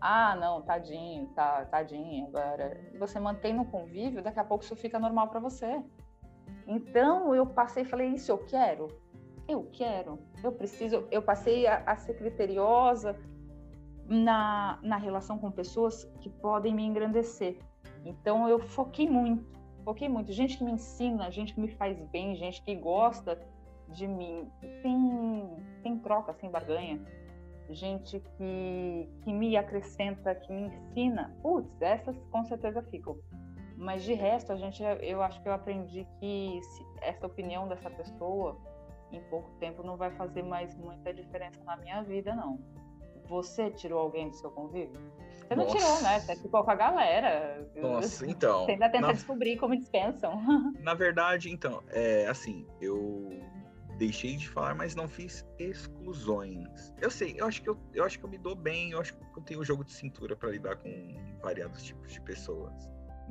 Ah, 0.00 0.34
não, 0.36 0.62
tadinho, 0.62 1.26
tá, 1.28 1.64
tadinho. 1.66 2.28
Agora, 2.28 2.80
você 2.98 3.18
mantém 3.18 3.54
no 3.54 3.66
convívio, 3.66 4.22
daqui 4.22 4.40
a 4.40 4.44
pouco 4.44 4.64
isso 4.64 4.76
fica 4.76 4.98
normal 4.98 5.28
para 5.28 5.40
você. 5.40 5.82
Então, 6.66 7.34
eu 7.34 7.46
passei 7.46 7.82
e 7.82 7.86
falei: 7.86 8.08
Isso 8.14 8.30
eu 8.30 8.38
quero? 8.38 8.88
Eu 9.46 9.68
quero, 9.72 10.18
eu 10.42 10.52
preciso. 10.52 11.06
Eu 11.10 11.22
passei 11.22 11.66
a, 11.66 11.82
a 11.84 11.96
ser 11.96 12.14
criteriosa, 12.14 13.18
na, 14.10 14.80
na 14.82 14.96
relação 14.96 15.38
com 15.38 15.52
pessoas 15.52 16.04
que 16.20 16.28
podem 16.28 16.74
me 16.74 16.84
engrandecer. 16.84 17.56
Então 18.04 18.48
eu 18.48 18.58
foquei 18.58 19.08
muito, 19.08 19.46
foquei 19.84 20.08
muito. 20.08 20.32
Gente 20.32 20.58
que 20.58 20.64
me 20.64 20.72
ensina, 20.72 21.30
gente 21.30 21.54
que 21.54 21.60
me 21.60 21.68
faz 21.68 21.96
bem, 22.08 22.34
gente 22.34 22.60
que 22.62 22.74
gosta 22.74 23.40
de 23.88 24.08
mim. 24.08 24.50
Tem, 24.82 25.56
tem 25.84 25.98
troca, 25.98 26.34
sem 26.34 26.50
barganha. 26.50 27.00
Gente 27.68 28.18
que, 28.36 29.08
que 29.22 29.32
me 29.32 29.56
acrescenta, 29.56 30.34
que 30.34 30.52
me 30.52 30.62
ensina. 30.62 31.32
Putz, 31.40 31.80
essas 31.80 32.18
com 32.32 32.44
certeza 32.44 32.82
ficam. 32.82 33.16
Mas 33.76 34.02
de 34.02 34.12
resto, 34.12 34.52
a 34.52 34.56
gente, 34.56 34.82
eu 34.82 35.22
acho 35.22 35.40
que 35.40 35.48
eu 35.48 35.52
aprendi 35.52 36.04
que 36.18 36.60
essa 37.00 37.26
opinião 37.26 37.68
dessa 37.68 37.88
pessoa 37.88 38.58
em 39.12 39.20
pouco 39.30 39.50
tempo 39.60 39.84
não 39.84 39.96
vai 39.96 40.10
fazer 40.10 40.42
mais 40.42 40.76
muita 40.76 41.14
diferença 41.14 41.62
na 41.64 41.76
minha 41.76 42.02
vida, 42.02 42.34
não. 42.34 42.58
Você 43.30 43.70
tirou 43.70 44.00
alguém 44.00 44.28
do 44.28 44.34
seu 44.34 44.50
convívio? 44.50 45.00
Você 45.46 45.54
não 45.54 45.64
Nossa. 45.64 45.78
tirou, 45.78 46.02
né? 46.02 46.18
Você 46.18 46.34
ficou 46.34 46.64
com 46.64 46.70
a 46.72 46.74
galera. 46.74 47.64
Nossa, 47.76 48.26
então. 48.28 48.64
Você 48.64 48.72
ainda 48.72 48.88
tenta 48.90 49.06
na... 49.06 49.12
descobrir 49.12 49.56
como 49.56 49.76
dispensam. 49.76 50.34
Na 50.82 50.94
verdade, 50.94 51.48
então, 51.48 51.80
é 51.90 52.26
assim, 52.26 52.66
eu 52.80 53.40
deixei 53.96 54.34
de 54.34 54.48
falar, 54.48 54.74
mas 54.74 54.96
não 54.96 55.06
fiz 55.06 55.46
exclusões. 55.60 56.92
Eu 57.00 57.08
sei, 57.08 57.36
eu 57.38 57.46
acho 57.46 57.62
que 57.62 57.70
eu, 57.70 57.78
eu 57.94 58.04
acho 58.04 58.18
que 58.18 58.24
eu 58.24 58.28
me 58.28 58.38
dou 58.38 58.56
bem, 58.56 58.90
eu 58.90 59.00
acho 59.00 59.14
que 59.14 59.22
eu 59.38 59.42
tenho 59.44 59.60
um 59.60 59.64
jogo 59.64 59.84
de 59.84 59.92
cintura 59.92 60.34
para 60.34 60.50
lidar 60.50 60.74
com 60.76 60.90
variados 61.40 61.84
tipos 61.84 62.12
de 62.12 62.20
pessoas. 62.22 62.74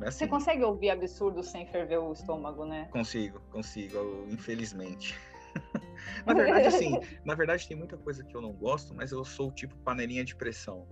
É 0.01 0.07
assim. 0.07 0.19
Você 0.19 0.27
consegue 0.27 0.63
ouvir 0.63 0.91
absurdo 0.91 1.43
sem 1.43 1.65
ferver 1.65 1.97
o 1.97 2.13
estômago, 2.13 2.63
né? 2.63 2.87
Consigo, 2.89 3.41
consigo, 3.51 4.25
infelizmente. 4.29 5.19
na 6.25 6.33
verdade, 6.33 6.67
assim, 6.67 6.99
na 7.25 7.35
verdade 7.35 7.67
tem 7.67 7.77
muita 7.77 7.97
coisa 7.97 8.23
que 8.23 8.35
eu 8.35 8.41
não 8.41 8.51
gosto, 8.53 8.93
mas 8.93 9.11
eu 9.11 9.23
sou 9.23 9.51
tipo 9.51 9.75
panelinha 9.77 10.23
de 10.23 10.35
pressão. 10.35 10.87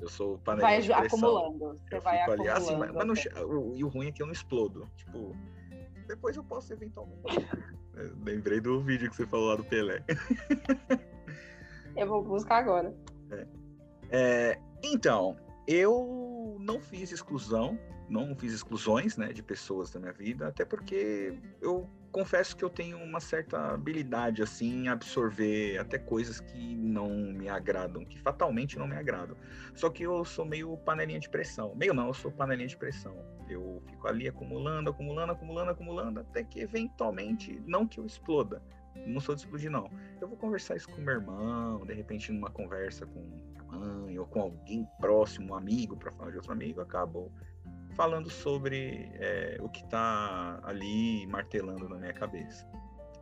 Eu 0.00 0.08
sou 0.08 0.38
panelinha 0.38 0.70
vai 0.70 0.80
de 0.80 0.88
pressão. 0.88 1.28
acumulando. 1.28 1.80
Você 1.88 1.96
eu 1.96 2.00
vai 2.00 2.18
fico 2.18 2.32
acumulando. 2.32 2.50
Ali, 2.50 2.62
assim, 2.62 2.76
mas, 2.76 2.92
mas 2.92 3.06
não, 3.06 3.46
o, 3.46 3.76
e 3.76 3.84
o 3.84 3.88
ruim 3.88 4.08
é 4.08 4.12
que 4.12 4.22
eu 4.22 4.26
não 4.26 4.32
explodo. 4.32 4.88
Tipo, 4.96 5.36
depois 6.06 6.36
eu 6.36 6.42
posso 6.44 6.72
eventualmente. 6.72 7.22
eu 7.94 8.16
lembrei 8.24 8.60
do 8.60 8.80
vídeo 8.80 9.10
que 9.10 9.16
você 9.16 9.26
falou 9.26 9.48
lá 9.48 9.56
do 9.56 9.64
Pelé. 9.64 10.02
eu 11.96 12.06
vou 12.06 12.22
buscar 12.22 12.58
agora. 12.58 12.94
É. 13.30 13.46
É, 14.10 14.60
então, 14.82 15.36
eu 15.68 16.56
não 16.58 16.80
fiz 16.80 17.12
exclusão, 17.12 17.78
não 18.08 18.34
fiz 18.34 18.52
exclusões 18.52 19.16
né, 19.16 19.32
de 19.32 19.42
pessoas 19.42 19.90
da 19.90 20.00
minha 20.00 20.12
vida, 20.12 20.48
até 20.48 20.64
porque 20.64 21.38
eu 21.60 21.88
confesso 22.10 22.56
que 22.56 22.64
eu 22.64 22.70
tenho 22.70 22.98
uma 22.98 23.20
certa 23.20 23.72
habilidade 23.72 24.42
assim 24.42 24.84
em 24.84 24.88
absorver 24.88 25.78
até 25.78 25.98
coisas 25.98 26.40
que 26.40 26.76
não 26.76 27.08
me 27.10 27.48
agradam, 27.48 28.04
que 28.04 28.18
fatalmente 28.18 28.78
não 28.78 28.86
me 28.86 28.96
agradam. 28.96 29.36
Só 29.74 29.88
que 29.88 30.02
eu 30.02 30.24
sou 30.24 30.44
meio 30.44 30.76
panelinha 30.78 31.20
de 31.20 31.28
pressão. 31.28 31.74
Meio 31.74 31.94
não, 31.94 32.08
eu 32.08 32.14
sou 32.14 32.30
panelinha 32.30 32.68
de 32.68 32.76
pressão. 32.76 33.14
Eu 33.48 33.82
fico 33.86 34.06
ali 34.06 34.28
acumulando, 34.28 34.90
acumulando, 34.90 35.32
acumulando, 35.32 35.70
acumulando, 35.70 36.20
até 36.20 36.44
que 36.44 36.60
eventualmente, 36.60 37.62
não 37.66 37.86
que 37.86 37.98
eu 37.98 38.06
exploda. 38.06 38.62
Não 39.06 39.20
sou 39.20 39.34
de 39.34 39.42
explodir, 39.42 39.70
não. 39.70 39.90
Eu 40.20 40.28
vou 40.28 40.36
conversar 40.36 40.76
isso 40.76 40.88
com 40.88 41.00
meu 41.00 41.14
irmão, 41.14 41.86
de 41.86 41.94
repente 41.94 42.32
numa 42.32 42.50
conversa 42.50 43.06
com 43.06 43.24
a 43.56 43.76
mãe 43.78 44.18
ou 44.18 44.26
com 44.26 44.40
alguém 44.40 44.86
próximo, 45.00 45.52
um 45.52 45.56
amigo, 45.56 45.96
para 45.96 46.10
falar 46.12 46.30
de 46.30 46.36
outro 46.36 46.52
amigo, 46.52 46.80
acabou 46.80 47.32
falando 48.00 48.30
sobre 48.30 49.12
é, 49.16 49.58
o 49.60 49.68
que 49.68 49.84
está 49.84 50.58
ali 50.62 51.26
martelando 51.26 51.86
na 51.86 51.98
minha 51.98 52.14
cabeça. 52.14 52.66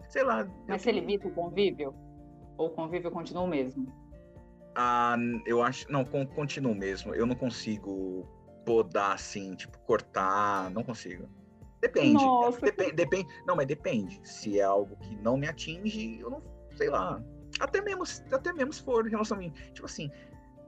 Sei 0.08 0.22
lá. 0.22 0.46
Mas 0.68 0.82
você 0.82 0.92
limita 0.92 1.26
o 1.26 1.32
convívio? 1.32 1.92
Ou 2.56 2.68
o 2.68 2.70
convívio 2.70 3.10
continua 3.10 3.42
o 3.42 3.48
mesmo? 3.48 3.92
Ah, 4.76 5.16
eu 5.44 5.64
acho. 5.64 5.90
Não, 5.90 6.04
continua 6.04 6.70
o 6.70 6.76
mesmo. 6.76 7.12
Eu 7.12 7.26
não 7.26 7.34
consigo 7.34 8.24
podar 8.64 9.16
assim, 9.16 9.56
tipo, 9.56 9.76
cortar. 9.80 10.70
Não 10.70 10.84
consigo. 10.84 11.28
Depende. 11.80 12.24
Nossa. 12.24 12.60
Depende, 12.60 12.92
depende. 12.92 13.26
Não, 13.48 13.56
mas 13.56 13.66
depende. 13.66 14.20
Se 14.22 14.60
é 14.60 14.62
algo 14.62 14.96
que 14.98 15.16
não 15.16 15.36
me 15.36 15.48
atinge, 15.48 16.20
eu 16.20 16.30
não. 16.30 16.40
Sei 16.76 16.88
lá. 16.88 17.20
Até 17.58 17.80
mesmo, 17.80 18.04
até 18.30 18.52
mesmo 18.52 18.72
se 18.72 18.82
for 18.84 19.04
relacionamento. 19.04 19.60
Tipo 19.72 19.86
assim, 19.86 20.08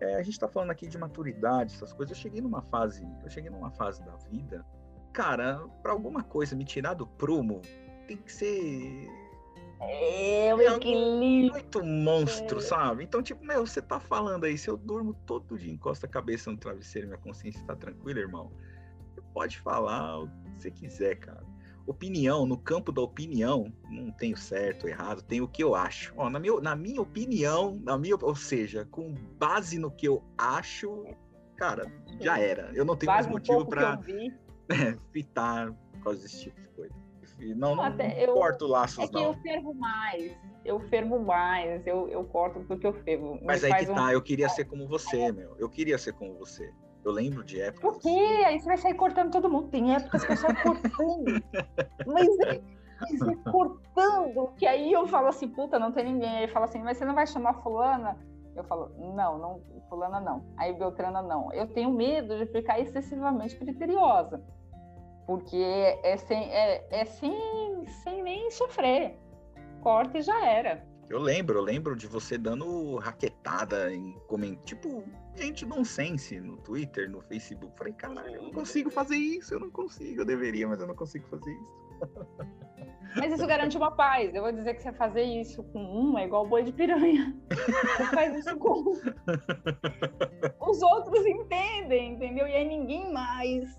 é, 0.01 0.15
a 0.15 0.23
gente 0.23 0.33
está 0.33 0.49
falando 0.49 0.71
aqui 0.71 0.87
de 0.87 0.99
maturidade, 0.99 1.75
essas 1.75 1.93
coisas. 1.93 2.17
Eu 2.17 2.23
cheguei 2.23 2.41
numa 2.41 2.63
fase, 2.63 3.07
eu 3.23 3.31
cheguei 3.31 3.51
numa 3.51 3.71
fase 3.71 4.03
da 4.05 4.17
vida, 4.31 4.65
cara, 5.13 5.59
para 5.83 5.93
alguma 5.93 6.23
coisa 6.23 6.57
me 6.57 6.65
tirar 6.65 6.95
do 6.95 7.07
prumo, 7.07 7.61
tem 8.07 8.17
que 8.17 8.33
ser 8.33 9.09
é, 9.81 10.55
o 10.55 10.61
equilíbrio. 10.61 11.53
Muito 11.53 11.85
monstro, 11.85 12.59
é. 12.59 12.63
sabe? 12.63 13.05
Então, 13.05 13.23
tipo, 13.23 13.45
meu, 13.45 13.67
você 13.67 13.81
tá 13.81 14.01
falando 14.01 14.45
aí, 14.45 14.57
se 14.57 14.69
eu 14.69 14.77
durmo 14.77 15.15
todo 15.27 15.59
dia, 15.59 15.73
encosta 15.73 16.07
a 16.07 16.09
cabeça 16.09 16.51
no 16.51 16.57
travesseiro, 16.57 17.09
minha 17.09 17.19
consciência 17.19 17.63
tá 17.67 17.77
tranquila, 17.77 18.21
irmão. 18.21 18.51
Você 19.15 19.21
pode 19.33 19.59
falar 19.59 20.21
o 20.21 20.29
que 20.29 20.63
você 20.63 20.71
quiser, 20.71 21.17
cara 21.17 21.50
opinião, 21.91 22.47
no 22.47 22.57
campo 22.57 22.93
da 22.93 23.01
opinião, 23.01 23.73
não 23.89 24.11
tenho 24.13 24.37
certo 24.37 24.85
ou 24.85 24.89
errado, 24.89 25.23
tenho 25.23 25.45
o 25.45 25.49
que 25.49 25.63
eu 25.63 25.75
acho. 25.75 26.13
Ó, 26.17 26.31
na, 26.31 26.39
minha, 26.39 26.61
na 26.61 26.77
minha 26.77 27.01
opinião, 27.01 27.79
na 27.83 27.99
minha, 27.99 28.17
ou 28.21 28.35
seja, 28.35 28.87
com 28.91 29.15
base 29.39 29.79
no 29.79 29.91
que 29.91 30.07
eu 30.07 30.23
acho, 30.39 31.05
cara, 31.57 31.91
já 32.21 32.39
era. 32.39 32.71
Eu 32.75 32.85
não 32.85 32.97
tenho 32.97 33.13
mais 33.13 33.27
motivo 33.27 33.67
para 33.67 33.99
é, 34.71 34.97
fitar 35.13 35.73
por 35.93 36.05
causa 36.05 36.23
desse 36.23 36.45
tipo 36.45 36.61
de 36.61 36.69
coisa. 36.69 36.95
Não, 37.57 37.75
não, 37.75 37.83
Até 37.83 38.09
não 38.09 38.21
eu, 38.21 38.35
corto 38.35 38.67
laços, 38.67 38.99
é 38.99 39.09
que 39.09 39.15
não. 39.15 39.23
eu 39.23 39.35
fervo 39.41 39.75
mais. 39.75 40.37
Eu 40.63 40.81
fervo 40.89 41.19
mais, 41.19 41.87
eu, 41.87 42.07
eu 42.09 42.23
corto 42.25 42.61
porque 42.69 42.87
eu 42.87 42.93
fervo. 42.93 43.39
Mas, 43.43 43.63
Mas 43.63 43.65
aí 43.65 43.87
que 43.87 43.93
tá, 43.93 44.05
um... 44.07 44.11
eu 44.11 44.21
queria 44.21 44.49
ser 44.49 44.67
como 44.67 44.87
você, 44.87 45.19
é. 45.19 45.33
meu. 45.33 45.57
Eu 45.59 45.69
queria 45.69 45.97
ser 45.97 46.13
como 46.13 46.35
você. 46.35 46.71
Eu 47.05 47.13
lembro 47.13 47.43
de 47.43 47.61
épocas. 47.61 47.81
Por 47.81 48.01
quê? 48.01 48.45
Aí 48.45 48.61
você 48.61 48.67
vai 48.67 48.77
sair 48.77 48.95
cortando 48.95 49.31
todo 49.31 49.49
mundo. 49.49 49.69
Tem 49.69 49.95
épocas 49.95 50.25
que 50.25 50.33
eu 50.33 50.37
saio 50.37 50.63
cortando. 50.63 51.43
mas, 52.07 52.29
mas 53.19 53.43
cortando, 53.51 54.53
que 54.57 54.67
aí 54.67 54.93
eu 54.93 55.07
falo 55.07 55.29
assim, 55.29 55.49
puta, 55.49 55.79
não 55.79 55.93
tem 55.93 56.05
ninguém. 56.05 56.39
Aí 56.39 56.49
fala 56.49 56.67
assim, 56.67 56.83
mas 56.83 56.99
você 56.99 57.05
não 57.05 57.15
vai 57.15 57.27
chamar 57.27 57.55
fulana? 57.63 58.19
Eu 58.55 58.65
falo, 58.65 58.93
não, 58.99 59.39
não, 59.39 59.61
fulana 59.89 60.21
não. 60.21 60.45
Aí 60.57 60.73
Beltrana 60.75 61.23
não. 61.23 61.53
Eu 61.53 61.67
tenho 61.67 61.91
medo 61.91 62.37
de 62.37 62.47
ficar 62.47 62.79
excessivamente 62.79 63.57
criteriosa. 63.57 64.43
Porque 65.27 65.99
é 66.03 66.17
sem, 66.17 66.51
é, 66.53 66.87
é 66.91 67.05
sem, 67.05 67.87
sem 68.03 68.23
nem 68.23 68.51
sofrer. 68.51 69.19
Corta 69.81 70.19
e 70.19 70.23
já 70.23 70.45
era. 70.45 70.85
Eu 71.11 71.19
lembro, 71.19 71.59
eu 71.59 71.63
lembro 71.63 71.97
de 71.97 72.07
você 72.07 72.39
dando 72.39 72.95
raquetada 72.99 73.93
em 73.93 74.13
comentário, 74.29 74.65
tipo, 74.65 75.03
gente 75.35 75.67
nonsense 75.67 76.41
no 76.41 76.57
Twitter, 76.59 77.11
no 77.11 77.21
Facebook. 77.23 77.77
Falei, 77.77 77.93
caralho, 77.95 78.37
eu 78.37 78.43
não 78.45 78.53
consigo 78.53 78.89
fazer 78.91 79.17
isso, 79.17 79.53
eu 79.53 79.59
não 79.59 79.73
consigo, 79.73 80.21
eu 80.21 80.25
deveria, 80.25 80.69
mas 80.69 80.81
eu 80.81 80.87
não 80.87 80.95
consigo 80.95 81.27
fazer 81.27 81.51
isso. 81.53 81.81
Mas 83.17 83.33
isso 83.33 83.45
garante 83.45 83.77
uma 83.77 83.91
paz. 83.91 84.33
Eu 84.33 84.43
vou 84.43 84.53
dizer 84.53 84.73
que 84.75 84.83
você 84.83 84.93
fazer 84.93 85.25
isso 85.25 85.65
com 85.65 85.81
um 85.81 86.17
é 86.17 86.27
igual 86.27 86.47
boi 86.47 86.63
de 86.63 86.73
piranha. 86.73 87.37
Você 87.51 88.05
faz 88.05 88.37
isso 88.37 88.57
com 88.57 88.71
um. 88.71 88.93
Os 90.71 90.81
outros 90.81 91.27
entendem, 91.27 92.13
entendeu? 92.13 92.47
E 92.47 92.53
aí 92.53 92.65
ninguém 92.65 93.13
mais 93.13 93.77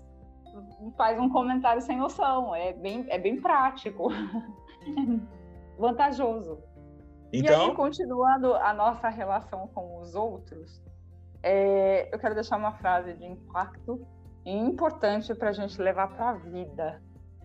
faz 0.98 1.18
um 1.18 1.30
comentário 1.30 1.80
sem 1.80 1.96
noção. 1.96 2.54
É 2.54 2.74
bem, 2.74 3.06
é 3.08 3.18
bem 3.18 3.40
prático. 3.40 4.10
Vantajoso. 5.80 6.62
Então... 7.32 7.50
E 7.50 7.54
aí, 7.54 7.62
então? 7.64 7.74
continuando 7.74 8.54
a 8.54 8.74
nossa 8.74 9.08
relação 9.08 9.68
com 9.68 10.00
os 10.00 10.14
outros, 10.14 10.82
é, 11.42 12.08
eu 12.14 12.18
quero 12.18 12.34
deixar 12.34 12.56
uma 12.56 12.72
frase 12.72 13.14
de 13.14 13.24
impacto 13.24 14.06
importante 14.44 15.34
para 15.34 15.50
a 15.50 15.52
gente 15.52 15.80
levar 15.80 16.08
para 16.08 16.30
a 16.30 16.34
vida. 16.34 17.02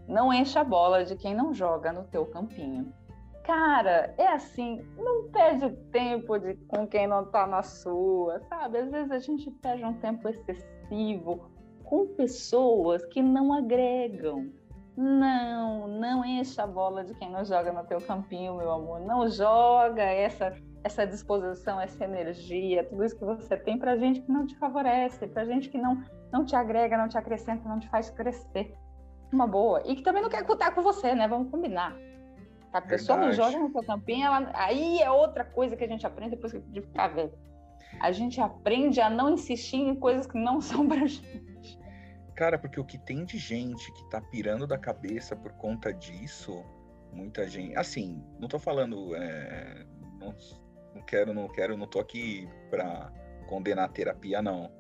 Não 0.08 0.34
enche 0.34 0.58
a 0.58 0.64
bola 0.64 1.04
de 1.04 1.16
quem 1.16 1.36
não 1.36 1.54
joga 1.54 1.92
no 1.92 2.04
teu 2.06 2.26
campinho. 2.26 2.94
Cara, 3.44 4.14
é 4.18 4.28
assim, 4.28 4.86
não 4.98 5.30
perde 5.30 5.72
tempo 5.92 6.38
de, 6.38 6.56
com 6.68 6.86
quem 6.86 7.08
não 7.08 7.24
está 7.24 7.48
na 7.48 7.64
sua, 7.64 8.42
sabe? 8.50 8.80
Às 8.80 8.92
vezes 8.92 9.12
a 9.12 9.20
gente 9.20 9.50
perde 9.50 9.86
um 9.86 9.94
tempo 9.94 10.28
excessivo 10.28 11.50
com 11.84 12.08
pessoas 12.08 13.06
que 13.06 13.22
não 13.22 13.54
agregam. 13.54 14.52
Não, 14.98 15.88
não 15.88 16.26
enche 16.26 16.60
a 16.60 16.66
bola 16.66 17.04
de 17.04 17.14
quem 17.14 17.30
não 17.30 17.46
joga 17.46 17.72
no 17.72 17.84
teu 17.84 18.02
campinho, 18.02 18.58
meu 18.58 18.72
amor. 18.72 19.00
Não 19.02 19.30
joga 19.30 20.02
essa 20.02 20.58
essa 20.84 21.06
disposição, 21.06 21.82
essa 21.82 22.06
energia, 22.06 22.84
tudo 22.86 23.04
isso 23.04 23.18
que 23.18 23.26
você 23.26 23.58
tem 23.58 23.78
para 23.78 23.98
gente 23.98 24.22
que 24.22 24.32
não 24.32 24.48
te 24.48 24.56
favorece, 24.56 25.28
para 25.28 25.46
gente 25.46 25.70
que 25.70 25.78
não 25.78 26.02
não 26.32 26.44
te 26.44 26.56
agrega, 26.56 26.98
não 26.98 27.08
te 27.08 27.18
acrescenta, 27.18 27.70
não 27.70 27.80
te 27.80 27.88
faz 27.90 28.10
crescer. 28.10 28.74
Uma 29.32 29.46
boa. 29.46 29.84
E 29.86 29.96
que 29.96 30.02
também 30.02 30.22
não 30.22 30.30
quer 30.30 30.44
contar 30.44 30.72
com 30.72 30.82
você, 30.82 31.14
né? 31.14 31.28
Vamos 31.28 31.52
combinar. 31.52 31.96
A 32.74 32.82
pessoa 32.82 33.20
Verdade. 33.20 33.38
não 33.38 33.46
joga 33.46 33.64
no 33.64 33.72
seu 33.72 33.84
campinho, 33.84 34.26
ela... 34.26 34.52
aí 34.54 35.00
é 35.00 35.12
outra 35.12 35.44
coisa 35.44 35.76
que 35.76 35.84
a 35.84 35.88
gente 35.88 36.08
aprende 36.08 36.32
depois 36.32 36.54
de 36.54 36.82
ficar 36.82 37.10
velho. 37.10 37.34
A 38.00 38.12
gente 38.12 38.42
aprende 38.42 39.00
a 39.00 39.10
não 39.10 39.30
insistir 39.32 39.78
em 39.78 39.96
coisas 39.96 40.26
que 40.26 40.38
não 40.38 40.60
são 40.62 40.88
pra 40.88 41.06
gente. 41.06 41.47
Cara, 42.38 42.58
porque 42.60 42.80
o 42.80 42.86
que 42.86 43.00
tem 43.00 43.26
de 43.26 43.38
gente 43.40 43.92
que 43.92 44.10
tá 44.12 44.22
pirando 44.22 44.68
da 44.68 44.78
cabeça 44.78 45.36
por 45.36 45.52
conta 45.54 45.92
disso, 45.92 46.64
muita 47.12 47.50
gente. 47.50 47.76
Assim, 47.76 48.24
não 48.40 48.48
tô 48.48 48.60
falando. 48.60 49.16
É... 49.16 49.86
Não, 50.20 50.36
não 50.94 51.02
quero, 51.02 51.34
não 51.34 51.48
quero, 51.48 51.76
não 51.76 51.88
tô 51.88 52.00
aqui 52.00 52.48
pra 52.70 53.12
condenar 53.48 53.86
a 53.86 53.90
terapia, 53.90 54.42
não 54.42 54.72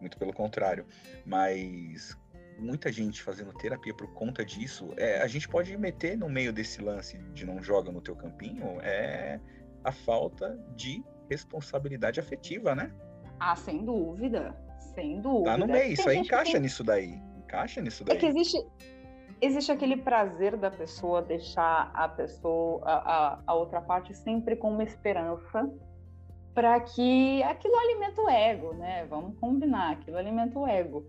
muito 0.00 0.16
pelo 0.16 0.32
contrário. 0.32 0.86
Mas 1.26 2.16
muita 2.56 2.92
gente 2.92 3.20
fazendo 3.20 3.52
terapia 3.54 3.92
por 3.92 4.12
conta 4.14 4.44
disso, 4.44 4.92
é, 4.96 5.20
a 5.20 5.26
gente 5.26 5.48
pode 5.48 5.76
meter 5.76 6.16
no 6.16 6.28
meio 6.28 6.52
desse 6.52 6.80
lance 6.80 7.18
de 7.32 7.44
não 7.44 7.62
joga 7.62 7.90
no 7.90 8.00
teu 8.00 8.14
campinho, 8.14 8.80
é 8.80 9.40
a 9.82 9.92
falta 9.92 10.56
de 10.76 11.02
responsabilidade 11.28 12.20
afetiva, 12.20 12.74
né? 12.74 12.92
Ah, 13.38 13.56
sem 13.56 13.84
dúvida, 13.84 14.54
sem 14.94 15.20
dúvida. 15.20 15.50
Tá 15.50 15.58
no 15.58 15.66
meio, 15.66 15.92
isso 15.92 16.08
aí 16.08 16.18
encaixa 16.18 16.52
tem... 16.52 16.60
nisso 16.60 16.84
daí, 16.84 17.20
encaixa 17.38 17.80
nisso 17.80 18.04
daí. 18.04 18.16
É 18.16 18.20
que 18.20 18.26
existe, 18.26 18.58
existe 19.40 19.72
aquele 19.72 19.96
prazer 19.96 20.56
da 20.56 20.70
pessoa 20.70 21.22
deixar 21.22 21.90
a 21.94 22.08
pessoa, 22.08 22.80
a, 22.84 22.94
a, 22.94 23.38
a 23.46 23.54
outra 23.54 23.80
parte 23.80 24.14
sempre 24.14 24.56
com 24.56 24.70
uma 24.70 24.84
esperança 24.84 25.70
para 26.54 26.80
que 26.80 27.42
aquilo 27.44 27.76
alimenta 27.78 28.20
o 28.20 28.28
ego, 28.28 28.74
né? 28.74 29.06
Vamos 29.06 29.38
combinar, 29.38 29.92
aquilo 29.92 30.16
alimenta 30.16 30.58
o 30.58 30.66
ego. 30.66 31.06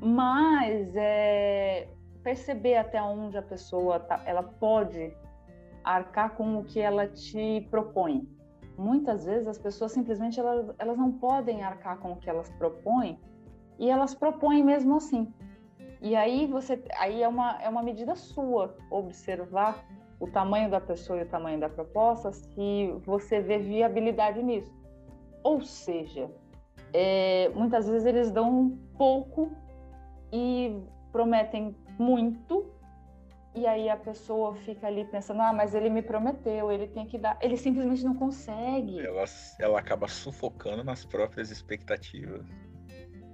Mas 0.00 0.94
é, 0.96 1.86
perceber 2.22 2.76
até 2.76 3.00
onde 3.02 3.36
a 3.36 3.42
pessoa 3.42 4.00
tá, 4.00 4.22
ela 4.24 4.42
pode 4.42 5.12
arcar 5.84 6.34
com 6.34 6.58
o 6.58 6.64
que 6.64 6.80
ela 6.80 7.06
te 7.06 7.66
propõe. 7.70 8.26
Muitas 8.80 9.26
vezes 9.26 9.46
as 9.46 9.58
pessoas 9.58 9.92
simplesmente 9.92 10.40
elas, 10.40 10.74
elas 10.78 10.96
não 10.96 11.12
podem 11.12 11.62
arcar 11.62 11.98
com 11.98 12.12
o 12.12 12.16
que 12.16 12.30
elas 12.30 12.48
propõem 12.52 13.20
e 13.78 13.90
elas 13.90 14.14
propõem 14.14 14.64
mesmo 14.64 14.96
assim. 14.96 15.30
E 16.00 16.16
aí 16.16 16.46
você, 16.46 16.82
aí 16.98 17.22
é 17.22 17.28
uma 17.28 17.60
é 17.60 17.68
uma 17.68 17.82
medida 17.82 18.14
sua 18.16 18.74
observar 18.90 19.84
o 20.18 20.26
tamanho 20.26 20.70
da 20.70 20.80
pessoa 20.80 21.18
e 21.18 21.24
o 21.24 21.28
tamanho 21.28 21.60
da 21.60 21.68
proposta, 21.68 22.32
se 22.32 22.94
você 23.04 23.38
vê 23.40 23.58
viabilidade 23.58 24.42
nisso. 24.42 24.72
Ou 25.42 25.60
seja, 25.60 26.30
é, 26.94 27.50
muitas 27.50 27.86
vezes 27.86 28.06
eles 28.06 28.30
dão 28.30 28.78
pouco 28.96 29.50
e 30.32 30.82
prometem 31.12 31.76
muito, 31.98 32.64
e 33.54 33.66
aí 33.66 33.88
a 33.88 33.96
pessoa 33.96 34.54
fica 34.54 34.86
ali 34.86 35.04
pensando: 35.04 35.40
ah, 35.42 35.52
mas 35.52 35.74
ele 35.74 35.90
me 35.90 36.02
prometeu, 36.02 36.70
ele 36.70 36.86
tem 36.86 37.06
que 37.06 37.18
dar. 37.18 37.36
Ele 37.40 37.56
simplesmente 37.56 38.04
não 38.04 38.14
consegue. 38.14 39.00
Ela, 39.00 39.24
ela 39.58 39.78
acaba 39.78 40.06
sufocando 40.06 40.84
nas 40.84 41.04
próprias 41.04 41.50
expectativas. 41.50 42.46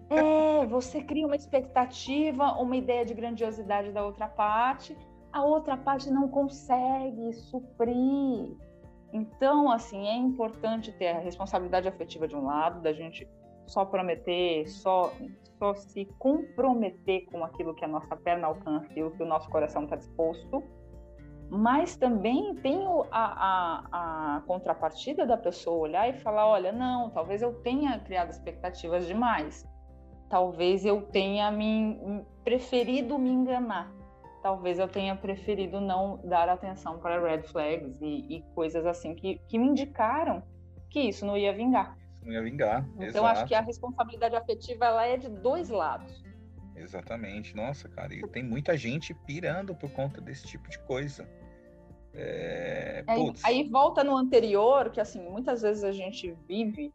É, 0.09 0.65
você 0.67 1.03
cria 1.03 1.27
uma 1.27 1.37
expectativa, 1.37 2.53
uma 2.53 2.77
ideia 2.77 3.05
de 3.05 3.13
grandiosidade 3.13 3.91
da 3.91 4.05
outra 4.05 4.29
parte, 4.29 4.97
a 5.33 5.45
outra 5.45 5.77
parte 5.77 6.11
não 6.11 6.29
consegue 6.29 7.33
suprir. 7.33 8.57
Então, 9.13 9.71
assim, 9.71 10.07
é 10.07 10.15
importante 10.15 10.93
ter 10.93 11.09
a 11.09 11.19
responsabilidade 11.19 11.89
afetiva 11.89 12.27
de 12.27 12.37
um 12.37 12.47
lado, 12.47 12.81
da 12.81 12.93
gente 12.93 13.29
só 13.67 13.85
prometer, 13.85 14.69
só, 14.69 15.13
só 15.59 15.75
se 15.75 16.05
comprometer 16.19 17.27
com 17.27 17.45
aquilo 17.45 17.75
que 17.75 17.85
a 17.85 17.89
nossa 17.89 18.17
perna 18.17 18.47
alcança 18.47 18.93
e 18.95 19.03
o 19.03 19.11
que 19.11 19.23
o 19.23 19.27
nosso 19.27 19.49
coração 19.51 19.85
está 19.85 19.97
disposto, 19.97 20.63
mas 21.49 21.97
também 21.97 22.55
tem 22.57 22.85
a, 23.11 23.25
a, 23.91 24.37
a, 24.37 24.41
contrapartida 24.43 25.25
da 25.25 25.37
pessoa 25.37 25.77
olhar 25.79 26.09
e 26.09 26.15
falar: 26.15 26.47
olha, 26.47 26.73
não, 26.73 27.11
talvez 27.11 27.43
eu 27.43 27.55
tenha 27.63 27.99
criado 28.01 28.31
expectativas 28.31 29.07
demais, 29.07 29.65
talvez 30.29 30.85
eu 30.85 31.03
tenha 31.03 31.51
me, 31.51 32.25
preferido 32.45 33.19
me 33.19 33.31
enganar. 33.31 33.93
Talvez 34.43 34.79
eu 34.79 34.87
tenha 34.87 35.17
preferido 35.17 35.81
não 35.81 36.21
dar 36.23 36.49
atenção 36.49 36.99
para 36.99 37.21
red 37.21 37.43
flags 37.43 38.01
e, 38.01 38.37
e 38.37 38.43
coisas 38.55 38.87
assim 38.87 39.13
que, 39.13 39.41
que 39.49 39.59
me 39.59 39.67
indicaram 39.67 40.41
que 40.89 41.01
isso 41.01 41.27
não 41.27 41.37
ia 41.37 41.53
vingar. 41.53 41.97
Não 42.27 42.33
ia 42.33 42.43
vingar. 42.43 42.87
Então 42.95 43.07
Exato. 43.07 43.27
acho 43.27 43.47
que 43.47 43.55
a 43.55 43.61
responsabilidade 43.61 44.37
afetiva 44.37 44.85
ela 44.85 45.07
é 45.07 45.17
de 45.17 45.29
dois 45.29 45.71
lados. 45.71 46.23
Exatamente. 46.75 47.57
Nossa, 47.57 47.89
cara, 47.89 48.13
e 48.13 48.21
tem 48.29 48.43
muita 48.43 48.77
gente 48.77 49.15
pirando 49.15 49.75
por 49.75 49.91
conta 49.91 50.21
desse 50.21 50.47
tipo 50.47 50.69
de 50.69 50.79
coisa. 50.81 51.27
É... 52.13 53.05
Aí, 53.07 53.33
aí, 53.45 53.69
volta 53.69 54.03
no 54.03 54.17
anterior, 54.17 54.91
que 54.91 55.01
assim, 55.01 55.23
muitas 55.23 55.63
vezes 55.63 55.85
a 55.85 55.93
gente 55.93 56.37
vive 56.47 56.93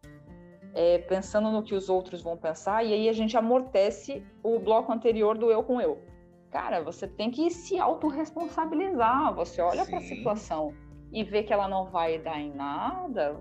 é, 0.74 1.00
pensando 1.00 1.50
no 1.50 1.64
que 1.64 1.74
os 1.74 1.90
outros 1.90 2.22
vão 2.22 2.38
pensar, 2.38 2.84
e 2.84 2.94
aí 2.94 3.10
a 3.10 3.14
gente 3.14 3.36
amortece 3.38 4.24
o 4.44 4.60
bloco 4.60 4.92
anterior 4.92 5.38
do 5.38 5.50
eu 5.50 5.64
com 5.64 5.80
eu 5.80 6.12
cara, 6.52 6.84
você 6.84 7.08
tem 7.08 7.32
que 7.32 7.50
se 7.50 7.80
autorresponsabilizar. 7.80 9.34
Você 9.34 9.62
olha 9.62 9.86
para 9.86 9.98
a 9.98 10.02
situação 10.02 10.74
e 11.12 11.24
vê 11.24 11.42
que 11.42 11.54
ela 11.54 11.68
não 11.68 11.86
vai 11.86 12.20
dar 12.20 12.40
em 12.40 12.54
nada, 12.54 13.40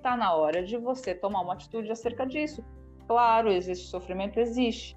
tá 0.00 0.16
na 0.16 0.34
hora 0.34 0.62
de 0.62 0.76
você 0.76 1.14
tomar 1.14 1.40
uma 1.42 1.54
atitude 1.54 1.90
acerca 1.90 2.26
disso. 2.26 2.64
Claro, 3.06 3.50
existe 3.50 3.88
sofrimento, 3.88 4.38
existe. 4.38 4.96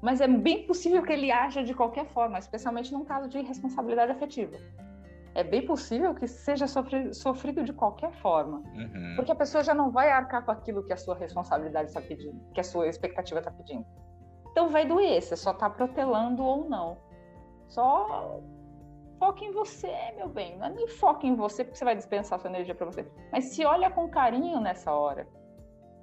Mas 0.00 0.20
é 0.20 0.26
bem 0.26 0.66
possível 0.66 1.02
que 1.02 1.12
ele 1.12 1.30
haja 1.30 1.62
de 1.62 1.74
qualquer 1.74 2.06
forma, 2.06 2.38
especialmente 2.38 2.92
num 2.92 3.04
caso 3.04 3.28
de 3.28 3.38
irresponsabilidade 3.38 4.12
afetiva. 4.12 4.56
É 5.34 5.42
bem 5.42 5.64
possível 5.64 6.14
que 6.14 6.26
seja 6.26 6.66
sofrido, 6.66 7.64
de 7.64 7.72
qualquer 7.72 8.12
forma. 8.14 8.58
Uhum. 8.74 9.14
Porque 9.16 9.32
a 9.32 9.34
pessoa 9.34 9.64
já 9.64 9.72
não 9.72 9.90
vai 9.90 10.10
arcar 10.10 10.44
com 10.44 10.50
aquilo 10.50 10.84
que 10.84 10.92
a 10.92 10.96
sua 10.96 11.14
responsabilidade 11.14 11.88
está 11.88 12.00
pedindo, 12.00 12.38
que 12.52 12.60
a 12.60 12.64
sua 12.64 12.86
expectativa 12.88 13.38
está 13.38 13.50
pedindo. 13.50 13.86
Então 14.50 14.68
vai 14.68 14.84
doer, 14.84 15.22
você 15.22 15.36
só 15.36 15.54
tá 15.54 15.70
protelando 15.70 16.42
ou 16.42 16.68
não. 16.68 16.98
Só 17.68 18.40
foca 19.22 19.44
em 19.44 19.52
você, 19.52 19.94
meu 20.16 20.28
bem. 20.28 20.58
Não 20.58 20.66
é 20.66 20.70
nem 20.70 20.88
foca 20.88 21.24
em 21.24 21.36
você 21.36 21.62
porque 21.62 21.78
você 21.78 21.84
vai 21.84 21.94
dispensar 21.94 22.40
sua 22.40 22.50
energia 22.50 22.74
para 22.74 22.86
você. 22.86 23.06
Mas 23.30 23.44
se 23.44 23.64
olha 23.64 23.88
com 23.88 24.08
carinho 24.08 24.60
nessa 24.60 24.92
hora. 24.92 25.28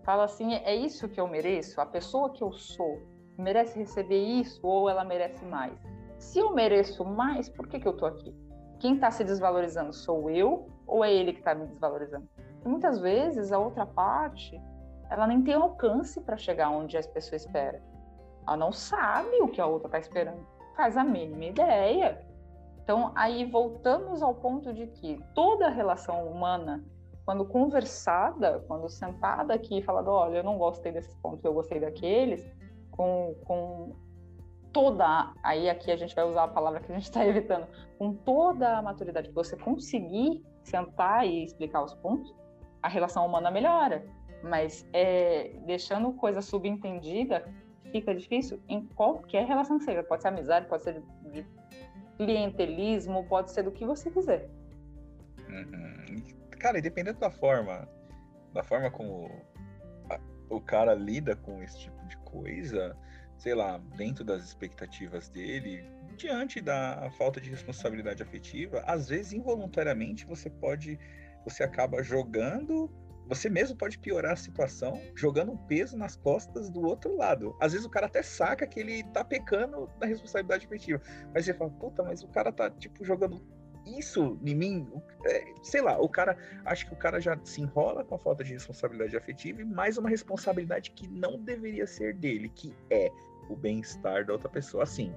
Fala 0.06 0.24
assim, 0.24 0.54
é 0.54 0.74
isso 0.74 1.10
que 1.10 1.20
eu 1.20 1.28
mereço? 1.28 1.82
A 1.82 1.86
pessoa 1.86 2.30
que 2.30 2.42
eu 2.42 2.54
sou 2.54 2.98
merece 3.38 3.78
receber 3.78 4.24
isso 4.24 4.66
ou 4.66 4.90
ela 4.90 5.04
merece 5.04 5.44
mais? 5.44 5.78
Se 6.18 6.40
eu 6.40 6.54
mereço 6.54 7.04
mais, 7.04 7.50
por 7.50 7.68
que, 7.68 7.78
que 7.82 7.88
eu 7.90 7.98
tô 7.98 8.06
aqui? 8.06 8.34
Quem 8.80 8.96
está 8.96 9.12
se 9.12 9.26
desvalorizando 9.26 9.92
sou 9.92 10.30
eu 10.30 10.70
ou 10.88 11.04
é 11.04 11.14
ele 11.14 11.34
que 11.34 11.40
está 11.40 11.54
me 11.54 11.68
desvalorizando? 11.68 12.26
E 12.64 12.70
muitas 12.70 13.02
vezes 13.02 13.52
a 13.52 13.60
outra 13.60 13.86
parte, 13.86 14.58
ela 15.10 15.28
nem 15.28 15.42
tem 15.42 15.56
alcance 15.56 16.22
para 16.22 16.38
chegar 16.38 16.70
onde 16.70 16.98
as 16.98 17.06
pessoas 17.06 17.42
esperam. 17.42 17.82
Ela 18.48 18.56
não 18.56 18.72
sabe 18.72 19.42
o 19.42 19.50
que 19.50 19.60
a 19.60 19.66
outra 19.66 19.88
está 19.90 20.00
esperando, 20.00 20.48
faz 20.78 20.96
a 20.96 21.04
mínima 21.04 21.44
ideia. 21.44 22.29
Então, 22.90 23.12
aí 23.14 23.46
voltamos 23.46 24.24
ao 24.24 24.34
ponto 24.34 24.74
de 24.74 24.88
que 24.88 25.24
toda 25.36 25.70
relação 25.70 26.26
humana, 26.26 26.84
quando 27.24 27.46
conversada, 27.46 28.66
quando 28.68 28.90
sentada 28.90 29.54
aqui 29.54 29.80
falando, 29.84 30.08
olha, 30.08 30.38
eu 30.38 30.44
não 30.44 30.58
gostei 30.58 30.92
desses 30.92 31.14
pontos, 31.18 31.46
eu 31.46 31.54
gostei 31.54 31.80
daqueles, 31.80 32.44
com, 32.90 33.36
com 33.46 33.96
toda, 34.74 35.32
aí 35.44 35.70
aqui 35.70 35.92
a 35.92 35.96
gente 35.96 36.16
vai 36.16 36.26
usar 36.26 36.46
a 36.46 36.48
palavra 36.48 36.80
que 36.80 36.92
a 36.92 36.96
gente 36.96 37.04
está 37.04 37.24
evitando, 37.24 37.68
com 38.00 38.12
toda 38.12 38.80
a 38.80 38.82
maturidade 38.82 39.30
que 39.30 39.36
você 39.36 39.56
conseguir 39.56 40.44
sentar 40.64 41.28
e 41.28 41.44
explicar 41.44 41.84
os 41.84 41.94
pontos, 41.94 42.34
a 42.82 42.88
relação 42.88 43.24
humana 43.24 43.52
melhora. 43.52 44.04
Mas 44.42 44.84
é, 44.94 45.52
deixando 45.64 46.12
coisa 46.14 46.42
subentendida, 46.42 47.48
fica 47.92 48.16
difícil 48.16 48.60
em 48.68 48.84
qualquer 48.84 49.46
relação 49.46 49.78
que 49.78 49.84
seja. 49.84 50.02
Pode 50.02 50.24
ser 50.24 50.30
amizade, 50.30 50.66
pode 50.66 50.82
ser 50.82 51.04
de 51.32 51.46
clientelismo, 52.20 53.24
pode 53.30 53.52
ser 53.52 53.64
do 53.64 53.72
que 53.72 53.86
você 53.86 54.12
quiser. 54.12 54.50
Uhum. 55.48 56.22
Cara, 56.60 56.78
e 56.78 56.82
dependendo 56.82 57.18
da 57.18 57.32
forma, 57.32 57.88
da 58.54 58.62
forma 58.62 58.92
como 58.92 59.32
o 60.50 60.60
cara 60.60 60.94
lida 60.94 61.34
com 61.38 61.64
esse 61.64 61.80
tipo 61.80 62.06
de 62.08 62.18
coisa, 62.18 62.98
sei 63.38 63.56
lá, 63.56 63.78
dentro 63.96 64.26
das 64.26 64.44
expectativas 64.44 65.30
dele, 65.30 65.90
diante 66.18 66.60
da 66.60 67.10
falta 67.18 67.40
de 67.40 67.50
responsabilidade 67.50 68.22
afetiva, 68.22 68.84
às 68.86 69.08
vezes 69.08 69.32
involuntariamente 69.32 70.26
você 70.26 70.50
pode, 70.50 71.00
você 71.46 71.64
acaba 71.64 72.04
jogando, 72.04 72.92
você 73.30 73.48
mesmo 73.48 73.78
pode 73.78 74.00
piorar 74.00 74.34
a 74.34 74.36
situação, 74.36 75.00
jogando 75.16 75.52
um 75.52 75.58
peso 75.58 75.96
nas 75.96 76.16
costas 76.16 76.68
do 76.68 76.82
outro 76.82 77.16
lado. 77.16 77.56
Às 77.62 77.74
vezes 77.74 77.86
o 77.86 77.90
cara 77.90 78.08
até 78.08 78.24
saca 78.24 78.66
que 78.66 78.80
ele 78.80 79.04
tá 79.14 79.24
pecando 79.24 79.88
na 80.02 80.08
responsabilidade 80.08 80.66
afetiva, 80.66 81.00
mas 81.32 81.46
você 81.46 81.54
fala, 81.54 81.70
puta, 81.70 82.02
mas 82.02 82.24
o 82.24 82.28
cara 82.28 82.52
tá 82.52 82.72
tipo 82.72 83.06
jogando 83.06 83.40
isso 83.86 84.40
em 84.44 84.56
mim, 84.56 84.88
é, 85.26 85.54
sei 85.62 85.82
lá, 85.82 86.00
o 86.00 86.10
cara, 86.10 86.38
acho 86.66 86.88
que 86.88 86.94
o 86.94 86.98
cara 86.98 87.20
já 87.20 87.40
se 87.44 87.62
enrola 87.62 88.04
com 88.04 88.16
a 88.16 88.20
falta 88.20 88.44
de 88.44 88.54
responsabilidade 88.54 89.16
afetiva 89.16 89.62
e 89.62 89.66
mais 89.66 89.98
uma 89.98 90.10
responsabilidade 90.10 90.92
que 90.92 91.08
não 91.08 91.40
deveria 91.40 91.86
ser 91.86 92.16
dele, 92.16 92.50
que 92.50 92.76
é 92.90 93.10
o 93.48 93.56
bem-estar 93.56 94.26
da 94.26 94.34
outra 94.34 94.50
pessoa. 94.50 94.84
Assim, 94.84 95.14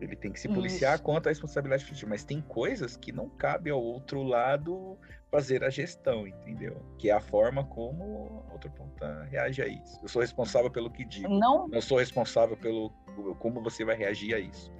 ele 0.00 0.16
tem 0.16 0.32
que 0.32 0.40
se 0.40 0.48
policiar 0.48 0.94
Isso. 0.94 1.02
quanto 1.02 1.28
à 1.28 1.30
responsabilidade 1.30 1.84
afetiva, 1.84 2.10
mas 2.10 2.24
tem 2.24 2.40
coisas 2.40 2.96
que 2.96 3.12
não 3.12 3.28
cabe 3.28 3.70
ao 3.70 3.82
outro 3.82 4.22
lado 4.22 4.98
fazer 5.32 5.64
a 5.64 5.70
gestão, 5.70 6.26
entendeu? 6.26 6.76
Que 6.98 7.08
é 7.08 7.14
a 7.14 7.20
forma 7.20 7.64
como 7.64 8.44
a 8.50 8.52
outra 8.52 8.70
ponta 8.70 9.24
reage 9.24 9.62
a 9.62 9.66
isso. 9.66 9.98
Eu 10.02 10.08
sou 10.08 10.20
responsável 10.20 10.70
pelo 10.70 10.90
que 10.90 11.06
digo. 11.06 11.26
Não. 11.30 11.70
Eu 11.72 11.80
sou 11.80 11.98
responsável 11.98 12.54
pelo 12.54 12.90
como 13.38 13.62
você 13.62 13.82
vai 13.82 13.96
reagir 13.96 14.34
a 14.34 14.38
isso. 14.38 14.70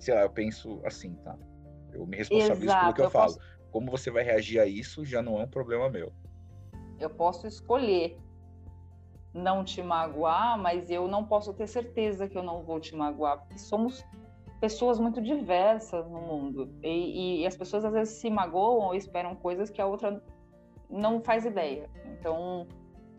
Sei 0.00 0.12
lá, 0.12 0.22
eu 0.22 0.30
penso 0.30 0.80
assim, 0.84 1.14
tá? 1.22 1.38
Eu 1.92 2.04
me 2.04 2.16
responsabilizo 2.16 2.64
Exato, 2.64 2.80
pelo 2.80 2.94
que 2.94 3.00
eu, 3.00 3.04
eu 3.04 3.10
falo. 3.10 3.34
Posso... 3.34 3.52
Como 3.70 3.90
você 3.90 4.10
vai 4.10 4.24
reagir 4.24 4.58
a 4.58 4.66
isso 4.66 5.04
já 5.04 5.22
não 5.22 5.40
é 5.40 5.44
um 5.44 5.48
problema 5.48 5.88
meu. 5.88 6.12
Eu 6.98 7.08
posso 7.08 7.46
escolher 7.46 8.18
não 9.32 9.64
te 9.64 9.80
magoar, 9.82 10.58
mas 10.58 10.90
eu 10.90 11.06
não 11.06 11.24
posso 11.24 11.54
ter 11.54 11.68
certeza 11.68 12.28
que 12.28 12.36
eu 12.36 12.42
não 12.42 12.64
vou 12.64 12.80
te 12.80 12.94
magoar, 12.94 13.38
porque 13.38 13.58
somos 13.58 14.04
pessoas 14.62 15.00
muito 15.00 15.20
diversas 15.20 16.08
no 16.08 16.20
mundo 16.20 16.72
e, 16.84 17.40
e, 17.40 17.46
as 17.46 17.56
pessoas 17.56 17.84
às 17.84 17.92
vezes 17.92 18.14
se 18.14 18.30
magoam 18.30 18.86
ou 18.86 18.94
esperam 18.94 19.34
coisas 19.34 19.68
que 19.68 19.82
a 19.82 19.86
outra 19.86 20.22
não 20.88 21.20
faz 21.20 21.44
ideia. 21.44 21.90
Então, 22.12 22.68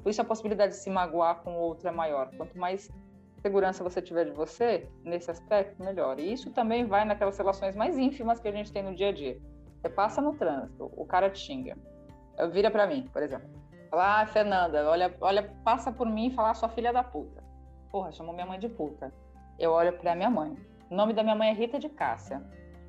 por 0.01 0.09
isso 0.09 0.21
a 0.21 0.23
possibilidade 0.23 0.71
de 0.71 0.79
se 0.79 0.89
magoar 0.89 1.41
com 1.43 1.53
outra 1.55 1.89
é 1.89 1.91
maior. 1.91 2.31
Quanto 2.37 2.57
mais 2.57 2.89
segurança 3.41 3.83
você 3.83 4.01
tiver 4.01 4.23
de 4.23 4.31
você 4.31 4.87
nesse 5.03 5.29
aspecto, 5.29 5.83
melhor. 5.83 6.17
E 6.17 6.31
isso 6.31 6.49
também 6.51 6.85
vai 6.85 7.03
naquelas 7.03 7.37
relações 7.37 7.75
mais 7.75 7.97
ínfimas 7.97 8.39
que 8.39 8.47
a 8.47 8.51
gente 8.53 8.71
tem 8.71 8.81
no 8.81 8.95
dia 8.95 9.09
a 9.09 9.11
dia. 9.11 9.37
Você 9.81 9.89
passa 9.89 10.21
no 10.21 10.33
trânsito, 10.35 10.89
o 10.95 11.05
cara 11.05 11.29
te 11.29 11.39
xinga. 11.39 11.77
Vira 12.53 12.71
para 12.71 12.87
mim, 12.87 13.09
por 13.11 13.21
exemplo. 13.21 13.49
Fala, 13.89 14.21
ah, 14.21 14.25
Fernanda, 14.25 14.89
olha, 14.89 15.13
olha, 15.19 15.43
passa 15.65 15.91
por 15.91 16.07
mim 16.07 16.27
e 16.27 16.31
fala, 16.31 16.53
sua 16.53 16.69
filha 16.69 16.93
da 16.93 17.03
puta. 17.03 17.43
Porra, 17.91 18.13
chamou 18.13 18.33
minha 18.33 18.45
mãe 18.45 18.57
de 18.57 18.69
puta. 18.69 19.13
Eu 19.59 19.71
olho 19.71 19.91
pra 19.99 20.15
minha 20.15 20.29
mãe. 20.29 20.55
O 20.93 20.95
nome 20.95 21.11
da 21.11 21.23
minha 21.23 21.33
mãe 21.33 21.49
é 21.49 21.53
Rita 21.53 21.79
de 21.79 21.89
Cássia. 21.89 22.39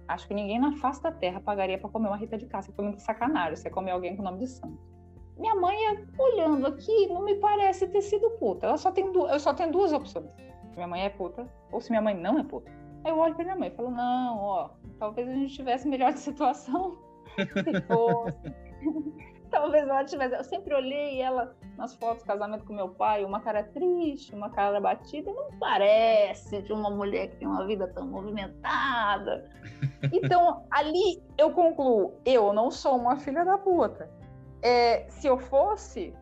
Acho 0.06 0.28
que 0.28 0.34
ninguém 0.34 0.58
na 0.58 0.72
face 0.72 1.02
da 1.02 1.10
terra 1.10 1.40
pagaria 1.40 1.78
para 1.78 1.88
comer 1.88 2.08
uma 2.08 2.18
Rita 2.18 2.36
de 2.36 2.44
Cássia. 2.44 2.70
Foi 2.76 2.84
muito 2.84 3.00
sacanagem 3.00 3.56
você 3.56 3.70
comer 3.70 3.92
alguém 3.92 4.14
com 4.14 4.20
o 4.20 4.24
nome 4.26 4.40
de 4.40 4.46
santo. 4.46 4.78
Minha 5.38 5.54
mãe, 5.54 5.74
olhando 6.18 6.66
aqui, 6.66 7.06
não 7.06 7.24
me 7.24 7.36
parece 7.36 7.88
ter 7.88 8.02
sido 8.02 8.28
puta. 8.32 8.66
Ela 8.66 8.76
só 8.76 8.92
tem 8.92 9.10
du... 9.10 9.26
Eu 9.26 9.40
só 9.40 9.54
tenho 9.54 9.72
duas 9.72 9.90
opções. 9.90 10.26
Se 10.68 10.76
minha 10.76 10.86
mãe 10.86 11.06
é 11.06 11.08
puta 11.08 11.50
ou 11.72 11.80
se 11.80 11.88
minha 11.88 12.02
mãe 12.02 12.14
não 12.14 12.38
é 12.38 12.42
puta. 12.42 12.70
Aí 13.02 13.10
eu 13.10 13.18
olho 13.18 13.34
pra 13.34 13.44
minha 13.44 13.56
mãe 13.56 13.68
e 13.68 13.74
falo, 13.74 13.90
não, 13.90 14.36
ó, 14.36 14.70
talvez 14.98 15.26
a 15.26 15.32
gente 15.32 15.54
tivesse 15.54 15.88
melhor 15.88 16.12
de 16.12 16.18
situação 16.20 16.98
se 17.40 17.80
fosse. 17.86 18.54
Talvez 19.54 19.86
ela 19.88 20.04
tivesse. 20.04 20.34
Eu 20.34 20.44
sempre 20.44 20.74
olhei 20.74 21.22
ela 21.22 21.54
nas 21.78 21.94
fotos 21.94 22.24
do 22.24 22.26
casamento 22.26 22.64
com 22.64 22.72
meu 22.72 22.88
pai, 22.88 23.24
uma 23.24 23.40
cara 23.40 23.62
triste, 23.62 24.34
uma 24.34 24.50
cara 24.50 24.80
batida, 24.80 25.32
não 25.32 25.56
parece 25.58 26.60
de 26.62 26.72
uma 26.72 26.90
mulher 26.90 27.28
que 27.28 27.36
tem 27.36 27.48
uma 27.48 27.64
vida 27.64 27.86
tão 27.88 28.06
movimentada. 28.06 29.48
Então, 30.12 30.66
ali 30.70 31.22
eu 31.38 31.50
concluo, 31.52 32.20
eu 32.26 32.52
não 32.52 32.70
sou 32.70 32.94
uma 32.96 33.16
filha 33.16 33.42
da 33.42 33.56
puta. 33.56 34.10
É, 34.62 35.08
se 35.08 35.26
eu 35.26 35.38
fosse, 35.38 36.14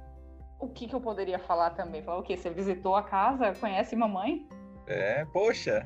o 0.60 0.68
que, 0.68 0.86
que 0.86 0.94
eu 0.94 1.00
poderia 1.00 1.38
falar 1.38 1.70
também? 1.70 2.00
Falar 2.00 2.18
o 2.18 2.22
quê? 2.22 2.36
Você 2.36 2.48
visitou 2.48 2.94
a 2.94 3.02
casa, 3.02 3.52
conhece 3.54 3.96
mamãe? 3.96 4.46
É, 4.86 5.24
poxa. 5.26 5.84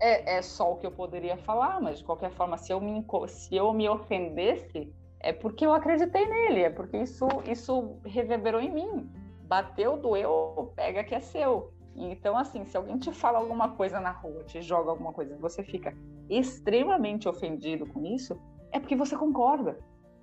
é, 0.00 0.36
é 0.36 0.42
só 0.42 0.72
o 0.72 0.76
que 0.76 0.86
eu 0.86 0.92
poderia 0.92 1.38
falar, 1.38 1.80
mas 1.80 1.98
de 1.98 2.04
qualquer 2.04 2.30
forma, 2.30 2.58
se 2.58 2.70
eu 2.72 2.80
me, 2.80 3.04
se 3.26 3.56
eu 3.56 3.72
me 3.72 3.88
ofendesse, 3.88 4.92
é 5.20 5.32
porque 5.32 5.64
eu 5.64 5.72
acreditei 5.72 6.26
nele, 6.26 6.62
é 6.62 6.70
porque 6.70 6.96
isso, 6.96 7.26
isso 7.46 7.98
reverberou 8.04 8.60
em 8.60 8.72
mim. 8.72 9.10
Bateu, 9.44 9.96
doeu, 9.96 10.72
pega 10.76 11.04
que 11.04 11.14
é 11.14 11.20
seu. 11.20 11.72
Então, 11.94 12.36
assim, 12.36 12.64
se 12.64 12.76
alguém 12.76 12.98
te 12.98 13.12
fala 13.12 13.38
alguma 13.38 13.70
coisa 13.70 14.00
na 14.00 14.10
rua, 14.10 14.44
te 14.44 14.62
joga 14.62 14.90
alguma 14.90 15.12
coisa, 15.12 15.36
você 15.36 15.62
fica 15.62 15.94
extremamente 16.28 17.28
ofendido 17.28 17.84
com 17.86 18.04
isso, 18.06 18.40
é 18.72 18.78
porque 18.78 18.94
você 18.94 19.16
concorda 19.16 19.76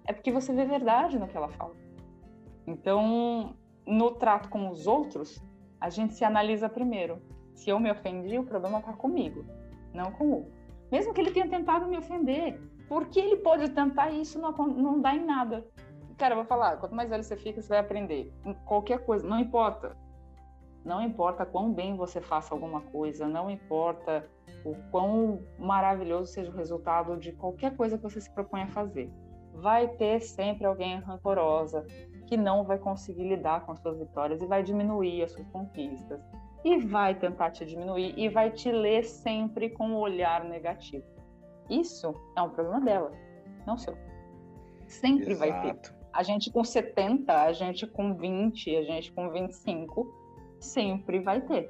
é 0.08 0.14
porque 0.14 0.32
você 0.32 0.54
vê 0.54 0.66
verdade 0.66 1.20
no 1.20 1.28
que 1.28 1.36
ela 1.36 1.50
fala. 1.50 1.76
Então, 2.66 3.54
no 3.86 4.12
trato 4.12 4.50
com 4.50 4.70
os 4.70 4.88
outros, 4.88 5.44
a 5.80 5.90
gente 5.90 6.16
se 6.16 6.24
analisa 6.24 6.70
primeiro. 6.70 7.22
Se 7.54 7.70
eu 7.70 7.80
me 7.80 7.92
ofendi, 7.92 8.40
o 8.40 8.46
problema 8.46 8.80
está 8.80 8.94
comigo, 8.94 9.46
não 9.94 10.12
com 10.12 10.26
o 10.26 10.36
outro. 10.38 10.54
Mesmo 10.90 11.14
que 11.14 11.20
ele 11.20 11.32
tenha 11.32 11.48
tentado 11.48 11.88
me 11.88 11.98
ofender, 11.98 12.60
porque 12.88 13.20
ele 13.20 13.38
pode 13.38 13.70
tentar 13.70 14.12
e 14.12 14.22
isso 14.22 14.40
não, 14.40 14.52
não 14.52 15.02
dá 15.02 15.16
em 15.16 15.26
nada. 15.26 15.66
Cara, 16.18 16.34
eu 16.34 16.38
vou 16.38 16.46
falar, 16.46 16.78
quanto 16.78 16.96
mais 16.96 17.10
velho 17.10 17.24
você 17.24 17.36
fica, 17.36 17.62
você 17.62 17.70
vai 17.70 17.80
aprender. 17.80 18.34
Qualquer 18.66 19.06
coisa, 19.06 19.28
não 19.28 19.40
importa. 19.40 19.96
Não 20.84 21.02
importa 21.02 21.46
quão 21.46 21.72
bem 21.72 21.96
você 21.96 22.22
faça 22.22 22.54
alguma 22.54 22.82
coisa, 22.82 23.28
não 23.28 23.52
importa 23.52 24.26
o 24.64 24.74
quão 24.90 25.42
maravilhoso 25.60 26.32
seja 26.32 26.50
o 26.50 26.56
resultado 26.56 27.18
de 27.18 27.34
qualquer 27.34 27.76
coisa 27.76 27.98
que 27.98 28.04
você 28.04 28.22
se 28.22 28.34
propõe 28.34 28.62
a 28.62 28.68
fazer 28.68 29.12
vai 29.58 29.88
ter 29.88 30.22
sempre 30.22 30.66
alguém 30.66 31.00
rancorosa 31.00 31.86
que 32.28 32.38
não 32.38 32.64
vai 32.64 32.78
conseguir 32.78 33.28
lidar 33.28 33.66
com 33.66 33.72
as 33.72 33.80
suas 33.80 33.98
vitórias 33.98 34.42
e 34.42 34.46
vai 34.46 34.62
diminuir 34.62 35.24
as 35.24 35.32
suas 35.32 35.48
conquistas. 35.48 36.22
E 36.64 36.78
vai 36.78 37.16
tentar 37.16 37.52
te 37.52 37.66
diminuir 37.66 38.14
e 38.18 38.28
vai 38.28 38.52
te 38.52 38.72
ler 38.72 39.04
sempre 39.04 39.70
com 39.70 39.88
um 39.88 39.96
olhar 39.96 40.44
negativo. 40.44 41.06
Isso 41.70 42.14
é 42.36 42.42
um 42.42 42.50
problema 42.50 42.82
dela, 42.82 43.12
não 43.66 43.78
seu. 43.78 43.98
Sempre 44.88 45.32
Exato. 45.32 45.52
vai 45.52 45.74
ter. 45.74 45.94
A 46.14 46.24
gente 46.24 46.52
com 46.52 46.64
70, 46.64 47.32
a 47.32 47.54
gente 47.54 47.86
com 47.86 48.16
20, 48.16 48.76
a 48.76 48.84
gente 48.84 49.12
com 49.12 49.30
25, 49.30 50.08
sempre 50.60 51.20
vai 51.20 51.42
ter. 51.42 51.70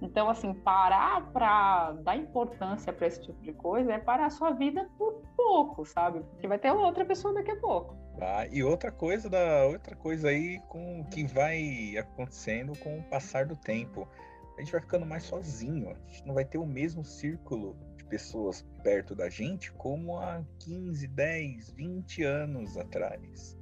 Então, 0.00 0.30
assim, 0.30 0.54
parar 0.54 1.32
para 1.32 1.92
dar 2.02 2.16
importância 2.16 2.92
para 2.92 3.06
esse 3.06 3.20
tipo 3.20 3.40
de 3.42 3.52
coisa 3.52 3.92
é 3.92 3.98
parar 3.98 4.26
a 4.26 4.30
sua 4.30 4.52
vida 4.52 4.88
por 4.96 5.20
pouco, 5.36 5.84
sabe? 5.84 6.20
Porque 6.20 6.46
vai 6.46 6.58
ter 6.58 6.70
outra 6.70 7.04
pessoa 7.04 7.34
daqui 7.34 7.50
a 7.50 7.56
pouco. 7.56 7.96
Ah, 8.20 8.46
e 8.50 8.62
outra 8.62 8.92
coisa 8.92 9.28
da 9.28 9.66
outra 9.66 9.96
coisa 9.96 10.28
aí 10.28 10.60
com 10.68 11.04
que 11.04 11.24
vai 11.26 11.96
acontecendo 11.98 12.76
com 12.78 12.98
o 12.98 13.02
passar 13.04 13.46
do 13.46 13.56
tempo. 13.56 14.08
A 14.56 14.60
gente 14.60 14.72
vai 14.72 14.80
ficando 14.80 15.06
mais 15.06 15.24
sozinho. 15.24 15.90
A 15.90 16.08
gente 16.08 16.26
não 16.26 16.34
vai 16.34 16.44
ter 16.44 16.58
o 16.58 16.66
mesmo 16.66 17.04
círculo 17.04 17.76
pessoas 18.08 18.64
perto 18.82 19.14
da 19.14 19.28
gente 19.28 19.72
como 19.72 20.18
há 20.18 20.44
15, 20.60 21.06
10, 21.08 21.70
20 21.72 22.22
anos 22.24 22.76
atrás. 22.76 23.58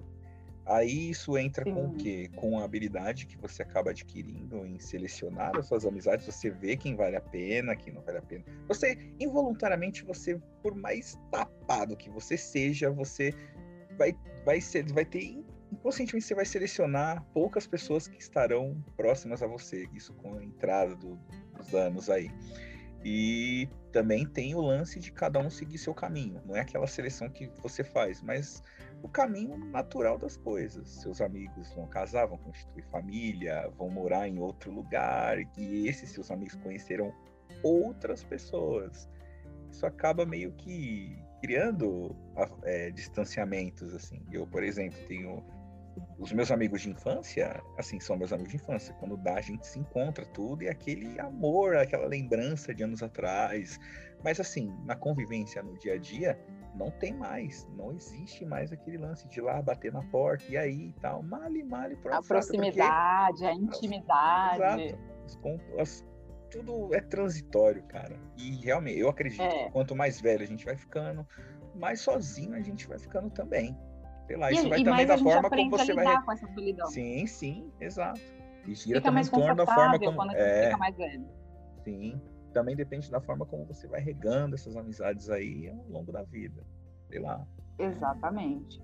Aí 0.66 1.10
isso 1.10 1.38
entra 1.38 1.64
Sim. 1.64 1.74
com 1.74 1.86
o 1.86 1.94
quê? 1.94 2.28
Com 2.34 2.58
a 2.58 2.64
habilidade 2.64 3.26
que 3.26 3.36
você 3.38 3.62
acaba 3.62 3.90
adquirindo 3.90 4.66
em 4.66 4.80
selecionar 4.80 5.56
as 5.56 5.66
suas 5.66 5.86
amizades, 5.86 6.26
você 6.26 6.50
vê 6.50 6.76
quem 6.76 6.96
vale 6.96 7.14
a 7.14 7.20
pena, 7.20 7.76
quem 7.76 7.92
não 7.92 8.02
vale 8.02 8.18
a 8.18 8.22
pena. 8.22 8.44
Você, 8.66 8.98
involuntariamente, 9.20 10.04
você, 10.04 10.40
por 10.62 10.74
mais 10.74 11.16
tapado 11.30 11.96
que 11.96 12.10
você 12.10 12.36
seja, 12.36 12.90
você 12.90 13.32
vai, 13.96 14.12
vai, 14.44 14.60
ser, 14.60 14.92
vai 14.92 15.04
ter. 15.04 15.40
Inconscientemente 15.70 16.26
você 16.26 16.34
vai 16.34 16.44
selecionar 16.44 17.24
poucas 17.32 17.64
pessoas 17.64 18.08
que 18.08 18.18
estarão 18.18 18.82
próximas 18.96 19.44
a 19.44 19.46
você, 19.46 19.88
isso 19.94 20.12
com 20.14 20.36
a 20.36 20.44
entrada 20.44 20.96
do, 20.96 21.16
dos 21.56 21.74
anos 21.74 22.10
aí. 22.10 22.28
E 23.04 23.68
também 23.92 24.26
tem 24.26 24.54
o 24.54 24.60
lance 24.60 24.98
de 24.98 25.12
cada 25.12 25.38
um 25.38 25.48
seguir 25.48 25.78
seu 25.78 25.94
caminho. 25.94 26.40
Não 26.44 26.56
é 26.56 26.60
aquela 26.60 26.86
seleção 26.86 27.28
que 27.28 27.46
você 27.62 27.84
faz, 27.84 28.20
mas 28.20 28.62
o 29.02 29.08
caminho 29.08 29.56
natural 29.56 30.18
das 30.18 30.36
coisas. 30.36 30.88
Seus 30.88 31.20
amigos 31.20 31.72
vão 31.74 31.86
casar, 31.86 32.26
vão 32.26 32.38
constituir 32.38 32.82
família, 32.90 33.70
vão 33.78 33.88
morar 33.88 34.28
em 34.28 34.38
outro 34.38 34.72
lugar, 34.72 35.38
e 35.56 35.88
esses 35.88 36.10
seus 36.10 36.30
amigos 36.30 36.56
conheceram 36.56 37.12
outras 37.62 38.22
pessoas. 38.24 39.08
Isso 39.70 39.86
acaba 39.86 40.24
meio 40.24 40.52
que 40.52 41.16
criando 41.40 42.16
é, 42.64 42.90
distanciamentos, 42.90 43.94
assim. 43.94 44.20
Eu, 44.32 44.46
por 44.46 44.62
exemplo, 44.62 44.98
tenho 45.06 45.44
os 46.18 46.32
meus 46.32 46.50
amigos 46.50 46.82
de 46.82 46.90
infância, 46.90 47.62
assim, 47.78 48.00
são 48.00 48.16
meus 48.16 48.32
amigos 48.32 48.52
de 48.52 48.56
infância. 48.56 48.94
Quando 48.94 49.16
dá, 49.16 49.34
a 49.34 49.40
gente 49.40 49.66
se 49.66 49.78
encontra 49.78 50.24
tudo 50.26 50.62
e 50.62 50.68
aquele 50.68 51.18
amor, 51.20 51.76
aquela 51.76 52.06
lembrança 52.06 52.74
de 52.74 52.82
anos 52.82 53.02
atrás. 53.02 53.78
Mas 54.22 54.40
assim, 54.40 54.74
na 54.84 54.96
convivência 54.96 55.62
no 55.62 55.78
dia 55.78 55.94
a 55.94 55.98
dia, 55.98 56.38
não 56.74 56.90
tem 56.90 57.14
mais, 57.14 57.66
não 57.76 57.92
existe 57.92 58.44
mais 58.44 58.72
aquele 58.72 58.98
lance 58.98 59.26
de 59.28 59.40
ir 59.40 59.42
lá 59.42 59.60
bater 59.62 59.92
na 59.92 60.02
porta 60.02 60.44
e 60.48 60.56
aí 60.56 60.88
e 60.88 60.92
tal, 61.00 61.22
male, 61.22 61.62
male, 61.62 61.96
pronto. 61.96 62.16
A 62.16 62.22
proximidade, 62.22 63.38
porque... 63.38 63.44
a 63.46 63.54
intimidade. 63.54 64.82
Exato. 64.82 65.60
As, 65.78 66.04
tudo 66.50 66.94
é 66.94 67.00
transitório, 67.00 67.82
cara. 67.84 68.18
E 68.36 68.56
realmente, 68.64 68.98
eu 68.98 69.08
acredito 69.08 69.42
é. 69.42 69.64
que 69.64 69.70
quanto 69.70 69.96
mais 69.96 70.20
velho 70.20 70.42
a 70.42 70.46
gente 70.46 70.64
vai 70.64 70.76
ficando, 70.76 71.26
mais 71.74 72.00
sozinho 72.00 72.54
a 72.54 72.60
gente 72.60 72.86
vai 72.86 72.98
ficando 72.98 73.30
também. 73.30 73.76
Sei 74.26 74.36
lá, 74.36 74.50
e, 74.50 74.54
isso 74.54 74.68
vai 74.68 74.82
também 74.82 75.06
da 75.06 75.18
forma 75.18 75.48
como 75.48 75.70
você 75.70 75.94
vai. 75.94 76.22
Com 76.22 76.32
essa 76.32 76.46
solidão. 76.52 76.86
Sim, 76.88 77.26
sim, 77.26 77.70
exato. 77.80 78.20
E 78.66 78.74
gira 78.74 79.00
também 79.00 79.22
em 79.22 79.28
torno 79.28 79.54
da 79.54 79.66
forma 79.66 79.98
como. 79.98 80.16
Quando 80.16 80.34
é... 80.34 80.64
fica 80.64 80.78
mais 80.78 80.96
velho. 80.96 81.26
Sim. 81.84 82.20
Também 82.52 82.74
depende 82.74 83.10
da 83.10 83.20
forma 83.20 83.44
como 83.44 83.64
você 83.66 83.86
vai 83.86 84.00
regando 84.00 84.54
essas 84.54 84.76
amizades 84.76 85.28
aí 85.30 85.68
ao 85.68 85.88
longo 85.88 86.10
da 86.10 86.22
vida. 86.22 86.64
Sei 87.08 87.20
lá. 87.20 87.46
Exatamente. 87.78 88.82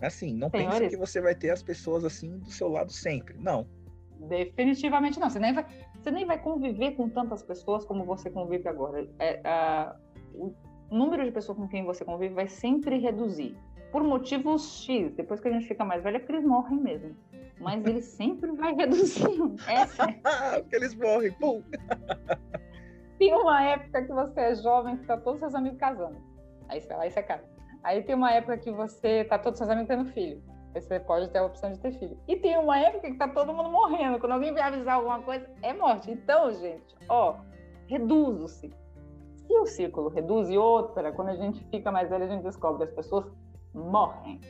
Assim, 0.00 0.34
não 0.34 0.50
Senhores... 0.50 0.78
pense 0.78 0.90
que 0.90 0.96
você 0.96 1.20
vai 1.20 1.34
ter 1.34 1.50
as 1.50 1.62
pessoas 1.62 2.04
assim 2.04 2.38
do 2.38 2.50
seu 2.50 2.68
lado 2.68 2.90
sempre. 2.90 3.36
Não. 3.38 3.66
Definitivamente 4.28 5.20
não. 5.20 5.30
Você 5.30 5.38
nem 5.38 5.52
vai, 5.52 5.66
você 6.02 6.10
nem 6.10 6.24
vai 6.24 6.40
conviver 6.40 6.92
com 6.92 7.08
tantas 7.08 7.42
pessoas 7.42 7.84
como 7.84 8.04
você 8.04 8.30
convive 8.30 8.68
agora. 8.68 9.06
É, 9.18 9.40
o 10.34 10.52
número 10.90 11.24
de 11.24 11.30
pessoas 11.30 11.58
com 11.58 11.68
quem 11.68 11.84
você 11.84 12.04
convive 12.04 12.34
vai 12.34 12.48
sempre 12.48 12.98
reduzir 12.98 13.56
por 13.94 14.02
motivos 14.02 14.82
X. 14.82 15.14
Depois 15.14 15.38
que 15.38 15.46
a 15.46 15.52
gente 15.52 15.68
fica 15.68 15.84
mais 15.84 16.02
velho, 16.02 16.16
é 16.16 16.18
porque 16.18 16.32
eles 16.32 16.44
morrem 16.44 16.80
mesmo. 16.80 17.14
Mas 17.60 17.86
ele 17.86 18.02
sempre 18.18 18.50
vai 18.50 18.74
reduzindo. 18.74 19.54
Essa 19.68 20.02
é. 20.10 20.58
porque 20.58 20.74
eles 20.74 20.96
morrem, 20.96 21.30
pum! 21.34 21.62
Tem 23.20 23.32
uma 23.32 23.62
época 23.62 24.02
que 24.02 24.12
você 24.12 24.40
é 24.40 24.54
jovem, 24.56 24.96
que 24.96 25.06
tá 25.06 25.16
todos 25.16 25.38
seus 25.38 25.54
amigos 25.54 25.78
casando. 25.78 26.16
Aí 26.68 26.80
você 26.80 26.88
vai 26.88 26.96
lá 26.96 27.06
e 27.06 27.10
você 27.12 27.22
casa. 27.22 27.44
Aí 27.84 28.02
tem 28.02 28.16
uma 28.16 28.32
época 28.32 28.58
que 28.58 28.72
você 28.72 29.22
tá 29.22 29.38
todos 29.38 29.58
seus 29.58 29.70
amigos 29.70 29.86
tendo 29.86 30.06
filho. 30.06 30.42
Aí 30.74 30.80
você 30.80 30.98
pode 30.98 31.30
ter 31.30 31.38
a 31.38 31.44
opção 31.44 31.70
de 31.70 31.78
ter 31.78 31.92
filho. 31.92 32.18
E 32.26 32.34
tem 32.34 32.58
uma 32.58 32.76
época 32.76 33.08
que 33.08 33.16
tá 33.16 33.28
todo 33.28 33.52
mundo 33.52 33.70
morrendo. 33.70 34.18
Quando 34.18 34.32
alguém 34.32 34.52
vier 34.52 34.66
avisar 34.66 34.96
alguma 34.96 35.22
coisa, 35.22 35.48
é 35.62 35.72
morte. 35.72 36.10
Então, 36.10 36.50
gente, 36.50 36.96
ó, 37.08 37.36
reduzo-se. 37.86 38.74
Se 39.36 39.56
o 39.56 39.66
círculo 39.66 40.08
reduz, 40.08 40.50
e 40.50 40.58
outra, 40.58 41.12
quando 41.12 41.28
a 41.28 41.36
gente 41.36 41.64
fica 41.66 41.92
mais 41.92 42.10
velho, 42.10 42.24
a 42.24 42.26
gente 42.26 42.42
descobre 42.42 42.78
que 42.78 42.90
as 42.90 42.96
pessoas 42.96 43.26
morrem. 43.74 44.40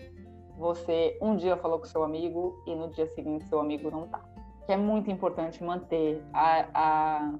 Você 0.58 1.18
um 1.20 1.36
dia 1.36 1.56
falou 1.56 1.78
com 1.78 1.86
seu 1.86 2.04
amigo 2.04 2.62
e 2.66 2.74
no 2.74 2.90
dia 2.90 3.06
seguinte 3.08 3.44
seu 3.46 3.60
amigo 3.60 3.90
não 3.90 4.06
tá. 4.08 4.22
Que 4.66 4.72
é 4.72 4.76
muito 4.76 5.10
importante 5.10 5.62
manter 5.62 6.22
a, 6.32 6.68
a, 6.74 7.34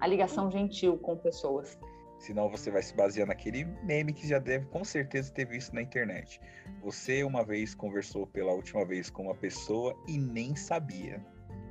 a 0.00 0.06
ligação 0.06 0.50
gentil 0.50 0.98
com 0.98 1.16
pessoas. 1.16 1.78
Senão 2.18 2.48
você 2.48 2.70
vai 2.70 2.82
se 2.82 2.94
basear 2.94 3.28
naquele 3.28 3.64
meme 3.84 4.12
que 4.12 4.26
já 4.26 4.38
deve 4.38 4.66
com 4.66 4.84
certeza 4.84 5.32
ter 5.32 5.46
visto 5.46 5.72
na 5.72 5.80
internet. 5.80 6.40
Você 6.82 7.22
uma 7.22 7.44
vez 7.44 7.74
conversou 7.74 8.26
pela 8.26 8.52
última 8.52 8.84
vez 8.84 9.08
com 9.08 9.24
uma 9.24 9.34
pessoa 9.34 9.94
e 10.08 10.18
nem 10.18 10.56
sabia. 10.56 11.24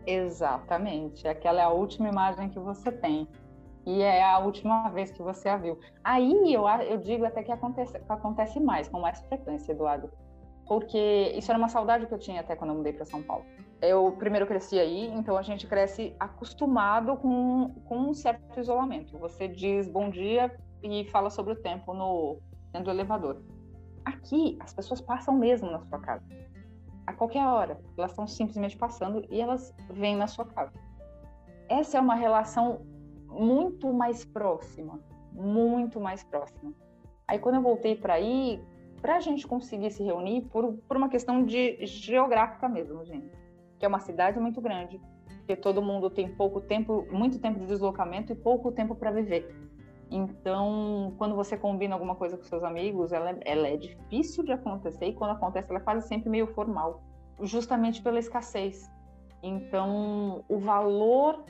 Exatamente. 0.06 1.28
Aquela 1.28 1.62
é 1.62 1.66
a 1.66 1.70
última 1.70 2.08
imagem 2.08 2.50
que 2.50 2.60
você 2.60 2.92
tem 2.92 3.28
e 3.88 4.02
é 4.02 4.22
a 4.22 4.38
última 4.40 4.90
vez 4.90 5.12
que 5.12 5.24
você 5.24 5.48
a 5.48 5.56
viu. 5.56 5.80
Aí 6.04 6.54
eu, 6.54 6.68
eu 6.68 6.98
digo 6.98 7.24
até 7.24 7.42
que 7.42 7.54
acontece, 7.54 7.96
acontece 8.10 8.60
mais, 8.60 8.90
com 8.90 9.00
mais 9.00 9.18
frequência, 9.22 9.72
Eduardo, 9.72 10.12
porque 10.68 11.32
isso 11.38 11.50
era 11.50 11.58
uma 11.58 11.70
saudade 11.70 12.06
que 12.06 12.14
eu 12.14 12.20
tinha 12.20 12.42
até 12.42 12.54
quando 12.54 12.72
eu 12.72 12.76
mudei 12.76 12.92
para 12.92 13.06
São 13.06 13.24
Paulo. 13.24 13.46
Eu 13.82 14.12
primeiro 14.20 14.46
cresci 14.46 14.78
aí, 14.78 15.08
então 15.14 15.38
a 15.38 15.42
gente 15.42 15.66
cresce 15.66 16.14
acostumado 16.20 17.16
com, 17.16 17.74
com 17.86 17.98
um 17.98 18.14
certo 18.14 18.60
isolamento. 18.60 19.18
Você 19.20 19.48
diz 19.48 19.88
bom 19.88 20.10
dia 20.10 20.54
e 20.84 21.06
fala 21.06 21.30
sobre 21.30 21.54
o 21.54 21.56
tempo 21.56 21.94
no 21.94 22.40
dentro 22.74 22.88
do 22.88 22.92
elevador. 22.92 23.42
Aqui 24.04 24.58
as 24.60 24.74
pessoas 24.74 25.00
passam 25.00 25.34
mesmo 25.34 25.72
na 25.72 25.80
sua 25.80 26.00
casa. 26.00 26.26
A 27.06 27.14
qualquer 27.14 27.48
hora, 27.48 27.80
elas 27.98 28.12
estão 28.12 28.28
simplesmente 28.28 28.76
passando 28.76 29.26
e 29.30 29.40
elas 29.40 29.74
vêm 29.90 30.18
na 30.18 30.28
sua 30.28 30.44
casa. 30.44 30.74
Essa 31.70 31.98
é 31.98 32.02
uma 32.02 32.16
relação 32.16 32.82
muito 33.38 33.92
mais 33.94 34.26
próxima, 34.26 35.00
muito 35.32 36.00
mais 36.00 36.24
próxima. 36.24 36.74
Aí 37.28 37.40
quando 37.40 37.56
eu 37.56 37.62
voltei 37.62 37.96
para 37.96 38.14
aí, 38.14 38.62
para 39.02 39.18
a 39.18 39.20
gente 39.20 39.46
conseguir 39.48 39.92
se 39.92 40.04
reunir 40.04 40.42
por, 40.44 40.74
por 40.88 40.98
uma 40.98 41.10
questão 41.10 41.44
de 41.44 41.86
geográfica 41.86 42.68
mesmo, 42.68 43.06
gente, 43.06 43.32
que 43.78 43.86
é 43.86 43.88
uma 43.88 44.00
cidade 44.00 44.40
muito 44.40 44.60
grande, 44.62 45.00
que 45.46 45.56
todo 45.56 45.82
mundo 45.82 46.10
tem 46.10 46.28
pouco 46.28 46.62
tempo, 46.62 47.06
muito 47.12 47.40
tempo 47.40 47.60
de 47.60 47.66
deslocamento 47.66 48.32
e 48.32 48.36
pouco 48.36 48.72
tempo 48.72 48.96
para 48.96 49.12
viver. 49.12 49.54
Então, 50.10 51.14
quando 51.18 51.36
você 51.36 51.58
combina 51.58 51.94
alguma 51.94 52.16
coisa 52.16 52.38
com 52.38 52.44
seus 52.44 52.64
amigos, 52.64 53.12
ela 53.12 53.32
é, 53.32 53.40
ela 53.46 53.68
é 53.68 53.76
difícil 53.76 54.44
de 54.44 54.54
acontecer 54.54 55.08
e 55.08 55.14
quando 55.14 55.32
acontece, 55.32 55.70
ela 55.70 55.80
é 55.80 55.84
quase 55.84 56.08
sempre 56.08 56.30
meio 56.30 56.48
formal, 56.48 57.04
justamente 57.42 58.02
pela 58.02 58.18
escassez. 58.18 58.90
Então, 59.44 60.44
o 60.48 60.58
valor 60.58 61.44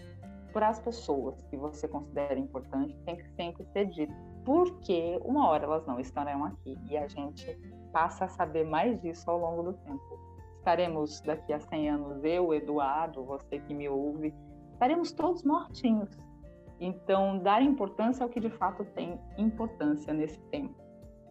para 0.58 0.70
as 0.70 0.80
pessoas 0.80 1.40
que 1.52 1.56
você 1.56 1.88
considera 1.88 2.40
importante 2.40 2.98
tem 3.06 3.16
que 3.16 3.30
sempre 3.36 3.64
ser 3.66 3.86
dito, 3.92 4.12
porque 4.44 5.22
uma 5.24 5.48
hora 5.48 5.66
elas 5.66 5.86
não 5.86 6.00
estarão 6.00 6.46
aqui 6.46 6.76
e 6.90 6.98
a 6.98 7.08
gente 7.08 7.56
passa 7.94 8.26
a 8.26 8.28
saber 8.28 8.66
mais 8.66 9.00
disso 9.00 9.30
ao 9.30 9.38
longo 9.38 9.62
do 9.62 9.74
tempo. 9.74 10.20
Estaremos 10.58 11.22
daqui 11.22 11.54
a 11.54 11.60
100 11.60 11.90
anos, 11.92 12.24
eu, 12.24 12.56
Eduardo, 12.56 13.24
você 13.24 13.60
que 13.60 13.72
me 13.72 13.88
ouve, 13.88 14.34
estaremos 14.74 15.12
todos 15.12 15.44
mortinhos. 15.44 16.10
Então, 16.80 17.38
dar 17.38 17.62
importância 17.62 18.24
ao 18.24 18.30
que 18.30 18.40
de 18.40 18.50
fato 18.50 18.84
tem 18.96 19.20
importância 19.38 20.12
nesse 20.12 20.40
tempo. 20.46 20.74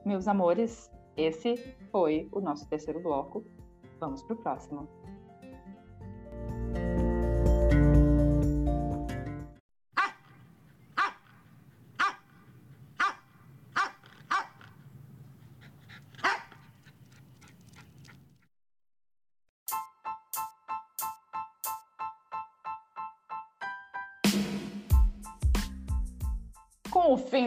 Meus 0.05 0.29
amores, 0.29 0.89
esse 1.17 1.57
foi 1.91 2.29
o 2.31 2.41
nosso 2.41 2.69
terceiro 2.69 3.03
bloco. 3.03 3.45
Vamos 3.99 4.23
para 4.23 4.35
o 4.35 4.37
próximo. 4.37 4.89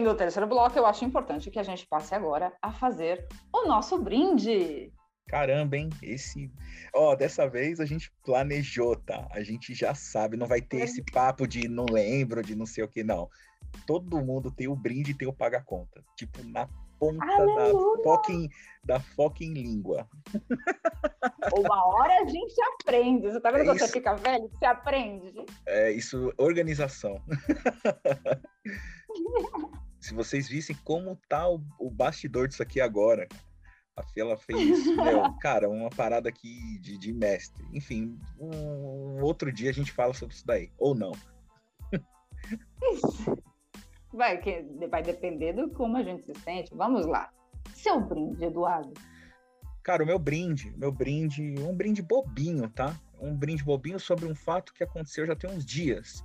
fim 0.00 0.02
do 0.02 0.14
terceiro 0.14 0.48
bloco, 0.48 0.78
eu 0.78 0.86
acho 0.86 1.04
importante 1.04 1.50
que 1.50 1.58
a 1.58 1.62
gente 1.62 1.86
passe 1.86 2.14
agora 2.14 2.52
a 2.62 2.72
fazer 2.72 3.26
o 3.52 3.66
nosso 3.66 3.98
brinde. 3.98 4.92
Caramba, 5.28 5.76
hein? 5.76 5.90
Esse. 6.02 6.50
Ó, 6.94 7.12
oh, 7.12 7.16
dessa 7.16 7.48
vez 7.48 7.80
a 7.80 7.84
gente 7.84 8.10
planejou, 8.24 8.96
tá? 8.96 9.28
A 9.30 9.42
gente 9.42 9.74
já 9.74 9.94
sabe, 9.94 10.36
não 10.36 10.46
vai 10.46 10.60
ter 10.60 10.80
é. 10.80 10.84
esse 10.84 11.04
papo 11.12 11.46
de 11.46 11.68
não 11.68 11.84
lembro, 11.84 12.42
de 12.42 12.54
não 12.54 12.66
sei 12.66 12.82
o 12.82 12.88
que, 12.88 13.04
não. 13.04 13.28
Todo 13.86 14.24
mundo 14.24 14.50
tem 14.50 14.66
o 14.66 14.74
brinde 14.74 15.12
e 15.12 15.14
tem 15.14 15.28
o 15.28 15.32
paga-conta. 15.32 16.02
Tipo, 16.16 16.42
na 16.44 16.68
ponta 16.98 17.26
da 17.26 18.02
fucking, 18.02 18.48
da 18.82 19.00
fucking 19.00 19.54
língua. 19.54 20.08
Uma 21.56 21.86
hora 21.86 22.22
a 22.22 22.26
gente 22.26 22.54
aprende. 22.74 23.30
Você 23.30 23.40
tá 23.40 23.52
vendo 23.52 23.70
é 23.70 23.78
você 23.78 23.88
fica 23.88 24.14
velho? 24.14 24.48
Você 24.48 24.64
aprende. 24.64 25.32
É, 25.66 25.92
isso, 25.92 26.32
organização. 26.38 27.22
Se 30.00 30.14
vocês 30.14 30.48
vissem 30.48 30.74
como 30.84 31.16
tá 31.28 31.48
o, 31.48 31.62
o 31.78 31.90
bastidor 31.90 32.48
disso 32.48 32.62
aqui 32.62 32.80
agora, 32.80 33.28
a 33.96 34.02
Fela 34.02 34.36
fez, 34.36 34.86
meu, 34.86 35.22
cara, 35.40 35.68
uma 35.68 35.90
parada 35.90 36.28
aqui 36.28 36.78
de, 36.80 36.96
de 36.98 37.12
mestre. 37.12 37.64
Enfim, 37.72 38.18
um, 38.38 39.22
outro 39.22 39.52
dia 39.52 39.70
a 39.70 39.74
gente 39.74 39.92
fala 39.92 40.14
sobre 40.14 40.34
isso 40.34 40.46
daí, 40.46 40.72
ou 40.78 40.94
não. 40.94 41.12
Vai, 44.12 44.38
que, 44.38 44.66
vai 44.90 45.04
depender 45.04 45.52
do 45.52 45.70
como 45.70 45.96
a 45.96 46.02
gente 46.02 46.24
se 46.24 46.34
sente. 46.40 46.74
Vamos 46.74 47.06
lá. 47.06 47.30
Seu 47.74 48.00
brinde, 48.00 48.44
Eduardo. 48.44 48.92
Cara, 49.84 50.02
o 50.02 50.06
meu 50.06 50.18
brinde, 50.18 50.74
meu 50.76 50.90
brinde, 50.90 51.54
um 51.60 51.74
brinde 51.74 52.02
bobinho, 52.02 52.68
tá? 52.68 52.98
Um 53.20 53.36
brinde 53.36 53.62
bobinho 53.62 54.00
sobre 54.00 54.26
um 54.26 54.34
fato 54.34 54.74
que 54.74 54.82
aconteceu 54.82 55.24
já 55.26 55.36
tem 55.36 55.48
uns 55.48 55.64
dias. 55.64 56.24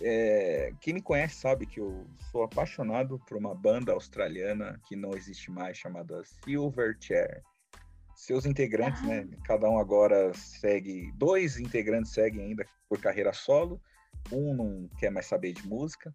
É, 0.00 0.72
quem 0.80 0.94
me 0.94 1.02
conhece 1.02 1.36
sabe 1.36 1.66
que 1.66 1.80
eu 1.80 2.06
sou 2.30 2.42
apaixonado 2.42 3.18
por 3.26 3.36
uma 3.36 3.54
banda 3.54 3.92
australiana 3.92 4.80
que 4.86 4.96
não 4.96 5.10
existe 5.14 5.50
mais, 5.50 5.76
chamada 5.76 6.22
Silverchair. 6.24 7.42
Seus 8.14 8.46
integrantes, 8.46 9.02
né? 9.02 9.28
Cada 9.44 9.68
um 9.68 9.78
agora 9.78 10.32
segue, 10.34 11.10
dois 11.16 11.58
integrantes 11.58 12.12
seguem 12.12 12.46
ainda 12.46 12.64
por 12.88 13.00
carreira 13.00 13.32
solo 13.32 13.80
Um 14.30 14.54
não 14.54 14.88
quer 14.98 15.10
mais 15.10 15.26
saber 15.26 15.52
de 15.52 15.66
música. 15.66 16.14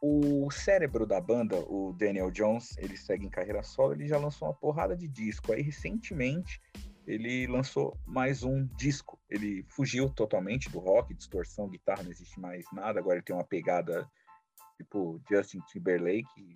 O 0.00 0.48
cérebro 0.50 1.04
da 1.04 1.20
banda, 1.20 1.56
o 1.58 1.92
Daniel 1.92 2.30
Jones, 2.30 2.76
ele 2.78 2.96
segue 2.96 3.26
em 3.26 3.30
carreira 3.30 3.62
solo, 3.64 3.94
ele 3.94 4.06
já 4.06 4.16
lançou 4.16 4.46
uma 4.46 4.54
porrada 4.54 4.96
de 4.96 5.08
disco. 5.08 5.52
Aí 5.52 5.60
recentemente 5.60 6.60
ele 7.08 7.46
lançou 7.46 7.98
mais 8.06 8.42
um 8.42 8.66
disco. 8.76 9.18
Ele 9.30 9.64
fugiu 9.70 10.10
totalmente 10.10 10.68
do 10.70 10.78
rock, 10.78 11.14
distorção, 11.14 11.66
guitarra, 11.66 12.02
não 12.02 12.10
existe 12.10 12.38
mais 12.38 12.66
nada. 12.70 13.00
Agora 13.00 13.16
ele 13.16 13.24
tem 13.24 13.34
uma 13.34 13.44
pegada 13.44 14.06
tipo 14.76 15.18
Justin 15.28 15.60
Timberlake, 15.68 16.54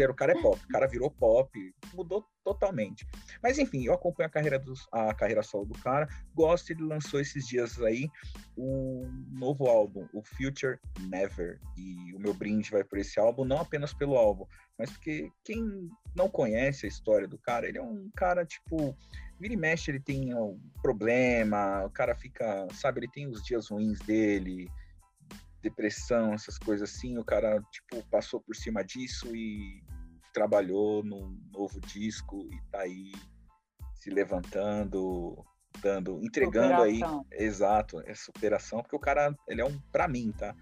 é 0.00 0.10
o 0.10 0.14
cara 0.14 0.32
é 0.32 0.42
pop, 0.42 0.60
o 0.62 0.68
cara 0.68 0.86
virou 0.86 1.10
pop, 1.10 1.74
mudou 1.94 2.24
totalmente. 2.44 3.06
Mas 3.42 3.58
enfim, 3.58 3.84
eu 3.84 3.94
acompanho 3.94 4.28
a 4.28 4.32
carreira, 4.32 4.58
dos, 4.58 4.86
a 4.92 5.14
carreira 5.14 5.42
solo 5.42 5.66
do 5.66 5.78
cara, 5.78 6.08
gosto, 6.34 6.70
ele 6.70 6.82
lançou 6.82 7.20
esses 7.20 7.46
dias 7.46 7.80
aí 7.80 8.08
o 8.56 9.06
novo 9.30 9.66
álbum, 9.66 10.06
o 10.12 10.22
Future 10.22 10.78
Never, 11.08 11.58
e 11.76 12.14
o 12.14 12.18
meu 12.18 12.34
brinde 12.34 12.70
vai 12.70 12.84
por 12.84 12.98
esse 12.98 13.18
álbum, 13.18 13.44
não 13.44 13.58
apenas 13.58 13.94
pelo 13.94 14.16
álbum, 14.16 14.44
mas 14.78 14.90
porque 14.90 15.30
quem 15.44 15.88
não 16.14 16.28
conhece 16.28 16.86
a 16.86 16.88
história 16.88 17.26
do 17.26 17.38
cara, 17.38 17.68
ele 17.68 17.78
é 17.78 17.82
um 17.82 18.10
cara, 18.14 18.44
tipo, 18.44 18.96
vira 19.38 19.54
e 19.54 19.56
mexe, 19.56 19.90
ele 19.90 20.00
tem 20.00 20.34
um 20.34 20.60
problema, 20.82 21.84
o 21.84 21.90
cara 21.90 22.14
fica, 22.14 22.66
sabe, 22.72 23.00
ele 23.00 23.10
tem 23.10 23.26
os 23.26 23.42
dias 23.42 23.68
ruins 23.70 23.98
dele, 24.00 24.68
depressão, 25.62 26.34
essas 26.34 26.58
coisas 26.58 26.90
assim, 26.90 27.16
o 27.18 27.24
cara, 27.24 27.62
tipo, 27.70 28.02
passou 28.10 28.40
por 28.40 28.54
cima 28.54 28.84
disso 28.84 29.34
e 29.34 29.82
trabalhou 30.32 31.02
num 31.02 31.38
novo 31.52 31.80
disco 31.80 32.48
e 32.50 32.60
tá 32.70 32.80
aí 32.80 33.12
se 33.94 34.10
levantando, 34.10 35.44
dando, 35.80 36.20
entregando 36.22 36.84
superação. 36.84 37.26
aí, 37.30 37.44
exato, 37.44 38.02
é 38.04 38.14
superação, 38.14 38.82
porque 38.82 38.96
o 38.96 39.00
cara, 39.00 39.34
ele 39.46 39.60
é 39.60 39.64
um, 39.64 39.78
para 39.92 40.08
mim, 40.08 40.32
tá? 40.32 40.54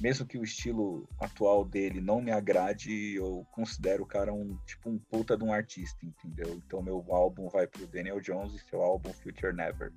Mesmo 0.00 0.26
que 0.26 0.38
o 0.38 0.44
estilo 0.44 1.08
atual 1.20 1.64
dele 1.64 2.00
não 2.00 2.20
me 2.20 2.30
agrade, 2.30 3.14
eu 3.14 3.46
considero 3.52 4.02
o 4.02 4.06
cara 4.06 4.32
um, 4.32 4.56
tipo, 4.66 4.90
um 4.90 4.98
puta 4.98 5.36
de 5.36 5.44
um 5.44 5.52
artista, 5.52 6.04
entendeu? 6.04 6.54
Então 6.66 6.82
meu 6.82 7.04
álbum 7.08 7.48
vai 7.48 7.66
pro 7.66 7.86
Daniel 7.86 8.20
Jones 8.20 8.54
e 8.54 8.68
seu 8.68 8.82
álbum 8.82 9.12
Future 9.12 9.52
Never. 9.52 9.92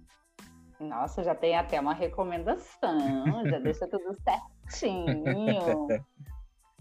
Nossa, 0.81 1.23
já 1.23 1.35
tem 1.35 1.55
até 1.55 1.79
uma 1.79 1.93
recomendação, 1.93 3.45
já 3.47 3.59
deixa 3.59 3.87
tudo 3.87 4.15
certinho. 4.67 5.87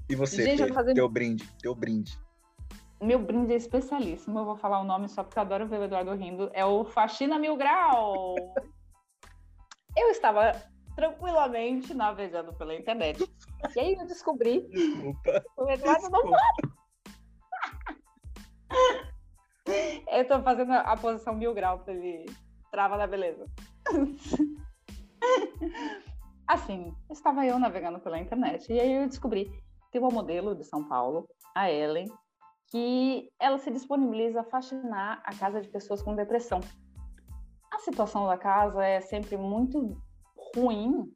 e 0.09 0.17
você, 0.17 0.43
Gente, 0.43 0.65
Fê, 0.67 0.73
fazendo... 0.73 0.95
teu 0.95 1.09
brinde, 1.09 1.47
teu 1.61 1.75
brinde. 1.75 2.19
Meu 3.01 3.19
brinde 3.19 3.53
é 3.53 3.57
especialíssimo, 3.57 4.39
eu 4.39 4.45
vou 4.45 4.57
falar 4.57 4.81
o 4.81 4.85
nome 4.85 5.09
só 5.09 5.23
porque 5.23 5.39
eu 5.39 5.43
adoro 5.43 5.67
ver 5.67 5.81
o 5.81 5.85
Eduardo 5.85 6.15
rindo. 6.15 6.51
É 6.53 6.65
o 6.65 6.85
Faxina 6.85 7.39
Mil 7.39 7.57
Grau. 7.57 8.35
eu 9.97 10.09
estava 10.11 10.53
tranquilamente 10.97 11.95
navegando 11.95 12.53
pela 12.55 12.75
internet. 12.75 13.23
E 13.75 13.81
aí 13.81 13.95
eu 13.95 14.07
descobri 14.07 14.67
Desculpa. 14.69 15.45
o 15.57 15.71
Eduardo 15.71 16.01
Desculpa. 16.01 16.31
não 16.31 16.71
eu 20.11 20.27
tô 20.27 20.43
fazendo 20.43 20.73
a 20.73 20.97
posição 20.97 21.35
mil 21.35 21.55
grau 21.55 21.79
para 21.81 21.93
ele 21.95 22.27
trava 22.71 22.97
na 22.97 23.07
beleza. 23.07 23.47
assim, 26.47 26.95
estava 27.11 27.47
eu 27.47 27.59
navegando 27.59 28.01
pela 28.01 28.19
internet 28.19 28.73
e 28.73 28.81
aí 28.81 28.93
eu 28.93 29.09
descobri 29.09 29.51
tem 29.91 30.01
uma 30.01 30.11
modelo 30.11 30.55
de 30.55 30.65
São 30.65 30.85
Paulo, 30.85 31.29
a 31.55 31.71
Ellen, 31.71 32.11
que 32.69 33.29
ela 33.41 33.59
se 33.59 33.71
disponibiliza 33.71 34.41
a 34.41 34.45
faxinar 34.45 35.21
a 35.25 35.35
casa 35.35 35.61
de 35.61 35.69
pessoas 35.69 36.01
com 36.01 36.15
depressão. 36.15 36.61
A 37.73 37.79
situação 37.81 38.27
da 38.27 38.39
casa 38.39 38.85
é 38.85 39.01
sempre 39.01 39.37
muito 39.37 40.01
ruim, 40.55 41.13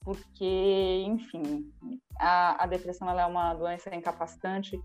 porque, 0.00 1.04
enfim, 1.06 1.70
a, 2.18 2.64
a 2.64 2.66
depressão 2.66 3.08
é 3.08 3.26
uma 3.26 3.54
doença 3.54 3.94
incapacitante 3.94 4.78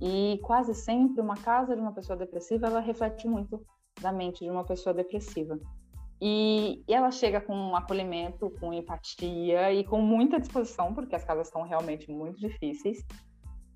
e 0.00 0.40
quase 0.42 0.74
sempre 0.74 1.20
uma 1.20 1.36
casa 1.36 1.74
de 1.74 1.80
uma 1.80 1.92
pessoa 1.92 2.16
depressiva 2.16 2.66
ela 2.66 2.80
reflete 2.80 3.28
muito 3.28 3.64
da 4.00 4.10
mente 4.10 4.44
de 4.44 4.50
uma 4.50 4.64
pessoa 4.64 4.94
depressiva. 4.94 5.58
E, 6.20 6.84
e 6.86 6.92
ela 6.92 7.10
chega 7.10 7.40
com 7.40 7.74
acolhimento, 7.74 8.50
com 8.60 8.72
empatia 8.72 9.72
e 9.72 9.84
com 9.84 10.02
muita 10.02 10.38
disposição, 10.38 10.92
porque 10.92 11.16
as 11.16 11.24
casas 11.24 11.46
estão 11.46 11.62
realmente 11.62 12.10
muito 12.10 12.38
difíceis. 12.38 13.04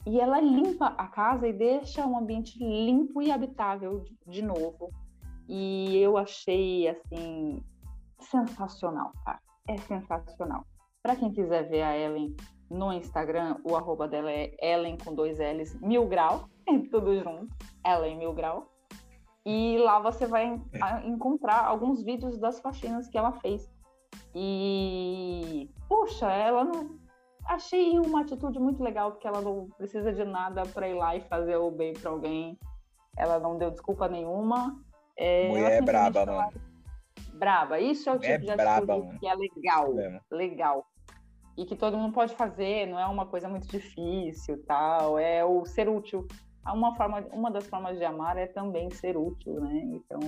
E 0.06 0.20
ela 0.20 0.38
limpa 0.40 0.88
a 0.98 1.06
casa 1.06 1.48
e 1.48 1.52
deixa 1.52 2.06
um 2.06 2.18
ambiente 2.18 2.58
limpo 2.58 3.22
e 3.22 3.30
habitável 3.30 4.00
de, 4.00 4.18
de 4.26 4.42
novo. 4.42 4.90
E 5.48 5.96
eu 5.96 6.18
achei, 6.18 6.88
assim, 6.88 7.62
sensacional, 8.20 9.12
cara. 9.24 9.40
É 9.66 9.78
sensacional. 9.78 10.66
Para 11.02 11.16
quem 11.16 11.32
quiser 11.32 11.68
ver 11.68 11.82
a 11.82 11.96
Ellen 11.96 12.36
no 12.70 12.92
Instagram, 12.92 13.56
o 13.64 13.76
arroba 13.76 14.06
dela 14.06 14.30
é 14.30 14.54
Ellen 14.60 14.98
com 14.98 15.14
dois 15.14 15.38
L's, 15.38 15.78
mil 15.80 16.06
grau, 16.06 16.48
tudo 16.90 17.18
junto, 17.18 17.48
Ellen 17.86 18.18
mil 18.18 18.34
grau. 18.34 18.73
E 19.46 19.76
lá 19.78 19.98
você 19.98 20.26
vai 20.26 20.60
é. 20.72 21.06
encontrar 21.06 21.64
alguns 21.66 22.02
vídeos 22.02 22.38
das 22.38 22.60
faxinas 22.60 23.08
que 23.08 23.18
ela 23.18 23.32
fez. 23.32 23.70
E, 24.34 25.70
puxa, 25.88 26.30
ela 26.30 26.64
não. 26.64 26.98
Achei 27.46 27.98
uma 27.98 28.22
atitude 28.22 28.58
muito 28.58 28.82
legal, 28.82 29.12
porque 29.12 29.26
ela 29.26 29.42
não 29.42 29.68
precisa 29.76 30.12
de 30.12 30.24
nada 30.24 30.62
para 30.62 30.88
ir 30.88 30.94
lá 30.94 31.14
e 31.14 31.20
fazer 31.22 31.56
o 31.56 31.70
bem 31.70 31.92
para 31.92 32.10
alguém. 32.10 32.58
Ela 33.18 33.38
não 33.38 33.58
deu 33.58 33.70
desculpa 33.70 34.08
nenhuma. 34.08 34.82
É, 35.16 35.48
Mulher 35.48 35.72
é 35.72 35.82
braba, 35.82 36.24
mano. 36.24 36.52
Braba. 37.34 37.78
Isso 37.78 38.08
é 38.08 38.12
o 38.12 38.18
tipo 38.18 38.32
é 38.32 38.38
de 38.38 38.50
atitude 38.50 38.86
braba, 38.86 39.18
que 39.18 39.26
é 39.26 39.34
legal. 39.34 39.98
É. 39.98 40.20
Legal. 40.30 40.86
E 41.56 41.66
que 41.66 41.76
todo 41.76 41.98
mundo 41.98 42.14
pode 42.14 42.34
fazer, 42.34 42.86
não 42.86 42.98
é 42.98 43.06
uma 43.06 43.26
coisa 43.26 43.46
muito 43.48 43.68
difícil 43.68 44.64
tal. 44.66 45.18
É 45.18 45.44
o 45.44 45.66
ser 45.66 45.88
útil 45.88 46.26
uma 46.72 46.94
forma, 46.94 47.20
uma 47.32 47.50
das 47.50 47.66
formas 47.66 47.98
de 47.98 48.04
amar 48.04 48.36
é 48.38 48.46
também 48.46 48.90
ser 48.90 49.16
útil, 49.16 49.60
né? 49.60 49.82
Então, 49.84 50.20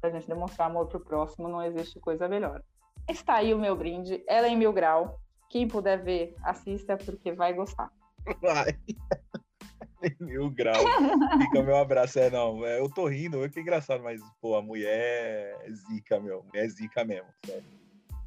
para 0.00 0.10
a 0.10 0.12
gente 0.12 0.26
demonstrar 0.26 0.68
amor 0.68 0.86
pro 0.86 1.00
próximo, 1.00 1.48
não 1.48 1.62
existe 1.62 2.00
coisa 2.00 2.28
melhor. 2.28 2.62
Está 3.08 3.36
aí 3.36 3.52
o 3.52 3.58
meu 3.58 3.76
brinde, 3.76 4.22
ela 4.26 4.46
é 4.46 4.50
em 4.50 4.56
mil 4.56 4.72
grau. 4.72 5.20
Quem 5.48 5.66
puder 5.66 6.02
ver, 6.02 6.34
assista 6.42 6.96
porque 6.96 7.32
vai 7.32 7.52
gostar. 7.52 7.90
Vai. 8.40 8.78
em 10.02 10.16
mil 10.24 10.48
grau. 10.50 10.82
Fica 11.38 11.62
meu 11.62 11.76
abraço. 11.76 12.18
É, 12.18 12.30
não, 12.30 12.64
é, 12.64 12.78
eu 12.78 12.88
tô 12.88 13.06
rindo, 13.08 13.48
que 13.50 13.60
engraçado, 13.60 14.02
mas, 14.02 14.20
pô, 14.40 14.54
a 14.54 14.62
mulher 14.62 15.58
é 15.62 15.70
zica, 15.72 16.20
meu. 16.20 16.44
É 16.54 16.66
zica 16.68 17.04
mesmo, 17.04 17.28
sério 17.44 17.79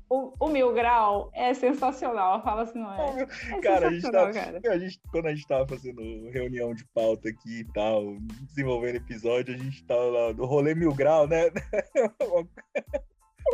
o, 0.10 0.34
o 0.40 0.50
Mil 0.50 0.74
Grau 0.74 1.32
é 1.34 1.54
sensacional. 1.54 2.42
Fala 2.44 2.64
assim, 2.64 2.80
não 2.80 2.94
é? 2.94 3.22
é 3.22 3.60
cara, 3.62 3.88
a 3.88 3.92
gente, 3.92 4.12
tava, 4.12 4.32
cara. 4.32 4.62
A 4.72 4.78
gente, 4.78 5.00
quando 5.12 5.26
a 5.28 5.36
gente 5.36 5.48
tava 5.48 5.68
fazendo 5.68 6.30
reunião 6.30 6.74
de 6.74 6.86
pauta 6.94 7.30
aqui 7.30 7.62
e 7.62 7.74
tal, 7.74 8.18
desenvolvendo 8.44 8.98
episódio, 8.98 9.56
a 9.56 9.58
gente 9.58 9.84
tava 9.86 10.06
lá 10.06 10.34
no 10.34 10.46
rolê 10.46 10.76
Mil 10.76 10.94
Grau, 10.94 11.28
né? 11.28 11.50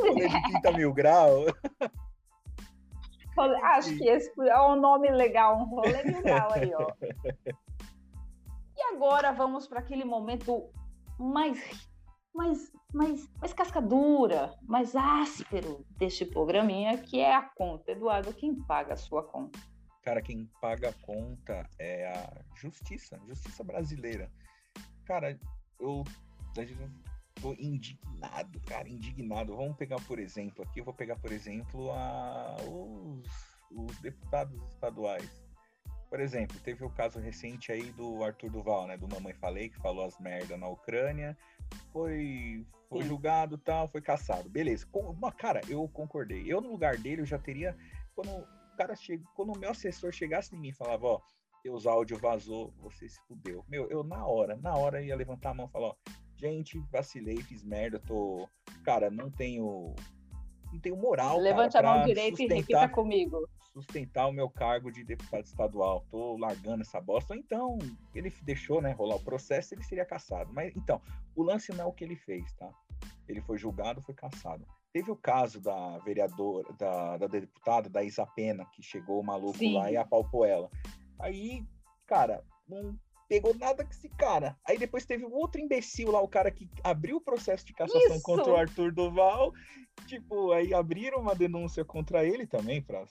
rolê 0.02 0.28
de 0.28 0.42
quinta 0.44 0.72
Mil 0.72 0.94
Grau. 0.94 1.46
Acho 3.64 3.96
que 3.98 4.08
esse 4.08 4.30
é 4.42 4.62
um 4.62 4.76
nome 4.76 5.10
legal, 5.10 5.58
um 5.58 5.66
rolê 5.66 6.04
Mil 6.04 6.22
Grau 6.24 6.52
aí, 6.54 6.74
ó. 6.74 6.92
E 8.78 8.82
agora 8.94 9.32
vamos 9.32 9.68
para 9.68 9.80
aquele 9.80 10.04
momento 10.04 10.70
mais 11.18 11.60
mais, 12.34 12.72
mais, 12.93 13.30
mais 13.39 13.53
cascadura, 13.53 14.57
mais 14.64 14.95
áspero 14.95 15.85
deste 15.97 16.26
programinha, 16.26 16.97
que 16.97 17.19
é 17.19 17.35
a 17.35 17.41
conta. 17.41 17.91
Eduardo, 17.91 18.34
quem 18.34 18.56
paga 18.56 18.93
a 18.93 18.97
sua 18.97 19.23
conta? 19.23 19.60
Cara, 20.03 20.22
quem 20.22 20.49
paga 20.61 20.89
a 20.89 20.93
conta 21.06 21.69
é 21.77 22.07
a 22.07 22.43
justiça, 22.56 23.19
justiça 23.27 23.64
brasileira. 23.64 24.31
Cara, 25.06 25.38
eu 25.80 26.03
tô 27.41 27.53
indignado, 27.53 28.60
cara, 28.61 28.88
indignado. 28.88 29.56
Vamos 29.56 29.77
pegar, 29.77 29.99
por 30.06 30.19
exemplo, 30.19 30.64
aqui 30.64 30.80
eu 30.80 30.85
vou 30.85 30.93
pegar, 30.93 31.15
por 31.18 31.31
exemplo, 31.31 31.91
a, 31.91 32.57
os, 32.68 33.27
os 33.72 33.99
deputados 33.99 34.61
estaduais. 34.69 35.49
Por 36.10 36.19
exemplo, 36.19 36.60
teve 36.64 36.84
o 36.84 36.90
caso 36.90 37.19
recente 37.19 37.72
aí 37.72 37.91
do 37.91 38.23
Arthur 38.23 38.49
Duval, 38.49 38.88
né? 38.88 38.98
Do 38.98 39.07
Mamãe 39.07 39.34
Falei, 39.34 39.69
que 39.69 39.77
falou 39.77 40.03
as 40.03 40.18
merda 40.19 40.57
na 40.57 40.68
Ucrânia 40.68 41.38
foi, 41.91 42.65
foi 42.88 43.02
julgado 43.03 43.57
tal, 43.57 43.88
foi 43.88 44.02
caçado. 44.02 44.49
Beleza. 44.49 44.86
Com, 44.91 45.14
cara, 45.31 45.61
eu 45.68 45.88
concordei. 45.90 46.44
Eu, 46.48 46.61
no 46.61 46.72
lugar 46.72 46.98
dele, 46.98 47.22
eu 47.22 47.26
já 47.26 47.38
teria. 47.38 47.76
Quando 48.15 48.30
o 48.30 48.76
cara 48.77 48.95
chega, 48.95 49.23
quando 49.36 49.53
o 49.53 49.57
meu 49.57 49.69
assessor 49.69 50.11
chegasse 50.11 50.56
em 50.56 50.60
mim 50.60 50.69
e 50.69 50.73
falava, 50.73 51.06
ó, 51.06 51.22
teus 51.61 51.86
áudio 51.86 52.18
vazou, 52.18 52.73
você 52.80 53.07
se 53.07 53.19
fudeu. 53.27 53.64
Meu, 53.68 53.90
eu 53.90 54.03
na 54.03 54.26
hora, 54.26 54.56
na 54.57 54.76
hora 54.76 55.02
ia 55.02 55.15
levantar 55.15 55.52
a 55.52 55.53
mão 55.53 55.68
e 55.68 55.72
falar, 55.72 55.90
ó, 55.90 55.95
gente, 56.36 56.80
vacilei, 56.91 57.38
fiz 57.38 57.64
merda, 57.64 57.99
tô. 57.99 58.48
Cara, 58.84 59.10
não 59.10 59.30
tenho. 59.30 59.95
Não 60.72 60.80
tenho 60.80 60.95
moral. 60.95 61.40
Levante 61.40 61.73
cara, 61.73 61.91
a 61.91 61.98
mão 61.98 62.06
direita 62.06 62.41
e 62.41 62.48
repita 62.48 62.90
comigo 62.90 63.48
sustentar 63.81 64.27
o 64.27 64.31
meu 64.31 64.49
cargo 64.49 64.91
de 64.91 65.03
deputado 65.03 65.45
estadual, 65.45 66.06
tô 66.11 66.38
largando 66.38 66.81
essa 66.81 66.99
bosta. 66.99 67.34
Ou 67.34 67.39
então, 67.39 67.77
ele 68.14 68.31
deixou, 68.43 68.81
né, 68.81 68.91
rolar 68.91 69.15
o 69.15 69.23
processo, 69.23 69.73
ele 69.73 69.84
seria 69.84 70.06
caçado. 70.06 70.51
Mas 70.53 70.76
então, 70.76 71.01
o 71.35 71.43
lance 71.43 71.72
não 71.72 71.85
é 71.85 71.88
o 71.88 71.93
que 71.93 72.03
ele 72.03 72.15
fez, 72.15 72.51
tá? 72.53 72.69
Ele 73.27 73.41
foi 73.41 73.57
julgado, 73.57 74.01
foi 74.01 74.14
caçado. 74.14 74.65
Teve 74.91 75.11
o 75.11 75.15
caso 75.15 75.61
da 75.61 75.99
vereadora, 75.99 76.73
da, 76.73 77.18
da 77.18 77.27
deputada, 77.27 77.89
da 77.89 78.03
Isa 78.03 78.26
Pena, 78.26 78.65
que 78.73 78.81
chegou 78.81 79.19
o 79.19 79.23
maluco 79.23 79.57
Sim. 79.57 79.76
lá 79.76 79.91
e 79.91 79.97
apalpou 79.97 80.43
ela. 80.43 80.69
Aí, 81.19 81.64
cara, 82.07 82.43
não 82.68 82.97
pegou 83.30 83.53
nada 83.53 83.85
com 83.85 83.91
esse 83.91 84.10
cara. 84.10 84.57
Aí 84.68 84.77
depois 84.77 85.06
teve 85.06 85.23
um 85.23 85.34
outro 85.34 85.61
imbecil 85.61 86.11
lá, 86.11 86.19
o 86.19 86.27
cara 86.27 86.49
que 86.49 86.68
abriu 86.84 87.18
o 87.18 87.22
processo 87.22 87.64
de 87.64 87.73
cassação 87.73 88.15
Isso. 88.15 88.23
contra 88.23 88.51
o 88.51 88.56
Arthur 88.56 88.91
Duval. 88.91 89.53
Tipo, 90.07 90.51
aí 90.51 90.73
abriram 90.73 91.19
uma 91.19 91.35
denúncia 91.35 91.85
contra 91.85 92.26
ele 92.26 92.47
também 92.47 92.81
para 92.81 93.06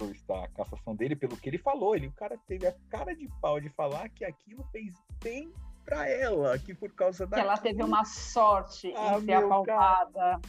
solicitar 0.00 0.44
a 0.44 0.48
cassação 0.48 0.96
dele 0.96 1.14
pelo 1.14 1.36
que 1.36 1.48
ele 1.48 1.58
falou. 1.58 1.94
Ele, 1.94 2.06
o 2.06 2.12
cara 2.12 2.38
teve 2.46 2.66
a 2.66 2.74
cara 2.88 3.14
de 3.14 3.28
pau 3.40 3.60
de 3.60 3.68
falar 3.68 4.08
que 4.08 4.24
aquilo 4.24 4.64
fez 4.72 4.94
bem 5.22 5.52
para 5.84 6.08
ela, 6.08 6.58
que 6.58 6.74
por 6.74 6.92
causa 6.94 7.26
da. 7.26 7.36
Que 7.36 7.42
ela 7.42 7.58
teve 7.58 7.82
uma 7.82 8.04
sorte 8.04 8.92
ah, 8.96 9.18
em 9.18 9.24
ser 9.24 9.32
apalpada. 9.34 10.12
Cara. 10.12 10.40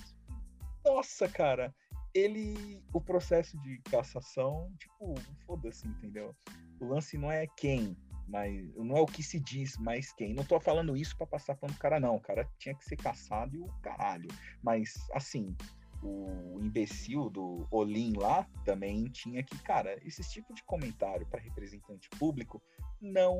Nossa, 0.85 1.27
cara. 1.27 1.75
Ele. 2.13 2.81
O 2.93 3.01
processo 3.01 3.57
de 3.59 3.79
cassação, 3.89 4.71
tipo, 4.77 5.15
foda-se, 5.45 5.87
entendeu? 5.87 6.35
O 6.79 6.85
lance 6.85 7.17
não 7.17 7.31
é 7.31 7.45
quem, 7.57 7.95
mas 8.27 8.73
não 8.75 8.97
é 8.97 9.01
o 9.01 9.05
que 9.05 9.23
se 9.23 9.39
diz, 9.39 9.77
mas 9.77 10.11
quem. 10.13 10.33
Não 10.33 10.43
tô 10.43 10.59
falando 10.59 10.97
isso 10.97 11.15
para 11.17 11.27
passar 11.27 11.55
pano 11.55 11.73
cara, 11.75 11.99
não. 11.99 12.15
O 12.15 12.21
cara 12.21 12.47
tinha 12.57 12.75
que 12.75 12.83
ser 12.83 12.97
caçado 12.97 13.55
e 13.55 13.59
o 13.59 13.67
caralho. 13.81 14.29
Mas, 14.61 14.93
assim, 15.13 15.55
o 16.03 16.59
imbecil 16.61 17.29
do 17.29 17.67
Olim 17.71 18.13
lá 18.17 18.47
também 18.65 19.05
tinha 19.05 19.43
que, 19.43 19.57
cara, 19.59 19.99
esse 20.05 20.23
tipo 20.29 20.53
de 20.53 20.63
comentário 20.63 21.25
para 21.27 21.41
representante 21.41 22.09
público 22.17 22.61
não 22.99 23.39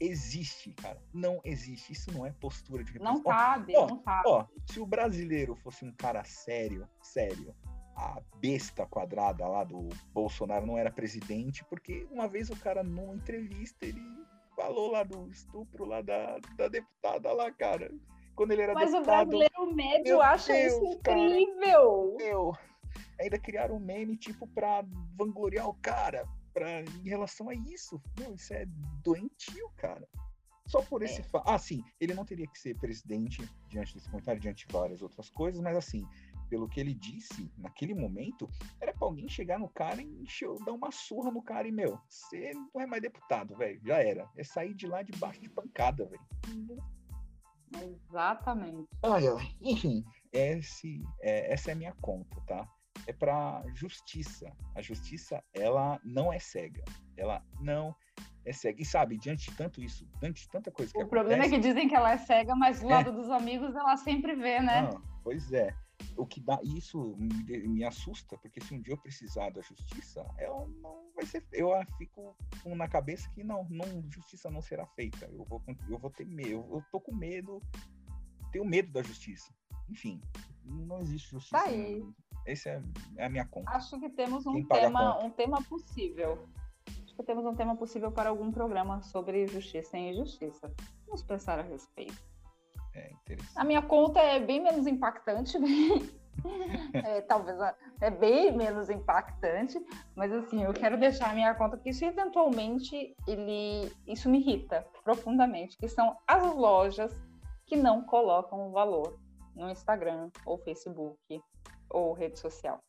existe, 0.00 0.72
cara. 0.72 1.02
Não 1.12 1.40
existe. 1.44 1.92
Isso 1.92 2.12
não 2.12 2.26
é 2.26 2.32
postura 2.32 2.84
de 2.84 2.92
representante. 2.92 3.24
Não 3.24 3.32
cabe, 3.32 3.76
ó, 3.76 3.86
não 3.86 3.98
cabe. 4.02 4.28
Ó, 4.28 4.46
se 4.70 4.80
o 4.80 4.86
brasileiro 4.86 5.54
fosse 5.56 5.84
um 5.84 5.92
cara 5.92 6.22
sério, 6.24 6.88
sério, 7.02 7.54
a 7.96 8.20
besta 8.36 8.86
quadrada 8.86 9.46
lá 9.48 9.64
do 9.64 9.88
Bolsonaro 10.12 10.66
não 10.66 10.76
era 10.76 10.90
presidente, 10.90 11.64
porque 11.64 12.06
uma 12.10 12.28
vez 12.28 12.50
o 12.50 12.56
cara 12.56 12.82
numa 12.82 13.14
entrevista 13.14 13.86
ele 13.86 14.02
falou 14.54 14.90
lá 14.90 15.02
do 15.02 15.28
estupro 15.30 15.84
lá 15.84 16.02
da, 16.02 16.38
da 16.56 16.68
deputada 16.68 17.32
lá, 17.32 17.50
cara. 17.50 17.90
Quando 18.36 18.52
ele 18.52 18.62
era 18.62 18.74
Mas 18.74 18.92
deputado. 18.92 19.06
Mas 19.06 19.26
o 19.26 19.28
brasileiro 19.28 19.74
médio 19.74 20.20
acha 20.20 20.52
Deus, 20.52 20.72
isso 20.74 20.84
incrível. 20.84 22.16
Cara, 22.18 22.24
meu, 22.24 22.56
ainda 23.18 23.38
criaram 23.38 23.76
um 23.76 23.80
meme 23.80 24.16
tipo 24.16 24.46
pra 24.46 24.84
vangloriar 25.16 25.68
o 25.68 25.74
cara, 25.74 26.28
pra, 26.52 26.82
em 26.82 27.08
relação 27.08 27.48
a 27.48 27.54
isso. 27.54 28.00
Meu, 28.20 28.34
isso 28.34 28.52
é 28.52 28.66
doentio, 29.02 29.70
cara. 29.76 30.06
Só 30.66 30.82
por 30.82 31.02
esse 31.02 31.20
é. 31.20 31.24
fato. 31.24 31.48
Ah, 31.48 31.58
sim, 31.58 31.82
ele 32.00 32.12
não 32.12 32.24
teria 32.24 32.46
que 32.46 32.58
ser 32.58 32.76
presidente 32.76 33.48
diante 33.68 33.94
desse 33.94 34.10
comentário, 34.10 34.40
diante 34.40 34.66
de 34.66 34.72
várias 34.72 35.00
outras 35.00 35.30
coisas, 35.30 35.60
mas 35.60 35.76
assim, 35.76 36.04
pelo 36.50 36.68
que 36.68 36.80
ele 36.80 36.92
disse 36.92 37.50
naquele 37.56 37.94
momento, 37.94 38.50
era 38.80 38.92
pra 38.92 39.06
alguém 39.06 39.28
chegar 39.28 39.58
no 39.58 39.68
cara 39.68 40.02
e 40.02 40.22
encher, 40.22 40.48
dar 40.64 40.72
uma 40.72 40.90
surra 40.90 41.30
no 41.30 41.42
cara 41.42 41.68
e, 41.68 41.72
meu, 41.72 41.98
você 42.08 42.52
não 42.74 42.80
é 42.80 42.86
mais 42.86 43.00
deputado, 43.00 43.56
velho. 43.56 43.80
Já 43.84 44.02
era. 44.02 44.28
É 44.36 44.44
sair 44.44 44.74
de 44.74 44.86
lá 44.86 45.02
debaixo 45.02 45.40
de 45.40 45.48
pancada, 45.48 46.04
velho. 46.04 46.82
Exatamente. 47.74 48.88
Ai, 49.02 49.26
ai. 49.26 49.56
Enfim, 49.60 50.04
esse, 50.32 51.02
é, 51.20 51.52
essa 51.52 51.70
é 51.70 51.72
a 51.72 51.76
minha 51.76 51.94
conta, 52.00 52.40
tá? 52.46 52.68
É 53.06 53.12
para 53.12 53.62
justiça. 53.74 54.50
A 54.74 54.82
justiça, 54.82 55.42
ela 55.52 56.00
não 56.04 56.32
é 56.32 56.38
cega. 56.38 56.84
Ela 57.16 57.42
não 57.60 57.94
é 58.44 58.52
cega. 58.52 58.80
E 58.80 58.84
sabe, 58.84 59.18
diante 59.18 59.50
de 59.50 59.56
tanto 59.56 59.82
isso, 59.82 60.06
diante 60.20 60.42
de 60.42 60.48
tanta 60.48 60.70
coisa 60.70 60.92
que 60.92 60.98
o 60.98 61.02
acontece... 61.02 61.20
O 61.20 61.22
problema 61.22 61.44
é 61.44 61.48
que 61.48 61.58
dizem 61.58 61.88
que 61.88 61.94
ela 61.94 62.12
é 62.12 62.18
cega, 62.18 62.54
mas 62.54 62.80
do 62.80 62.86
é. 62.90 62.94
lado 62.94 63.12
dos 63.12 63.30
amigos 63.30 63.74
ela 63.74 63.96
sempre 63.96 64.34
vê, 64.34 64.60
né? 64.60 64.82
Não, 64.82 65.02
pois 65.22 65.52
é 65.52 65.74
o 66.16 66.26
que 66.26 66.40
dá 66.40 66.58
isso 66.62 67.16
me, 67.18 67.68
me, 67.68 67.84
assusta, 67.84 68.36
porque 68.38 68.60
se 68.60 68.74
um 68.74 68.80
dia 68.80 68.94
eu 68.94 68.98
precisar 68.98 69.50
da 69.50 69.60
justiça, 69.60 70.24
ela 70.38 70.66
não 70.80 71.05
vai 71.16 71.26
ser. 71.26 71.44
Eu 71.52 71.70
fico 71.98 72.36
na 72.66 72.86
cabeça 72.86 73.28
que 73.30 73.42
não, 73.42 73.66
não 73.70 73.86
justiça 74.10 74.50
não 74.50 74.62
será 74.62 74.86
feita. 74.86 75.26
Eu 75.26 75.44
vou, 75.44 75.62
eu 75.88 75.98
vou 75.98 76.10
ter 76.10 76.26
medo. 76.26 76.64
Eu, 76.70 76.84
tô 76.92 77.00
com 77.00 77.14
medo, 77.14 77.60
tenho 78.52 78.64
medo 78.64 78.92
da 78.92 79.02
justiça. 79.02 79.52
Enfim, 79.88 80.20
não 80.64 81.00
existe 81.00 81.30
justiça. 81.30 81.56
Tá 81.56 81.68
aí. 81.68 82.04
Essa 82.46 82.68
é, 82.68 82.82
é, 83.16 83.26
a 83.26 83.28
minha 83.28 83.46
conta. 83.46 83.70
Acho 83.70 83.98
que 83.98 84.08
temos 84.10 84.46
um 84.46 84.64
tema, 84.64 85.24
um 85.24 85.30
tema 85.30 85.60
possível. 85.62 86.46
Acho 87.04 87.16
que 87.16 87.22
temos 87.24 87.44
um 87.44 87.54
tema 87.54 87.76
possível 87.76 88.12
para 88.12 88.28
algum 88.28 88.52
programa 88.52 89.02
sobre 89.02 89.46
justiça 89.48 89.98
e 89.98 90.12
injustiça. 90.12 90.72
Vamos 91.06 91.22
pensar 91.22 91.58
a 91.58 91.62
respeito. 91.62 92.22
É 92.94 93.12
interessante. 93.12 93.58
A 93.58 93.64
minha 93.64 93.82
conta 93.82 94.20
é 94.20 94.38
bem 94.38 94.62
menos 94.62 94.86
impactante, 94.86 95.58
é, 96.92 97.20
talvez 97.22 97.58
é 98.00 98.10
bem 98.10 98.56
menos 98.56 98.90
impactante, 98.90 99.78
mas 100.14 100.32
assim, 100.32 100.62
eu 100.62 100.72
quero 100.72 100.98
deixar 100.98 101.30
a 101.30 101.34
minha 101.34 101.54
conta 101.54 101.76
que 101.76 101.90
isso 101.90 102.04
eventualmente 102.04 103.14
ele 103.26 103.92
isso 104.06 104.28
me 104.28 104.38
irrita 104.38 104.86
profundamente, 105.02 105.76
que 105.76 105.88
são 105.88 106.16
as 106.26 106.54
lojas 106.54 107.12
que 107.66 107.76
não 107.76 108.02
colocam 108.04 108.68
o 108.68 108.72
valor 108.72 109.18
no 109.54 109.70
Instagram 109.70 110.30
ou 110.44 110.58
Facebook 110.58 111.40
ou 111.90 112.12
rede 112.12 112.38
social. 112.38 112.80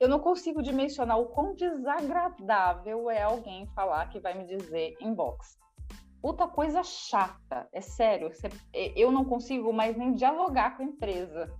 Eu 0.00 0.08
não 0.08 0.20
consigo 0.20 0.62
dimensionar 0.62 1.18
o 1.18 1.26
quão 1.26 1.54
desagradável 1.54 3.10
é 3.10 3.22
alguém 3.22 3.66
falar 3.74 4.08
que 4.08 4.20
vai 4.20 4.32
me 4.34 4.44
dizer 4.44 4.96
inbox 5.00 5.58
puta 6.20 6.46
coisa 6.46 6.82
chata, 6.82 7.68
é 7.72 7.80
sério. 7.80 8.30
eu 8.72 9.10
não 9.10 9.24
consigo 9.24 9.72
mais 9.72 9.96
nem 9.96 10.12
dialogar 10.12 10.76
com 10.76 10.82
a 10.82 10.86
empresa 10.86 11.52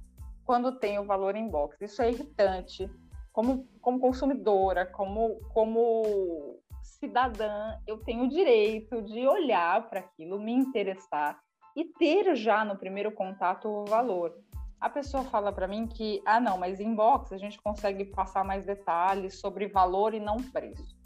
quando 0.49 0.73
tem 0.73 0.99
o 0.99 1.05
valor 1.05 1.37
em 1.37 1.47
box. 1.47 1.77
Isso 1.83 2.01
é 2.01 2.11
irritante. 2.11 2.91
Como, 3.31 3.69
como 3.83 4.01
consumidora, 4.01 4.87
como, 4.87 5.39
como 5.53 6.59
cidadã, 6.83 7.79
eu 7.87 7.99
tenho 7.99 8.25
o 8.25 8.29
direito 8.31 9.03
de 9.03 9.29
olhar 9.29 9.91
para 9.91 10.01
aquilo, 10.01 10.41
me 10.41 10.55
interessar 10.55 11.39
e 11.77 11.85
ter 11.85 12.35
já 12.35 12.65
no 12.65 12.79
primeiro 12.79 13.13
contato 13.13 13.69
o 13.69 13.85
valor. 13.85 14.35
A 14.81 14.89
pessoa 14.89 15.23
fala 15.23 15.53
para 15.53 15.69
mim 15.69 15.87
que, 15.87 16.23
ah, 16.25 16.41
não, 16.41 16.57
mas 16.57 16.81
inbox 16.81 17.31
a 17.31 17.37
gente 17.37 17.61
consegue 17.61 18.07
passar 18.07 18.43
mais 18.43 18.65
detalhes 18.65 19.39
sobre 19.39 19.69
valor 19.69 20.15
e 20.15 20.21
não 20.21 20.39
preço. 20.39 20.98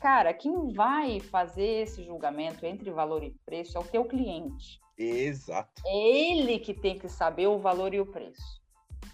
Cara, 0.00 0.32
quem 0.32 0.72
vai 0.72 1.18
fazer 1.18 1.82
esse 1.82 2.04
julgamento 2.04 2.64
entre 2.64 2.90
valor 2.90 3.22
e 3.24 3.34
preço 3.44 3.76
é 3.76 3.80
o 3.80 3.84
teu 3.84 4.04
cliente. 4.04 4.80
Exato. 4.96 5.82
É 5.84 5.96
ele 5.96 6.58
que 6.58 6.72
tem 6.72 6.98
que 6.98 7.08
saber 7.08 7.46
o 7.48 7.58
valor 7.58 7.92
e 7.94 8.00
o 8.00 8.06
preço. 8.06 8.60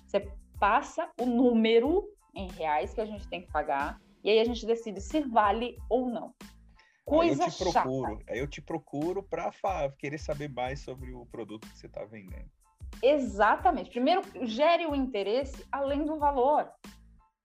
Você 0.06 0.31
passa 0.59 1.11
o 1.20 1.27
número 1.27 2.09
em 2.35 2.51
reais 2.51 2.93
que 2.93 3.01
a 3.01 3.06
gente 3.06 3.28
tem 3.28 3.43
que 3.43 3.52
pagar 3.52 4.01
e 4.23 4.31
aí 4.31 4.40
a 4.40 4.44
gente 4.44 4.65
decide 4.66 5.01
se 5.01 5.20
vale 5.20 5.77
ou 5.89 6.09
não. 6.09 6.35
Coisa 7.05 7.44
aí 7.44 7.48
eu 7.48 7.52
te 7.52 7.59
procuro, 7.59 8.12
chata. 8.12 8.32
Aí 8.32 8.39
eu 8.39 8.47
te 8.47 8.62
procuro 8.62 9.23
para 9.23 9.52
querer 9.98 10.19
saber 10.19 10.48
mais 10.48 10.81
sobre 10.81 11.12
o 11.12 11.27
produto 11.27 11.69
que 11.69 11.78
você 11.78 11.86
está 11.86 12.05
vendendo. 12.05 12.51
Exatamente. 13.02 13.90
Primeiro, 13.90 14.23
gere 14.43 14.86
o 14.86 14.94
interesse 14.94 15.66
além 15.70 16.05
do 16.05 16.19
valor. 16.19 16.70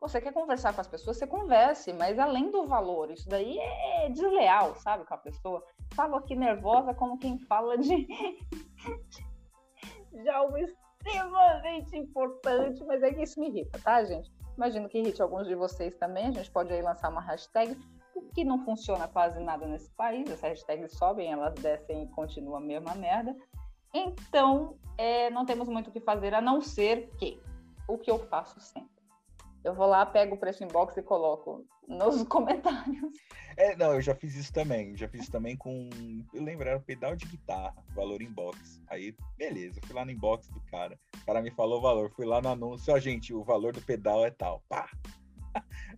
Você 0.02 0.22
quer 0.22 0.32
conversar 0.32 0.74
com 0.74 0.80
as 0.80 0.88
pessoas, 0.88 1.18
você 1.18 1.28
converse, 1.28 1.92
mas 1.92 2.18
além 2.18 2.50
do 2.50 2.66
valor, 2.66 3.12
isso 3.12 3.28
daí 3.28 3.60
é 3.60 4.10
desleal, 4.10 4.74
sabe, 4.76 5.06
com 5.06 5.14
a 5.14 5.18
pessoa. 5.18 5.62
Falo 5.94 6.16
aqui 6.16 6.36
nervosa 6.36 6.94
como 6.94 7.20
quem 7.20 7.38
fala 7.38 7.78
de, 7.78 8.08
de 10.14 10.30
algo 10.30 10.58
extremamente 10.58 11.98
importante, 11.98 12.82
mas 12.86 13.04
é 13.04 13.14
que 13.14 13.24
isso 13.24 13.40
me 13.42 13.50
irrita, 13.50 13.78
tá, 13.80 14.02
gente? 14.06 14.32
Imagino 14.56 14.88
que 14.88 15.00
irrite 15.00 15.22
alguns 15.22 15.48
de 15.48 15.56
vocês 15.56 15.96
também. 15.96 16.28
A 16.28 16.32
gente 16.32 16.52
pode 16.52 16.72
aí 16.72 16.82
lançar 16.82 17.10
uma 17.10 17.22
hashtag, 17.22 17.78
que 18.34 18.46
não 18.46 18.64
funciona 18.64 19.08
quase 19.08 19.40
nada 19.42 19.68
nesse 19.68 19.90
país. 19.92 20.32
As 20.32 20.42
hashtags 20.42 20.98
sobem, 20.98 21.32
elas 21.32 21.56
descem 21.56 22.04
e 22.04 22.08
continua 22.08 22.58
a 22.58 22.62
mesma 22.62 22.96
merda. 22.96 23.36
Então, 23.94 24.78
é, 24.98 25.30
não 25.30 25.46
temos 25.46 25.68
muito 25.68 25.90
o 25.90 25.92
que 25.92 26.00
fazer 26.00 26.34
a 26.34 26.42
não 26.42 26.62
ser 26.62 27.10
que 27.18 27.42
o 27.88 27.98
que 27.98 28.10
eu 28.10 28.20
faço 28.20 28.60
sempre 28.60 28.99
eu 29.64 29.74
vou 29.74 29.88
lá, 29.88 30.06
pego 30.06 30.36
o 30.36 30.38
preço 30.38 30.64
inbox 30.64 30.96
e 30.98 31.02
coloco 31.02 31.66
nos 31.88 32.24
comentários. 32.30 33.14
É, 33.58 33.76
não, 33.76 33.94
eu 33.94 34.02
já 34.02 34.16
fiz 34.16 34.36
isso 34.36 34.54
também. 34.54 34.96
Já 34.96 35.08
fiz 35.08 35.24
isso 35.24 35.32
também 35.32 35.58
com. 35.58 35.90
Eu 36.34 36.44
lembro, 36.44 36.68
era 36.68 36.80
pedal 36.80 37.16
de 37.16 37.26
guitarra, 37.26 37.76
valor 37.94 38.22
inbox. 38.22 38.82
Aí, 38.88 39.16
beleza, 39.38 39.82
fui 39.84 39.96
lá 39.96 40.06
no 40.06 40.12
inbox 40.12 40.48
do 40.50 40.62
cara. 40.62 40.98
O 41.22 41.26
cara 41.26 41.42
me 41.42 41.52
falou 41.52 41.80
o 41.80 41.82
valor. 41.82 42.10
Fui 42.12 42.26
lá 42.26 42.42
no 42.42 42.50
anúncio, 42.50 42.94
ó, 42.94 43.00
gente, 43.00 43.34
o 43.34 43.44
valor 43.44 43.74
do 43.74 43.82
pedal 43.82 44.26
é 44.26 44.32
tal. 44.32 44.64
Pá! 44.70 44.90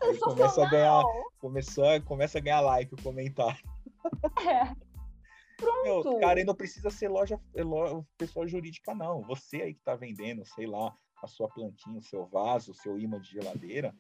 Aí 0.02 0.18
começa 0.20 0.66
a 0.66 0.70
ganhar. 0.70 1.04
Começou 1.40 2.02
começa 2.02 2.38
a 2.38 2.42
ganhar 2.42 2.62
like 2.62 2.94
o 2.94 3.02
comentário. 3.02 3.62
É. 4.48 4.66
Pronto. 5.62 6.10
Meu, 6.10 6.20
cara, 6.20 6.42
e 6.42 6.44
não 6.44 6.56
precisa 6.56 6.90
ser 6.90 7.08
loja, 7.08 7.40
loja 7.56 8.04
pessoa 8.18 8.48
jurídica, 8.48 8.96
não. 8.96 9.22
Você 9.22 9.58
aí 9.58 9.74
que 9.76 9.82
tá 9.82 9.96
vendendo, 9.96 10.44
sei 10.44 10.66
lá, 10.66 10.92
a 11.22 11.28
sua 11.28 11.48
plantinha, 11.48 12.00
o 12.00 12.04
seu 12.04 12.26
vaso, 12.26 12.72
o 12.72 12.76
seu 12.76 12.98
imã 12.98 13.20
de 13.20 13.32
geladeira, 13.32 13.94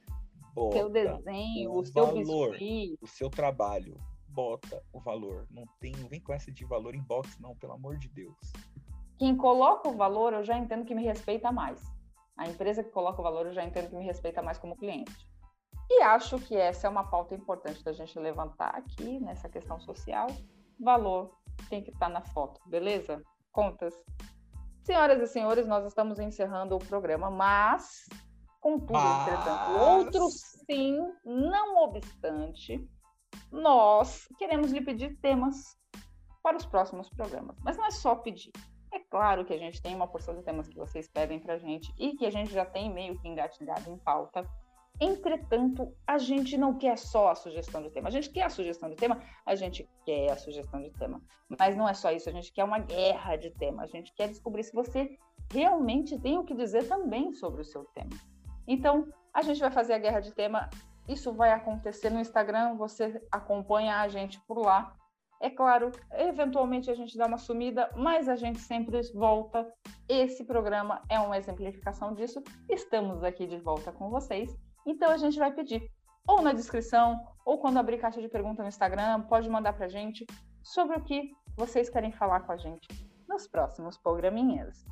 bota 0.53 0.77
seu 0.77 0.89
desenho, 0.89 1.71
o, 1.71 1.79
o 1.79 1.85
seu 1.85 2.05
valor, 2.05 2.51
biscuit. 2.51 2.97
o 3.01 3.07
seu 3.07 3.29
trabalho, 3.29 3.97
bota 4.27 4.83
o 4.91 4.99
valor. 4.99 5.47
Não 5.49 5.65
tem, 5.79 5.91
não 5.93 6.07
vem 6.07 6.19
com 6.19 6.33
essa 6.33 6.51
de 6.51 6.65
valor 6.65 6.95
em 6.95 7.01
box, 7.01 7.39
não, 7.39 7.55
pelo 7.55 7.73
amor 7.73 7.97
de 7.97 8.09
Deus. 8.09 8.35
Quem 9.17 9.35
coloca 9.35 9.87
o 9.87 9.95
valor, 9.95 10.33
eu 10.33 10.43
já 10.43 10.57
entendo 10.57 10.85
que 10.85 10.95
me 10.95 11.03
respeita 11.03 11.51
mais. 11.51 11.81
A 12.35 12.47
empresa 12.47 12.83
que 12.83 12.89
coloca 12.89 13.19
o 13.19 13.23
valor, 13.23 13.45
eu 13.45 13.53
já 13.53 13.63
entendo 13.63 13.89
que 13.89 13.95
me 13.95 14.03
respeita 14.03 14.41
mais 14.41 14.57
como 14.57 14.75
cliente. 14.75 15.29
E 15.89 16.01
acho 16.01 16.39
que 16.39 16.55
essa 16.55 16.87
é 16.87 16.89
uma 16.89 17.03
pauta 17.03 17.35
importante 17.35 17.83
da 17.83 17.91
gente 17.91 18.17
levantar 18.17 18.69
aqui 18.75 19.19
nessa 19.19 19.49
questão 19.49 19.79
social. 19.79 20.27
Valor 20.79 21.37
tem 21.69 21.83
que 21.83 21.91
estar 21.91 22.09
na 22.09 22.21
foto, 22.21 22.61
beleza? 22.65 23.21
Contas. 23.51 23.93
Senhoras 24.83 25.21
e 25.21 25.27
senhores, 25.27 25.67
nós 25.67 25.85
estamos 25.85 26.19
encerrando 26.19 26.75
o 26.75 26.79
programa, 26.79 27.29
mas, 27.29 28.05
contudo, 28.59 28.93
mas... 28.93 29.27
entretanto, 29.27 29.79
outro 29.79 30.27
sim, 30.29 30.97
não 31.23 31.83
obstante, 31.83 32.89
nós 33.51 34.27
queremos 34.37 34.71
lhe 34.71 34.81
pedir 34.81 35.17
temas 35.21 35.77
para 36.41 36.57
os 36.57 36.65
próximos 36.65 37.09
programas. 37.09 37.57
Mas 37.61 37.77
não 37.77 37.85
é 37.85 37.91
só 37.91 38.15
pedir. 38.15 38.51
É 38.91 38.99
claro 38.99 39.45
que 39.45 39.53
a 39.53 39.57
gente 39.57 39.81
tem 39.81 39.95
uma 39.95 40.07
porção 40.07 40.35
de 40.35 40.43
temas 40.43 40.67
que 40.67 40.75
vocês 40.75 41.07
pedem 41.07 41.39
para 41.39 41.53
a 41.53 41.57
gente 41.57 41.93
e 41.97 42.15
que 42.17 42.25
a 42.25 42.29
gente 42.29 42.51
já 42.51 42.65
tem 42.65 42.91
meio 42.91 43.17
que 43.19 43.27
engatilhado 43.27 43.89
em 43.89 43.97
pauta. 43.97 44.45
Entretanto, 45.03 45.91
a 46.05 46.19
gente 46.19 46.55
não 46.55 46.77
quer 46.77 46.95
só 46.95 47.31
a 47.31 47.35
sugestão 47.35 47.81
de 47.81 47.89
tema. 47.89 48.07
A 48.07 48.11
gente 48.11 48.29
quer 48.29 48.43
a 48.43 48.49
sugestão 48.49 48.87
de 48.87 48.95
tema, 48.95 49.19
a 49.43 49.55
gente 49.55 49.89
quer 50.05 50.31
a 50.31 50.37
sugestão 50.37 50.79
de 50.79 50.91
tema. 50.91 51.19
Mas 51.59 51.75
não 51.75 51.89
é 51.89 51.93
só 51.95 52.11
isso, 52.11 52.29
a 52.29 52.31
gente 52.31 52.53
quer 52.53 52.63
uma 52.63 52.77
guerra 52.77 53.35
de 53.35 53.49
tema. 53.49 53.81
A 53.81 53.87
gente 53.87 54.13
quer 54.13 54.27
descobrir 54.27 54.63
se 54.63 54.71
você 54.71 55.17
realmente 55.51 56.19
tem 56.19 56.37
o 56.37 56.43
que 56.43 56.53
dizer 56.53 56.87
também 56.87 57.33
sobre 57.33 57.61
o 57.61 57.65
seu 57.65 57.83
tema. 57.95 58.11
Então, 58.67 59.07
a 59.33 59.41
gente 59.41 59.59
vai 59.59 59.71
fazer 59.71 59.93
a 59.93 59.97
guerra 59.97 60.19
de 60.19 60.31
tema. 60.33 60.69
Isso 61.07 61.33
vai 61.33 61.51
acontecer 61.51 62.11
no 62.11 62.19
Instagram, 62.19 62.75
você 62.75 63.19
acompanha 63.31 64.01
a 64.01 64.07
gente 64.07 64.39
por 64.41 64.59
lá. 64.59 64.95
É 65.41 65.49
claro, 65.49 65.89
eventualmente 66.13 66.91
a 66.91 66.93
gente 66.93 67.17
dá 67.17 67.25
uma 67.25 67.39
sumida, 67.39 67.89
mas 67.95 68.29
a 68.29 68.35
gente 68.35 68.59
sempre 68.59 69.01
volta. 69.15 69.67
Esse 70.07 70.45
programa 70.45 71.01
é 71.09 71.19
uma 71.19 71.39
exemplificação 71.39 72.13
disso. 72.13 72.43
Estamos 72.69 73.23
aqui 73.23 73.47
de 73.47 73.57
volta 73.57 73.91
com 73.91 74.07
vocês. 74.07 74.55
Então 74.85 75.09
a 75.11 75.17
gente 75.17 75.37
vai 75.37 75.53
pedir, 75.53 75.89
ou 76.27 76.41
na 76.41 76.53
descrição, 76.53 77.19
ou 77.45 77.59
quando 77.59 77.77
abrir 77.77 77.99
caixa 77.99 78.21
de 78.21 78.29
pergunta 78.29 78.61
no 78.61 78.69
Instagram, 78.69 79.21
pode 79.23 79.49
mandar 79.49 79.73
para 79.73 79.85
a 79.85 79.89
gente 79.89 80.25
sobre 80.63 80.97
o 80.97 81.03
que 81.03 81.31
vocês 81.55 81.89
querem 81.89 82.11
falar 82.11 82.41
com 82.41 82.51
a 82.51 82.57
gente 82.57 82.87
nos 83.27 83.47
próximos 83.47 83.97
programinhas. 83.97 84.85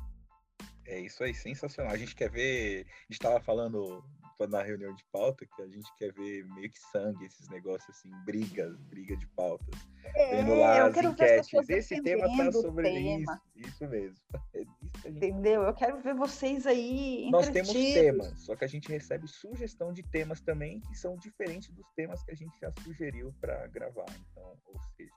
É 0.86 0.98
isso 0.98 1.22
aí, 1.22 1.34
sensacional. 1.34 1.92
A 1.92 1.96
gente 1.96 2.16
quer 2.16 2.30
ver. 2.30 2.84
A 2.84 3.02
gente 3.02 3.12
estava 3.12 3.40
falando 3.40 4.02
na 4.46 4.62
reunião 4.62 4.94
de 4.94 5.04
pauta 5.12 5.44
que 5.46 5.62
a 5.62 5.68
gente 5.68 5.90
quer 5.96 6.12
ver 6.12 6.44
meio 6.54 6.70
que 6.70 6.78
sangue, 6.92 7.26
esses 7.26 7.48
negócios 7.48 7.96
assim, 7.96 8.10
brigas, 8.24 8.76
briga 8.88 9.16
de 9.16 9.26
pautas. 9.28 9.88
É, 10.14 10.36
Vendo 10.36 10.54
lá 10.56 10.86
as 10.86 10.96
enquetes. 10.96 11.68
Esse 11.68 12.02
tema 12.02 12.26
tá 12.36 12.52
sobre 12.52 12.90
tema. 12.90 13.40
isso. 13.54 13.68
Isso 13.68 13.88
mesmo. 13.88 14.16
É 14.52 14.62
isso 14.62 14.80
gente... 15.04 15.16
Entendeu? 15.16 15.62
Eu 15.62 15.74
quero 15.74 15.98
ver 16.00 16.14
vocês 16.14 16.66
aí. 16.66 17.28
Nós 17.30 17.48
temos 17.48 17.72
temas, 17.72 18.40
só 18.40 18.56
que 18.56 18.64
a 18.64 18.68
gente 18.68 18.88
recebe 18.88 19.28
sugestão 19.28 19.92
de 19.92 20.02
temas 20.02 20.40
também 20.40 20.80
que 20.80 20.94
são 20.96 21.16
diferentes 21.16 21.70
dos 21.70 21.86
temas 21.94 22.22
que 22.24 22.32
a 22.32 22.34
gente 22.34 22.58
já 22.58 22.72
sugeriu 22.82 23.32
para 23.40 23.66
gravar. 23.68 24.06
Então, 24.30 24.56
ou 24.66 24.80
seja. 24.96 25.12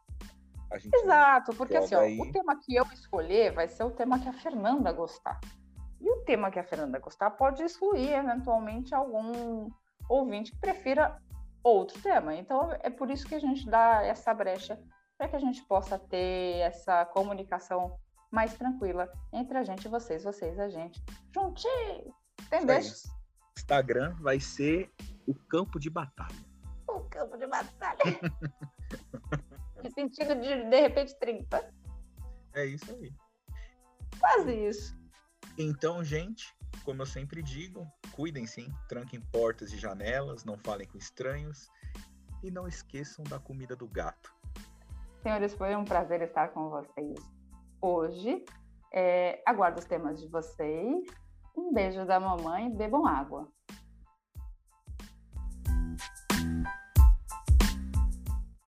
Exato, 0.95 1.54
porque 1.56 1.76
assim, 1.76 1.94
ó, 1.94 2.02
aí... 2.02 2.20
o 2.20 2.32
tema 2.32 2.60
que 2.60 2.76
eu 2.76 2.84
escolher 2.94 3.52
vai 3.54 3.68
ser 3.68 3.84
o 3.84 3.91
tema 3.91 4.20
que 4.20 4.28
a 4.28 4.34
Fernanda 4.34 4.91
gostar. 4.91 5.40
E 6.04 6.12
o 6.12 6.18
tema 6.26 6.52
que 6.52 6.60
a 6.60 6.64
Fernanda 6.66 7.00
gostar 7.00 7.32
pode 7.32 7.64
excluir, 7.64 8.12
eventualmente, 8.12 8.94
algum 8.94 9.70
ouvinte 10.10 10.52
que 10.52 10.60
prefira 10.60 11.18
outro 11.64 12.00
tema. 12.02 12.36
Então, 12.36 12.76
é 12.82 12.90
por 12.90 13.10
isso 13.10 13.26
que 13.26 13.36
a 13.36 13.40
gente 13.40 13.66
dá 13.70 14.04
essa 14.04 14.34
brecha 14.34 14.78
para 15.18 15.30
que 15.30 15.36
a 15.38 15.40
gente 15.40 15.64
possa 15.64 15.98
ter 15.98 16.58
essa 16.60 17.06
comunicação 17.06 17.98
mais 18.30 18.54
tranquila 18.56 19.10
entre 19.32 19.58
a 19.58 19.64
gente 19.64 19.86
e 19.86 19.90
vocês, 19.90 20.26
vocês 20.26 20.60
a 20.60 20.68
gente. 20.68 21.02
Juntinho! 21.34 22.14
Entendeu? 22.42 22.80
Instagram 23.58 24.14
vai 24.20 24.42
ser 24.42 24.92
o 25.26 25.34
campo 25.34 25.80
de 25.80 25.90
batalha. 25.90 26.36
O 26.86 27.00
campo 27.02 27.38
de 27.38 27.48
batalha. 27.48 27.98
no 29.82 29.90
sentido 29.92 30.36
de, 30.36 30.70
de 30.70 30.80
repente, 30.82 31.18
30. 31.18 31.74
É 32.56 32.66
isso 32.66 32.92
aí. 32.92 33.14
Quase 34.20 34.54
isso. 34.54 35.03
Então, 35.58 36.04
gente, 36.04 36.56
como 36.84 37.02
eu 37.02 37.06
sempre 37.06 37.42
digo, 37.42 37.88
cuidem 38.12 38.46
sim, 38.48 38.72
tranquem 38.88 39.22
portas 39.32 39.72
e 39.72 39.78
janelas, 39.78 40.44
não 40.44 40.58
falem 40.58 40.88
com 40.88 40.98
estranhos 40.98 41.70
e 42.44 42.50
não 42.50 42.68
esqueçam 42.68 43.24
da 43.26 43.40
comida 43.40 43.76
do 43.76 43.88
gato. 43.88 44.34
Senhores, 45.22 45.54
foi 45.54 45.76
um 45.76 45.86
prazer 45.86 46.22
estar 46.22 46.50
com 46.50 46.70
vocês 46.70 47.20
hoje. 47.82 48.44
É, 48.92 49.42
aguardo 49.46 49.80
os 49.80 49.86
temas 49.86 50.20
de 50.20 50.28
vocês. 50.28 51.06
Um 51.56 51.74
beijo 51.74 52.06
da 52.06 52.20
mamãe, 52.20 52.70
bebam 52.76 53.06
água. 53.06 53.48